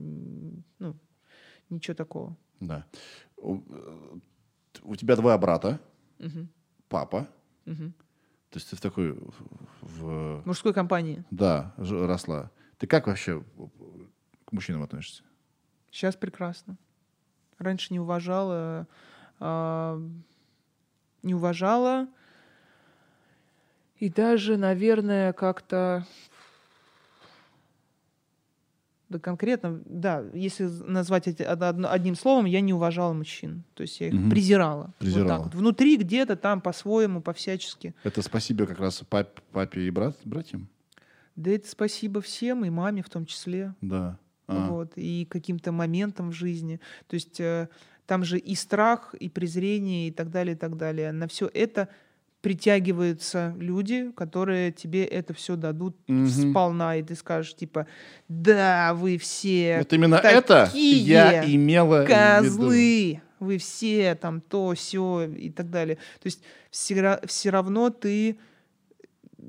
ну, 0.78 0.95
ничего 1.72 1.95
такого. 1.95 2.38
Да. 2.60 2.86
У, 3.38 3.56
э, 3.56 4.19
у 4.84 4.95
тебя 4.95 5.15
два 5.15 5.36
брата, 5.40 5.80
Мгм. 6.19 6.48
папа. 6.90 7.28
Мгм. 7.65 7.91
То 8.52 8.60
есть 8.60 8.69
ты 8.69 8.76
в 8.76 8.82
такой... 8.82 9.18
В, 9.82 10.45
мужской 10.45 10.73
компании. 10.73 11.23
да, 11.32 11.73
росла. 11.78 12.52
Ты 12.78 12.86
как 12.86 13.07
вообще 13.07 13.44
к 14.45 14.52
мужчинам 14.52 14.84
относишься? 14.84 15.23
Сейчас 15.90 16.15
прекрасно. 16.15 16.78
Раньше 17.57 17.94
не 17.94 17.99
уважала, 17.99 18.88
а, 19.40 20.02
не 21.23 21.34
уважала. 21.34 22.07
И 23.98 24.10
даже, 24.10 24.57
наверное, 24.57 25.32
как-то... 25.32 26.06
Да 29.12 29.20
конкретно, 29.20 29.82
да, 29.86 30.24
если 30.34 30.64
назвать 30.88 31.28
это 31.28 31.70
одним 31.92 32.16
словом, 32.16 32.46
я 32.46 32.62
не 32.62 32.74
уважала 32.74 33.12
мужчин. 33.12 33.64
То 33.74 33.82
есть 33.82 34.00
я 34.00 34.08
их 34.08 34.14
Мгм. 34.14 34.30
презирала. 34.30 34.84
Вот 34.86 34.96
Презирала. 35.00 35.28
так 35.30 35.40
вот. 35.48 35.56
Внутри 35.56 35.98
где-то 35.98 36.38
там 36.38 36.62
по-своему, 36.62 37.22
по-всячески. 37.22 37.94
Это 38.06 38.22
спасибо 38.22 38.66
как 38.66 38.80
раз 38.80 39.04
пап- 39.10 39.42
папе 39.52 39.82
и 39.82 39.90
брат, 39.90 40.16
братьям? 40.24 40.70
Да 41.36 41.52
это 41.52 41.68
спасибо 41.68 42.22
всем, 42.22 42.64
и 42.64 42.70
маме 42.70 43.04
в 43.04 43.10
том 43.10 43.26
числе. 43.26 43.74
Да. 43.82 44.18
А. 44.48 44.68
вот, 44.70 44.94
и 44.96 45.26
каким-то 45.30 45.72
моментам 45.74 46.30
в 46.32 46.34
жизни. 46.34 46.80
То 47.08 47.16
есть 47.16 47.40
э, 47.42 47.68
там 48.06 48.24
же 48.24 48.38
и 48.38 48.56
страх, 48.56 49.14
и 49.14 49.28
презрение, 49.30 50.08
и 50.08 50.12
так 50.12 50.30
далее, 50.32 50.56
и 50.56 50.58
так 50.58 50.78
далее. 50.78 51.12
На 51.12 51.28
все 51.28 51.50
это 51.54 51.90
притягиваются 52.41 53.55
люди, 53.59 54.11
которые 54.15 54.72
тебе 54.72 55.05
это 55.05 55.34
все 55.34 55.55
дадут 55.55 55.95
Мгм. 56.07 56.27
сполна, 56.27 56.97
и 56.97 57.03
ты 57.03 57.15
скажешь 57.15 57.55
типа, 57.55 57.88
да, 58.27 58.93
вы 58.93 59.18
все 59.18 59.77
Вот 59.80 59.93
именно 59.93 60.15
это 60.15 60.69
я 60.73 61.43
имела 61.45 62.03
в 62.03 62.07
виду. 62.07 62.13
козлы, 62.13 63.22
вы 63.39 63.57
все 63.57 64.15
там 64.15 64.41
то, 64.41 64.73
все 64.73 65.23
и 65.26 65.49
так 65.49 65.69
далее. 65.69 65.95
То 65.95 66.27
есть 66.27 66.41
все, 66.72 67.19
равно 67.51 67.89
ты, 67.89 68.38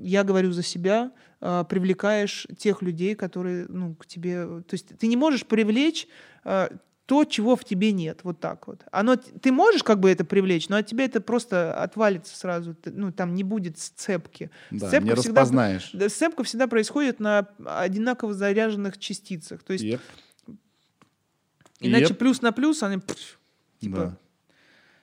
я 0.01 0.23
говорю 0.23 0.51
за 0.51 0.63
себя, 0.63 1.11
а, 1.41 1.63
привлекаешь 1.63 2.47
тех 2.57 2.81
людей, 2.81 3.15
которые, 3.15 3.65
ну, 3.67 3.95
к 3.95 4.05
тебе... 4.05 4.45
То 4.45 4.73
есть 4.73 4.97
ты 4.97 5.07
не 5.07 5.17
можешь 5.17 5.45
привлечь 5.45 6.07
а, 6.43 6.69
то, 7.05 7.25
чего 7.25 7.55
в 7.57 7.65
тебе 7.65 7.91
нет, 7.91 8.21
вот 8.23 8.39
так 8.39 8.65
вот. 8.67 8.81
Оно, 8.91 9.17
ты 9.17 9.51
можешь 9.51 9.83
как 9.83 9.99
бы 9.99 10.09
это 10.09 10.23
привлечь, 10.23 10.69
но 10.69 10.77
от 10.77 10.87
тебя 10.87 11.03
это 11.03 11.19
просто 11.19 11.73
отвалится 11.73 12.35
сразу. 12.37 12.75
Ну, 12.85 13.11
там 13.11 13.35
не 13.35 13.43
будет 13.43 13.77
сцепки. 13.77 14.49
Да, 14.71 14.87
Сцепка 14.87 15.09
не 15.09 15.15
всегда- 15.15 15.41
распознаешь. 15.41 15.93
Сцепка 16.09 16.43
всегда 16.43 16.67
происходит 16.67 17.19
на 17.19 17.47
одинаково 17.65 18.33
заряженных 18.33 18.97
частицах. 18.97 19.63
То 19.63 19.73
есть 19.73 19.83
Еп. 19.83 20.01
иначе 21.79 22.05
Еп. 22.09 22.17
плюс 22.17 22.41
на 22.41 22.51
плюс, 22.51 22.81
они... 22.83 22.99
пф, 22.99 23.39
типа, 23.79 23.97
Да. 23.97 24.17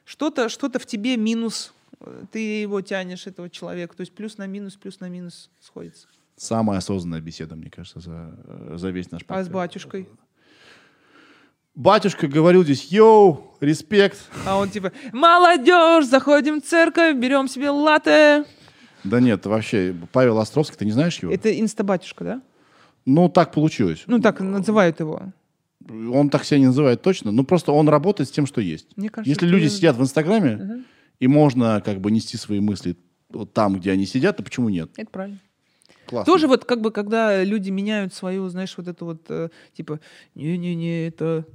что-то, 0.04 0.48
что-то 0.48 0.78
в 0.78 0.86
тебе 0.86 1.16
минус, 1.18 1.74
э, 2.00 2.24
ты 2.32 2.60
его 2.62 2.80
тянешь, 2.80 3.26
этого 3.26 3.50
человека. 3.50 3.94
То 3.96 4.00
есть 4.02 4.14
плюс 4.14 4.38
на 4.38 4.46
минус, 4.46 4.76
плюс 4.76 5.00
на 5.00 5.08
минус 5.08 5.50
сходится. 5.60 6.08
Самая 6.36 6.78
осознанная 6.78 7.20
беседа, 7.20 7.54
мне 7.56 7.68
кажется, 7.70 8.00
за, 8.00 8.34
э, 8.44 8.72
за 8.78 8.88
весь 8.88 9.10
наш 9.10 9.20
А 9.20 9.24
с 9.24 9.26
подкаст. 9.26 9.50
батюшкой? 9.50 10.08
Батюшка 11.80 12.28
говорил 12.28 12.62
здесь, 12.62 12.92
йоу, 12.92 13.54
респект. 13.58 14.18
А 14.44 14.58
он 14.58 14.68
типа, 14.68 14.92
молодежь, 15.14 16.04
заходим 16.04 16.60
в 16.60 16.64
церковь, 16.66 17.16
берем 17.16 17.48
себе 17.48 17.70
латте. 17.70 18.44
Да 19.02 19.18
нет, 19.18 19.46
вообще, 19.46 19.94
Павел 20.12 20.38
Островский, 20.40 20.76
ты 20.76 20.84
не 20.84 20.90
знаешь 20.90 21.18
его? 21.20 21.32
Это 21.32 21.58
инстабатюшка, 21.58 22.22
да? 22.24 22.42
Ну, 23.06 23.30
так 23.30 23.52
получилось. 23.52 24.02
Ну, 24.06 24.20
так 24.20 24.40
называют 24.40 25.00
его. 25.00 25.32
Он 25.88 26.28
так 26.28 26.44
себя 26.44 26.58
не 26.60 26.66
называет 26.66 27.00
точно, 27.00 27.32
но 27.32 27.44
просто 27.44 27.72
он 27.72 27.88
работает 27.88 28.28
с 28.28 28.32
тем, 28.32 28.44
что 28.44 28.60
есть. 28.60 28.94
Мне 28.98 29.08
кажется, 29.08 29.30
Если 29.30 29.46
люди 29.46 29.68
сидят 29.68 29.96
в 29.96 30.02
Инстаграме, 30.02 30.56
Мгм. 30.56 30.84
и 31.18 31.28
можно 31.28 31.80
как 31.82 31.98
бы 32.02 32.10
нести 32.10 32.36
свои 32.36 32.60
мысли 32.60 32.94
вот 33.30 33.54
там, 33.54 33.80
где 33.80 33.92
они 33.92 34.04
сидят, 34.04 34.36
то 34.36 34.42
почему 34.42 34.68
нет? 34.68 34.90
Это 34.98 35.10
правильно. 35.10 35.38
Классно. 36.04 36.30
Тоже 36.30 36.46
вот 36.46 36.66
как 36.66 36.82
бы, 36.82 36.90
когда 36.90 37.42
люди 37.42 37.70
меняют 37.70 38.12
свою, 38.12 38.46
знаешь, 38.50 38.74
вот 38.76 38.86
это 38.86 39.04
вот, 39.06 39.22
э, 39.30 39.48
типа, 39.74 39.98
не-не-не, 40.34 41.06
это... 41.08 41.46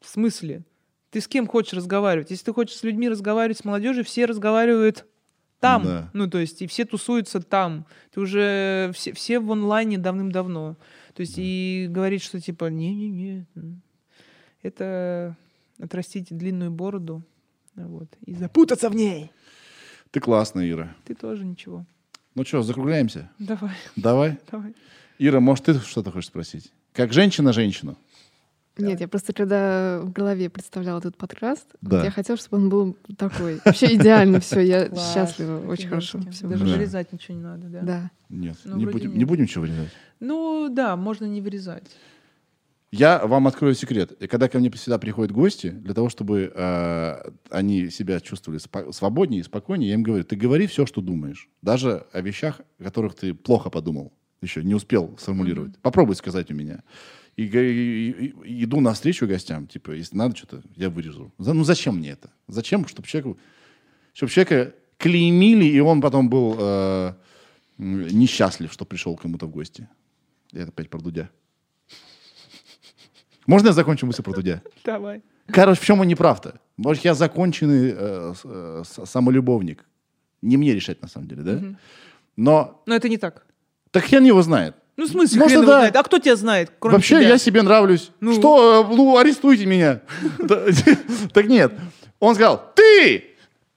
В 0.00 0.08
смысле? 0.08 0.62
Ты 1.10 1.20
с 1.20 1.28
кем 1.28 1.46
хочешь 1.46 1.72
разговаривать? 1.72 2.30
Если 2.30 2.44
ты 2.44 2.52
хочешь 2.52 2.76
с 2.76 2.82
людьми 2.82 3.08
разговаривать, 3.08 3.58
с 3.58 3.64
молодежью, 3.64 4.04
все 4.04 4.26
разговаривают 4.26 5.06
там. 5.60 5.84
Да. 5.84 6.10
Ну, 6.12 6.28
то 6.28 6.38
есть, 6.38 6.62
и 6.62 6.66
все 6.66 6.84
тусуются 6.84 7.40
там. 7.40 7.86
Ты 8.12 8.20
уже 8.20 8.90
все, 8.94 9.12
все 9.12 9.40
в 9.40 9.50
онлайне 9.50 9.98
давным-давно. 9.98 10.76
То 11.14 11.20
есть, 11.22 11.34
и 11.36 11.86
говорить, 11.90 12.22
что 12.22 12.40
типа, 12.40 12.66
не-не-не, 12.66 13.46
это 14.62 15.36
отрастить 15.80 16.28
длинную 16.30 16.70
бороду, 16.70 17.22
вот, 17.74 18.08
и 18.24 18.34
запутаться 18.34 18.90
в 18.90 18.94
ней. 18.94 19.30
Ты 20.10 20.20
классная, 20.20 20.68
Ира. 20.68 20.94
Ты 21.04 21.14
тоже 21.14 21.44
ничего. 21.44 21.84
Ну 22.34 22.44
что, 22.44 22.62
закругляемся? 22.62 23.30
Давай, 23.38 23.74
Давай. 23.96 24.38
давай. 24.50 24.74
Ира, 25.18 25.40
может, 25.40 25.64
ты 25.64 25.74
что-то 25.74 26.12
хочешь 26.12 26.28
спросить? 26.28 26.72
Как 26.92 27.12
женщина 27.12 27.52
женщину? 27.52 27.96
Нет, 28.78 29.00
я 29.00 29.08
просто 29.08 29.32
когда 29.32 30.00
в 30.02 30.12
голове 30.12 30.48
представляла 30.50 30.98
этот 30.98 31.16
подкаст, 31.16 31.66
Да. 31.80 31.96
вот 31.98 32.04
я 32.04 32.10
хотела, 32.10 32.38
чтобы 32.38 32.58
он 32.62 32.68
был 32.68 32.96
такой. 33.16 33.60
Вообще 33.64 33.94
идеально 33.94 34.40
все. 34.40 34.60
Я 34.60 34.86
Класс. 34.88 35.12
счастлива, 35.14 35.66
очень 35.66 35.88
хорошо. 35.88 36.20
Всё. 36.30 36.48
Даже 36.48 36.64
Да. 36.64 36.72
вырезать 36.74 37.12
ничего 37.12 37.36
не 37.36 37.42
надо, 37.42 37.66
да? 37.68 37.80
Да. 37.82 38.10
Нет, 38.28 38.56
Ну, 38.64 38.76
не, 38.76 38.84
вроде 38.84 38.98
будем, 38.98 39.08
нет. 39.10 39.18
не 39.18 39.24
будем 39.24 39.42
ничего 39.44 39.62
вырезать. 39.62 39.88
Ну 40.20 40.68
да, 40.70 40.96
можно 40.96 41.24
не 41.26 41.40
вырезать. 41.40 41.84
Я 42.90 43.18
вам 43.26 43.46
открою 43.46 43.74
секрет. 43.74 44.12
И 44.12 44.26
когда 44.26 44.48
ко 44.48 44.58
мне 44.58 44.70
всегда 44.70 44.98
приходят 44.98 45.30
гости, 45.30 45.68
для 45.68 45.92
того, 45.92 46.08
чтобы 46.08 46.50
э, 46.54 47.30
они 47.50 47.90
себя 47.90 48.18
чувствовали 48.18 48.58
спо- 48.58 48.92
свободнее 48.92 49.40
и 49.40 49.44
спокойнее, 49.44 49.88
я 49.90 49.94
им 49.94 50.02
говорю, 50.02 50.24
ты 50.24 50.36
говори 50.36 50.66
все, 50.66 50.86
что 50.86 51.02
думаешь. 51.02 51.48
Даже 51.60 52.06
о 52.12 52.22
вещах, 52.22 52.62
о 52.78 52.84
которых 52.84 53.14
ты 53.14 53.34
плохо 53.34 53.68
подумал, 53.68 54.14
еще 54.40 54.62
не 54.64 54.74
успел 54.74 55.14
сформулировать. 55.18 55.76
Попробуй 55.82 56.16
сказать 56.16 56.50
у 56.50 56.54
меня. 56.54 56.82
И, 57.38 57.44
и- 57.44 58.10
и- 58.44 58.64
иду 58.64 58.80
навстречу 58.80 59.26
гостям, 59.28 59.66
типа, 59.68 59.92
если 59.92 60.16
надо 60.16 60.34
что-то, 60.36 60.60
я 60.76 60.90
вырежу. 60.90 61.30
Ну 61.38 61.64
зачем 61.64 61.96
мне 61.96 62.10
это? 62.10 62.30
Зачем, 62.48 62.86
чтобы 62.88 63.06
человеку, 63.06 63.38
чтобы 64.12 64.32
человека 64.32 64.74
клеймили, 64.96 65.64
и 65.64 65.78
он 65.80 66.00
потом 66.00 66.28
был 66.28 66.56
э, 66.58 67.14
несчастлив, 67.78 68.72
что 68.72 68.84
пришел 68.84 69.16
к 69.16 69.22
кому-то 69.22 69.46
в 69.46 69.50
гости. 69.50 69.88
Я 70.52 70.64
опять 70.64 70.90
про 70.90 70.98
Дудя. 71.00 71.30
Можно 73.46 73.68
я 73.68 73.72
закончу 73.72 74.06
мысль 74.06 74.22
про 74.22 74.32
Дудя? 74.32 74.60
Давай. 74.84 75.22
Короче, 75.46 75.80
в 75.80 75.84
чем 75.84 76.00
он 76.00 76.06
не 76.08 76.16
прав-то? 76.16 76.60
Может, 76.76 77.04
я 77.04 77.14
законченный 77.14 77.94
э, 77.96 78.34
э, 78.44 78.82
самолюбовник. 79.04 79.84
Не 80.42 80.56
мне 80.56 80.74
решать, 80.74 81.00
на 81.02 81.08
самом 81.08 81.28
деле, 81.28 81.42
да? 81.42 81.62
Но 82.36 82.82
Но 82.86 82.94
это 82.94 83.08
не 83.08 83.16
так. 83.16 83.46
так 83.90 84.04
хрен 84.04 84.24
его 84.24 84.42
знает. 84.42 84.74
Ну, 84.98 85.06
в 85.06 85.08
смысле, 85.08 85.38
Может, 85.38 85.52
хрен 85.52 85.62
его 85.62 85.70
да. 85.72 85.78
знает? 85.78 85.96
А 85.96 86.02
кто 86.02 86.18
тебя 86.18 86.34
знает, 86.36 86.72
кроме 86.80 86.96
Вообще, 86.96 87.20
тебя? 87.20 87.28
я 87.28 87.38
себе 87.38 87.62
нравлюсь. 87.62 88.10
Ну. 88.20 88.32
Что? 88.34 88.84
э, 88.90 88.94
Ну, 88.96 89.16
арестуйте 89.16 89.64
меня. 89.64 90.00
Так 91.32 91.46
нет. 91.46 91.72
Он 92.18 92.34
сказал, 92.34 92.72
ты 92.74 93.24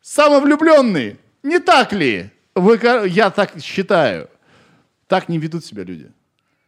самовлюбленный. 0.02 1.18
Не 1.43 1.60
так 1.60 1.93
ли? 1.93 2.30
Я 3.07 3.30
так 3.30 3.53
считаю. 3.61 4.30
Так 5.07 5.30
не 5.30 5.38
ведут 5.38 5.64
себя 5.65 5.84
люди. 5.84 6.10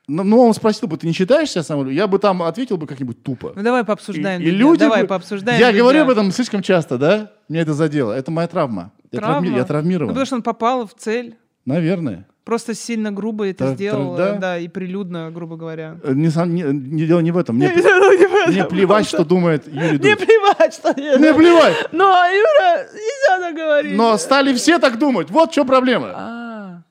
Ну, 0.08 0.24
ну, 0.24 0.40
он 0.42 0.54
спросил 0.54 0.88
бы, 0.88 0.98
ты 0.98 1.08
не 1.08 1.14
считаешь 1.14 1.50
себя 1.50 1.64
самовлюбленным? 1.64 1.98
Я 1.98 2.08
бы 2.08 2.20
там 2.20 2.44
ответил 2.44 2.78
бы 2.78 2.88
как-нибудь 2.88 3.24
тупо. 3.24 3.54
Ну, 3.56 3.64
давай 3.64 3.84
пообсуждаем. 3.84 4.42
И, 4.42 4.46
и 4.46 4.52
люди... 4.52 4.80
Давай 4.82 5.04
бы- 5.04 5.08
пообсуждаем. 5.08 5.60
Я 5.60 5.72
говорю 5.72 6.02
об 6.04 6.10
этом 6.10 6.32
слишком 6.32 6.62
часто, 6.62 6.98
да? 6.98 7.32
Мне 7.48 7.62
это 7.62 7.74
задело. 7.74 8.12
Это 8.12 8.30
моя 8.30 8.48
травма. 8.48 8.92
Я, 9.12 9.20
Травма? 9.20 9.48
травми- 9.48 9.56
я 9.56 9.64
травмирован. 9.64 10.08
Ну, 10.10 10.14
потому 10.14 10.26
что 10.26 10.36
он 10.36 10.42
попал 10.44 10.86
в 10.88 10.94
цель. 10.94 11.38
Наверное. 11.66 12.28
Просто 12.44 12.74
сильно 12.74 13.12
грубо 13.12 13.46
это 13.48 13.66
Тра- 13.68 13.74
сделал. 13.76 14.16
тра- 14.18 14.26
да. 14.32 14.36
э, 14.36 14.40
Да, 14.40 14.58
и 14.60 14.68
прилюдно, 14.68 15.32
грубо 15.32 15.56
говоря. 15.56 15.98
Э, 16.04 16.14
Не, 16.14 16.28
не, 16.48 16.64
не 16.64 17.06
дело 17.06 17.22
не 17.22 17.32
в 17.32 17.38
этом. 17.38 17.56
Мне, 17.56 17.68
Не 17.70 18.52
мне 18.52 18.66
плевать, 18.66 19.08
что 19.08 19.24
думает 19.24 19.66
Юрий 19.68 19.92
Не 19.92 19.98
Дудь. 19.98 20.18
плевать, 20.26 20.74
что 20.74 20.90
я... 20.98 21.18
Мне 21.18 21.34
плевать. 21.34 21.88
Но, 21.94 22.04
Юра, 22.26 22.88
нельзя 22.92 23.40
так 23.48 23.56
говорить. 23.56 23.96
Но 23.96 24.18
стали 24.18 24.54
все 24.54 24.78
так 24.80 25.00
думать. 25.00 25.30
Вот 25.32 25.52
в 25.52 25.54
чем 25.54 25.66
проблема. 25.66 26.12
А, 26.14 26.82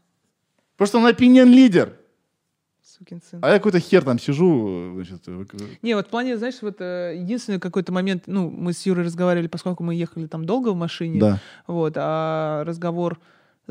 Потому 0.77 0.87
что 0.89 0.99
он 1.01 1.07
опинион 1.07 1.51
лидер. 1.51 1.93
сукин 2.83 3.21
сын. 3.31 3.39
А 3.43 3.49
я 3.51 3.55
какой-то 3.59 3.79
хер 3.79 4.03
там 4.05 4.19
сижу. 4.19 4.93
Значит, 4.95 5.23
э, 5.27 5.45
Не, 5.83 5.95
вот 5.97 6.07
в 6.07 6.11
плане, 6.11 6.39
знаешь, 6.39 6.57
вот 6.63 6.77
э, 6.81 7.15
единственный 7.19 7.61
какой-то 7.61 7.93
момент, 7.93 8.23
ну, 8.27 8.49
мы 8.49 8.73
с 8.73 8.87
Юрой 8.87 9.05
разговаривали, 9.05 9.49
поскольку 9.49 9.83
мы 9.85 9.95
ехали 9.95 10.27
там 10.27 10.47
долго 10.47 10.71
в 10.71 10.77
машине, 10.77 11.21
да. 11.21 11.39
вот, 11.67 11.93
а 11.97 12.65
разговор 12.65 13.19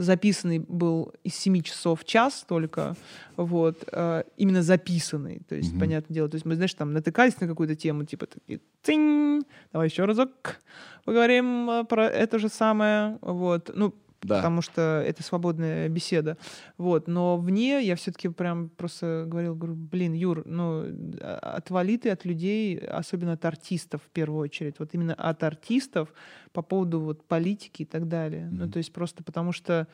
записанный 0.02 0.60
был 0.60 1.14
из 1.23 1.36
7 1.36 1.61
часов 1.61 2.02
в 2.02 2.06
час 2.06 2.45
только, 2.48 2.95
вот, 3.38 3.84
э, 3.91 4.23
именно 4.38 4.61
записанный, 4.61 5.41
то 5.48 5.56
есть, 5.56 5.72
Мгм. 5.72 5.80
понятное 5.80 6.14
дело, 6.14 6.30
то 6.30 6.36
есть 6.36 6.45
мы, 6.45 6.56
знаешь, 6.56 6.73
там 6.73 6.94
натыкались 6.94 7.40
на 7.40 7.48
какую-то 7.48 7.76
тему, 7.76 8.03
типа, 8.06 8.26
такие, 8.28 8.60
цинь, 8.84 9.41
давай 9.72 9.88
еще 9.88 10.06
разок 10.06 10.60
поговорим 11.06 11.69
э, 11.69 11.84
про 11.86 12.07
это 12.07 12.40
же 12.40 12.49
самое, 12.49 13.18
вот, 13.22 13.72
ну, 13.73 13.94
Да. 14.22 14.35
потому 14.38 14.61
что 14.61 15.03
это 15.06 15.23
свободная 15.23 15.89
беседа. 15.89 16.38
Вот. 16.77 17.07
Но 17.07 17.38
вне 17.38 17.81
я 17.84 17.95
все-таки 17.95 18.30
прям 18.30 18.69
просто 18.69 19.26
говорил, 19.27 19.56
говорю, 19.56 19.76
блин, 19.76 20.14
Юр, 20.14 20.43
ну, 20.45 20.84
а- 21.22 21.56
отвали 21.57 21.98
ты 21.98 22.10
от 22.11 22.23
людей, 22.26 22.77
особенно 22.77 23.34
от 23.34 23.43
артистов 23.45 24.02
в 24.03 24.10
первую 24.10 24.41
очередь. 24.41 24.76
Вот 24.80 24.93
именно 24.93 25.15
от 25.15 25.43
артистов 25.43 26.14
по 26.53 26.61
поводу 26.61 26.99
вот 26.99 27.23
политики 27.26 27.81
и 27.81 27.85
так 27.85 28.07
далее. 28.07 28.48
Ну, 28.52 28.64
Мгм. 28.65 28.72
то 28.72 28.77
есть 28.77 28.93
просто 28.93 29.23
потому 29.23 29.52
что 29.53 29.88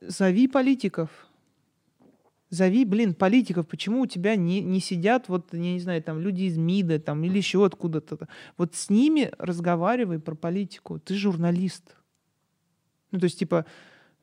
зови 0.00 0.48
политиков. 0.48 1.10
Зови, 2.50 2.84
блин, 2.84 3.14
политиков. 3.14 3.66
Почему 3.66 4.02
у 4.02 4.06
тебя 4.06 4.36
не, 4.36 4.60
не 4.60 4.80
сидят, 4.80 5.28
вот, 5.28 5.52
я 5.52 5.58
не 5.58 5.80
знаю, 5.80 6.02
там, 6.02 6.20
люди 6.20 6.42
из 6.42 6.56
МИДа 6.56 7.00
там, 7.00 7.24
или 7.24 7.36
еще 7.36 7.64
откуда-то. 7.64 8.28
Вот 8.56 8.74
с 8.74 8.90
ними 8.90 9.32
разговаривай 9.38 10.20
про 10.20 10.34
политику. 10.34 10.98
Ты 11.00 11.14
журналист. 11.14 11.96
Ну, 13.14 13.20
то 13.20 13.24
есть, 13.26 13.38
типа, 13.38 13.64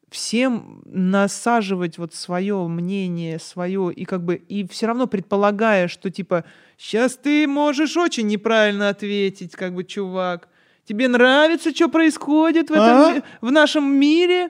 всем 0.09 0.81
насаживать 0.85 1.97
вот 1.97 2.13
свое 2.13 2.67
мнение, 2.67 3.39
свое, 3.39 3.93
и 3.93 4.03
как 4.03 4.21
бы, 4.25 4.35
и 4.35 4.67
все 4.67 4.87
равно 4.87 5.07
предполагая, 5.07 5.87
что, 5.87 6.09
типа, 6.11 6.43
сейчас 6.77 7.15
ты 7.15 7.47
можешь 7.47 7.95
очень 7.95 8.27
неправильно 8.27 8.89
ответить, 8.89 9.53
как 9.53 9.73
бы, 9.73 9.85
чувак. 9.85 10.49
Тебе 10.83 11.07
нравится, 11.07 11.71
что 11.73 11.87
происходит 11.87 12.69
в, 12.69 12.73
этом, 12.73 12.83
А? 12.85 13.23
в 13.39 13.49
нашем 13.49 13.85
мире? 13.95 14.49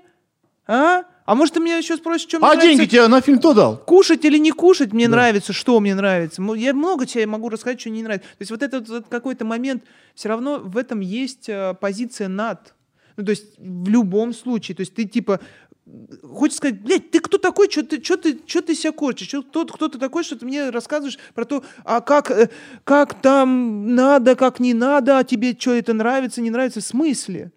А? 0.66 1.04
А 1.26 1.36
может, 1.36 1.54
ты 1.54 1.60
меня 1.60 1.78
еще 1.78 1.96
спросишь, 1.98 2.28
что 2.28 2.40
мне 2.40 2.48
А 2.48 2.54
нравится? 2.56 2.78
деньги 2.78 2.90
тебе 2.90 3.08
на 3.08 3.22
фильм 3.22 3.38
кто 3.38 3.54
дал? 3.54 3.78
Кушать 3.78 4.26
или 4.26 4.40
не 4.40 4.50
кушать 4.52 4.92
мне 4.92 5.06
Да. 5.08 5.12
нравится, 5.12 5.54
что 5.54 5.80
мне 5.80 5.94
нравится. 5.94 6.42
Я 6.56 6.74
много 6.74 7.06
чего 7.06 7.30
могу 7.30 7.50
рассказать, 7.50 7.80
что 7.80 7.92
не 7.92 8.02
нравится. 8.02 8.28
То 8.30 8.36
есть 8.42 8.50
вот 8.50 8.64
этот 8.64 8.90
вот 8.90 9.06
какой-то 9.10 9.46
момент, 9.46 9.84
все 10.16 10.30
равно 10.30 10.58
в 10.58 10.78
этом 10.78 11.00
есть 11.02 11.48
э, 11.48 11.76
позиция 11.80 12.28
над. 12.28 12.74
Ну, 13.18 13.26
то 13.26 13.32
есть 13.32 13.58
в 13.58 13.90
любом 13.90 14.34
случае. 14.34 14.76
То 14.76 14.82
есть 14.82 14.94
ты 14.96 15.06
типа 15.06 15.40
хочешь 16.24 16.58
сказать, 16.58 16.82
блядь, 16.82 17.12
ты 17.12 17.20
кто 17.20 17.38
такой, 17.38 17.70
что 17.70 17.84
ты, 17.84 18.02
что 18.04 18.16
ты, 18.18 18.40
что 18.46 18.62
ты 18.62 18.76
себя 18.76 18.92
корчишь, 18.94 19.28
Чё- 19.28 19.44
кто, 19.44 19.66
кто 19.66 19.88
ты 19.90 19.98
такой, 20.00 20.24
что 20.24 20.36
ты 20.38 20.46
мне 20.46 20.70
рассказываешь 20.70 21.20
про 21.34 21.44
то, 21.46 21.64
а 21.84 22.02
как, 22.02 22.32
э, 22.32 22.50
как 22.84 23.22
там 23.22 23.94
надо, 23.96 24.36
как 24.36 24.60
не 24.60 24.74
надо, 24.74 25.18
а 25.18 25.24
тебе 25.24 25.56
что 25.60 25.74
это 25.74 25.94
нравится, 25.94 26.42
не 26.42 26.50
нравится, 26.52 26.80
в 26.82 26.84
смысле? 26.84 27.52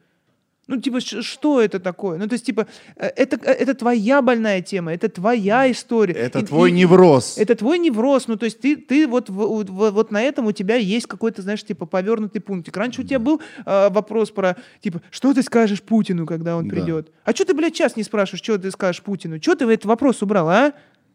Ну, 0.66 0.81
типа, 0.81 1.01
что 1.01 1.61
это 1.61 1.78
такое? 1.78 2.19
Ну, 2.19 2.27
то 2.27 2.32
есть, 2.35 2.47
типа, 2.47 2.66
э, 2.97 3.07
это, 3.16 3.36
э, 3.45 3.53
это 3.53 3.74
твоя 3.74 4.23
больная 4.23 4.62
тема, 4.62 4.95
это 4.95 5.11
твоя 5.11 5.70
история. 5.70 6.15
Это 6.15 6.39
И- 6.39 6.45
твой 6.47 6.70
и- 6.70 6.73
невроз. 6.73 7.36
Это 7.36 7.55
твой 7.55 7.78
невроз. 7.78 8.28
Ну, 8.28 8.36
то 8.36 8.45
есть 8.47 8.61
ты, 8.61 8.77
ты 8.77 9.07
вот, 9.07 9.28
в- 9.28 9.65
в- 9.65 9.91
вот 9.91 10.11
на 10.11 10.23
этом 10.23 10.47
у 10.47 10.53
тебя 10.53 10.77
есть 10.77 11.07
какой-то, 11.07 11.43
знаешь, 11.43 11.62
типа, 11.62 11.85
повернутый 11.85 12.41
пунктик. 12.41 12.74
Раньше 12.77 13.03
у 13.03 13.05
тебя 13.05 13.19
был 13.19 13.43
э, 13.66 13.89
вопрос 13.91 14.31
про, 14.31 14.57
типа, 14.81 15.03
что 15.11 15.35
ты 15.35 15.43
скажешь 15.43 15.82
Путину, 15.82 16.24
когда 16.27 16.57
он 16.57 16.66
Да. 16.69 16.74
придет? 16.77 17.12
А 17.24 17.32
что 17.32 17.45
ты, 17.45 17.53
блядь, 17.55 17.74
сейчас 17.77 17.97
не 17.97 18.03
спрашиваешь, 18.03 18.43
что 18.43 18.57
ты 18.59 18.70
скажешь 18.70 19.03
Путину? 19.03 19.41
Что 19.43 19.55
ты 19.57 19.66
в 19.66 19.69
этот 19.69 19.85
вопрос 19.85 20.23
убрал, 20.23 20.49
а? 20.49 20.73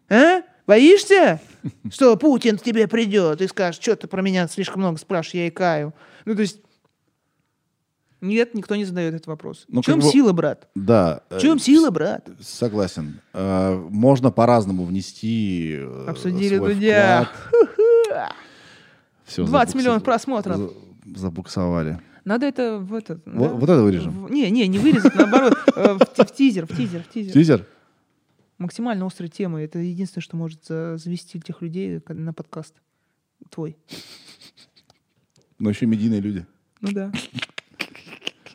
А? 0.10 0.42
Боишься, 0.68 1.42
что 1.92 2.16
Путин 2.18 2.58
к 2.60 2.62
тебе 2.64 2.88
придет 2.88 3.42
и 3.42 3.48
скажет, 3.48 3.82
что 3.82 3.96
ты 3.96 4.08
про 4.08 4.22
меня 4.22 4.48
слишком 4.48 4.82
много 4.82 5.00
спрашиваешь, 5.00 5.34
я 5.44 5.48
икаю. 5.50 5.94
Ну, 6.26 6.36
то 6.36 6.42
есть... 6.42 6.60
Нет, 8.22 8.54
никто 8.54 8.76
не 8.76 8.84
задает 8.86 9.14
этот 9.14 9.28
вопрос. 9.28 9.66
Ну, 9.70 9.82
в 9.82 9.86
чем 9.86 10.02
как 10.02 10.12
сила, 10.12 10.34
брат? 10.34 10.68
Да. 10.76 11.24
В 11.30 11.36
э, 11.36 11.40
чем 11.40 11.58
сила, 11.60 11.90
брат? 11.90 12.28
Согласен. 12.42 13.22
Э, 13.34 13.76
Можно 13.90 14.30
по-разному 14.32 14.84
внести 14.84 15.76
э, 15.80 16.06
Обсудили 16.10 16.58
свой 16.58 16.74
Дудя. 16.76 17.30
вклад. 17.34 18.36
Всё, 19.26 19.46
20 19.46 19.50
забуксов- 19.76 19.78
миллионов 19.78 20.04
просмотров. 20.04 20.58
за- 20.58 20.70
Забуксовали. 21.20 22.00
Надо 22.26 22.46
это 22.46 22.78
в 22.80 22.94
этот... 22.94 23.22
Вот, 23.26 23.50
да? 23.52 23.54
вот 23.56 23.64
это 23.70 23.82
вырежем. 23.82 24.26
В- 24.26 24.32
Не, 24.32 24.50
не, 24.52 24.68
не 24.68 24.78
вырезать, 24.80 25.16
наоборот, 25.16 25.54
э, 25.76 25.94
в, 25.94 26.00
ти- 26.14 26.24
в 26.26 26.32
тизер, 26.36 26.66
в 26.68 26.76
тизер, 26.76 27.04
в 27.04 27.10
тизер. 27.10 27.34
Тизер? 27.34 27.66
Максимально 28.58 29.06
острые 29.06 29.30
темы. 29.30 29.62
Это 29.62 29.80
единственное, 29.80 30.24
что 30.24 30.36
может 30.36 30.66
за- 30.66 30.98
завести 30.98 31.40
тех 31.40 31.62
людей 31.62 32.02
на 32.10 32.34
подкаст. 32.34 32.74
Твой. 33.50 33.78
Но 35.58 35.70
еще 35.70 35.86
медийные 35.86 36.20
люди. 36.22 36.46
Ну 36.82 36.92
да. 36.92 37.12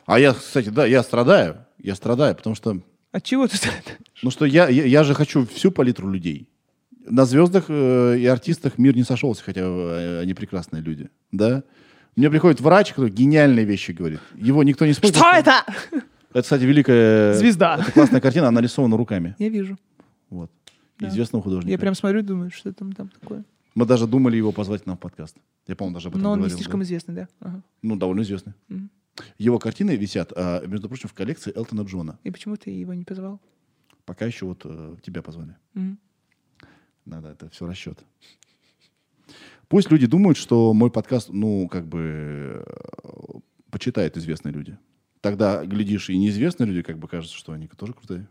А 0.05 0.19
я, 0.19 0.33
кстати, 0.33 0.69
да, 0.69 0.85
я 0.85 1.03
страдаю. 1.03 1.65
Я 1.79 1.95
страдаю, 1.95 2.35
потому 2.35 2.55
что, 2.55 2.79
От 3.11 3.23
чего 3.23 3.47
ты... 3.47 3.57
ну 4.23 4.31
что 4.31 4.45
я, 4.45 4.69
я, 4.69 4.85
я 4.85 5.03
же 5.03 5.13
хочу 5.13 5.45
всю 5.47 5.71
палитру 5.71 6.09
людей. 6.09 6.49
На 7.07 7.25
звездах 7.25 7.65
э, 7.67 8.17
и 8.17 8.25
артистах 8.25 8.77
мир 8.77 8.95
не 8.95 9.03
сошелся, 9.03 9.43
хотя 9.43 9.61
э, 9.61 10.21
они 10.21 10.33
прекрасные 10.33 10.81
люди, 10.81 11.09
да. 11.31 11.63
Мне 12.15 12.29
приходит 12.29 12.61
врач, 12.61 12.89
который 12.89 13.11
гениальные 13.11 13.65
вещи 13.65 13.91
говорит. 13.91 14.21
Его 14.35 14.63
никто 14.63 14.85
не 14.85 14.93
смотрит. 14.93 15.15
Что 15.15 15.31
это? 15.31 15.65
Это, 16.29 16.41
кстати, 16.41 16.63
великая... 16.63 17.33
Звезда. 17.33 17.77
Это 17.81 17.91
классная 17.91 18.21
картина, 18.21 18.47
она 18.47 18.55
нарисована 18.55 18.97
руками. 18.97 19.35
Я 19.37 19.49
вижу. 19.49 19.77
Вот. 20.29 20.49
Да. 20.99 21.09
Известного 21.09 21.43
художника. 21.43 21.71
Я 21.71 21.77
прям 21.77 21.93
смотрю 21.93 22.19
и 22.19 22.23
думаю, 22.23 22.51
что 22.51 22.71
там, 22.73 22.93
там 22.93 23.09
такое. 23.09 23.43
Мы 23.73 23.85
даже 23.85 24.07
думали 24.07 24.37
его 24.37 24.51
позвать 24.53 24.85
в 24.85 24.95
подкаст. 24.95 25.35
Я, 25.67 25.75
по-моему, 25.75 25.95
даже 25.95 26.07
об 26.07 26.13
этом 26.13 26.23
Но 26.23 26.31
он 26.31 26.41
не 26.41 26.49
слишком 26.49 26.79
да. 26.79 26.85
известный, 26.85 27.15
да? 27.15 27.27
Ага. 27.41 27.61
Ну, 27.81 27.97
довольно 27.97 28.21
известный. 28.21 28.53
Мгм. 28.69 28.89
Его 29.37 29.59
картины 29.59 29.95
висят, 29.95 30.33
а, 30.35 30.65
между 30.65 30.87
прочим, 30.87 31.09
в 31.09 31.13
коллекции 31.13 31.53
Элтона 31.55 31.81
Джона. 31.81 32.19
И 32.23 32.31
почему 32.31 32.57
ты 32.57 32.69
его 32.69 32.93
не 32.93 33.05
позвал? 33.05 33.39
Пока 34.05 34.25
еще 34.25 34.45
вот 34.45 34.61
э, 34.65 34.95
тебя 35.01 35.21
позвали. 35.21 35.55
Мгм. 35.73 35.97
Надо, 37.05 37.29
это 37.29 37.49
все 37.49 37.65
расчет. 37.65 38.03
Пусть 39.67 39.89
люди 39.89 40.05
думают, 40.05 40.37
что 40.37 40.73
мой 40.73 40.91
подкаст, 40.91 41.29
ну, 41.29 41.67
как 41.67 41.87
бы, 41.87 42.63
э, 43.03 43.39
почитают 43.71 44.17
известные 44.17 44.53
люди. 44.53 44.77
Тогда, 45.21 45.65
глядишь, 45.65 46.09
и 46.09 46.17
неизвестные 46.17 46.67
люди, 46.67 46.83
как 46.83 46.99
бы, 46.99 47.07
кажется, 47.07 47.35
что 47.35 47.51
они 47.51 47.67
тоже 47.67 47.93
крутые. 47.93 48.27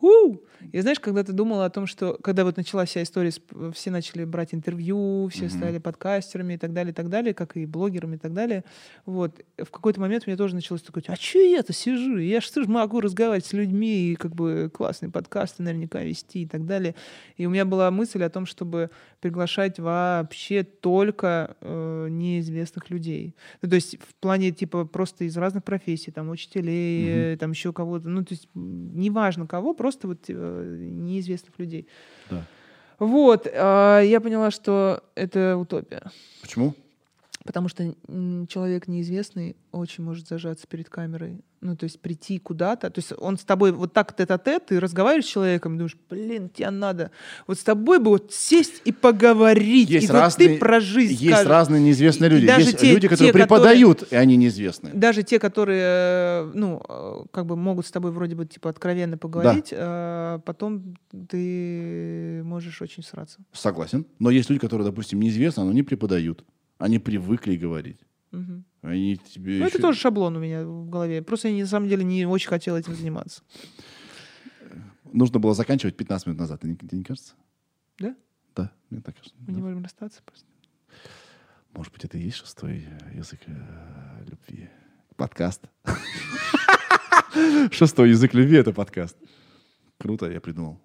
У! 0.00 0.36
И 0.72 0.80
знаешь, 0.80 1.00
когда 1.00 1.22
ты 1.24 1.32
думала 1.32 1.64
о 1.64 1.70
том, 1.70 1.86
что 1.86 2.18
когда 2.22 2.44
вот 2.44 2.56
началась 2.56 2.90
вся 2.90 3.02
история, 3.02 3.30
с- 3.30 3.40
все 3.74 3.90
начали 3.90 4.24
брать 4.24 4.52
интервью, 4.52 5.28
все 5.28 5.46
Мгм. 5.46 5.50
стали 5.50 5.78
подкастерами 5.78 6.54
и 6.54 6.58
так 6.58 6.72
далее, 6.72 6.92
и 6.92 6.94
так 6.94 7.08
далее, 7.08 7.32
как 7.34 7.56
и 7.56 7.64
блогерами 7.66 8.16
и 8.16 8.18
так 8.18 8.32
далее, 8.34 8.64
вот, 9.06 9.40
в 9.56 9.70
какой-то 9.70 10.00
момент 10.00 10.24
у 10.26 10.30
меня 10.30 10.36
тоже 10.36 10.54
началось 10.54 10.82
такое, 10.82 11.02
а 11.06 11.16
что 11.16 11.38
я-то 11.38 11.72
сижу? 11.72 12.18
Я 12.18 12.40
же 12.40 12.52
тоже 12.52 12.68
могу 12.68 13.00
разговаривать 13.00 13.46
с 13.46 13.52
людьми 13.52 14.10
и 14.12 14.16
как 14.16 14.34
бы 14.34 14.70
классные 14.72 15.10
подкасты 15.10 15.62
наверняка 15.62 16.02
вести 16.02 16.42
и 16.42 16.46
так 16.46 16.66
далее. 16.66 16.94
И 17.36 17.46
у 17.46 17.50
меня 17.50 17.64
была 17.64 17.90
мысль 17.90 18.22
о 18.22 18.28
том, 18.30 18.44
чтобы 18.46 18.90
приглашать 19.20 19.78
вообще 19.78 20.62
только 20.62 21.56
э, 21.60 22.08
неизвестных 22.10 22.90
людей. 22.90 23.34
Ну, 23.62 23.68
то 23.70 23.76
есть 23.76 23.98
в 24.00 24.14
плане 24.16 24.50
типа 24.50 24.84
просто 24.84 25.24
из 25.24 25.36
разных 25.36 25.64
профессий, 25.64 26.10
там 26.10 26.28
учителей, 26.30 27.32
э, 27.34 27.36
там 27.38 27.52
еще 27.52 27.72
кого-то, 27.72 28.08
ну 28.08 28.24
то 28.24 28.34
есть 28.34 28.48
неважно 28.54 29.46
кого, 29.46 29.72
просто 29.74 29.85
вот 30.08 30.24
э, 30.28 30.76
неизвестных 30.78 31.58
людей. 31.58 31.86
Да. 32.30 32.44
Вот, 32.98 33.46
а, 33.52 34.00
я 34.00 34.20
поняла, 34.20 34.50
что 34.50 35.02
это 35.14 35.56
утопия. 35.56 36.10
Почему? 36.40 36.74
Потому 37.46 37.68
что 37.68 37.94
человек 38.48 38.88
неизвестный 38.88 39.56
очень 39.72 40.04
может 40.04 40.28
зажаться 40.28 40.66
перед 40.66 40.88
камерой. 40.88 41.40
Ну, 41.62 41.74
то 41.76 41.84
есть 41.84 42.00
прийти 42.00 42.38
куда-то. 42.38 42.90
То 42.90 42.98
есть 42.98 43.12
он 43.18 43.38
с 43.38 43.44
тобой 43.44 43.72
вот 43.72 43.92
так 43.92 44.14
тет-а-тет, 44.14 44.66
ты 44.66 44.78
разговариваешь 44.78 45.24
с 45.24 45.28
человеком, 45.28 45.78
думаешь, 45.78 45.96
блин, 46.10 46.50
тебе 46.50 46.70
надо. 46.70 47.10
Вот 47.46 47.58
с 47.58 47.62
тобой 47.64 47.98
бы 47.98 48.10
вот 48.10 48.32
сесть 48.32 48.82
и 48.84 48.92
поговорить. 48.92 49.88
Есть 49.88 50.08
и 50.08 50.12
разные- 50.12 50.48
вот 50.48 50.54
ты 50.54 50.60
про 50.60 50.80
жизнь 50.80 51.14
Есть 51.14 51.26
скажешь. 51.34 51.46
разные 51.48 51.82
неизвестные 51.82 52.28
И- 52.30 52.32
и 52.32 52.36
люди. 52.36 52.46
даже 52.46 52.60
Есть 52.66 52.78
те- 52.78 52.92
люди, 52.92 53.08
которые 53.08 53.32
те, 53.32 53.32
которые- 53.32 53.46
преподают, 53.46 54.12
и 54.12 54.16
они 54.16 54.36
неизвестные. 54.36 54.92
Даже 54.94 55.22
те, 55.22 55.38
которые, 55.38 55.82
э, 55.82 56.50
ну, 56.54 56.82
э, 56.88 57.14
как 57.32 57.46
бы 57.46 57.56
могут 57.56 57.86
с 57.86 57.90
тобой 57.90 58.12
вроде 58.12 58.34
бы, 58.36 58.44
типа, 58.46 58.68
откровенно 58.70 59.16
поговорить, 59.18 59.68
э, 59.72 60.38
потом 60.44 60.96
ты 61.28 62.42
можешь 62.44 62.80
очень 62.82 63.02
сраться. 63.02 63.38
Согласен. 63.52 64.04
Но 64.18 64.30
есть 64.30 64.50
люди, 64.50 64.60
которые, 64.60 64.86
допустим, 64.86 65.20
неизвестны, 65.20 65.64
но 65.64 65.72
не 65.72 65.82
преподают. 65.82 66.44
Они 66.78 66.98
привыкли 66.98 67.56
говорить. 67.56 68.00
Мгм. 68.32 68.64
Они 68.82 69.16
тебе 69.16 69.58
Ну, 69.58 69.64
это 69.66 69.78
еще- 69.78 69.82
тоже 69.82 69.98
шаблон 69.98 70.36
у 70.36 70.40
меня 70.40 70.64
в 70.64 70.88
голове. 70.90 71.22
Просто 71.22 71.48
я 71.48 71.62
на 71.62 71.66
самом 71.68 71.88
деле 71.88 72.04
не 72.04 72.26
очень 72.26 72.48
хотела 72.48 72.76
этим 72.76 72.94
заниматься. 72.94 73.42
Нужно 75.12 75.38
было 75.38 75.54
заканчивать 75.54 75.96
15 75.96 76.26
минут 76.26 76.40
назад. 76.40 76.60
Тебе 76.60 76.76
не, 76.92 77.04
кажется? 77.04 77.34
Да? 77.98 78.14
Да, 78.54 78.72
мне 78.90 79.00
так 79.00 79.16
кажется. 79.16 79.34
Мы 79.46 79.52
не 79.54 79.62
можем 79.62 79.82
расстаться 79.82 80.22
просто. 80.24 80.46
Может 81.72 81.92
быть, 81.92 82.04
это 82.04 82.18
и 82.18 82.22
есть 82.22 82.36
шестой 82.38 82.86
э, 82.86 83.16
язык 83.16 83.40
э, 83.46 84.24
любви. 84.28 84.68
Подкаст. 85.16 85.62
Шестой 87.70 88.10
язык 88.10 88.34
любви— 88.34 88.56
это 88.58 88.72
подкаст. 88.72 89.16
Круто, 89.98 90.30
я 90.30 90.40
придумал. 90.40 90.80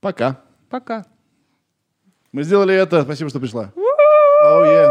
Пока. 0.00 0.42
Пока. 0.72 1.04
Мы 2.32 2.44
сделали 2.44 2.74
это. 2.74 3.02
Спасибо, 3.02 3.28
что 3.28 3.38
пришла. 3.38 3.74
Oh, 4.42 4.64
yeah. 4.64 4.90